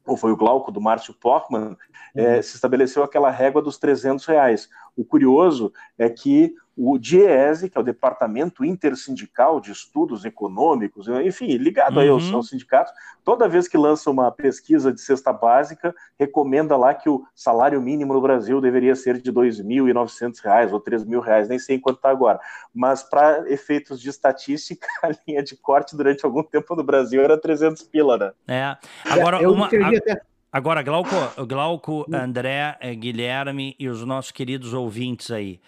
ou 0.07 0.17
foi 0.17 0.33
o 0.33 0.37
Glauco 0.37 0.73
do 0.73 0.81
Márcio 0.81 1.13
Portman, 1.13 1.77
é, 2.17 2.41
se 2.41 2.55
estabeleceu 2.55 3.03
aquela 3.03 3.31
régua 3.31 3.61
dos 3.61 3.77
300 3.77 4.25
reais. 4.25 4.71
O 4.99 5.05
curioso 5.05 5.73
é 5.97 6.11
que 6.11 6.53
o 6.77 6.99
DIEESE, 6.99 7.71
que 7.71 7.79
é 7.79 7.81
o 7.81 7.85
Departamento 7.85 8.65
Intersindical 8.65 9.61
de 9.61 9.71
Estudos 9.71 10.25
Econômicos, 10.25 11.09
enfim, 11.09 11.57
ligado 11.57 11.99
aí 12.01 12.09
aos, 12.09 12.29
Uhum. 12.29 12.37
aos 12.37 12.49
sindicatos, 12.49 12.93
toda 13.25 13.49
vez 13.49 13.67
que 13.69 13.77
lança 13.77 14.11
uma 14.11 14.31
pesquisa 14.31 14.93
de 14.93 15.01
cesta 15.01 15.33
básica, 15.33 15.95
recomenda 16.19 16.77
lá 16.77 16.95
que 16.95 17.09
o 17.09 17.25
salário 17.35 17.81
mínimo 17.81 18.13
no 18.13 18.21
Brasil 18.21 18.61
deveria 18.61 18.95
ser 18.95 19.21
de 19.21 19.33
2.900 19.33 20.41
reais 20.41 20.73
ou 20.73 20.81
3.000 20.81 21.21
reais, 21.21 21.49
nem 21.49 21.59
sei 21.59 21.81
quanto 21.81 21.97
está 21.97 22.11
agora. 22.11 22.41
Mas 22.75 23.03
para 23.03 23.45
efeitos 23.53 24.01
de 24.01 24.09
estatística, 24.09 24.87
a 25.03 25.11
linha 25.27 25.43
de 25.43 25.57
corte 25.57 25.97
durante 25.97 26.25
algum 26.25 26.43
tempo 26.43 26.77
no 26.77 26.83
Brasil 26.85 27.23
era 27.23 27.37
300 27.41 27.83
pila, 27.85 28.17
né? 28.17 28.33
É. 28.47 28.77
Agora, 29.05 29.41
eu 29.43 29.53
uma, 29.53 29.67
até. 29.67 30.23
Agora, 30.51 30.83
Glauco, 30.83 31.15
Glauco, 31.47 32.07
André, 32.13 32.77
eh, 32.81 32.95
Guilherme 32.95 33.77
e 33.79 33.87
os 33.89 34.03
nossos 34.05 34.31
queridos 34.31 34.73
ouvintes 34.73 35.31
aí. 35.31 35.61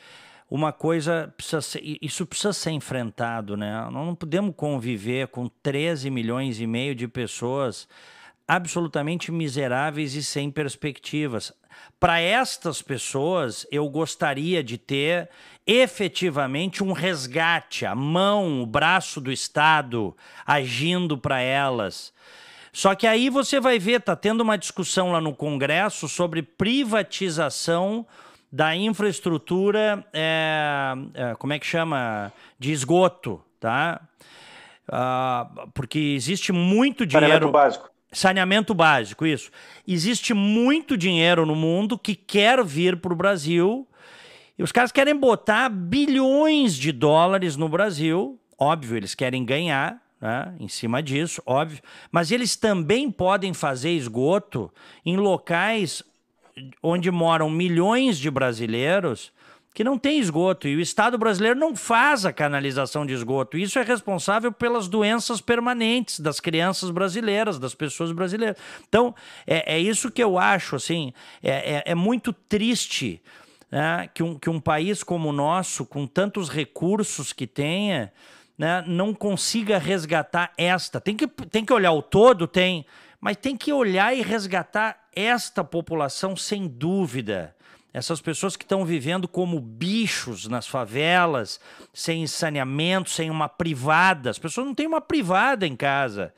Uma 0.50 0.72
coisa 0.72 1.32
precisa 1.36 1.60
ser, 1.60 1.98
isso 2.02 2.26
precisa 2.26 2.52
ser 2.52 2.70
enfrentado, 2.70 3.56
né? 3.56 3.88
Nós 3.92 4.06
não 4.06 4.14
podemos 4.14 4.54
conviver 4.56 5.28
com 5.28 5.48
13 5.62 6.10
milhões 6.10 6.60
e 6.60 6.66
meio 6.66 6.94
de 6.94 7.06
pessoas 7.06 7.86
absolutamente 8.48 9.30
miseráveis 9.30 10.14
e 10.14 10.24
sem 10.24 10.50
perspectivas. 10.50 11.52
Para 12.00 12.18
estas 12.18 12.82
pessoas, 12.82 13.64
eu 13.70 13.88
gostaria 13.88 14.64
de 14.64 14.76
ter 14.76 15.28
efetivamente 15.64 16.82
um 16.82 16.92
resgate, 16.92 17.86
a 17.86 17.94
mão, 17.94 18.62
o 18.62 18.66
braço 18.66 19.20
do 19.20 19.30
Estado 19.30 20.16
agindo 20.44 21.16
para 21.16 21.40
elas. 21.40 22.12
Só 22.72 22.94
que 22.94 23.06
aí 23.06 23.28
você 23.28 23.58
vai 23.58 23.78
ver, 23.78 24.00
tá 24.00 24.14
tendo 24.14 24.42
uma 24.42 24.56
discussão 24.56 25.12
lá 25.12 25.20
no 25.20 25.34
Congresso 25.34 26.08
sobre 26.08 26.42
privatização 26.42 28.06
da 28.52 28.74
infraestrutura, 28.74 30.04
é, 30.12 30.92
é, 31.14 31.34
como 31.36 31.52
é 31.52 31.58
que 31.58 31.66
chama? 31.66 32.32
De 32.58 32.72
esgoto, 32.72 33.40
tá? 33.60 34.00
Ah, 34.88 35.48
porque 35.72 35.98
existe 35.98 36.52
muito 36.52 37.06
dinheiro. 37.06 37.28
Saneamento 37.28 37.52
básico. 37.52 37.90
Saneamento 38.12 38.74
básico, 38.74 39.24
isso. 39.24 39.50
Existe 39.86 40.34
muito 40.34 40.96
dinheiro 40.96 41.46
no 41.46 41.54
mundo 41.54 41.96
que 41.96 42.16
quer 42.16 42.64
vir 42.64 42.96
para 42.96 43.12
o 43.12 43.16
Brasil 43.16 43.86
e 44.58 44.62
os 44.64 44.72
caras 44.72 44.90
querem 44.90 45.16
botar 45.16 45.68
bilhões 45.68 46.74
de 46.74 46.90
dólares 46.90 47.56
no 47.56 47.68
Brasil. 47.68 48.38
Óbvio, 48.58 48.96
eles 48.96 49.14
querem 49.14 49.44
ganhar 49.44 50.02
né, 50.20 50.54
em 50.60 50.68
cima 50.68 51.02
disso, 51.02 51.42
óbvio. 51.46 51.82
Mas 52.10 52.30
eles 52.30 52.56
também 52.56 53.10
podem 53.10 53.54
fazer 53.54 53.90
esgoto 53.90 54.70
em 55.04 55.16
locais 55.16 56.02
onde 56.82 57.10
moram 57.10 57.48
milhões 57.48 58.18
de 58.18 58.30
brasileiros 58.30 59.32
que 59.72 59.84
não 59.84 59.96
tem 59.96 60.18
esgoto 60.18 60.66
e 60.66 60.74
o 60.74 60.80
Estado 60.80 61.16
brasileiro 61.16 61.58
não 61.58 61.76
faz 61.76 62.26
a 62.26 62.32
canalização 62.32 63.06
de 63.06 63.12
esgoto. 63.12 63.56
Isso 63.56 63.78
é 63.78 63.82
responsável 63.82 64.50
pelas 64.50 64.88
doenças 64.88 65.40
permanentes 65.40 66.18
das 66.18 66.40
crianças 66.40 66.90
brasileiras, 66.90 67.58
das 67.58 67.74
pessoas 67.74 68.10
brasileiras. 68.10 68.56
Então, 68.88 69.14
é, 69.46 69.76
é 69.76 69.78
isso 69.78 70.10
que 70.10 70.22
eu 70.22 70.38
acho, 70.38 70.74
assim, 70.74 71.12
é, 71.42 71.76
é, 71.76 71.82
é 71.86 71.94
muito 71.94 72.32
triste 72.32 73.22
né, 73.70 74.10
que, 74.12 74.22
um, 74.22 74.36
que 74.36 74.50
um 74.50 74.60
país 74.60 75.04
como 75.04 75.28
o 75.28 75.32
nosso, 75.32 75.86
com 75.86 76.04
tantos 76.04 76.48
recursos 76.48 77.32
que 77.32 77.46
tenha, 77.46 78.12
né, 78.60 78.84
não 78.86 79.14
consiga 79.14 79.78
resgatar 79.78 80.52
esta. 80.54 81.00
Tem 81.00 81.16
que, 81.16 81.26
tem 81.26 81.64
que 81.64 81.72
olhar 81.72 81.92
o 81.92 82.02
todo, 82.02 82.46
tem, 82.46 82.84
mas 83.18 83.38
tem 83.38 83.56
que 83.56 83.72
olhar 83.72 84.14
e 84.14 84.20
resgatar 84.20 85.08
esta 85.16 85.64
população 85.64 86.36
sem 86.36 86.68
dúvida. 86.68 87.56
Essas 87.90 88.20
pessoas 88.20 88.58
que 88.58 88.64
estão 88.64 88.84
vivendo 88.84 89.26
como 89.26 89.58
bichos 89.58 90.46
nas 90.46 90.66
favelas, 90.66 91.58
sem 91.94 92.26
saneamento, 92.26 93.08
sem 93.08 93.30
uma 93.30 93.48
privada. 93.48 94.28
As 94.28 94.38
pessoas 94.38 94.66
não 94.66 94.74
têm 94.74 94.86
uma 94.86 95.00
privada 95.00 95.66
em 95.66 95.74
casa. 95.74 96.34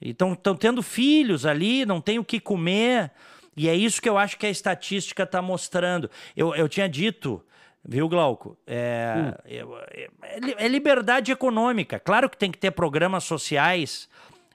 Estão 0.00 0.34
tendo 0.58 0.82
filhos 0.82 1.44
ali, 1.44 1.84
não 1.84 2.00
tem 2.00 2.18
o 2.18 2.24
que 2.24 2.40
comer. 2.40 3.10
E 3.54 3.68
é 3.68 3.74
isso 3.76 4.00
que 4.00 4.08
eu 4.08 4.16
acho 4.16 4.38
que 4.38 4.46
a 4.46 4.50
estatística 4.50 5.24
está 5.24 5.42
mostrando. 5.42 6.10
Eu, 6.34 6.54
eu 6.54 6.66
tinha 6.66 6.88
dito, 6.88 7.44
viu, 7.84 8.08
Glauco? 8.08 8.56
É, 8.66 9.34
é, 9.44 10.64
é 10.64 10.68
liberdade 10.68 11.32
econômica. 11.32 11.98
Claro 11.98 12.28
que 12.28 12.36
tem 12.36 12.50
que 12.50 12.58
ter 12.58 12.70
programas 12.70 13.24
sociais. 13.24 14.08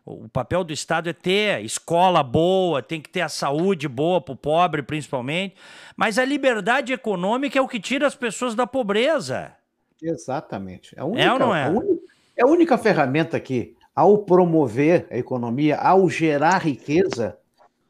O 0.06 0.30
papel 0.30 0.64
do 0.64 0.72
Estado 0.72 1.10
é 1.10 1.14
ter 1.14 1.64
escola 1.66 2.24
boa, 2.24 2.82
tem 2.82 3.02
que 3.02 3.10
ter 3.10 3.22
a 3.22 3.28
saúde 3.28 3.90
boa 3.90 4.22
para 4.22 4.34
o 4.34 4.38
pobre, 4.38 4.82
principalmente. 4.82 5.56
Mas 5.98 6.18
a 6.18 6.24
liberdade 6.24 6.94
econômica 6.94 7.60
é 7.60 7.62
o 7.62 7.68
que 7.68 7.80
tira 7.80 8.08
as 8.08 8.16
pessoas 8.16 8.56
da 8.56 8.66
pobreza. 8.66 9.54
Exatamente. 10.02 10.98
A 10.98 11.04
única, 11.04 11.24
É 11.24 11.34
ou 11.34 11.40
não 11.40 11.54
é? 11.54 11.66
A 11.66 11.70
única, 11.70 12.02
é 12.38 12.44
a 12.44 12.48
única 12.48 12.78
ferramenta 12.78 13.38
que 13.38 13.76
ao 13.94 14.20
promover 14.20 15.08
a 15.12 15.18
economia, 15.18 15.76
ao 15.76 16.08
gerar 16.08 16.60
riqueza, 16.60 17.38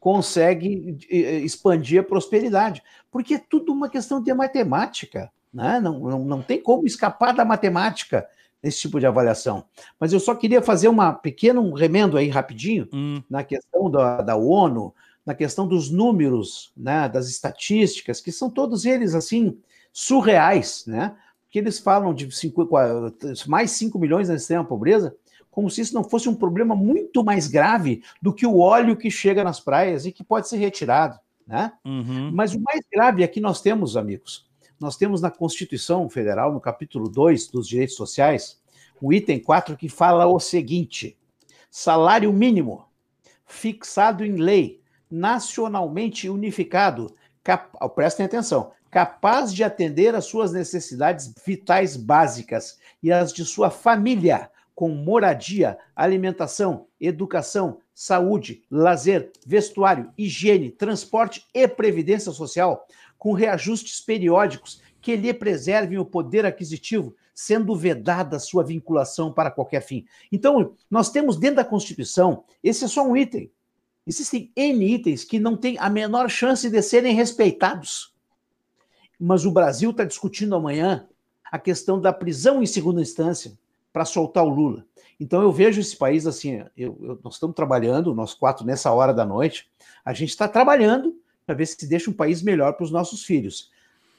consegue 0.07 0.97
eh, 1.09 1.17
eh, 1.17 1.39
expandir 1.39 1.99
a 1.99 2.03
prosperidade. 2.03 2.81
Porque 3.11 3.33
é 3.33 3.37
tudo 3.37 3.73
uma 3.73 3.89
questão 3.89 4.23
de 4.23 4.33
matemática. 4.33 5.29
Né? 5.53 5.81
Não, 5.81 5.99
não, 5.99 6.23
não 6.23 6.41
tem 6.41 6.63
como 6.63 6.87
escapar 6.87 7.33
da 7.33 7.43
matemática 7.43 8.25
nesse 8.63 8.79
tipo 8.79 9.01
de 9.01 9.05
avaliação. 9.05 9.65
Mas 9.99 10.13
eu 10.13 10.21
só 10.21 10.33
queria 10.33 10.61
fazer 10.61 10.87
uma 10.87 11.11
pequeno 11.11 11.73
remendo 11.73 12.17
aí 12.17 12.29
rapidinho 12.29 12.87
hum. 12.93 13.21
na 13.29 13.43
questão 13.43 13.91
da, 13.91 14.21
da 14.21 14.37
ONU, 14.37 14.95
na 15.25 15.35
questão 15.35 15.67
dos 15.67 15.91
números, 15.91 16.71
né, 16.77 17.09
das 17.09 17.27
estatísticas, 17.27 18.21
que 18.21 18.31
são 18.31 18.49
todos 18.49 18.85
eles 18.85 19.13
assim 19.13 19.57
surreais, 19.91 20.85
né? 20.87 21.17
Que 21.49 21.59
eles 21.59 21.79
falam 21.79 22.13
de 22.13 22.33
cinco, 22.33 22.65
mais 23.45 23.71
5 23.71 23.99
milhões 23.99 24.29
na 24.29 24.35
extrema 24.35 24.63
pobreza, 24.63 25.13
como 25.57 25.71
se 25.71 25.81
isso 25.81 25.95
não 25.95 26.03
fosse 26.03 26.29
um 26.29 26.35
problema 26.35 26.75
muito 26.75 27.23
mais 27.23 27.47
grave 27.47 28.03
do 28.21 28.31
que 28.31 28.45
o 28.45 28.59
óleo 28.59 28.95
que 28.95 29.09
chega 29.09 29.43
nas 29.43 29.59
praias 29.59 30.05
e 30.05 30.11
que 30.11 30.23
pode 30.23 30.47
ser 30.47 30.57
retirado, 30.57 31.19
né? 31.47 31.73
Uhum. 31.83 32.29
Mas 32.31 32.53
o 32.53 32.61
mais 32.61 32.81
grave 32.93 33.23
é 33.23 33.27
que 33.27 33.41
nós 33.41 33.59
temos, 33.59 33.97
amigos, 33.97 34.47
nós 34.79 34.95
temos 34.97 35.19
na 35.19 35.31
Constituição 35.31 36.07
Federal, 36.11 36.53
no 36.53 36.61
capítulo 36.61 37.09
2 37.09 37.47
dos 37.47 37.67
direitos 37.67 37.95
sociais, 37.95 38.61
o 39.01 39.11
item 39.11 39.39
4 39.39 39.75
que 39.75 39.89
fala 39.89 40.27
o 40.27 40.39
seguinte: 40.39 41.17
salário 41.71 42.31
mínimo 42.31 42.85
fixado 43.43 44.23
em 44.23 44.35
lei, 44.35 44.79
nacionalmente 45.09 46.29
unificado, 46.29 47.15
cap... 47.43 47.75
prestem 47.95 48.27
atenção, 48.27 48.73
capaz 48.91 49.51
de 49.51 49.63
atender 49.63 50.13
às 50.13 50.25
suas 50.25 50.51
necessidades 50.51 51.33
vitais 51.43 51.97
básicas 51.97 52.77
e 53.01 53.11
as 53.11 53.33
de 53.33 53.43
sua 53.43 53.71
família, 53.71 54.51
com 54.77 54.89
moradia, 54.89 55.75
alimentação, 55.95 56.85
educação, 57.01 57.79
saúde, 57.95 58.61
lazer, 58.69 59.31
vestuário, 59.43 60.13
higiene, 60.15 60.69
transporte 60.69 61.47
e 61.51 61.67
previdência 61.67 62.31
social, 62.31 62.85
com 63.17 63.33
reajustes 63.33 63.99
periódicos 63.99 64.79
que 65.01 65.15
lhe 65.15 65.33
preservem 65.33 65.97
o 65.97 66.05
poder 66.05 66.45
aquisitivo, 66.45 67.15
sendo 67.33 67.75
vedada 67.75 68.37
sua 68.37 68.63
vinculação 68.63 69.33
para 69.33 69.49
qualquer 69.49 69.81
fim. 69.81 70.05
Então, 70.31 70.75
nós 70.91 71.09
temos 71.09 71.37
dentro 71.37 71.55
da 71.55 71.65
Constituição, 71.65 72.43
esse 72.63 72.85
é 72.85 72.87
só 72.87 73.03
um 73.03 73.17
item. 73.17 73.51
Existem 74.05 74.51
N 74.55 74.93
itens 74.93 75.23
que 75.23 75.39
não 75.39 75.57
têm 75.57 75.75
a 75.79 75.89
menor 75.89 76.29
chance 76.29 76.69
de 76.69 76.83
serem 76.83 77.15
respeitados. 77.15 78.13
Mas 79.19 79.43
o 79.43 79.51
Brasil 79.51 79.89
está 79.89 80.03
discutindo 80.03 80.53
amanhã 80.53 81.07
a 81.51 81.57
questão 81.57 81.99
da 81.99 82.13
prisão 82.13 82.61
em 82.61 82.67
segunda 82.67 83.01
instância 83.01 83.57
para 83.97 84.05
soltar 84.05 84.43
o 84.43 84.49
Lula. 84.49 84.85
Então 85.19 85.41
eu 85.41 85.51
vejo 85.51 85.81
esse 85.81 85.97
país 85.97 86.27
assim, 86.27 86.63
eu, 86.77 86.95
eu, 87.01 87.19
nós 87.23 87.33
estamos 87.33 87.55
trabalhando, 87.55 88.13
nós 88.13 88.35
quatro 88.35 88.63
nessa 88.63 88.91
hora 88.91 89.11
da 89.11 89.25
noite, 89.25 89.67
a 90.05 90.13
gente 90.13 90.29
está 90.29 90.47
trabalhando 90.47 91.19
para 91.47 91.55
ver 91.55 91.65
se 91.65 91.87
deixa 91.87 92.11
um 92.11 92.13
país 92.13 92.43
melhor 92.43 92.73
para 92.73 92.83
os 92.83 92.91
nossos 92.91 93.23
filhos. 93.23 93.71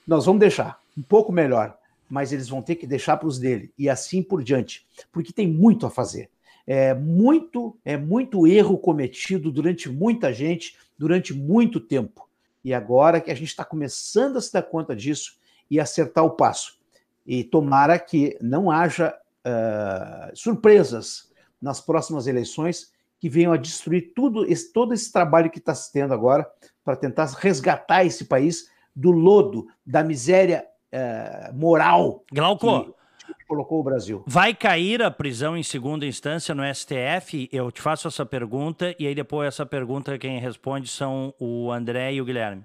Nós 0.05 0.27
vamos 0.27 0.41
deixar 0.41 0.83
um 0.97 1.03
pouco 1.03 1.31
melhor, 1.31 1.79
mas 2.11 2.33
eles 2.33 2.49
vão 2.49 2.61
ter 2.61 2.75
que 2.75 2.89
deixar 2.89 3.19
para 3.19 3.29
os 3.29 3.39
dele 3.39 3.73
e 3.79 3.89
assim 3.89 4.21
por 4.21 4.43
diante, 4.43 4.85
porque 5.13 5.33
tem 5.33 5.47
muito 5.47 5.87
a 5.87 5.91
fazer. 5.91 6.29
É 6.67 6.93
muito, 6.93 7.79
é 7.85 7.97
muito 7.97 8.49
erro 8.49 8.79
cometido 8.79 9.53
durante 9.53 9.89
muita 9.89 10.33
gente, 10.33 10.77
durante 10.99 11.33
muito 11.33 11.79
tempo. 11.79 12.29
E 12.65 12.75
agora 12.75 13.21
que 13.21 13.31
a 13.31 13.35
gente 13.35 13.47
está 13.47 13.65
começando 13.65 14.39
a 14.39 14.41
se 14.41 14.53
dar 14.53 14.63
conta 14.63 14.97
disso 14.97 15.37
e 15.71 15.79
acertar 15.79 16.25
o 16.25 16.31
passo. 16.31 16.77
E 17.25 17.45
tomara 17.45 17.97
que 17.97 18.37
não 18.41 18.73
haja 18.73 19.15
uh, 19.49 20.37
surpresas 20.37 21.31
nas 21.61 21.81
próximas 21.81 22.27
eleições 22.27 22.93
que 23.19 23.29
venham 23.29 23.53
a 23.53 23.57
destruir 23.57 24.13
tudo 24.15 24.45
esse, 24.45 24.73
todo 24.73 24.95
esse 24.95 25.13
trabalho 25.13 25.51
que 25.51 25.59
está 25.59 25.75
se 25.75 25.93
tendo 25.93 26.15
agora 26.15 26.49
para 26.85 26.97
tentar 26.97 27.27
resgatar 27.39 28.05
esse 28.05 28.25
país 28.27 28.71
do 28.95 29.11
lodo, 29.11 29.67
da 29.85 30.03
miséria 30.03 30.65
uh, 30.93 31.55
moral 31.57 32.25
Glauco, 32.33 32.95
que, 33.19 33.35
que 33.35 33.45
colocou 33.47 33.81
o 33.81 33.83
Brasil. 33.83 34.23
Vai 34.27 34.55
cair 34.55 35.03
a 35.03 35.11
prisão 35.11 35.57
em 35.57 35.63
segunda 35.63 36.07
instância 36.07 36.55
no 36.55 36.63
STF? 36.73 37.49
Eu 37.53 37.71
te 37.73 37.83
faço 37.83 38.09
essa 38.09 38.25
pergunta 38.25 38.95
e 38.99 39.07
aí 39.07 39.15
depois 39.15 39.49
essa 39.49 39.67
pergunta 39.67 40.19
quem 40.19 40.39
responde 40.39 40.89
são 40.89 41.35
o 41.39 41.73
André 41.73 42.15
e 42.15 42.21
o 42.21 42.25
Guilherme. 42.25 42.65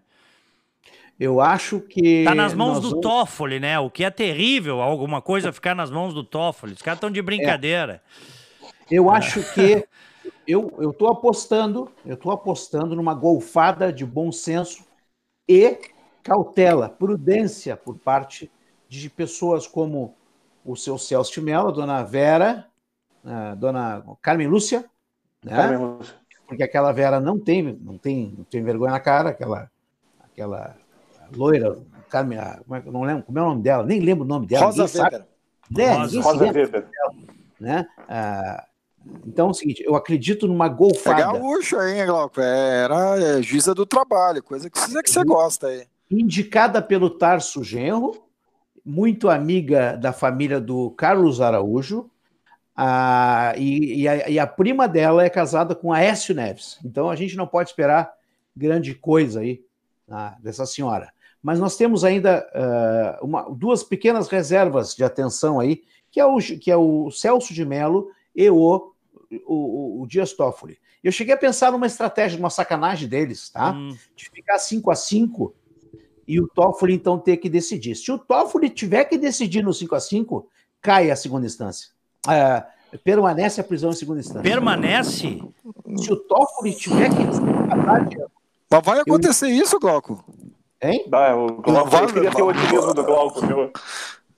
Eu 1.23 1.39
acho 1.39 1.79
que. 1.79 2.25
Tá 2.25 2.35
nas 2.35 2.53
mãos 2.53 2.81
do 2.81 2.89
vamos... 2.89 3.01
Toffoli, 3.01 3.57
né? 3.57 3.79
O 3.79 3.89
que 3.89 4.03
é 4.03 4.09
terrível, 4.09 4.81
alguma 4.81 5.21
coisa 5.21 5.53
ficar 5.53 5.73
nas 5.73 5.89
mãos 5.89 6.13
do 6.13 6.21
Toffoli. 6.21 6.73
Os 6.73 6.81
caras 6.81 6.97
estão 6.97 7.09
de 7.09 7.21
brincadeira. 7.21 8.01
É. 8.91 8.97
Eu 8.97 9.09
acho 9.09 9.41
que 9.53 9.87
eu 10.45 10.73
eu 10.77 10.91
estou 10.91 11.07
apostando, 11.09 11.89
eu 12.05 12.15
estou 12.15 12.29
apostando 12.29 12.93
numa 12.93 13.13
golfada 13.13 13.91
de 13.93 14.05
bom 14.05 14.33
senso 14.33 14.83
e 15.47 15.79
cautela, 16.21 16.89
prudência 16.89 17.77
por 17.77 17.97
parte 17.97 18.51
de 18.89 19.09
pessoas 19.09 19.65
como 19.65 20.17
o 20.65 20.75
seu 20.75 20.97
Celso 20.97 21.41
Mello, 21.41 21.69
a 21.69 21.71
dona 21.71 22.03
Vera, 22.03 22.67
a 23.23 23.55
dona 23.55 24.03
Carmen 24.21 24.47
Lúcia, 24.47 24.83
né? 25.41 25.55
Carmen 25.55 25.77
Lúcia. 25.77 26.15
Porque 26.45 26.63
aquela 26.63 26.91
Vera 26.91 27.21
não 27.21 27.39
tem, 27.39 27.63
não 27.63 27.97
tem, 27.97 28.33
não 28.37 28.43
tem 28.43 28.61
vergonha 28.61 28.91
na 28.91 28.99
cara, 28.99 29.29
aquela 29.29 29.71
aquela 30.19 30.75
loira, 31.35 31.77
Carmen, 32.09 32.39
como 32.65 32.75
é, 32.75 32.83
não 32.85 33.01
lembro 33.03 33.23
como 33.23 33.39
é 33.39 33.41
o 33.41 33.45
nome 33.45 33.61
dela, 33.61 33.83
nem 33.83 33.99
lembro 33.99 34.23
o 34.23 34.27
nome 34.27 34.45
dela. 34.45 34.65
Rosa 34.65 34.85
Weber. 35.03 35.25
É, 35.77 35.93
Rosa, 35.93 36.21
Rosa 36.21 36.43
Weber. 36.45 36.87
Né? 37.59 37.87
Ah, 38.07 38.65
então 39.25 39.47
é 39.47 39.51
o 39.51 39.53
seguinte, 39.53 39.83
eu 39.85 39.95
acredito 39.95 40.47
numa 40.47 40.67
golfada. 40.67 41.21
É 41.21 41.23
gaúcho, 41.23 41.81
hein, 41.81 42.05
Glauco? 42.05 42.39
É, 42.39 42.83
era 42.83 43.19
é, 43.19 43.41
juíza 43.41 43.73
do 43.73 43.85
trabalho, 43.85 44.43
coisa 44.43 44.69
que, 44.69 44.79
que 44.79 45.09
você 45.09 45.23
gosta 45.23 45.67
aí. 45.67 45.85
Indicada 46.09 46.81
pelo 46.81 47.09
Tarso 47.09 47.63
Genro, 47.63 48.23
muito 48.85 49.29
amiga 49.29 49.97
da 49.97 50.13
família 50.13 50.59
do 50.59 50.91
Carlos 50.91 51.41
Araújo, 51.41 52.09
a, 52.75 53.53
e, 53.57 54.01
e, 54.01 54.07
a, 54.07 54.29
e, 54.29 54.39
a, 54.39 54.47
prima 54.47 54.87
dela 54.87 55.23
é 55.23 55.29
casada 55.29 55.75
com 55.75 55.93
Aécio 55.93 56.33
Neves. 56.33 56.79
Então 56.83 57.09
a 57.09 57.15
gente 57.15 57.35
não 57.35 57.45
pode 57.45 57.69
esperar 57.69 58.11
grande 58.55 58.95
coisa 58.95 59.41
aí 59.41 59.63
ah, 60.09 60.35
dessa 60.39 60.65
senhora. 60.65 61.12
Mas 61.43 61.59
nós 61.59 61.75
temos 61.75 62.05
ainda 62.05 62.47
uh, 63.21 63.25
uma, 63.25 63.43
duas 63.49 63.83
pequenas 63.83 64.29
reservas 64.29 64.95
de 64.95 65.03
atenção 65.03 65.59
aí, 65.59 65.83
que 66.09 66.19
é 66.19 66.25
o, 66.25 66.37
que 66.37 66.71
é 66.71 66.77
o 66.77 67.11
Celso 67.11 67.53
de 67.53 67.65
Mello 67.65 68.09
e 68.33 68.49
o 68.49 68.93
o, 69.45 70.01
o, 70.01 70.07
Dias 70.07 70.33
Toffoli. 70.33 70.77
Eu 71.03 71.11
cheguei 71.11 71.33
a 71.33 71.37
pensar 71.37 71.71
numa 71.71 71.87
estratégia, 71.87 72.37
numa 72.37 72.49
sacanagem 72.49 73.07
deles, 73.07 73.49
tá? 73.49 73.71
Hum. 73.71 73.97
De 74.15 74.29
ficar 74.29 74.59
5 74.59 74.91
a 74.91 74.95
5 74.95 75.55
e 76.27 76.39
o 76.39 76.47
Toffoli 76.47 76.93
então 76.93 77.19
ter 77.19 77.37
que 77.37 77.49
decidir. 77.49 77.95
Se 77.95 78.11
o 78.11 78.17
Toffoli 78.17 78.69
tiver 78.69 79.05
que 79.05 79.17
decidir 79.17 79.63
no 79.63 79.73
5 79.73 79.95
a 79.95 79.99
5 79.99 80.47
cai 80.81 81.11
a 81.11 81.15
segunda 81.15 81.45
instância. 81.45 81.89
É, 82.29 82.63
permanece 83.03 83.59
a 83.59 83.63
prisão 83.63 83.89
em 83.89 83.95
segunda 83.95 84.19
instância. 84.19 84.41
Permanece? 84.41 85.41
Se 85.97 86.13
o 86.13 86.15
Toffoli 86.15 86.73
tiver 86.73 87.09
que 87.09 87.23
decidir, 87.23 88.29
Mas 88.69 88.83
vai 88.83 88.99
acontecer 88.99 89.47
eu... 89.47 89.55
isso, 89.55 89.79
Glauco? 89.79 90.23
Hein? 90.83 91.05
Vai, 91.09 91.33
o 91.33 91.47
Glauco 91.61 91.89
vai, 91.89 92.07
queria 92.07 92.31
ter 92.31 92.41
o 92.41 92.47
otimismo 92.47 92.93
do 92.93 93.03
Glauco, 93.03 93.45
viu? 93.45 93.71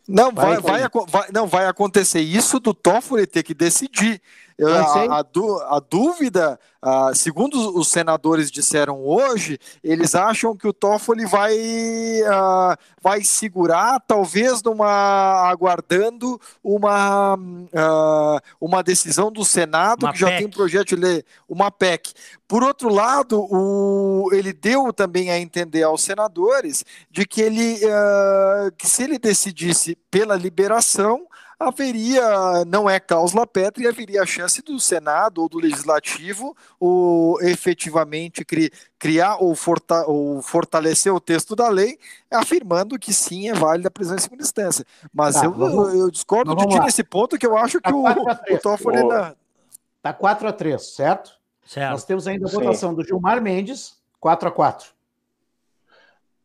Não, 0.07 0.31
vai, 0.31 0.59
vai, 0.59 0.81
vai, 1.07 1.27
não, 1.33 1.47
vai 1.47 1.65
acontecer 1.65 2.19
isso 2.19 2.59
do 2.59 2.73
Toffoli 2.73 3.25
ter 3.25 3.41
que 3.41 3.55
decidir. 3.55 4.21
Eu, 4.57 4.69
a, 4.69 5.17
a, 5.17 5.19
a, 5.19 5.79
dúvida, 5.79 6.57
uh, 6.81 7.13
segundo 7.13 7.77
os 7.77 7.89
senadores 7.89 8.49
disseram 8.49 9.05
hoje, 9.05 9.59
eles 9.83 10.15
acham 10.15 10.55
que 10.55 10.65
o 10.65 10.71
Toffoli 10.71 11.25
vai, 11.25 11.53
uh, 11.53 12.77
vai 13.01 13.21
segurar, 13.21 13.99
talvez 14.07 14.63
numa 14.63 15.49
aguardando 15.49 16.39
uma, 16.63 17.35
uh, 17.35 18.39
uma 18.61 18.81
decisão 18.81 19.29
do 19.29 19.43
Senado, 19.43 20.05
uma 20.05 20.13
que 20.13 20.19
PEC. 20.19 20.31
já 20.31 20.37
tem 20.37 20.47
um 20.47 20.51
projeto 20.51 20.87
de 20.87 20.95
lei, 20.95 21.25
uma 21.49 21.69
PEC. 21.69 22.13
Por 22.47 22.63
outro 22.63 22.87
lado, 22.87 23.41
o, 23.41 24.29
ele 24.31 24.53
deu 24.53 24.93
também 24.93 25.31
a 25.31 25.37
entender 25.37 25.83
aos 25.83 26.01
senadores 26.01 26.85
de 27.11 27.25
que 27.25 27.41
ele 27.41 27.79
que 28.77 28.87
se 28.87 29.03
ele 29.03 29.17
decidisse 29.17 29.97
pela 30.09 30.35
liberação, 30.35 31.27
haveria, 31.59 32.65
não 32.65 32.89
é 32.89 32.99
cláusula 32.99 33.47
pétrea, 33.47 33.89
haveria 33.89 34.21
a 34.21 34.25
chance 34.25 34.61
do 34.61 34.79
Senado 34.79 35.41
ou 35.41 35.49
do 35.49 35.59
Legislativo 35.59 36.55
ou 36.79 37.41
efetivamente 37.41 38.43
cri, 38.43 38.71
criar 38.99 39.37
ou, 39.37 39.55
forta, 39.55 40.05
ou, 40.05 40.41
fortalecer 40.41 41.13
o 41.13 41.19
texto 41.19 41.55
da 41.55 41.69
lei, 41.69 41.97
afirmando 42.29 42.99
que 42.99 43.13
sim, 43.13 43.49
é 43.49 43.53
válida 43.53 43.87
a 43.87 43.91
prisão 43.91 44.15
em 44.15 44.19
segunda 44.19 44.43
instância. 44.43 44.85
Mas 45.13 45.35
tá, 45.35 45.45
eu, 45.45 45.51
vamos, 45.51 45.93
eu, 45.93 46.11
discordo 46.11 46.55
de 46.55 46.67
ti 46.67 46.79
nesse 46.79 47.03
ponto 47.03 47.37
que 47.37 47.47
eu 47.47 47.57
acho 47.57 47.79
que 47.79 47.89
tá 47.89 47.95
o, 47.95 48.05
o 48.05 48.59
Toffoli... 48.61 48.99
Está 49.97 50.13
4 50.13 50.47
a 50.47 50.53
3, 50.53 50.81
certo? 50.81 51.31
Certo. 51.65 51.91
Nós 51.91 52.03
temos 52.05 52.27
ainda 52.27 52.47
a 52.47 52.51
votação 52.51 52.93
do 52.93 53.03
Gilmar 53.03 53.41
Mendes, 53.41 53.97
4 54.19 54.47
a 54.47 54.51
4 54.51 54.89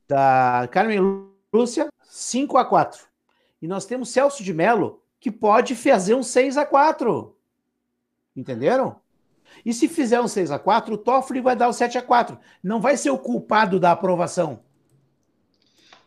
Da 0.09 0.67
Carmen 0.71 0.99
Lúcia, 1.53 1.93
5 2.05 2.57
a 2.57 2.65
4 2.65 3.05
E 3.61 3.69
nós 3.69 3.85
temos 3.85 4.09
Celso 4.09 4.43
de 4.43 4.55
Mello, 4.55 5.00
que 5.21 5.31
pode 5.31 5.75
fazer 5.77 6.15
um 6.15 6.23
6 6.23 6.57
a 6.57 6.67
4 6.67 7.37
Entenderam? 8.35 8.97
E 9.65 9.75
se 9.75 9.89
fizer 9.89 10.21
um 10.21 10.29
6 10.29 10.51
a 10.51 10.59
4 10.59 10.95
o 10.95 10.99
Toffoli 10.99 11.41
vai 11.41 11.55
dar 11.55 11.69
o 11.69 11.73
7 11.73 11.99
a 11.99 12.03
4 12.03 12.39
Não 12.63 12.81
vai 12.81 12.97
ser 12.97 13.11
o 13.11 13.19
culpado 13.19 13.79
da 13.79 13.93
aprovação. 13.93 14.61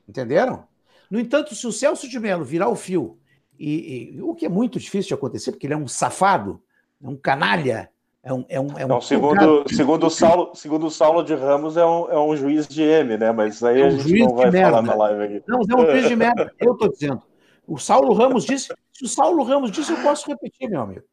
Entenderam? 0.08 0.68
No 1.10 1.20
entanto, 1.20 1.54
se 1.54 1.68
o 1.68 1.72
Celso 1.72 2.10
de 2.10 2.20
Mello 2.20 2.44
virar 2.44 2.70
o 2.70 2.76
fio, 2.76 3.20
e, 3.58 4.16
e, 4.16 4.22
o 4.22 4.34
que 4.34 4.48
é 4.48 4.50
muito 4.50 4.80
difícil 4.80 5.10
de 5.10 5.14
acontecer, 5.14 5.52
porque 5.52 5.68
ele 5.68 5.76
é 5.76 5.78
um 5.78 5.88
safado, 5.88 6.60
é 7.02 7.08
um 7.08 7.16
canalha, 7.16 7.90
é 8.24 8.34
um. 8.34 8.46
É 8.50 8.60
um, 8.60 8.68
é 8.80 8.86
um 8.86 8.88
Não, 8.88 9.02
segundo, 9.02 9.64
segundo, 9.70 10.08
o 10.08 10.10
Saulo, 10.10 10.56
segundo 10.56 10.88
o 10.88 10.90
Saulo 10.90 11.24
de 11.24 11.36
Ramos, 11.36 11.78
é 11.78 11.86
um, 11.86 12.10
é 12.10 12.20
um 12.20 12.36
juiz 12.36 12.68
de 12.68 12.82
M, 12.82 13.18
né? 13.18 13.32
Mas 13.32 13.64
aí 13.64 13.82
é 13.82 13.86
um 13.86 13.88
a 13.88 13.92
gente 13.92 14.20
não 14.20 14.36
vai 14.36 14.52
falar 14.52 14.82
na 14.82 14.96
live 14.96 15.24
aqui. 15.24 15.44
Não, 15.48 15.62
é 15.62 15.76
um 15.76 15.92
juiz 15.92 16.08
de 16.08 16.16
merda, 16.16 16.52
eu 16.60 16.74
estou 16.74 16.90
dizendo. 16.90 17.22
O 17.68 17.78
Saulo 17.78 18.14
Ramos 18.14 18.46
disse. 18.46 18.74
Se 18.92 19.06
o 19.06 19.08
Saulo 19.08 19.44
Ramos 19.44 19.72
disse, 19.72 19.92
eu 19.92 20.02
posso 20.02 20.28
repetir, 20.28 20.70
meu 20.70 20.82
amigo. 20.82 21.04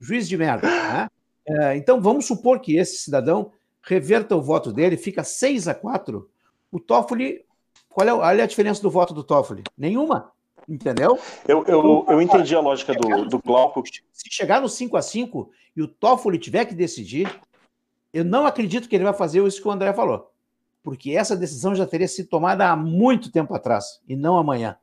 Juiz 0.00 0.28
de 0.28 0.36
merda. 0.36 0.68
Né? 0.68 1.08
É, 1.46 1.76
então, 1.76 2.00
vamos 2.00 2.26
supor 2.26 2.60
que 2.60 2.76
esse 2.76 2.98
cidadão 2.98 3.52
reverta 3.82 4.36
o 4.36 4.42
voto 4.42 4.72
dele, 4.72 4.96
fica 4.96 5.24
6 5.24 5.68
a 5.68 5.74
4 5.74 6.28
O 6.70 6.78
Toffoli. 6.78 7.44
Qual 7.88 8.06
é, 8.06 8.12
olha 8.12 8.44
a 8.44 8.46
diferença 8.46 8.82
do 8.82 8.90
voto 8.90 9.12
do 9.12 9.24
Toffoli? 9.24 9.62
Nenhuma. 9.76 10.32
Entendeu? 10.68 11.18
Eu, 11.46 11.64
eu, 11.66 12.06
eu 12.08 12.20
entendi 12.20 12.54
a 12.54 12.60
lógica 12.60 12.92
do, 12.92 13.24
do 13.24 13.38
Glauco. 13.38 13.82
Se 14.12 14.30
chegar 14.30 14.60
no 14.60 14.68
5 14.68 14.96
a 14.96 15.02
5 15.02 15.50
e 15.74 15.82
o 15.82 15.88
Toffoli 15.88 16.38
tiver 16.38 16.66
que 16.66 16.74
decidir, 16.74 17.40
eu 18.12 18.24
não 18.24 18.46
acredito 18.46 18.88
que 18.88 18.94
ele 18.94 19.04
vai 19.04 19.14
fazer 19.14 19.44
isso 19.46 19.62
que 19.62 19.66
o 19.66 19.70
André 19.70 19.92
falou. 19.94 20.30
Porque 20.82 21.12
essa 21.12 21.36
decisão 21.36 21.74
já 21.74 21.86
teria 21.86 22.06
sido 22.06 22.28
tomada 22.28 22.68
há 22.68 22.76
muito 22.76 23.32
tempo 23.32 23.54
atrás, 23.54 24.00
e 24.06 24.14
não 24.14 24.36
amanhã. 24.36 24.76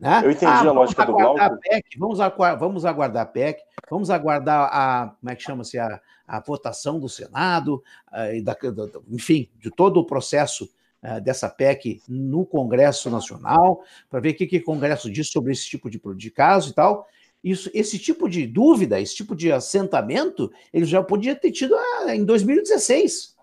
Né? 0.00 0.22
Eu 0.24 0.30
entendi 0.30 0.46
ah, 0.46 0.60
a 0.60 0.72
lógica 0.72 1.04
do 1.04 1.12
Glauco. 1.12 1.38
A 1.38 1.50
PEC, 1.50 1.98
vamos, 1.98 2.20
aguardar, 2.20 2.58
vamos 2.58 2.84
aguardar 2.86 3.22
a 3.22 3.26
PEC, 3.26 3.60
vamos 3.90 4.08
aguardar 4.08 4.70
a, 4.72 5.14
como 5.20 5.30
é 5.30 5.36
que 5.36 5.42
chama-se, 5.42 5.78
a, 5.78 6.00
a 6.26 6.40
votação 6.40 6.98
do 6.98 7.06
Senado, 7.06 7.84
a, 8.10 8.28
eh, 8.28 8.40
da, 8.40 8.54
da, 8.54 8.88
enfim, 9.10 9.50
de 9.58 9.70
todo 9.70 10.00
o 10.00 10.06
processo 10.06 10.70
uh, 11.02 11.20
dessa 11.20 11.50
PEC 11.50 12.00
no 12.08 12.46
Congresso 12.46 13.10
Nacional, 13.10 13.82
para 14.08 14.20
ver 14.20 14.30
o 14.30 14.34
que, 14.34 14.46
que 14.46 14.56
o 14.56 14.64
Congresso 14.64 15.10
diz 15.10 15.28
sobre 15.28 15.52
esse 15.52 15.68
tipo 15.68 15.90
de, 15.90 16.00
de 16.16 16.30
caso 16.30 16.70
e 16.70 16.72
tal. 16.72 17.06
Isso, 17.44 17.70
esse 17.74 17.98
tipo 17.98 18.26
de 18.26 18.46
dúvida, 18.46 18.98
esse 18.98 19.14
tipo 19.14 19.36
de 19.36 19.52
assentamento, 19.52 20.50
ele 20.72 20.86
já 20.86 21.02
podia 21.02 21.36
ter 21.36 21.50
tido 21.52 21.74
ah, 21.74 22.14
em 22.14 22.24
2016, 22.24 23.36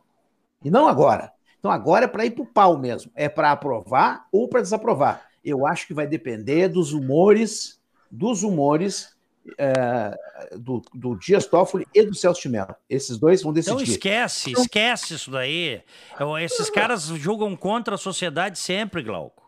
e 0.63 0.71
não 0.71 0.88
agora. 0.88 1.31
Então 1.59 1.69
agora 1.69 2.05
é 2.05 2.07
para 2.07 2.25
ir 2.25 2.31
para 2.31 2.43
o 2.43 2.47
pau 2.47 2.79
mesmo, 2.79 3.11
é 3.15 3.29
para 3.29 3.51
aprovar 3.51 4.27
ou 4.31 4.47
para 4.47 4.61
desaprovar 4.61 5.26
eu 5.49 5.65
acho 5.65 5.87
que 5.87 5.93
vai 5.93 6.07
depender 6.07 6.67
dos 6.67 6.93
humores, 6.93 7.79
dos 8.11 8.43
humores 8.43 9.15
é, 9.57 10.13
do, 10.57 10.81
do 10.93 11.15
Dias 11.15 11.45
Toffoli 11.45 11.85
e 11.93 12.03
do 12.03 12.13
Celso 12.13 12.41
de 12.41 12.49
Mello. 12.49 12.75
Esses 12.89 13.17
dois 13.17 13.41
vão 13.41 13.53
decidir. 13.53 13.75
Então 13.75 13.83
esquece, 13.83 14.51
esquece 14.51 15.13
isso 15.13 15.31
daí. 15.31 15.81
Esses 16.41 16.69
caras 16.69 17.05
julgam 17.05 17.55
contra 17.55 17.95
a 17.95 17.97
sociedade 17.97 18.59
sempre, 18.59 19.01
Glauco. 19.01 19.46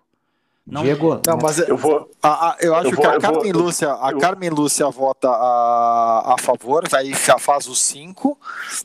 Não, 0.69 0.83
Diego, 0.83 1.19
não, 1.25 1.37
mas 1.41 1.57
eu 1.57 1.75
vou. 1.75 2.09
A, 2.21 2.51
a, 2.51 2.57
eu 2.61 2.75
acho 2.75 2.89
eu 2.89 2.91
vou, 2.91 3.01
que 3.01 3.07
a 3.07 3.19
Carmen 3.19 3.51
vou, 3.51 3.63
Lúcia, 3.63 3.91
a 3.91 4.11
eu... 4.11 4.17
Carmen 4.19 4.49
Lúcia 4.51 4.87
vota 4.89 5.27
a, 5.27 6.35
a 6.35 6.35
favor, 6.39 6.83
aí 6.93 7.13
faz 7.15 7.67
os 7.67 7.81
cinco. 7.81 8.39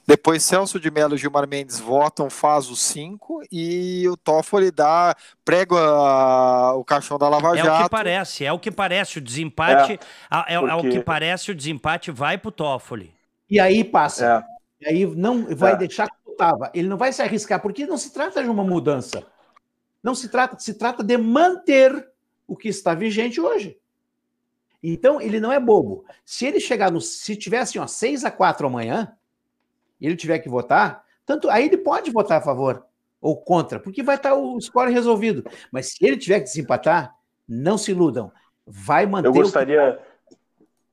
Depois 0.07 0.43
Celso 0.43 0.81
de 0.81 0.91
Mello 0.91 1.15
e 1.15 1.19
Gilmar 1.19 1.47
Mendes 1.47 1.79
votam, 1.79 2.31
faz 2.31 2.71
os 2.71 2.81
cinco 2.81 3.43
e 3.53 4.09
o 4.09 4.17
Toffoli 4.17 4.71
dá 4.71 5.15
prega 5.45 5.77
o 6.75 6.85
caixão 6.85 7.19
da 7.19 7.29
Lava 7.29 7.55
Jato. 7.55 7.69
É 7.69 7.73
o 7.73 7.83
que 7.85 7.91
parece, 7.91 8.45
é 8.47 8.53
o 8.53 8.59
que 8.59 8.71
parece 8.71 9.19
o 9.19 9.21
desempate, 9.21 10.01
é, 10.31 10.55
é, 10.55 10.55
é 10.55 10.75
o 10.75 10.83
que 10.83 11.01
parece 11.01 11.51
o 11.51 11.55
desempate 11.55 12.11
vai 12.11 12.39
pro 12.39 12.51
Toffoli. 12.51 13.13
E 13.51 13.61
aí 13.61 13.85
passa. 13.85 14.45
É. 14.81 14.87
E 14.87 14.89
aí 14.89 15.07
não 15.07 15.47
vai 15.55 15.73
é. 15.73 15.77
deixar 15.77 16.09
como 16.09 16.33
estava. 16.33 16.71
Ele 16.75 16.89
não 16.89 16.97
vai 16.97 17.13
se 17.13 17.21
arriscar 17.21 17.61
porque 17.61 17.87
não 17.87 17.99
se 17.99 18.13
trata 18.13 18.43
de 18.43 18.49
uma 18.49 18.65
mudança. 18.65 19.23
Não 20.05 20.15
se 20.15 20.29
trata, 20.29 20.59
se 20.59 20.75
trata 20.75 21.03
de 21.03 21.17
manter 21.17 22.07
o 22.47 22.55
que 22.55 22.69
está 22.69 22.95
vigente 22.95 23.41
hoje. 23.41 23.79
Então, 24.83 25.19
ele 25.19 25.41
não 25.41 25.51
é 25.51 25.59
bobo. 25.59 26.05
Se 26.27 26.45
ele 26.45 26.61
chegar 26.61 26.93
no. 26.93 27.01
Se 27.01 27.35
tivesse 27.35 27.79
assim, 27.79 27.79
ó, 27.79 27.87
6 27.87 28.27
a 28.27 28.31
4 28.31 28.67
amanhã, 28.67 29.17
e 29.99 30.07
ele 30.07 30.15
tiver 30.15 30.41
que 30.41 30.49
votar, 30.49 31.03
tanto 31.25 31.49
aí 31.49 31.65
ele 31.65 31.79
pode 31.79 32.11
votar 32.11 32.39
a 32.39 32.45
favor 32.45 32.85
ou 33.19 33.35
contra, 33.35 33.81
porque 33.81 34.03
vai 34.03 34.17
estar 34.17 34.35
o 34.35 34.61
score 34.61 34.93
resolvido. 34.93 35.43
Mas 35.73 35.93
se 35.93 36.05
ele 36.05 36.19
tiver 36.19 36.41
que 36.41 36.45
desempatar, 36.45 37.17
não 37.49 37.79
se 37.79 37.93
iludam. 37.93 38.31
Vai 38.67 39.07
manter. 39.07 39.29
Eu 39.29 39.33
gostaria, 39.33 39.99
que... 40.29 40.37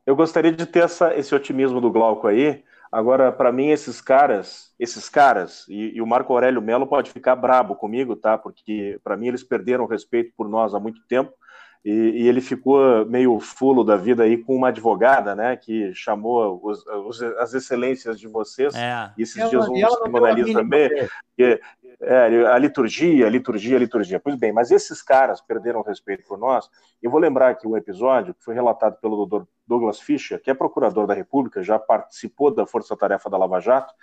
eu 0.05 0.15
gostaria 0.15 0.53
de 0.53 0.65
ter 0.65 0.83
essa, 0.83 1.13
esse 1.17 1.35
otimismo 1.35 1.81
do 1.81 1.91
Glauco 1.91 2.27
aí, 2.27 2.63
Agora, 2.91 3.31
para 3.31 3.53
mim, 3.53 3.69
esses 3.69 4.01
caras, 4.01 4.73
esses 4.77 5.07
caras, 5.07 5.65
e, 5.69 5.95
e, 5.95 6.01
o 6.01 6.07
Marco 6.07 6.33
Aurélio 6.33 6.61
Melo 6.61 6.85
pode 6.85 7.09
ficar 7.09 7.37
brabo 7.37 7.73
comigo, 7.75 8.17
tá? 8.17 8.37
Porque 8.37 8.99
para 9.01 9.15
mim 9.15 9.27
eles 9.27 9.43
perderam 9.43 9.85
respeito 9.85 10.33
por 10.35 10.49
nós 10.49 10.75
há 10.75 10.79
muito 10.79 11.01
tempo. 11.07 11.31
E, 11.83 11.91
e, 11.91 12.27
ele 12.27 12.41
ficou 12.41 13.05
meio 13.07 13.39
fulo 13.39 13.83
da 13.83 13.95
vida 13.95 14.23
aí 14.23 14.37
com 14.37 14.55
uma 14.55 14.67
advogada, 14.67 15.35
né, 15.35 15.57
que 15.57 15.91
chamou 15.95 16.59
os, 16.63 16.85
os, 16.85 17.21
as 17.39 17.55
excelências 17.55 18.19
de 18.19 18.27
vocês. 18.27 18.75
É. 18.75 19.11
E 19.17 19.23
esses 19.23 19.37
ela, 19.37 19.49
dias 19.49 19.67
um 19.67 19.73
psicanalista 19.73 20.53
também, 20.53 20.89
que, 21.35 21.59
é, 22.01 22.45
a 22.47 22.57
liturgia, 22.57 23.25
a 23.25 23.29
liturgia, 23.29 23.77
a 23.77 23.79
liturgia. 23.79 24.19
Pois 24.19 24.35
bem, 24.35 24.51
mas 24.51 24.71
esses 24.71 25.01
caras 25.01 25.41
perderam 25.41 25.81
respeito 25.81 26.23
por 26.27 26.37
nós. 26.37 26.69
Eu 27.01 27.09
vou 27.09 27.19
lembrar 27.19 27.49
aqui 27.49 27.67
um 27.67 27.77
episódio 27.77 28.33
que 28.33 28.43
foi 28.43 28.53
relatado 28.53 28.99
pelo 28.99 29.15
doutor 29.15 29.47
Douglas 29.67 29.99
Fischer, 29.99 30.41
que 30.41 30.49
é 30.49 30.53
procurador 30.53 31.07
da 31.07 31.13
República, 31.13 31.63
já 31.63 31.79
participou 31.79 32.53
da 32.53 32.65
Força 32.65 32.95
Tarefa 32.97 33.29
da 33.29 33.37
Lava 33.37 33.59
Jato, 33.59 33.93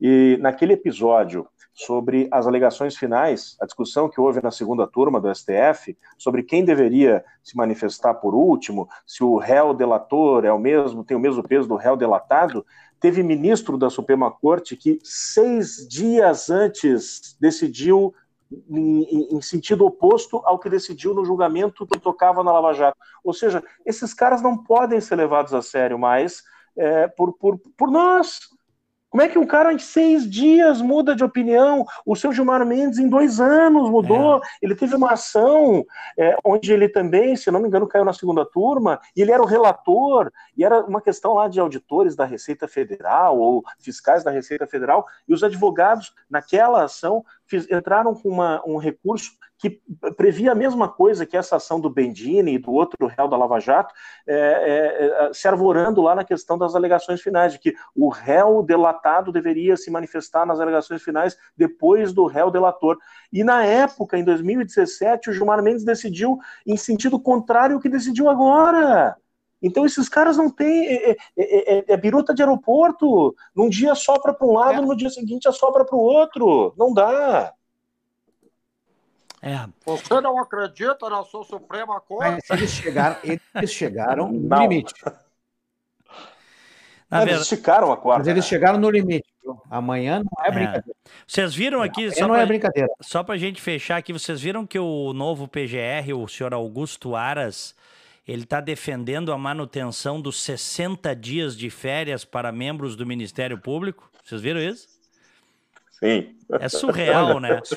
e 0.00 0.38
naquele 0.40 0.74
episódio 0.74 1.46
sobre 1.72 2.26
as 2.32 2.46
alegações 2.46 2.96
finais, 2.96 3.56
a 3.60 3.66
discussão 3.66 4.08
que 4.08 4.20
houve 4.20 4.42
na 4.42 4.50
segunda 4.50 4.86
turma 4.86 5.20
do 5.20 5.32
STF, 5.34 5.96
sobre 6.16 6.42
quem 6.42 6.64
deveria 6.64 7.22
se 7.42 7.54
manifestar 7.54 8.14
por 8.14 8.34
último, 8.34 8.88
se 9.06 9.22
o 9.22 9.36
réu 9.36 9.74
delator 9.74 10.46
é 10.46 10.52
o 10.52 10.58
mesmo, 10.58 11.04
tem 11.04 11.16
o 11.16 11.20
mesmo 11.20 11.42
peso 11.42 11.68
do 11.68 11.76
réu 11.76 11.94
delatado, 11.94 12.64
Teve 12.98 13.22
ministro 13.22 13.76
da 13.76 13.90
Suprema 13.90 14.30
Corte 14.30 14.76
que 14.76 14.98
seis 15.02 15.86
dias 15.88 16.48
antes 16.48 17.36
decidiu 17.38 18.14
em, 18.70 19.36
em, 19.36 19.40
sentido 19.42 19.84
oposto 19.84 20.40
ao 20.44 20.58
que 20.58 20.70
decidiu 20.70 21.12
no 21.12 21.24
julgamento 21.24 21.86
que 21.86 21.98
tocava 21.98 22.42
na 22.42 22.52
Lava 22.52 22.72
Jato. 22.72 22.96
Ou 23.22 23.34
seja, 23.34 23.62
esses 23.84 24.14
caras 24.14 24.40
não 24.40 24.56
podem 24.56 25.00
ser 25.00 25.16
levados 25.16 25.52
a 25.52 25.60
sério 25.60 25.98
mais 25.98 26.42
é, 26.76 27.08
por, 27.08 27.32
por, 27.34 27.58
por 27.76 27.90
nós, 27.90 28.40
como 29.16 29.24
é 29.24 29.30
que 29.30 29.38
um 29.38 29.46
cara 29.46 29.72
em 29.72 29.78
seis 29.78 30.28
dias 30.28 30.82
muda 30.82 31.16
de 31.16 31.24
opinião? 31.24 31.86
O 32.04 32.14
seu 32.14 32.34
Gilmar 32.34 32.66
Mendes 32.66 32.98
em 32.98 33.08
dois 33.08 33.40
anos 33.40 33.88
mudou. 33.88 34.36
É. 34.36 34.40
Ele 34.60 34.74
teve 34.74 34.94
uma 34.94 35.12
ação 35.12 35.86
é, 36.18 36.36
onde 36.44 36.70
ele 36.70 36.86
também, 36.86 37.34
se 37.34 37.50
não 37.50 37.58
me 37.58 37.66
engano, 37.66 37.88
caiu 37.88 38.04
na 38.04 38.12
segunda 38.12 38.44
turma, 38.44 39.00
e 39.16 39.22
ele 39.22 39.32
era 39.32 39.42
o 39.42 39.46
relator, 39.46 40.30
e 40.54 40.62
era 40.62 40.84
uma 40.84 41.00
questão 41.00 41.32
lá 41.32 41.48
de 41.48 41.58
auditores 41.58 42.14
da 42.14 42.26
Receita 42.26 42.68
Federal 42.68 43.38
ou 43.38 43.64
fiscais 43.78 44.22
da 44.22 44.30
Receita 44.30 44.66
Federal, 44.66 45.06
e 45.26 45.32
os 45.32 45.42
advogados, 45.42 46.12
naquela 46.28 46.84
ação, 46.84 47.24
fiz, 47.46 47.70
entraram 47.70 48.14
com 48.14 48.28
uma, 48.28 48.62
um 48.66 48.76
recurso 48.76 49.32
que 49.58 49.80
previa 50.16 50.52
a 50.52 50.54
mesma 50.54 50.88
coisa 50.88 51.24
que 51.24 51.36
essa 51.36 51.56
ação 51.56 51.80
do 51.80 51.88
Bendini 51.88 52.54
e 52.54 52.58
do 52.58 52.70
outro 52.70 53.06
réu 53.06 53.26
da 53.26 53.36
Lava 53.36 53.58
Jato, 53.58 53.94
é, 54.26 54.34
é, 54.34 55.28
é, 55.28 55.32
se 55.32 55.48
arvorando 55.48 56.02
lá 56.02 56.14
na 56.14 56.24
questão 56.24 56.58
das 56.58 56.74
alegações 56.74 57.22
finais, 57.22 57.52
de 57.52 57.58
que 57.58 57.74
o 57.94 58.08
réu 58.08 58.62
delatado 58.62 59.32
deveria 59.32 59.76
se 59.76 59.90
manifestar 59.90 60.44
nas 60.44 60.60
alegações 60.60 61.02
finais 61.02 61.36
depois 61.56 62.12
do 62.12 62.26
réu 62.26 62.50
delator. 62.50 62.98
E 63.32 63.42
na 63.42 63.64
época, 63.64 64.18
em 64.18 64.24
2017, 64.24 65.30
o 65.30 65.32
Gilmar 65.32 65.62
Mendes 65.62 65.84
decidiu 65.84 66.38
em 66.66 66.76
sentido 66.76 67.18
contrário 67.18 67.76
ao 67.76 67.80
que 67.80 67.88
decidiu 67.88 68.28
agora. 68.28 69.16
Então 69.62 69.86
esses 69.86 70.08
caras 70.08 70.36
não 70.36 70.50
têm. 70.50 70.86
É, 70.86 71.10
é, 71.10 71.16
é, 71.36 71.78
é, 71.78 71.84
é 71.88 71.96
biruta 71.96 72.34
de 72.34 72.42
aeroporto. 72.42 73.34
Num 73.54 73.68
dia 73.68 73.94
sopra 73.94 74.32
para 74.34 74.46
um 74.46 74.52
lado, 74.52 74.82
no 74.82 74.96
dia 74.96 75.10
seguinte 75.10 75.48
assopra 75.48 75.84
para 75.84 75.96
o 75.96 76.00
outro. 76.00 76.74
Não 76.76 76.92
dá. 76.92 77.52
É. 79.42 79.66
Você 79.84 80.20
não 80.20 80.40
acredita 80.40 81.08
na 81.08 81.22
sua 81.22 81.44
Suprema 81.44 82.00
Corte? 82.00 82.42
Mas 82.48 82.58
eles 82.58 82.70
chegaram, 82.70 83.16
eles 83.22 83.70
chegaram 83.70 84.28
no 84.32 84.58
limite. 84.58 84.94
Na 87.08 87.22
eles 87.22 87.42
esticaram 87.42 87.92
a 87.92 87.96
quarta. 87.96 88.20
Mas 88.20 88.28
eles 88.28 88.44
chegaram 88.44 88.78
no 88.78 88.90
limite. 88.90 89.28
Amanhã 89.70 90.18
não 90.24 90.44
é, 90.44 90.48
é. 90.48 90.50
brincadeira. 90.50 90.96
Vocês 91.26 91.54
viram 91.54 91.80
aqui. 91.80 92.10
Só 92.10 92.22
não 92.22 92.34
pra, 92.34 92.42
é 92.42 92.46
brincadeira. 92.46 92.88
Só 93.00 93.22
para 93.22 93.36
a 93.36 93.38
gente 93.38 93.62
fechar 93.62 93.96
aqui, 93.96 94.12
vocês 94.12 94.40
viram 94.40 94.66
que 94.66 94.78
o 94.78 95.12
novo 95.12 95.46
PGR, 95.46 96.12
o 96.14 96.26
senhor 96.26 96.52
Augusto 96.52 97.14
Aras, 97.14 97.74
ele 98.26 98.42
está 98.42 98.60
defendendo 98.60 99.32
a 99.32 99.38
manutenção 99.38 100.20
dos 100.20 100.42
60 100.42 101.14
dias 101.14 101.56
de 101.56 101.70
férias 101.70 102.24
para 102.24 102.50
membros 102.50 102.96
do 102.96 103.06
Ministério 103.06 103.58
Público. 103.58 104.10
Vocês 104.24 104.40
viram 104.40 104.60
isso? 104.60 104.88
Sim. 105.92 106.36
É 106.60 106.68
surreal, 106.68 107.38
né? 107.38 107.60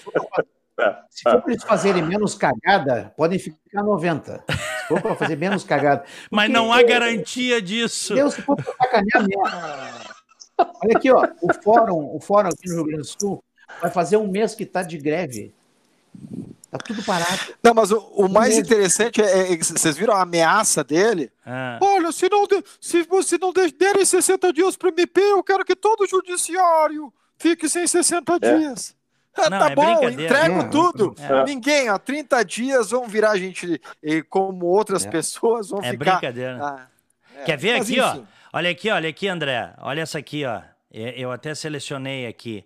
Se 1.10 1.24
for 1.24 1.42
para 1.42 1.52
eles 1.52 1.64
fazerem 1.64 2.02
menos 2.02 2.36
cagada, 2.36 3.14
podem 3.18 3.38
ficar 3.38 3.84
90. 3.84 4.46
for 4.88 5.02
para 5.02 5.16
fazer 5.16 5.36
menos 5.36 5.64
cagada. 5.64 6.06
Mas 6.32 6.50
não 6.50 6.72
há 6.72 6.82
garantia 6.82 7.62
disso. 7.62 8.16
Deus, 8.16 8.34
se 8.34 8.42
for 8.42 8.56
para 8.56 8.74
sacanear 8.74 9.28
mesmo. 9.28 9.44
Olha 10.58 10.98
aqui, 10.98 11.12
ó, 11.12 11.28
o 11.42 11.54
fórum, 11.54 12.16
o 12.16 12.20
fórum 12.22 12.48
aqui 12.48 12.70
no 12.70 12.76
Rio 12.76 12.86
Grande 12.86 13.02
do 13.02 13.22
Sul 13.22 13.44
vai 13.82 13.92
fazer 13.92 14.18
um 14.18 14.28
mês 14.28 14.56
que 14.56 14.64
está 14.64 14.82
de 14.82 14.98
greve. 14.98 15.54
Tá 16.72 16.78
tudo 16.78 17.04
parado. 17.04 17.54
Não, 17.64 17.74
mas 17.74 17.92
o, 17.92 17.98
o 18.16 18.30
mais 18.30 18.56
mesmo. 18.56 18.66
interessante 18.66 19.22
é, 19.22 19.54
é, 19.54 19.58
vocês 19.58 19.98
viram 19.98 20.14
a 20.14 20.22
ameaça 20.22 20.84
dele? 20.84 21.32
Ah. 21.46 21.80
Olha, 21.82 22.12
se 22.12 22.30
não 22.30 22.46
de, 22.46 22.64
se 22.80 23.04
você 23.04 23.38
não 23.40 23.52
derem 23.52 24.06
60 24.06 24.54
dias 24.54 24.78
para 24.78 24.88
o 24.88 24.92
MP, 24.92 25.20
eu 25.20 25.44
quero 25.44 25.66
que 25.66 25.76
todo 25.76 26.02
o 26.02 26.08
judiciário 26.08 27.12
fique 27.38 27.68
sem 27.68 27.88
60 27.88 28.34
é. 28.34 28.40
dias. 28.40 28.96
Não, 29.38 29.50
tá 29.50 29.70
é 29.72 29.76
bom, 29.76 30.10
entrego 30.10 30.60
é, 30.60 30.68
tudo. 30.68 31.16
É. 31.18 31.46
Ninguém, 31.46 31.90
ó, 31.90 31.98
30 31.98 32.44
dias 32.44 32.90
vão 32.92 33.08
virar 33.08 33.38
gente 33.38 33.82
como 34.30 34.66
outras 34.66 35.06
é. 35.06 35.10
pessoas, 35.10 35.70
vão 35.70 35.80
é 35.80 35.92
ficar. 35.92 36.20
Brincadeira. 36.20 36.60
Ah, 36.62 36.88
Quer 37.46 37.58
ver 37.58 37.76
aqui, 37.76 38.00
enfim. 38.00 38.02
ó? 38.02 38.18
Olha 38.52 38.70
aqui, 38.70 38.90
olha 38.90 39.10
aqui, 39.10 39.28
André. 39.28 39.74
Olha 39.78 40.02
essa 40.02 40.18
aqui, 40.18 40.46
ó. 40.46 40.62
Eu 40.92 41.32
até 41.32 41.54
selecionei 41.56 42.26
aqui. 42.26 42.66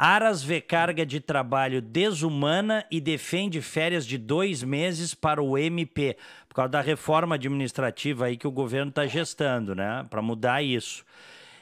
Aras 0.00 0.44
vê 0.44 0.60
carga 0.60 1.04
de 1.04 1.18
trabalho 1.18 1.82
desumana 1.82 2.86
e 2.88 3.00
defende 3.00 3.60
férias 3.60 4.06
de 4.06 4.16
dois 4.16 4.62
meses 4.62 5.12
para 5.12 5.42
o 5.42 5.58
MP, 5.58 6.16
por 6.48 6.54
causa 6.54 6.68
da 6.68 6.80
reforma 6.80 7.34
administrativa 7.34 8.26
aí 8.26 8.36
que 8.36 8.46
o 8.46 8.52
governo 8.52 8.90
está 8.90 9.08
gestando, 9.08 9.74
né? 9.74 10.06
Para 10.08 10.22
mudar 10.22 10.62
isso. 10.62 11.04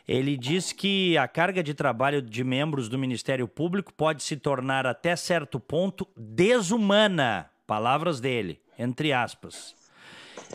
Ele 0.07 0.37
diz 0.37 0.71
que 0.71 1.17
a 1.17 1.27
carga 1.27 1.63
de 1.63 1.73
trabalho 1.73 2.21
de 2.21 2.45
membros 2.45 2.91
do 2.91 2.99
Ministério 2.99 3.49
Público 3.49 3.91
pode 3.91 4.23
se 4.23 4.37
tornar 4.37 4.87
até 4.87 5.17
certo 5.17 5.59
ponto 5.59 6.07
desumana. 6.15 7.49
Palavras 7.67 8.21
dele, 8.21 8.61
entre 8.79 9.15
aspas. 9.15 9.75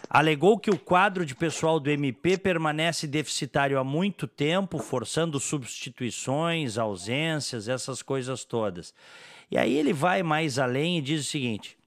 Alegou 0.09 0.59
que 0.59 0.69
o 0.69 0.77
quadro 0.77 1.25
de 1.25 1.33
pessoal 1.33 1.79
do 1.79 1.89
MP 1.89 2.37
permanece 2.37 3.07
deficitário 3.07 3.79
há 3.79 3.83
muito 3.83 4.27
tempo, 4.27 4.77
forçando 4.77 5.39
substituições, 5.39 6.77
ausências, 6.77 7.67
essas 7.67 8.01
coisas 8.01 8.43
todas. 8.43 8.93
E 9.49 9.57
aí 9.57 9.75
ele 9.75 9.93
vai 9.93 10.23
mais 10.23 10.59
além 10.59 10.97
e 10.97 11.01
diz 11.01 11.21
o 11.21 11.29
seguinte: 11.29 11.77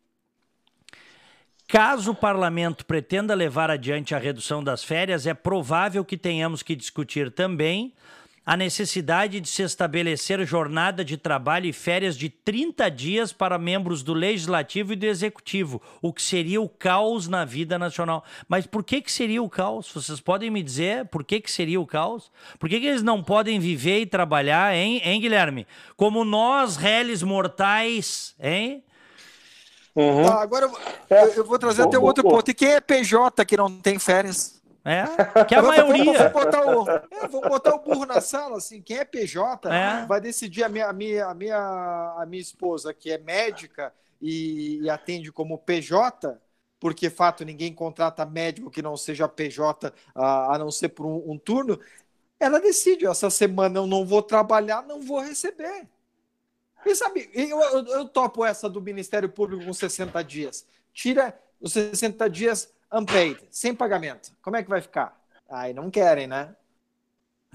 Caso 1.66 2.12
o 2.12 2.14
parlamento 2.14 2.84
pretenda 2.86 3.34
levar 3.34 3.70
adiante 3.70 4.14
a 4.14 4.18
redução 4.18 4.62
das 4.62 4.84
férias, 4.84 5.26
é 5.26 5.34
provável 5.34 6.04
que 6.04 6.16
tenhamos 6.16 6.62
que 6.62 6.76
discutir 6.76 7.30
também 7.30 7.92
a 8.44 8.56
necessidade 8.56 9.40
de 9.40 9.48
se 9.48 9.62
estabelecer 9.62 10.44
jornada 10.46 11.04
de 11.04 11.16
trabalho 11.16 11.66
e 11.66 11.72
férias 11.72 12.16
de 12.16 12.28
30 12.28 12.90
dias 12.90 13.32
para 13.32 13.58
membros 13.58 14.02
do 14.02 14.12
Legislativo 14.12 14.92
e 14.92 14.96
do 14.96 15.06
Executivo, 15.06 15.80
o 16.02 16.12
que 16.12 16.22
seria 16.22 16.60
o 16.60 16.68
caos 16.68 17.26
na 17.26 17.44
vida 17.44 17.78
nacional. 17.78 18.22
Mas 18.46 18.66
por 18.66 18.84
que, 18.84 19.00
que 19.00 19.10
seria 19.10 19.42
o 19.42 19.48
caos? 19.48 19.90
Vocês 19.92 20.20
podem 20.20 20.50
me 20.50 20.62
dizer 20.62 21.06
por 21.06 21.24
que, 21.24 21.40
que 21.40 21.50
seria 21.50 21.80
o 21.80 21.86
caos? 21.86 22.30
Por 22.58 22.68
que, 22.68 22.80
que 22.80 22.86
eles 22.86 23.02
não 23.02 23.22
podem 23.22 23.58
viver 23.58 24.00
e 24.00 24.06
trabalhar, 24.06 24.74
hein, 24.74 25.00
hein 25.04 25.20
Guilherme? 25.20 25.66
Como 25.96 26.24
nós, 26.24 26.76
réis 26.76 27.22
mortais, 27.22 28.34
hein? 28.38 28.84
Uhum. 29.94 30.26
Ah, 30.26 30.42
agora 30.42 30.68
eu, 31.08 31.16
eu, 31.36 31.44
vou 31.44 31.58
trazer 31.58 31.82
até 31.82 31.96
outro 31.98 32.24
ponto. 32.24 32.50
E 32.50 32.54
quem 32.54 32.72
é 32.72 32.80
PJ 32.80 33.44
que 33.44 33.56
não 33.56 33.78
tem 33.78 33.98
férias? 33.98 34.53
É, 34.84 35.04
que 35.46 35.54
é 35.54 35.58
a 35.58 35.62
maioria. 35.62 36.30
Vou 36.30 36.44
botar, 36.44 36.66
o, 36.66 36.90
é, 36.90 37.28
vou 37.28 37.40
botar 37.40 37.74
o 37.74 37.78
burro 37.78 38.04
na 38.04 38.20
sala, 38.20 38.58
assim, 38.58 38.82
quem 38.82 38.98
é 38.98 39.04
PJ 39.04 39.68
é. 39.72 40.04
vai 40.06 40.20
decidir 40.20 40.62
a 40.62 40.68
minha, 40.68 40.88
a, 40.88 40.92
minha, 40.92 41.26
a, 41.26 41.34
minha, 41.34 41.56
a 42.18 42.26
minha 42.26 42.42
esposa, 42.42 42.92
que 42.92 43.10
é 43.10 43.16
médica 43.16 43.92
e, 44.20 44.80
e 44.82 44.90
atende 44.90 45.32
como 45.32 45.56
PJ, 45.56 46.38
porque 46.78 47.08
fato 47.08 47.44
ninguém 47.46 47.72
contrata 47.72 48.26
médico 48.26 48.70
que 48.70 48.82
não 48.82 48.94
seja 48.94 49.26
PJ, 49.26 49.90
a, 50.14 50.54
a 50.54 50.58
não 50.58 50.70
ser 50.70 50.90
por 50.90 51.06
um, 51.06 51.32
um 51.32 51.38
turno, 51.38 51.80
ela 52.38 52.60
decide, 52.60 53.06
essa 53.06 53.30
semana 53.30 53.78
eu 53.78 53.86
não 53.86 54.04
vou 54.04 54.22
trabalhar, 54.22 54.82
não 54.82 55.00
vou 55.00 55.20
receber. 55.20 55.88
E 56.84 56.94
sabe, 56.94 57.30
eu, 57.32 57.58
eu, 57.58 57.86
eu 57.86 58.08
topo 58.08 58.44
essa 58.44 58.68
do 58.68 58.82
Ministério 58.82 59.30
Público 59.30 59.64
com 59.64 59.72
60 59.72 60.22
dias. 60.22 60.66
Tira 60.92 61.38
os 61.58 61.72
60 61.72 62.28
dias 62.28 62.73
unpaid, 62.94 63.38
sem 63.50 63.74
pagamento. 63.74 64.30
Como 64.42 64.56
é 64.56 64.62
que 64.62 64.70
vai 64.70 64.80
ficar? 64.80 65.18
Aí 65.50 65.74
não 65.74 65.90
querem, 65.90 66.26
né? 66.26 66.54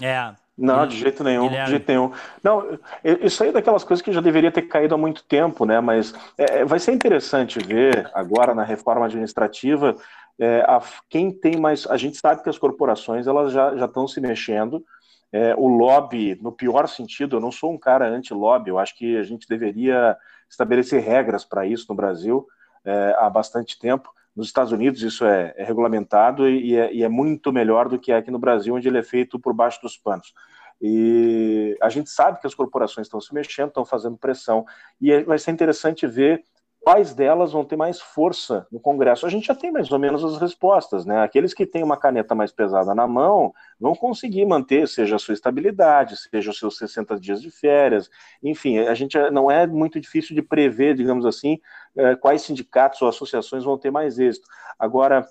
É. 0.00 0.34
Não, 0.56 0.86
de 0.86 0.96
jeito 0.96 1.24
nenhum, 1.24 1.44
Guilherme. 1.44 1.64
de 1.64 1.70
jeito 1.70 1.88
nenhum. 1.88 2.12
Não, 2.42 2.78
isso 3.02 3.42
aí 3.42 3.48
é 3.48 3.52
daquelas 3.52 3.82
coisas 3.82 4.02
que 4.02 4.12
já 4.12 4.20
deveria 4.20 4.52
ter 4.52 4.62
caído 4.62 4.94
há 4.94 4.98
muito 4.98 5.24
tempo, 5.24 5.64
né? 5.64 5.80
Mas 5.80 6.12
é, 6.36 6.64
vai 6.66 6.78
ser 6.78 6.92
interessante 6.92 7.58
ver 7.58 8.10
agora 8.12 8.54
na 8.54 8.62
reforma 8.62 9.06
administrativa 9.06 9.96
é, 10.38 10.60
a, 10.60 10.82
quem 11.08 11.30
tem 11.30 11.56
mais. 11.56 11.86
A 11.86 11.96
gente 11.96 12.18
sabe 12.18 12.42
que 12.42 12.50
as 12.50 12.58
corporações 12.58 13.26
elas 13.26 13.52
já, 13.52 13.74
já 13.74 13.86
estão 13.86 14.06
se 14.06 14.20
mexendo. 14.20 14.84
É, 15.32 15.54
o 15.56 15.68
lobby, 15.68 16.38
no 16.42 16.52
pior 16.52 16.88
sentido, 16.88 17.36
eu 17.36 17.40
não 17.40 17.52
sou 17.52 17.72
um 17.72 17.78
cara 17.78 18.08
anti-lobby, 18.08 18.68
eu 18.68 18.78
acho 18.78 18.96
que 18.96 19.16
a 19.16 19.22
gente 19.22 19.48
deveria 19.48 20.16
estabelecer 20.48 21.00
regras 21.02 21.44
para 21.44 21.64
isso 21.64 21.86
no 21.88 21.94
Brasil 21.94 22.46
é, 22.84 23.14
há 23.18 23.30
bastante 23.30 23.78
tempo. 23.78 24.12
Nos 24.34 24.46
Estados 24.46 24.72
Unidos 24.72 25.02
isso 25.02 25.24
é, 25.24 25.52
é 25.56 25.64
regulamentado 25.64 26.48
e, 26.48 26.76
é, 26.76 26.92
e, 26.92 27.02
é, 27.02 27.08
muito 27.08 27.52
melhor 27.52 27.88
do 27.88 27.98
que 27.98 28.12
é 28.12 28.16
aqui 28.16 28.30
no 28.30 28.38
Brasil, 28.38 28.74
onde 28.74 28.88
ele 28.88 28.98
é 28.98 29.02
feito 29.02 29.38
por 29.38 29.52
baixo 29.52 29.80
dos 29.82 29.96
panos. 29.96 30.32
E 30.80 31.76
a 31.82 31.88
gente 31.88 32.08
sabe 32.08 32.40
que 32.40 32.46
as 32.46 32.54
corporações 32.54 33.06
estão 33.06 33.20
se 33.20 33.34
mexendo, 33.34 33.68
estão 33.68 33.84
fazendo 33.84 34.16
pressão, 34.16 34.64
e 35.00 35.12
é, 35.12 35.22
vai 35.22 35.38
ser 35.38 35.50
interessante 35.50 36.06
ver 36.06 36.42
quais 36.80 37.14
delas 37.14 37.52
vão 37.52 37.64
ter 37.64 37.76
mais 37.76 38.00
força 38.00 38.66
no 38.72 38.80
Congresso. 38.80 39.26
A 39.26 39.28
gente 39.28 39.46
já 39.46 39.54
tem 39.54 39.70
mais 39.70 39.92
ou 39.92 39.98
menos 39.98 40.24
as 40.24 40.40
respostas, 40.40 41.04
né? 41.04 41.22
Aqueles 41.22 41.52
que 41.52 41.66
têm 41.66 41.82
uma 41.82 41.96
caneta 41.96 42.34
mais 42.34 42.50
pesada 42.50 42.94
na 42.94 43.06
mão 43.06 43.52
vão 43.78 43.94
conseguir 43.94 44.46
manter, 44.46 44.88
seja 44.88 45.16
a 45.16 45.18
sua 45.18 45.34
estabilidade, 45.34 46.16
seja 46.16 46.50
os 46.50 46.58
seus 46.58 46.78
60 46.78 47.20
dias 47.20 47.42
de 47.42 47.50
férias, 47.50 48.10
enfim, 48.42 48.78
a 48.78 48.94
gente 48.94 49.18
não 49.30 49.50
é 49.50 49.66
muito 49.66 50.00
difícil 50.00 50.34
de 50.34 50.42
prever, 50.42 50.94
digamos 50.94 51.26
assim, 51.26 51.58
eh, 51.96 52.16
quais 52.16 52.42
sindicatos 52.42 53.02
ou 53.02 53.08
associações 53.08 53.62
vão 53.62 53.76
ter 53.78 53.90
mais 53.90 54.18
êxito. 54.18 54.48
Agora, 54.78 55.28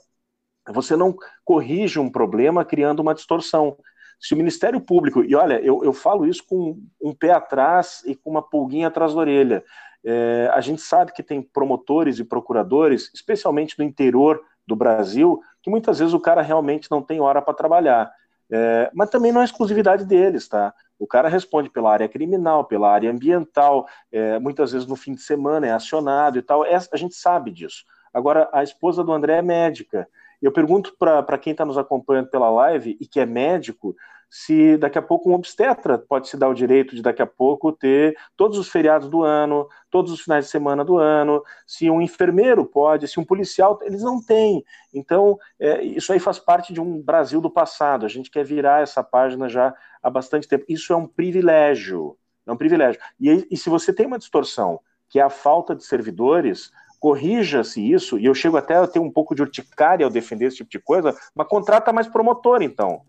você 0.67 0.95
não 0.95 1.15
corrige 1.43 1.99
um 1.99 2.11
problema 2.11 2.63
criando 2.63 2.99
uma 2.99 3.15
distorção. 3.15 3.75
Se 4.19 4.33
o 4.33 4.37
Ministério 4.37 4.81
Público, 4.81 5.23
e 5.23 5.33
olha, 5.33 5.59
eu, 5.61 5.83
eu 5.83 5.93
falo 5.93 6.27
isso 6.27 6.45
com 6.45 6.77
um 7.01 7.13
pé 7.13 7.31
atrás 7.31 8.03
e 8.05 8.15
com 8.15 8.29
uma 8.29 8.41
pulguinha 8.41 8.87
atrás 8.87 9.13
da 9.13 9.21
orelha, 9.21 9.63
é, 10.05 10.49
a 10.53 10.61
gente 10.61 10.81
sabe 10.81 11.11
que 11.11 11.23
tem 11.23 11.41
promotores 11.41 12.19
e 12.19 12.23
procuradores, 12.23 13.11
especialmente 13.13 13.77
no 13.77 13.83
interior 13.83 14.41
do 14.65 14.75
Brasil, 14.75 15.41
que 15.61 15.69
muitas 15.69 15.99
vezes 15.99 16.13
o 16.13 16.19
cara 16.19 16.41
realmente 16.41 16.89
não 16.89 17.01
tem 17.01 17.19
hora 17.19 17.41
para 17.41 17.53
trabalhar. 17.53 18.11
É, 18.51 18.89
mas 18.93 19.09
também 19.09 19.31
não 19.31 19.41
é 19.41 19.45
exclusividade 19.45 20.05
deles, 20.05 20.47
tá? 20.47 20.73
O 20.97 21.05
cara 21.05 21.29
responde 21.29 21.69
pela 21.69 21.91
área 21.91 22.09
criminal, 22.09 22.65
pela 22.65 22.91
área 22.91 23.11
ambiental, 23.11 23.87
é, 24.11 24.39
muitas 24.39 24.71
vezes 24.71 24.87
no 24.87 24.95
fim 24.95 25.13
de 25.13 25.21
semana 25.21 25.67
é 25.67 25.71
acionado 25.71 26.37
e 26.37 26.41
tal. 26.41 26.65
É, 26.65 26.75
a 26.75 26.97
gente 26.97 27.15
sabe 27.15 27.51
disso. 27.51 27.83
Agora, 28.13 28.49
a 28.51 28.63
esposa 28.63 29.03
do 29.03 29.13
André 29.13 29.37
é 29.37 29.41
médica. 29.41 30.07
Eu 30.41 30.51
pergunto 30.51 30.95
para 30.97 31.37
quem 31.37 31.51
está 31.51 31.65
nos 31.65 31.77
acompanhando 31.77 32.29
pela 32.29 32.49
live 32.49 32.97
e 32.99 33.05
que 33.05 33.19
é 33.19 33.25
médico, 33.25 33.95
se 34.29 34.77
daqui 34.77 34.97
a 34.97 35.01
pouco 35.01 35.29
um 35.29 35.33
obstetra 35.33 35.97
pode 35.97 36.29
se 36.29 36.37
dar 36.37 36.49
o 36.49 36.53
direito 36.53 36.95
de 36.95 37.01
daqui 37.01 37.21
a 37.21 37.27
pouco 37.27 37.71
ter 37.71 38.15
todos 38.37 38.57
os 38.59 38.69
feriados 38.69 39.09
do 39.09 39.23
ano, 39.23 39.67
todos 39.89 40.11
os 40.11 40.21
finais 40.21 40.45
de 40.45 40.51
semana 40.51 40.85
do 40.85 40.97
ano, 40.97 41.43
se 41.65 41.89
um 41.89 42.01
enfermeiro 42.01 42.65
pode, 42.65 43.07
se 43.07 43.19
um 43.19 43.25
policial, 43.25 43.79
eles 43.81 44.03
não 44.03 44.23
têm. 44.23 44.63
Então, 44.93 45.37
é, 45.59 45.81
isso 45.81 46.13
aí 46.13 46.19
faz 46.19 46.37
parte 46.37 46.71
de 46.71 46.79
um 46.79 47.01
Brasil 47.01 47.41
do 47.41 47.49
passado. 47.49 48.05
A 48.05 48.09
gente 48.09 48.29
quer 48.29 48.45
virar 48.45 48.83
essa 48.83 49.03
página 49.03 49.49
já 49.49 49.73
há 50.01 50.09
bastante 50.09 50.47
tempo. 50.47 50.65
Isso 50.69 50.93
é 50.93 50.95
um 50.95 51.07
privilégio. 51.07 52.15
É 52.45 52.51
um 52.51 52.57
privilégio. 52.57 53.01
E, 53.19 53.47
e 53.49 53.57
se 53.57 53.69
você 53.69 53.91
tem 53.91 54.05
uma 54.05 54.19
distorção, 54.19 54.79
que 55.09 55.19
é 55.19 55.23
a 55.23 55.29
falta 55.29 55.75
de 55.75 55.83
servidores, 55.83 56.71
corrija-se 56.99 57.81
isso, 57.91 58.19
e 58.19 58.25
eu 58.25 58.35
chego 58.35 58.57
até 58.57 58.75
a 58.75 58.85
ter 58.85 58.99
um 58.99 59.11
pouco 59.11 59.33
de 59.33 59.41
urticária 59.41 60.05
ao 60.05 60.11
defender 60.11 60.45
esse 60.45 60.57
tipo 60.57 60.69
de 60.69 60.79
coisa, 60.79 61.15
mas 61.33 61.47
contrata 61.47 61.93
mais 61.93 62.07
promotor, 62.07 62.61
então. 62.61 63.01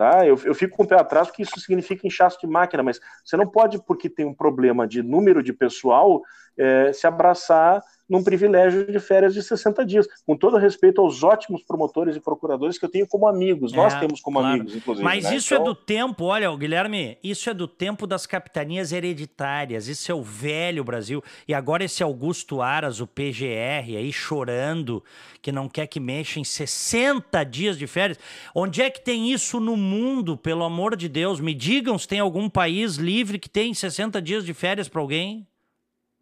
Tá? 0.00 0.26
Eu, 0.26 0.40
eu 0.46 0.54
fico 0.54 0.78
com 0.78 0.84
o 0.84 0.86
pé 0.86 0.98
atrás 0.98 1.28
porque 1.28 1.42
isso 1.42 1.60
significa 1.60 2.06
inchaço 2.06 2.40
de 2.40 2.46
máquina, 2.46 2.82
mas 2.82 2.98
você 3.22 3.36
não 3.36 3.46
pode, 3.46 3.78
porque 3.84 4.08
tem 4.08 4.24
um 4.24 4.32
problema 4.32 4.88
de 4.88 5.02
número 5.02 5.42
de 5.42 5.52
pessoal, 5.52 6.22
é, 6.56 6.90
se 6.90 7.06
abraçar 7.06 7.82
num 8.10 8.24
privilégio 8.24 8.90
de 8.90 8.98
férias 8.98 9.32
de 9.32 9.40
60 9.40 9.86
dias, 9.86 10.08
com 10.26 10.36
todo 10.36 10.56
respeito 10.56 11.00
aos 11.00 11.22
ótimos 11.22 11.62
promotores 11.62 12.16
e 12.16 12.20
procuradores 12.20 12.76
que 12.76 12.84
eu 12.84 12.88
tenho 12.88 13.06
como 13.06 13.28
amigos, 13.28 13.72
nós 13.72 13.94
é, 13.94 14.00
temos 14.00 14.20
como 14.20 14.40
claro. 14.40 14.54
amigos, 14.54 14.74
inclusive. 14.74 15.04
Mas 15.04 15.24
né? 15.24 15.36
isso 15.36 15.54
é 15.54 15.56
então... 15.56 15.70
é 15.70 15.74
do 15.74 15.74
tempo, 15.76 16.24
olha, 16.24 16.54
Guilherme, 16.56 17.16
isso 17.22 17.48
é 17.48 17.54
do 17.54 17.68
tempo 17.68 18.08
das 18.08 18.26
capitanias 18.26 18.90
hereditárias, 18.90 19.86
isso 19.86 20.10
é 20.10 20.14
o 20.14 20.22
velho 20.22 20.82
Brasil, 20.82 21.22
e 21.46 21.54
agora 21.54 21.84
esse 21.84 22.02
Augusto 22.02 22.60
Aras, 22.60 23.00
o 23.00 23.06
PGR, 23.06 23.96
aí 23.96 24.12
chorando, 24.12 25.04
que 25.40 25.52
não 25.52 25.68
quer 25.68 25.86
que 25.86 26.00
mexa 26.00 26.40
em 26.40 26.44
60 26.44 27.44
dias 27.44 27.78
de 27.78 27.86
férias. 27.86 28.18
Onde 28.52 28.82
é 28.82 28.90
que 28.90 29.00
tem 29.00 29.30
isso 29.32 29.60
no 29.60 29.76
mundo, 29.76 30.36
pelo 30.36 30.64
amor 30.64 30.96
de 30.96 31.08
Deus? 31.08 31.38
Me 31.38 31.54
digam 31.54 31.96
se 31.96 32.08
tem 32.08 32.18
algum 32.18 32.50
país 32.50 32.96
livre 32.96 33.38
que 33.38 33.48
tem 33.48 33.72
60 33.72 34.20
dias 34.20 34.44
de 34.44 34.52
férias 34.52 34.88
para 34.88 35.00
alguém. 35.00 35.46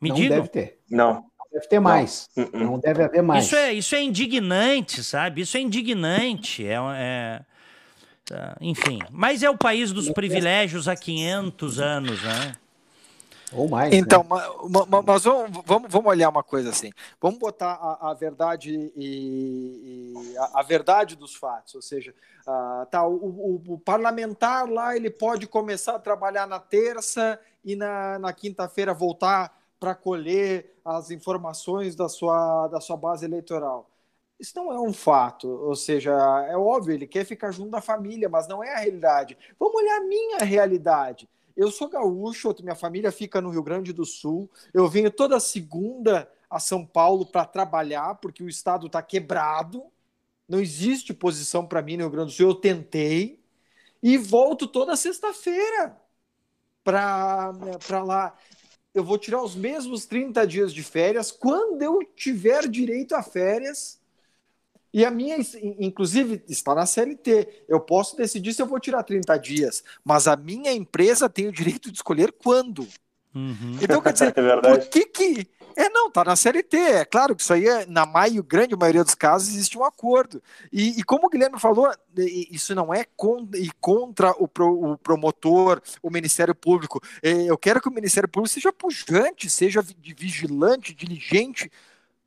Me 0.01 0.11
não 0.11 0.17
digam. 0.17 0.37
deve 0.37 0.49
ter. 0.49 0.79
Não. 0.91 1.28
Deve 1.53 1.67
ter 1.67 1.81
mais. 1.81 2.29
Não. 2.37 2.45
Uh-uh. 2.45 2.59
não 2.59 2.79
deve 2.79 3.03
haver 3.03 3.23
mais. 3.23 3.47
Isso 3.47 3.57
é, 3.57 3.73
isso 3.73 3.95
é 3.95 4.03
indignante, 4.03 5.03
sabe? 5.03 5.43
Isso 5.43 5.57
é 5.57 5.61
indignante. 5.61 6.67
É, 6.67 6.77
é, 6.97 7.41
tá, 8.25 8.57
enfim. 8.61 9.01
Mas 9.11 9.43
é 9.43 9.51
o 9.51 9.57
país 9.57 9.93
dos 9.93 10.11
privilégios 10.11 10.89
há 10.89 10.97
500 10.97 11.81
anos, 11.81 12.23
né? 12.23 12.57
Ou 13.53 13.69
mais. 13.69 13.95
Então, 13.95 14.23
né? 14.23 14.29
mas, 14.29 15.05
mas 15.07 15.25
vamos, 15.25 15.63
vamos, 15.65 15.91
vamos, 15.91 16.07
olhar 16.07 16.29
uma 16.29 16.43
coisa 16.43 16.69
assim. 16.69 16.91
Vamos 17.21 17.39
botar 17.39 17.73
a, 17.73 18.11
a 18.11 18.15
verdade 18.15 18.93
e, 18.95 20.13
e 20.15 20.39
a, 20.39 20.61
a, 20.61 20.63
verdade 20.63 21.17
dos 21.17 21.35
fatos. 21.35 21.75
Ou 21.75 21.83
seja, 21.83 22.15
uh, 22.47 22.85
tá, 22.87 23.07
o, 23.07 23.15
o, 23.15 23.75
o, 23.75 23.79
parlamentar 23.79 24.69
lá 24.69 24.95
ele 24.95 25.11
pode 25.11 25.47
começar 25.47 25.95
a 25.95 25.99
trabalhar 25.99 26.47
na 26.47 26.61
terça 26.61 27.41
e 27.65 27.75
na, 27.75 28.19
na 28.19 28.33
quinta-feira 28.33 28.93
voltar 28.93 29.58
para 29.79 29.95
colher 29.95 30.75
as 30.85 31.11
informações 31.11 31.95
da 31.95 32.09
sua, 32.09 32.69
da 32.69 32.81
sua 32.81 32.97
base 32.97 33.25
eleitoral. 33.25 33.91
Isso 34.39 34.53
não 34.57 34.73
é 34.73 34.81
um 34.81 34.93
fato, 34.93 35.49
ou 35.49 35.75
seja, 35.75 36.13
é 36.49 36.57
óbvio, 36.57 36.95
ele 36.95 37.07
quer 37.07 37.25
ficar 37.25 37.51
junto 37.51 37.71
da 37.71 37.81
família, 37.81 38.29
mas 38.29 38.47
não 38.47 38.63
é 38.63 38.73
a 38.73 38.79
realidade. 38.79 39.37
Vamos 39.59 39.75
olhar 39.75 39.99
a 39.99 40.05
minha 40.05 40.39
realidade. 40.39 41.29
Eu 41.57 41.73
sou 41.73 41.89
gaúcho, 41.89 42.55
minha 42.63 42.77
família 42.77 43.11
fica 43.11 43.41
no 43.41 43.51
Rio 43.51 43.65
Grande 43.65 43.93
do 43.93 44.05
Sul. 44.05 44.49
Eu 44.73 44.89
venho 44.89 45.11
toda 45.11 45.41
segunda 45.41 46.31
a 46.49 46.61
São 46.61 46.87
Paulo 46.87 47.27
para 47.27 47.45
trabalhar, 47.45 48.15
porque 48.17 48.45
o 48.45 48.49
estado 48.49 48.87
está 48.87 49.03
quebrado. 49.03 49.83
Não 50.49 50.61
existe 50.61 51.13
posição 51.13 51.67
para 51.67 51.83
mim 51.83 51.97
no 51.97 52.05
Rio 52.05 52.13
Grande 52.13 52.31
do 52.31 52.37
Sul. 52.37 52.51
Eu 52.51 52.55
tentei 52.55 53.43
e 54.01 54.17
volto 54.17 54.69
toda 54.69 54.95
sexta-feira 54.95 55.97
para 56.85 58.05
lá. 58.05 58.37
Eu 58.99 59.05
vou 59.05 59.17
tirar 59.17 59.41
os 59.41 59.55
mesmos 59.55 60.07
30 60.07 60.45
dias 60.45 60.75
de 60.75 60.83
férias 60.83 61.31
quando 61.31 61.81
eu 61.81 62.01
tiver 62.17 62.67
direito 62.69 63.15
a 63.15 63.23
férias 63.23 64.01
e 64.93 65.05
a 65.05 65.11
minha, 65.11 65.37
inclusive, 65.79 66.43
está 66.49 66.75
na 66.75 66.85
CLT. 66.85 67.67
Eu 67.69 67.79
posso 67.79 68.17
decidir 68.17 68.53
se 68.53 68.61
eu 68.61 68.67
vou 68.67 68.81
tirar 68.81 69.05
30 69.05 69.37
dias, 69.37 69.85
mas 70.03 70.27
a 70.27 70.35
minha 70.35 70.73
empresa 70.73 71.29
tem 71.29 71.47
o 71.47 71.53
direito 71.53 71.93
de 71.93 71.99
escolher 71.99 72.33
quando. 72.33 72.89
Uhum. 73.33 73.79
Então, 73.81 74.01
quer 74.03 74.13
dizer, 74.13 74.35
é 74.37 74.61
por 74.61 74.81
que 74.89 75.05
que. 75.05 75.49
É, 75.79 75.89
não, 75.91 76.11
tá 76.11 76.25
na 76.25 76.35
CLT. 76.35 76.77
É 76.77 77.05
claro 77.05 77.37
que 77.37 77.43
isso 77.43 77.53
aí, 77.53 77.69
é, 77.69 77.87
na 77.87 78.05
maio, 78.05 78.43
grande 78.43 78.75
maioria 78.75 79.05
dos 79.05 79.15
casos, 79.15 79.51
existe 79.51 79.79
um 79.79 79.85
acordo. 79.85 80.43
E, 80.73 80.99
e 80.99 81.05
como 81.05 81.29
o 81.29 81.31
Guilherme 81.31 81.61
falou, 81.61 81.89
isso 82.17 82.75
não 82.75 82.93
é 82.93 83.05
con 83.17 83.49
e 83.55 83.71
contra 83.81 84.33
o, 84.33 84.49
pro, 84.49 84.93
o, 84.93 84.99
promotor, 84.99 85.81
o 86.03 86.11
Ministério 86.11 86.53
Público. 86.53 87.01
É, 87.23 87.45
eu 87.45 87.57
quero 87.57 87.81
que 87.81 87.89
o 87.89 87.93
Ministério 87.93 88.29
Público 88.29 88.53
seja 88.53 88.73
pujante, 88.73 89.49
seja 89.49 89.81
vigilante, 89.81 90.93
diligente, 90.93 91.71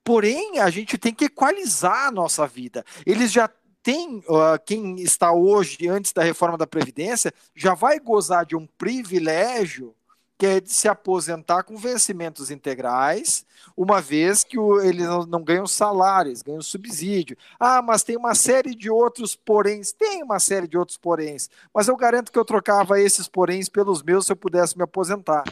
Porém, 0.03 0.57
a 0.57 0.69
gente 0.71 0.97
tem 0.97 1.13
que 1.13 1.25
equalizar 1.25 2.07
a 2.07 2.11
nossa 2.11 2.47
vida. 2.47 2.83
Eles 3.05 3.31
já 3.31 3.47
têm, 3.83 4.17
uh, 4.17 4.59
quem 4.65 4.99
está 4.99 5.31
hoje, 5.31 5.87
antes 5.87 6.11
da 6.11 6.23
reforma 6.23 6.57
da 6.57 6.65
Previdência, 6.65 7.31
já 7.55 7.75
vai 7.75 7.99
gozar 7.99 8.43
de 8.43 8.55
um 8.55 8.65
privilégio 8.65 9.95
que 10.41 10.45
é 10.47 10.59
de 10.59 10.73
se 10.73 10.87
aposentar 10.87 11.61
com 11.61 11.77
vencimentos 11.77 12.49
integrais, 12.49 13.45
uma 13.77 14.01
vez 14.01 14.43
que 14.43 14.57
o, 14.57 14.81
eles 14.81 15.05
não, 15.05 15.23
não, 15.23 15.43
ganham 15.43 15.67
salários, 15.67 16.41
ganham 16.41 16.63
subsídio. 16.63 17.37
Ah, 17.59 17.79
mas 17.79 18.01
tem 18.01 18.17
uma 18.17 18.33
série 18.33 18.73
de 18.73 18.89
outros 18.89 19.35
poréns. 19.35 19.91
Tem 19.91 20.23
uma 20.23 20.39
série 20.39 20.67
de 20.67 20.75
outros 20.75 20.97
poréns, 20.97 21.47
mas 21.71 21.87
eu 21.87 21.95
garanto 21.95 22.31
que 22.31 22.39
eu 22.39 22.43
trocava 22.43 22.99
esses 22.99 23.27
poréns 23.27 23.69
pelos 23.69 24.01
meus 24.01 24.25
se 24.25 24.31
eu 24.31 24.35
pudesse 24.35 24.75
me 24.75 24.83
aposentar. 24.83 25.43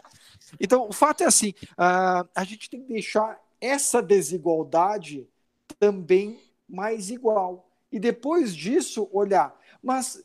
Então, 0.60 0.90
o 0.90 0.92
fato 0.92 1.22
é 1.22 1.28
assim, 1.28 1.54
uh, 1.74 2.28
a 2.34 2.44
gente 2.44 2.68
tem 2.68 2.82
que 2.82 2.92
deixar 2.92 3.40
essa 3.62 4.02
desigualdade 4.02 5.30
também 5.78 6.42
mais 6.68 7.12
igual. 7.12 7.70
E 7.92 8.00
depois 8.00 8.56
disso, 8.56 9.08
olhar. 9.14 9.56
Mas, 9.84 10.24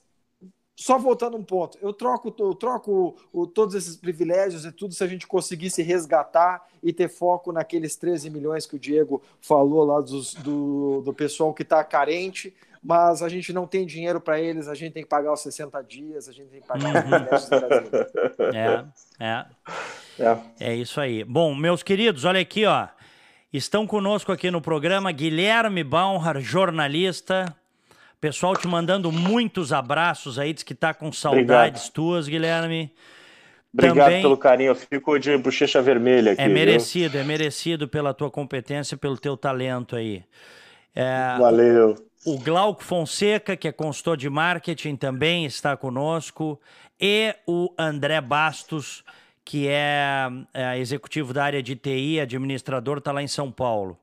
só 0.76 0.98
voltando 0.98 1.36
um 1.36 1.44
ponto, 1.44 1.78
eu 1.80 1.92
troco, 1.92 2.34
eu 2.38 2.54
troco 2.54 3.16
o, 3.32 3.46
todos 3.46 3.74
esses 3.74 3.96
privilégios 3.96 4.64
e 4.64 4.72
tudo 4.72 4.92
se 4.92 5.04
a 5.04 5.06
gente 5.06 5.26
conseguisse 5.26 5.82
resgatar 5.82 6.66
e 6.82 6.92
ter 6.92 7.08
foco 7.08 7.52
naqueles 7.52 7.94
13 7.96 8.28
milhões 8.28 8.66
que 8.66 8.74
o 8.74 8.78
Diego 8.78 9.22
falou 9.40 9.84
lá 9.84 10.00
dos, 10.00 10.34
do, 10.34 11.00
do 11.02 11.14
pessoal 11.14 11.54
que 11.54 11.62
está 11.62 11.82
carente, 11.84 12.52
mas 12.82 13.22
a 13.22 13.28
gente 13.28 13.52
não 13.52 13.66
tem 13.66 13.86
dinheiro 13.86 14.20
para 14.20 14.40
eles, 14.40 14.66
a 14.66 14.74
gente 14.74 14.92
tem 14.92 15.02
que 15.02 15.08
pagar 15.08 15.32
os 15.32 15.40
60 15.40 15.80
dias, 15.82 16.28
a 16.28 16.32
gente 16.32 16.48
tem 16.48 16.60
que 16.60 16.66
pagar 16.66 16.86
os 16.86 17.00
privilégios 17.00 17.48
do 17.48 17.60
Brasil. 17.60 17.90
É, 18.54 18.84
é. 19.24 19.46
É. 20.18 20.38
é 20.60 20.74
isso 20.74 21.00
aí. 21.00 21.24
Bom, 21.24 21.54
meus 21.54 21.82
queridos, 21.82 22.24
olha 22.24 22.40
aqui, 22.40 22.66
ó. 22.66 22.88
Estão 23.52 23.86
conosco 23.86 24.32
aqui 24.32 24.50
no 24.50 24.60
programa 24.60 25.12
Guilherme 25.12 25.84
Baumhar, 25.84 26.40
jornalista. 26.40 27.56
Pessoal 28.24 28.56
te 28.56 28.66
mandando 28.66 29.12
muitos 29.12 29.70
abraços 29.70 30.38
aí, 30.38 30.54
diz 30.54 30.62
que 30.62 30.74
tá 30.74 30.94
com 30.94 31.12
saudades 31.12 31.82
Obrigado. 31.82 31.92
tuas, 31.92 32.26
Guilherme. 32.26 32.90
Obrigado 33.70 34.06
Também 34.06 34.22
pelo 34.22 34.38
carinho, 34.38 34.68
eu 34.68 34.74
fico 34.74 35.18
de 35.18 35.36
bochecha 35.36 35.82
vermelha 35.82 36.32
aqui. 36.32 36.40
É 36.40 36.48
merecido, 36.48 37.12
viu? 37.12 37.20
é 37.20 37.24
merecido 37.24 37.86
pela 37.86 38.14
tua 38.14 38.30
competência, 38.30 38.96
pelo 38.96 39.18
teu 39.18 39.36
talento 39.36 39.94
aí. 39.94 40.24
É, 40.94 41.36
Valeu. 41.38 41.96
O 42.24 42.38
Glauco 42.38 42.82
Fonseca, 42.82 43.58
que 43.58 43.68
é 43.68 43.72
consultor 43.72 44.16
de 44.16 44.30
marketing, 44.30 44.96
também 44.96 45.44
está 45.44 45.76
conosco. 45.76 46.58
E 46.98 47.34
o 47.46 47.74
André 47.78 48.22
Bastos, 48.22 49.04
que 49.44 49.68
é, 49.68 50.30
é 50.54 50.78
executivo 50.78 51.34
da 51.34 51.44
área 51.44 51.62
de 51.62 51.76
TI, 51.76 52.20
administrador, 52.20 52.96
está 52.96 53.12
lá 53.12 53.22
em 53.22 53.28
São 53.28 53.52
Paulo. 53.52 53.98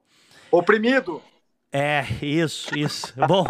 Oprimido. 0.51 1.23
É, 1.73 2.05
isso, 2.21 2.77
isso. 2.77 3.13
Bom. 3.27 3.45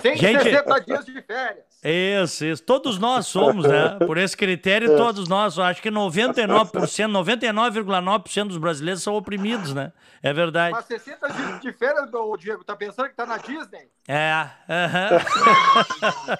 Tem 0.00 0.16
gente... 0.16 0.42
60 0.42 0.80
dias 0.80 1.04
de 1.04 1.20
férias. 1.20 1.64
Isso, 1.84 2.44
isso. 2.46 2.62
Todos 2.62 2.98
nós 2.98 3.26
somos, 3.26 3.66
né? 3.66 3.98
Por 4.06 4.16
esse 4.16 4.34
critério, 4.34 4.94
é. 4.94 4.96
todos 4.96 5.28
nós. 5.28 5.58
Acho 5.58 5.82
que 5.82 5.90
99%, 5.90 6.70
99,9% 6.72 8.48
dos 8.48 8.56
brasileiros 8.56 9.02
são 9.02 9.14
oprimidos, 9.14 9.74
né? 9.74 9.92
É 10.22 10.32
verdade. 10.32 10.74
Mas 10.74 10.86
60 10.86 11.28
dias 11.28 11.60
de 11.60 11.72
férias, 11.74 12.08
Diego, 12.38 12.64
tá 12.64 12.74
pensando 12.74 13.10
que 13.10 13.14
tá 13.14 13.26
na 13.26 13.36
Disney? 13.36 13.90
É. 14.08 14.48
Uh 14.66 14.80
-huh. 16.32 16.38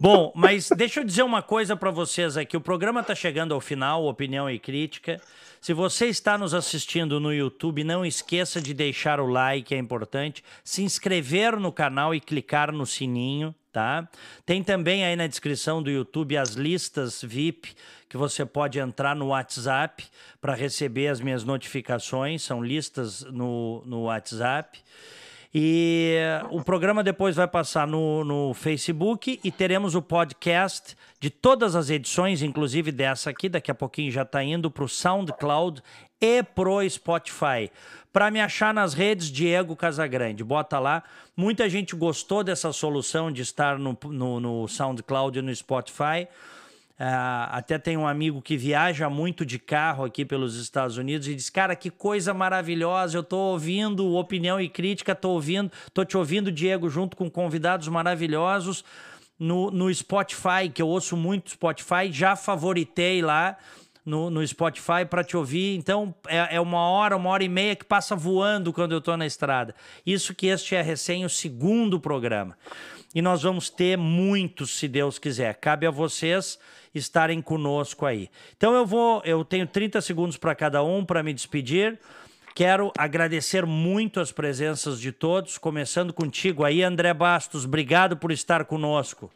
Bom, 0.00 0.32
mas 0.34 0.70
deixa 0.74 1.00
eu 1.00 1.04
dizer 1.04 1.22
uma 1.22 1.42
coisa 1.42 1.76
para 1.76 1.90
vocês 1.90 2.38
aqui. 2.38 2.56
O 2.56 2.60
programa 2.60 3.02
está 3.02 3.14
chegando 3.14 3.52
ao 3.52 3.60
final, 3.60 4.06
opinião 4.06 4.48
e 4.48 4.58
crítica. 4.58 5.20
Se 5.60 5.74
você 5.74 6.06
está 6.06 6.38
nos 6.38 6.54
assistindo 6.54 7.20
no 7.20 7.34
YouTube, 7.34 7.84
não 7.84 8.04
esqueça 8.04 8.62
de 8.62 8.72
deixar 8.72 9.20
o 9.20 9.26
like, 9.26 9.74
é 9.74 9.78
importante. 9.78 10.42
Se 10.64 10.82
inscrever 10.82 11.60
no 11.60 11.70
canal 11.70 12.14
e 12.14 12.20
clicar 12.20 12.72
no 12.72 12.86
sininho, 12.86 13.54
tá? 13.70 14.08
Tem 14.46 14.64
também 14.64 15.04
aí 15.04 15.14
na 15.14 15.26
descrição 15.26 15.82
do 15.82 15.90
YouTube 15.90 16.34
as 16.34 16.54
listas 16.54 17.22
VIP 17.22 17.74
que 18.08 18.16
você 18.16 18.46
pode 18.46 18.78
entrar 18.78 19.14
no 19.14 19.28
WhatsApp 19.28 20.02
para 20.40 20.54
receber 20.54 21.08
as 21.08 21.20
minhas 21.20 21.44
notificações. 21.44 22.42
São 22.42 22.64
listas 22.64 23.22
no, 23.24 23.82
no 23.84 24.04
WhatsApp. 24.04 24.80
E 25.52 26.16
o 26.50 26.62
programa 26.62 27.02
depois 27.02 27.34
vai 27.34 27.48
passar 27.48 27.84
no, 27.84 28.24
no 28.24 28.54
Facebook 28.54 29.40
e 29.42 29.50
teremos 29.50 29.96
o 29.96 30.02
podcast 30.02 30.96
de 31.18 31.28
todas 31.28 31.74
as 31.74 31.90
edições, 31.90 32.40
inclusive 32.40 32.92
dessa 32.92 33.30
aqui, 33.30 33.48
daqui 33.48 33.68
a 33.68 33.74
pouquinho 33.74 34.12
já 34.12 34.22
está 34.22 34.44
indo 34.44 34.70
para 34.70 34.84
o 34.84 34.88
SoundCloud 34.88 35.82
e 36.20 36.42
pro 36.44 36.88
Spotify. 36.88 37.68
Para 38.12 38.30
me 38.30 38.40
achar 38.40 38.72
nas 38.72 38.94
redes, 38.94 39.28
Diego 39.28 39.74
Casagrande, 39.74 40.44
bota 40.44 40.78
lá. 40.78 41.02
Muita 41.36 41.68
gente 41.68 41.96
gostou 41.96 42.44
dessa 42.44 42.72
solução 42.72 43.32
de 43.32 43.42
estar 43.42 43.76
no, 43.76 43.98
no, 44.04 44.38
no 44.38 44.68
SoundCloud 44.68 45.36
e 45.36 45.42
no 45.42 45.54
Spotify. 45.54 46.28
Uh, 47.00 47.48
até 47.52 47.78
tem 47.78 47.96
um 47.96 48.06
amigo 48.06 48.42
que 48.42 48.58
viaja 48.58 49.08
muito 49.08 49.46
de 49.46 49.58
carro 49.58 50.04
aqui 50.04 50.22
pelos 50.22 50.56
Estados 50.56 50.98
Unidos 50.98 51.26
e 51.28 51.34
diz: 51.34 51.48
Cara, 51.48 51.74
que 51.74 51.88
coisa 51.88 52.34
maravilhosa! 52.34 53.16
Eu 53.16 53.22
estou 53.22 53.52
ouvindo 53.52 54.14
opinião 54.16 54.60
e 54.60 54.68
crítica, 54.68 55.12
estou 55.12 55.32
ouvindo, 55.32 55.72
tô 55.94 56.04
te 56.04 56.18
ouvindo, 56.18 56.52
Diego, 56.52 56.90
junto 56.90 57.16
com 57.16 57.30
convidados 57.30 57.88
maravilhosos 57.88 58.84
no, 59.38 59.70
no 59.70 59.92
Spotify, 59.94 60.68
que 60.72 60.82
eu 60.82 60.88
ouço 60.88 61.16
muito 61.16 61.52
Spotify, 61.52 62.12
já 62.12 62.36
favoritei 62.36 63.22
lá. 63.22 63.56
No, 64.02 64.30
no 64.30 64.44
Spotify 64.44 65.04
para 65.08 65.22
te 65.22 65.36
ouvir. 65.36 65.76
Então 65.76 66.14
é, 66.26 66.56
é, 66.56 66.60
uma 66.60 66.80
hora, 66.88 67.14
uma 67.14 67.28
hora 67.28 67.44
e 67.44 67.48
meia 67.50 67.76
que 67.76 67.84
passa 67.84 68.16
voando 68.16 68.72
quando 68.72 68.92
eu 68.92 68.98
estou 68.98 69.14
na 69.14 69.26
estrada. 69.26 69.74
Isso 70.06 70.34
que 70.34 70.46
este 70.46 70.74
é 70.74 70.80
recém 70.80 71.24
o 71.24 71.28
segundo 71.28 72.00
programa. 72.00 72.56
E 73.14 73.20
nós 73.20 73.42
vamos 73.42 73.68
ter 73.68 73.98
muitos, 73.98 74.78
se 74.78 74.86
Deus 74.86 75.18
quiser. 75.18 75.54
Cabe 75.54 75.86
a 75.86 75.90
vocês 75.90 76.58
estarem 76.94 77.40
conosco 77.42 78.06
aí. 78.06 78.28
Então 78.56 78.74
eu 78.74 78.86
vou, 78.86 79.20
eu 79.24 79.44
tenho 79.44 79.66
30 79.66 80.00
segundos 80.00 80.36
para 80.36 80.54
cada 80.54 80.82
um 80.82 81.04
para 81.04 81.22
me 81.22 81.32
despedir. 81.32 81.98
Quero 82.54 82.92
agradecer 82.96 83.64
muito 83.64 84.20
as 84.20 84.32
presenças 84.32 85.00
de 85.00 85.12
todos, 85.12 85.56
começando 85.56 86.12
contigo 86.12 86.64
aí, 86.64 86.82
André 86.82 87.14
Bastos. 87.14 87.64
Obrigado 87.64 88.16
por 88.16 88.32
estar 88.32 88.64
conosco. 88.64 89.30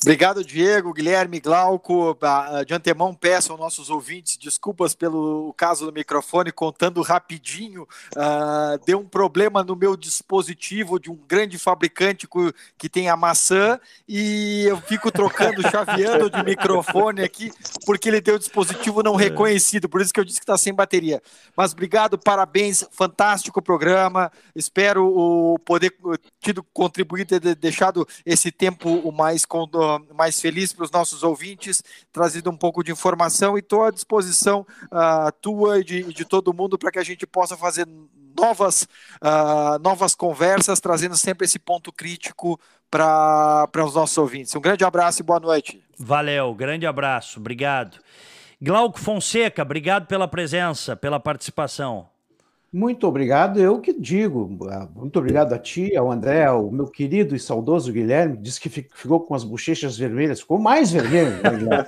Obrigado, 0.00 0.44
Diego, 0.44 0.92
Guilherme, 0.92 1.40
Glauco. 1.40 2.16
Ah, 2.22 2.62
de 2.64 2.72
antemão, 2.72 3.12
peço 3.12 3.50
aos 3.50 3.60
nossos 3.60 3.90
ouvintes 3.90 4.36
desculpas 4.36 4.94
pelo 4.94 5.52
caso 5.56 5.86
do 5.86 5.92
microfone, 5.92 6.52
contando 6.52 7.02
rapidinho. 7.02 7.82
Uh, 8.14 8.78
deu 8.86 9.00
um 9.00 9.04
problema 9.04 9.64
no 9.64 9.74
meu 9.74 9.96
dispositivo 9.96 11.00
de 11.00 11.10
um 11.10 11.16
grande 11.16 11.58
fabricante 11.58 12.28
que 12.78 12.88
tem 12.88 13.08
a 13.08 13.16
maçã 13.16 13.80
e 14.06 14.66
eu 14.68 14.80
fico 14.82 15.10
trocando, 15.10 15.62
chaveando 15.68 16.30
de 16.30 16.44
microfone 16.44 17.22
aqui, 17.22 17.50
porque 17.84 18.08
ele 18.08 18.22
tem 18.22 18.34
o 18.34 18.38
dispositivo 18.38 19.02
não 19.02 19.16
reconhecido. 19.16 19.88
Por 19.88 20.00
isso 20.00 20.12
que 20.12 20.20
eu 20.20 20.24
disse 20.24 20.38
que 20.38 20.44
está 20.44 20.56
sem 20.56 20.72
bateria. 20.72 21.20
Mas 21.56 21.72
obrigado, 21.72 22.16
parabéns, 22.16 22.84
fantástico 22.92 23.60
programa. 23.60 24.30
Espero 24.54 25.04
o 25.06 25.58
poder 25.58 25.92
tido 26.40 26.62
contribuído, 26.72 27.40
ter 27.40 27.56
deixado 27.56 28.06
esse 28.24 28.52
tempo 28.52 28.88
o 28.88 29.10
mais 29.10 29.44
mais 30.14 30.40
feliz 30.40 30.72
para 30.72 30.84
os 30.84 30.90
nossos 30.90 31.22
ouvintes, 31.22 31.82
trazido 32.12 32.50
um 32.50 32.56
pouco 32.56 32.82
de 32.82 32.92
informação 32.92 33.56
e 33.56 33.60
estou 33.60 33.84
à 33.84 33.90
disposição 33.90 34.66
uh, 34.84 35.32
tua 35.40 35.80
e 35.80 35.84
de, 35.84 36.02
de 36.12 36.24
todo 36.24 36.52
mundo 36.52 36.78
para 36.78 36.90
que 36.90 36.98
a 36.98 37.04
gente 37.04 37.26
possa 37.26 37.56
fazer 37.56 37.86
novas, 38.38 38.82
uh, 39.22 39.78
novas 39.82 40.14
conversas, 40.14 40.80
trazendo 40.80 41.16
sempre 41.16 41.44
esse 41.44 41.58
ponto 41.58 41.92
crítico 41.92 42.58
para 42.90 43.68
os 43.84 43.94
nossos 43.94 44.16
ouvintes. 44.16 44.54
Um 44.54 44.60
grande 44.60 44.84
abraço 44.84 45.20
e 45.20 45.24
boa 45.24 45.40
noite. 45.40 45.82
Valeu, 45.98 46.54
grande 46.54 46.86
abraço, 46.86 47.38
obrigado. 47.38 47.98
Glauco 48.60 48.98
Fonseca, 48.98 49.62
obrigado 49.62 50.06
pela 50.06 50.26
presença, 50.26 50.96
pela 50.96 51.20
participação. 51.20 52.08
Muito 52.70 53.06
obrigado, 53.06 53.58
eu 53.58 53.80
que 53.80 53.98
digo. 53.98 54.58
Ah, 54.70 54.86
muito 54.94 55.18
obrigado 55.18 55.54
a 55.54 55.58
ti, 55.58 55.96
ao 55.96 56.12
André, 56.12 56.44
ao 56.44 56.70
meu 56.70 56.86
querido 56.86 57.34
e 57.34 57.40
saudoso 57.40 57.90
Guilherme, 57.90 58.36
disse 58.36 58.60
que 58.60 58.68
ficou 58.68 59.20
com 59.20 59.34
as 59.34 59.42
bochechas 59.42 59.96
vermelhas, 59.96 60.40
ficou 60.40 60.58
mais 60.58 60.92
vermelho. 60.92 61.30
Né, 61.40 61.86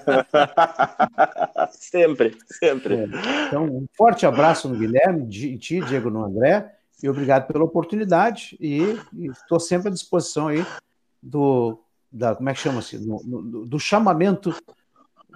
sempre, 1.70 2.35
sempre. 2.47 2.94
É. 2.94 3.09
Então, 3.47 3.65
um 3.65 3.86
forte 3.94 4.24
abraço 4.24 4.69
no 4.70 4.78
Guilherme, 4.78 5.27
de 5.27 5.59
ti, 5.59 5.81
Diego, 5.81 6.09
no 6.09 6.24
André, 6.24 6.73
e 7.02 7.09
obrigado 7.09 7.47
pela 7.47 7.65
oportunidade, 7.65 8.57
e 8.59 8.98
estou 9.12 9.61
sempre 9.61 9.89
à 9.89 9.90
disposição 9.90 10.48
aí 10.48 10.65
do, 11.23 11.78
da, 12.11 12.35
como 12.35 12.48
é 12.48 12.55
que 12.55 12.61
chama-se, 12.61 12.98
do, 12.98 13.19
do, 13.19 13.66
do 13.66 13.78
chamamento 13.78 14.55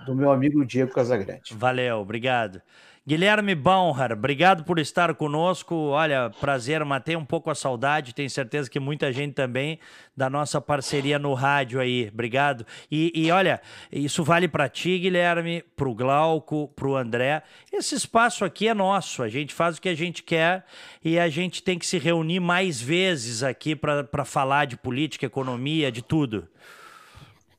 do 0.07 0.15
meu 0.15 0.31
amigo 0.31 0.65
Diego 0.65 0.93
Casagrande. 0.93 1.55
Valeu, 1.55 1.99
obrigado. 1.99 2.63
Guilherme 3.07 3.55
Baumhar, 3.55 4.13
obrigado 4.13 4.65
por 4.65 4.79
estar 4.79 5.15
conosco. 5.15 5.75
Olha, 5.75 6.31
prazer, 6.41 6.83
matei 6.87 7.15
um 7.15 7.25
pouco 7.25 7.51
a 7.51 7.55
saudade. 7.55 8.15
Tenho 8.15 8.31
certeza 8.31 8.71
que 8.71 8.81
muita 8.81 9.13
gente 9.13 9.35
também 9.35 9.79
da 10.17 10.31
nossa 10.31 10.59
parceria 10.59 11.19
no 11.19 11.35
rádio 11.35 11.81
aí. 11.81 12.09
Obrigado. 12.11 12.65
E, 12.91 13.13
e 13.15 13.31
olha, 13.31 13.61
isso 13.93 14.25
vale 14.25 14.49
para 14.49 14.71
ti, 14.71 14.99
Guilherme, 14.99 15.63
para 15.77 15.87
o 15.87 15.95
Glauco, 15.95 16.73
para 16.75 16.89
o 16.89 16.97
André. 16.97 17.43
Esse 17.71 17.95
espaço 17.95 18.43
aqui 18.43 18.69
é 18.69 18.73
nosso. 18.73 19.23
A 19.23 19.29
gente 19.29 19.53
faz 19.53 19.77
o 19.77 19.83
que 19.83 19.91
a 19.91 19.95
gente 19.95 20.23
quer 20.23 20.65
e 21.05 21.19
a 21.19 21.29
gente 21.29 21.63
tem 21.63 21.79
que 21.79 21.85
se 21.85 21.99
reunir 21.99 22.41
mais 22.41 22.81
vezes 22.81 23.43
aqui 23.43 23.77
para 23.77 24.25
falar 24.25 24.65
de 24.65 24.79
política, 24.79 25.27
economia, 25.27 25.93
de 25.93 26.01
tudo. 26.01 26.49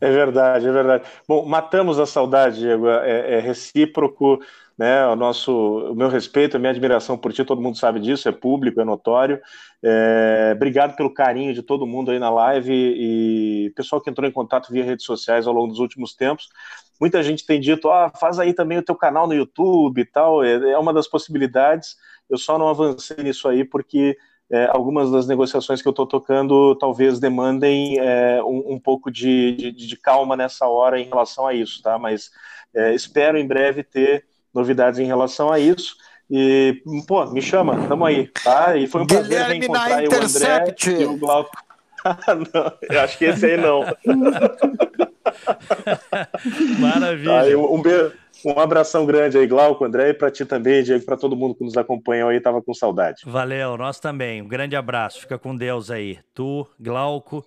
É 0.01 0.09
verdade, 0.09 0.67
é 0.67 0.71
verdade. 0.71 1.03
Bom, 1.27 1.45
matamos 1.45 1.99
a 1.99 2.05
saudade, 2.07 2.59
Diego. 2.59 2.89
É, 2.89 3.35
é 3.35 3.39
recíproco 3.39 4.39
né? 4.77 5.05
O 5.07 5.15
nosso, 5.15 5.51
o 5.91 5.95
meu 5.95 6.09
respeito, 6.09 6.57
a 6.57 6.59
minha 6.59 6.71
admiração 6.71 7.17
por 7.17 7.31
ti, 7.31 7.45
todo 7.45 7.61
mundo 7.61 7.77
sabe 7.77 7.99
disso, 7.99 8.27
é 8.27 8.31
público, 8.31 8.81
é 8.81 8.85
notório. 8.85 9.39
É, 9.83 10.53
obrigado 10.55 10.95
pelo 10.95 11.13
carinho 11.13 11.53
de 11.53 11.61
todo 11.61 11.87
mundo 11.87 12.11
aí 12.11 12.19
na 12.19 12.29
live 12.29 12.73
e 12.73 13.71
pessoal 13.75 14.01
que 14.01 14.09
entrou 14.09 14.27
em 14.27 14.33
contato 14.33 14.71
via 14.71 14.83
redes 14.83 15.05
sociais 15.05 15.47
ao 15.47 15.53
longo 15.53 15.69
dos 15.69 15.79
últimos 15.79 16.13
tempos. 16.13 16.49
Muita 16.99 17.23
gente 17.23 17.45
tem 17.45 17.59
dito, 17.59 17.89
ah, 17.89 18.11
faz 18.19 18.39
aí 18.39 18.53
também 18.53 18.77
o 18.77 18.83
teu 18.83 18.95
canal 18.95 19.27
no 19.27 19.33
YouTube 19.33 20.01
e 20.01 20.05
tal. 20.05 20.43
É, 20.43 20.71
é 20.71 20.77
uma 20.77 20.93
das 20.93 21.07
possibilidades. 21.07 21.95
Eu 22.29 22.37
só 22.37 22.57
não 22.57 22.67
avancei 22.67 23.23
nisso 23.23 23.47
aí 23.47 23.63
porque 23.63 24.17
é, 24.51 24.65
algumas 24.67 25.11
das 25.11 25.27
negociações 25.27 25.81
que 25.81 25.87
eu 25.87 25.91
estou 25.91 26.05
tocando 26.05 26.75
talvez 26.75 27.19
demandem 27.19 27.97
é, 27.99 28.43
um, 28.43 28.73
um, 28.73 28.79
pouco 28.79 29.09
de, 29.09 29.53
de, 29.53 29.71
de, 29.71 29.97
calma 29.97 30.35
nessa 30.35 30.67
hora 30.67 30.99
em 30.99 31.05
relação 31.05 31.47
a 31.47 31.53
isso, 31.53 31.81
tá? 31.81 31.97
Mas 31.97 32.29
é, 32.73 32.93
espero 32.93 33.37
em 33.37 33.47
breve 33.47 33.83
ter 33.83 34.25
novidades 34.55 34.99
em 34.99 35.05
relação 35.05 35.51
a 35.51 35.59
isso. 35.59 35.97
E, 36.31 36.81
pô, 37.07 37.25
me 37.27 37.41
chama, 37.41 37.87
tamo 37.87 38.05
aí, 38.05 38.27
tá? 38.27 38.75
E 38.75 38.87
foi 38.87 39.01
um 39.01 39.07
prazer 39.07 39.27
Guilherme 39.27 39.59
reencontrar 39.59 40.03
o 40.03 40.23
André 40.23 40.75
e 40.87 41.05
o 41.05 41.17
Glauco. 41.17 41.51
não, 42.53 42.71
eu 42.89 43.01
acho 43.01 43.17
que 43.17 43.25
esse 43.25 43.45
aí 43.45 43.57
não. 43.57 43.81
Maravilha. 46.79 47.41
Aí, 47.41 47.55
um, 47.55 47.81
beijo, 47.81 48.13
um 48.45 48.59
abração 48.59 49.05
grande 49.05 49.37
aí, 49.37 49.45
Glauco, 49.45 49.85
André, 49.85 50.09
e 50.09 50.13
para 50.13 50.31
ti 50.31 50.45
também, 50.45 50.83
Diego, 50.83 51.05
para 51.05 51.17
todo 51.17 51.35
mundo 51.35 51.55
que 51.55 51.63
nos 51.63 51.77
acompanhou 51.77 52.29
aí, 52.29 52.39
tava 52.39 52.61
com 52.61 52.73
saudade. 52.73 53.21
Valeu, 53.25 53.77
nós 53.77 53.99
também. 53.99 54.41
Um 54.41 54.47
grande 54.47 54.75
abraço, 54.75 55.21
fica 55.21 55.37
com 55.37 55.55
Deus 55.55 55.91
aí. 55.91 56.19
Tu, 56.33 56.67
Glauco, 56.79 57.45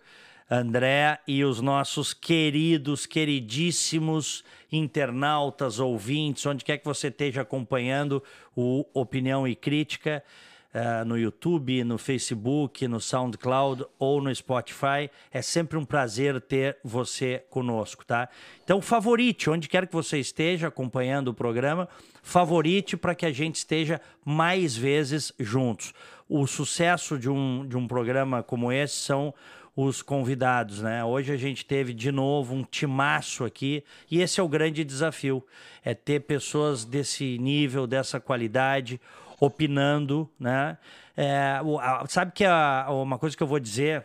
André 0.51 1.19
e 1.27 1.45
os 1.45 1.61
nossos 1.61 2.15
queridos, 2.15 3.05
queridíssimos 3.05 4.43
internautas, 4.73 5.79
ouvintes, 5.79 6.47
onde 6.47 6.65
quer 6.65 6.79
que 6.79 6.87
você 6.87 7.09
esteja 7.09 7.43
acompanhando 7.43 8.23
o 8.57 8.87
Opinião 8.95 9.47
e 9.47 9.55
Crítica. 9.55 10.23
Uh, 10.69 11.03
no 11.07 11.19
YouTube, 11.19 11.83
no 11.83 11.97
Facebook, 11.97 12.87
no 12.87 13.01
SoundCloud 13.01 13.87
ou 13.99 14.21
no 14.21 14.33
Spotify. 14.33 15.11
É 15.33 15.41
sempre 15.41 15.79
um 15.79 15.85
prazer 15.85 16.39
ter 16.43 16.77
você 16.85 17.43
conosco, 17.49 18.05
tá? 18.05 18.29
Então, 18.63 18.83
favorite, 18.83 19.49
onde 19.49 19.67
quer 19.67 19.87
que 19.87 19.95
você 19.95 20.19
esteja 20.19 20.69
acompanhando 20.69 21.29
o 21.29 21.35
programa, 21.35 21.89
favorite 22.23 22.99
para 22.99 23.15
que 23.15 23.25
a 23.25 23.33
gente 23.33 23.57
esteja 23.57 23.99
mais 24.23 24.77
vezes 24.77 25.33
juntos. 25.41 25.95
O 26.29 26.47
sucesso 26.47 27.19
de 27.19 27.31
um, 27.31 27.67
de 27.67 27.75
um 27.75 27.89
programa 27.89 28.43
como 28.43 28.71
esse 28.71 28.97
são 28.97 29.33
os 29.81 30.03
convidados, 30.03 30.83
né? 30.83 31.05
Hoje 31.05 31.33
a 31.33 31.37
gente 31.37 31.65
teve 31.65 31.95
de 31.95 32.11
novo 32.11 32.53
um 32.53 32.65
timaço 32.65 33.45
aqui 33.45 33.85
e 34.11 34.21
esse 34.21 34.41
é 34.41 34.43
o 34.43 34.49
grande 34.49 34.83
desafio, 34.83 35.41
é 35.85 35.95
ter 35.95 36.19
pessoas 36.23 36.85
desse 36.85 37.39
nível, 37.39 37.87
dessa 37.87 38.19
qualidade, 38.19 39.01
opinando, 39.39 40.29
né? 40.39 40.77
É, 41.17 41.61
sabe 42.09 42.33
que 42.33 42.45
a, 42.45 42.89
uma 42.91 43.21
coisa 43.21 43.37
que 43.37 43.43
eu 43.43 43.47
vou 43.47 43.61
dizer, 43.61 44.05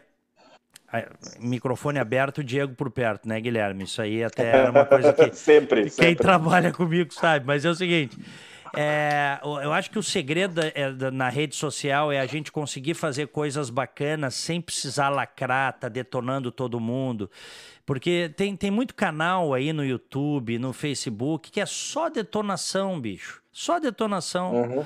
microfone 1.39 1.97
aberto, 1.97 2.43
Diego 2.43 2.75
por 2.75 2.91
perto, 2.91 3.27
né, 3.27 3.41
Guilherme? 3.41 3.85
Isso 3.85 3.99
aí 3.99 4.23
até 4.23 4.49
era 4.49 4.69
uma 4.69 4.85
coisa 4.85 5.11
que 5.11 5.33
sempre, 5.33 5.81
quem 5.81 5.89
sempre. 5.89 6.15
trabalha 6.17 6.71
comigo 6.71 7.11
sabe, 7.11 7.47
mas 7.47 7.65
é 7.65 7.69
o 7.71 7.75
seguinte, 7.75 8.15
é, 8.75 9.39
eu 9.43 9.71
acho 9.71 9.91
que 9.91 9.99
o 9.99 10.03
segredo 10.03 10.59
é, 10.61 11.11
na 11.11 11.29
rede 11.29 11.55
social 11.55 12.11
é 12.11 12.19
a 12.19 12.25
gente 12.25 12.51
conseguir 12.51 12.95
fazer 12.95 13.27
coisas 13.27 13.69
bacanas 13.69 14.33
sem 14.33 14.59
precisar 14.59 15.09
lacrar, 15.09 15.73
tá 15.73 15.87
detonando 15.87 16.51
todo 16.51 16.79
mundo. 16.79 17.29
Porque 17.85 18.33
tem, 18.35 18.55
tem 18.55 18.71
muito 18.71 18.95
canal 18.95 19.53
aí 19.53 19.71
no 19.73 19.85
YouTube, 19.85 20.57
no 20.57 20.73
Facebook, 20.73 21.51
que 21.51 21.61
é 21.61 21.65
só 21.65 22.09
detonação, 22.09 22.99
bicho. 22.99 23.41
Só 23.51 23.79
detonação. 23.79 24.53
Uhum. 24.53 24.85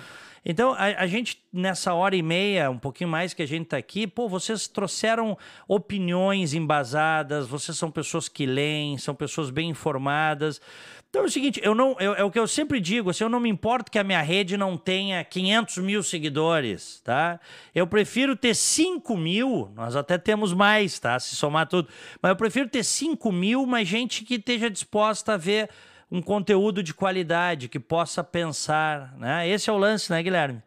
Então, 0.50 0.74
a, 0.74 0.86
a, 1.02 1.08
gente, 1.08 1.44
nessa 1.52 1.94
hora 1.94 2.16
e 2.16 2.22
meia, 2.22 2.70
um 2.70 2.78
pouquinho 2.78 3.10
mais 3.10 3.34
que 3.34 3.42
a 3.42 3.46
gente 3.46 3.64
está 3.64 3.76
aqui, 3.76 4.08
pô, 4.08 4.30
vocês 4.30 4.66
trouxeram 4.66 5.38
opiniões 5.68 6.54
embasadas, 6.54 7.48
vocês 7.48 7.78
são 7.78 7.92
pessoas 7.92 8.30
que 8.30 8.46
leem, 8.46 8.98
são 8.98 9.14
pessoas 9.14 9.50
bem 9.50 9.70
informadas. 9.70 10.62
Então 11.10 11.24
é 11.24 11.26
o 11.26 11.30
seguinte, 11.32 11.60
eu 11.64 11.74
não, 11.74 11.96
eu, 12.00 12.14
é 12.16 12.24
o 12.24 12.30
que 12.30 12.38
eu 12.38 12.48
sempre 12.48 12.82
digo, 12.82 13.10
assim, 13.10 13.24
eu 13.24 13.30
não 13.30 13.40
me 13.40 13.50
importo 13.50 13.90
que 13.90 13.98
a 13.98 14.04
minha 14.04 14.22
rede 14.22 14.58
não 14.58 14.78
tenha 14.78 15.24
500 15.24 15.78
mil 15.78 16.04
seguidores, 16.04 17.00
tá? 17.02 17.40
Eu 17.74 17.88
prefiro 17.88 18.36
ter 18.36 18.54
5 18.54 19.16
mil, 19.16 19.72
nós 19.74 19.96
até 19.96 20.18
temos 20.18 20.54
mais, 20.54 21.00
tá? 21.00 21.18
Se 21.18 21.36
somar 21.36 21.68
tudo, 21.68 21.88
mas 22.22 22.30
eu 22.30 22.36
prefiro 22.36 22.68
ter 22.68 22.84
5 22.84 23.32
mil, 23.32 23.66
mas 23.66 23.88
gente 23.88 24.26
que 24.26 24.36
esteja 24.36 24.70
disposta 24.70 25.34
a 25.34 25.38
ver 25.38 25.70
um 26.12 26.22
conteúdo 26.22 26.84
de 26.84 26.94
qualidade, 26.94 27.70
que 27.70 27.80
possa 27.80 28.24
pensar, 28.24 29.14
né? 29.18 29.48
Esse 29.48 29.70
é 29.70 29.74
o 29.74 29.78
lance, 29.78 30.12
né, 30.12 30.22
Guilherme? 30.22 30.62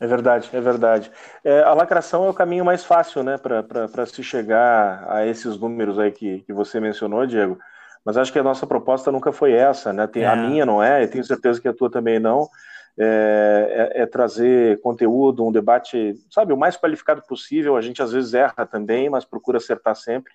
É 0.00 0.06
verdade, 0.06 0.50
é 0.52 0.60
verdade. 0.60 1.10
É, 1.42 1.62
a 1.62 1.72
lacração 1.72 2.26
é 2.26 2.30
o 2.30 2.34
caminho 2.34 2.64
mais 2.64 2.84
fácil, 2.84 3.22
né, 3.22 3.38
para 3.38 4.06
se 4.06 4.22
chegar 4.22 5.04
a 5.08 5.24
esses 5.26 5.58
números 5.58 5.98
aí 5.98 6.10
que, 6.10 6.40
que 6.40 6.52
você 6.52 6.80
mencionou, 6.80 7.26
Diego. 7.26 7.58
Mas 8.04 8.16
acho 8.16 8.32
que 8.32 8.38
a 8.38 8.42
nossa 8.42 8.66
proposta 8.66 9.10
nunca 9.10 9.32
foi 9.32 9.52
essa, 9.52 9.92
né? 9.92 10.06
Tem, 10.06 10.24
é. 10.24 10.26
A 10.26 10.36
minha 10.36 10.66
não 10.66 10.82
é, 10.82 11.02
e 11.02 11.08
tenho 11.08 11.24
certeza 11.24 11.60
que 11.60 11.68
a 11.68 11.72
tua 11.72 11.90
também 11.90 12.20
não. 12.20 12.48
É, 12.96 13.90
é, 13.96 14.02
é, 14.02 14.06
trazer 14.06 14.80
conteúdo, 14.80 15.44
um 15.44 15.50
debate, 15.50 16.14
sabe, 16.30 16.52
o 16.52 16.56
mais 16.56 16.76
qualificado 16.76 17.22
possível. 17.22 17.76
A 17.76 17.80
gente 17.80 18.02
às 18.02 18.12
vezes 18.12 18.34
erra 18.34 18.66
também, 18.66 19.08
mas 19.08 19.24
procura 19.24 19.58
acertar 19.58 19.96
sempre. 19.96 20.32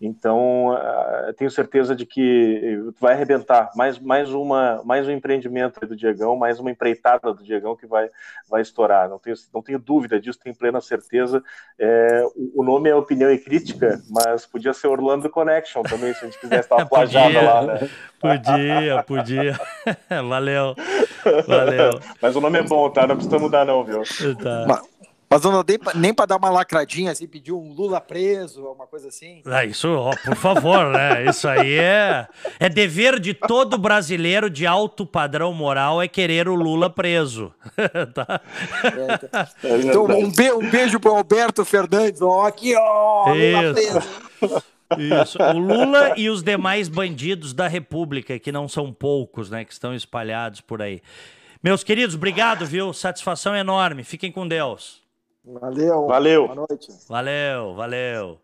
Então, 0.00 0.74
uh, 0.74 1.32
tenho 1.36 1.50
certeza 1.50 1.96
de 1.96 2.04
que 2.04 2.78
vai 3.00 3.14
arrebentar 3.14 3.70
mais, 3.74 3.98
mais, 3.98 4.30
uma, 4.30 4.82
mais 4.84 5.08
um 5.08 5.10
empreendimento 5.10 5.80
do 5.86 5.96
Diegão, 5.96 6.36
mais 6.36 6.60
uma 6.60 6.70
empreitada 6.70 7.32
do 7.32 7.42
Diegão 7.42 7.74
que 7.74 7.86
vai, 7.86 8.10
vai 8.48 8.60
estourar. 8.60 9.08
Não 9.08 9.18
tenho, 9.18 9.36
não 9.54 9.62
tenho 9.62 9.78
dúvida 9.78 10.20
disso, 10.20 10.38
tenho 10.38 10.54
plena 10.54 10.80
certeza. 10.80 11.42
É, 11.78 12.24
o, 12.36 12.60
o, 12.60 12.64
nome 12.64 12.90
é 12.90 12.94
opinião 12.94 13.30
e 13.30 13.38
crítica, 13.38 13.98
mas 14.10 14.44
podia 14.44 14.74
ser 14.74 14.88
Orlando 14.88 15.30
Connection 15.30 15.82
também, 15.82 16.12
se 16.12 16.24
a 16.24 16.28
gente 16.28 16.40
quisesse 16.40 16.70
uma 16.70 16.84
plajada 16.86 17.40
lá. 17.40 17.62
Né? 17.62 17.90
Podia, 18.20 19.02
podia. 19.02 19.58
Valeu. 20.28 20.74
Valeu. 21.46 22.00
Mas 22.20 22.36
o 22.36 22.40
nome 22.40 22.58
é 22.58 22.62
bom, 22.62 22.90
tá? 22.90 23.06
Não 23.06 23.16
precisa 23.16 23.38
mudar, 23.38 23.64
não, 23.64 23.82
viu? 23.82 24.02
Tá. 24.42 24.64
Mas 24.68 24.95
não 25.42 25.64
dei 25.64 25.78
nem 25.94 26.14
para 26.14 26.26
dar 26.26 26.36
uma 26.36 26.50
lacradinha, 26.50 27.10
assim, 27.10 27.26
pedir 27.26 27.52
um 27.52 27.72
Lula 27.72 28.00
preso, 28.00 28.64
alguma 28.64 28.86
coisa 28.86 29.08
assim. 29.08 29.42
Ah, 29.44 29.64
isso, 29.64 29.88
ó, 29.88 30.14
por 30.24 30.36
favor, 30.36 30.92
né? 30.92 31.24
Isso 31.24 31.48
aí 31.48 31.74
é, 31.74 32.28
é 32.60 32.68
dever 32.68 33.18
de 33.18 33.34
todo 33.34 33.76
brasileiro 33.76 34.48
de 34.48 34.66
alto 34.66 35.04
padrão 35.04 35.52
moral 35.52 36.00
é 36.00 36.08
querer 36.08 36.48
o 36.48 36.54
Lula 36.54 36.88
preso. 36.88 37.52
tá? 38.14 38.40
É, 38.84 39.16
tá. 39.18 39.48
então, 39.84 40.04
um, 40.04 40.30
be 40.30 40.52
um 40.52 40.70
beijo 40.70 41.00
para 41.00 41.10
Alberto 41.10 41.64
Fernandes, 41.64 42.22
ó, 42.22 42.46
aqui, 42.46 42.74
ó, 42.76 43.32
Lula 43.32 43.74
preso. 43.74 44.62
Isso. 44.96 45.42
O 45.42 45.58
Lula 45.58 46.14
e 46.16 46.30
os 46.30 46.44
demais 46.44 46.88
bandidos 46.88 47.52
da 47.52 47.66
República, 47.66 48.38
que 48.38 48.52
não 48.52 48.68
são 48.68 48.92
poucos, 48.92 49.50
né? 49.50 49.64
Que 49.64 49.72
estão 49.72 49.92
espalhados 49.92 50.60
por 50.60 50.80
aí. 50.80 51.02
Meus 51.60 51.82
queridos, 51.82 52.14
obrigado, 52.14 52.64
viu? 52.64 52.92
Satisfação 52.92 53.56
enorme. 53.56 54.04
Fiquem 54.04 54.30
com 54.30 54.46
Deus. 54.46 55.05
Valeu. 55.46 56.06
Valeu. 56.08 56.48
Boa 56.48 56.66
noite. 56.68 56.92
Valeu, 57.08 57.74
valeu. 57.74 58.40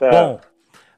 É. 0.00 0.10
Bom, 0.10 0.40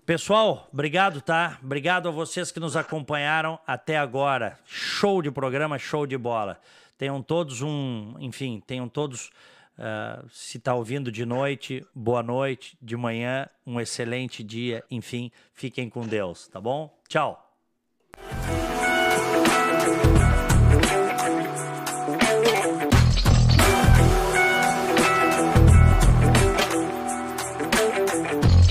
pessoal, 0.05 0.69
obrigado, 0.71 1.23
tá? 1.23 1.59
Obrigado 1.63 2.09
a 2.09 2.13
vocês 2.13 2.53
que 2.53 2.61
nos 2.61 2.77
acompanharam 2.77 3.59
até 3.67 3.97
agora. 3.97 4.59
Show 4.67 5.23
de 5.23 5.31
programa, 5.31 5.79
show 5.79 6.07
de 6.07 6.19
bola. 6.19 6.61
Tenham 6.99 7.23
todos 7.23 7.63
um, 7.63 8.15
enfim, 8.21 8.63
tenham 8.67 8.87
todos, 8.87 9.31
uh, 9.79 10.29
se 10.31 10.59
está 10.59 10.75
ouvindo 10.75 11.11
de 11.11 11.25
noite, 11.25 11.87
boa 11.95 12.23
noite, 12.23 12.77
de 12.83 12.95
manhã, 12.95 13.49
um 13.67 13.81
excelente 13.81 14.45
dia, 14.45 14.85
enfim, 14.91 15.33
fiquem 15.55 15.89
com 15.89 16.07
Deus, 16.07 16.49
tá 16.49 16.61
bom? 16.61 16.95
Tchau. 17.09 17.50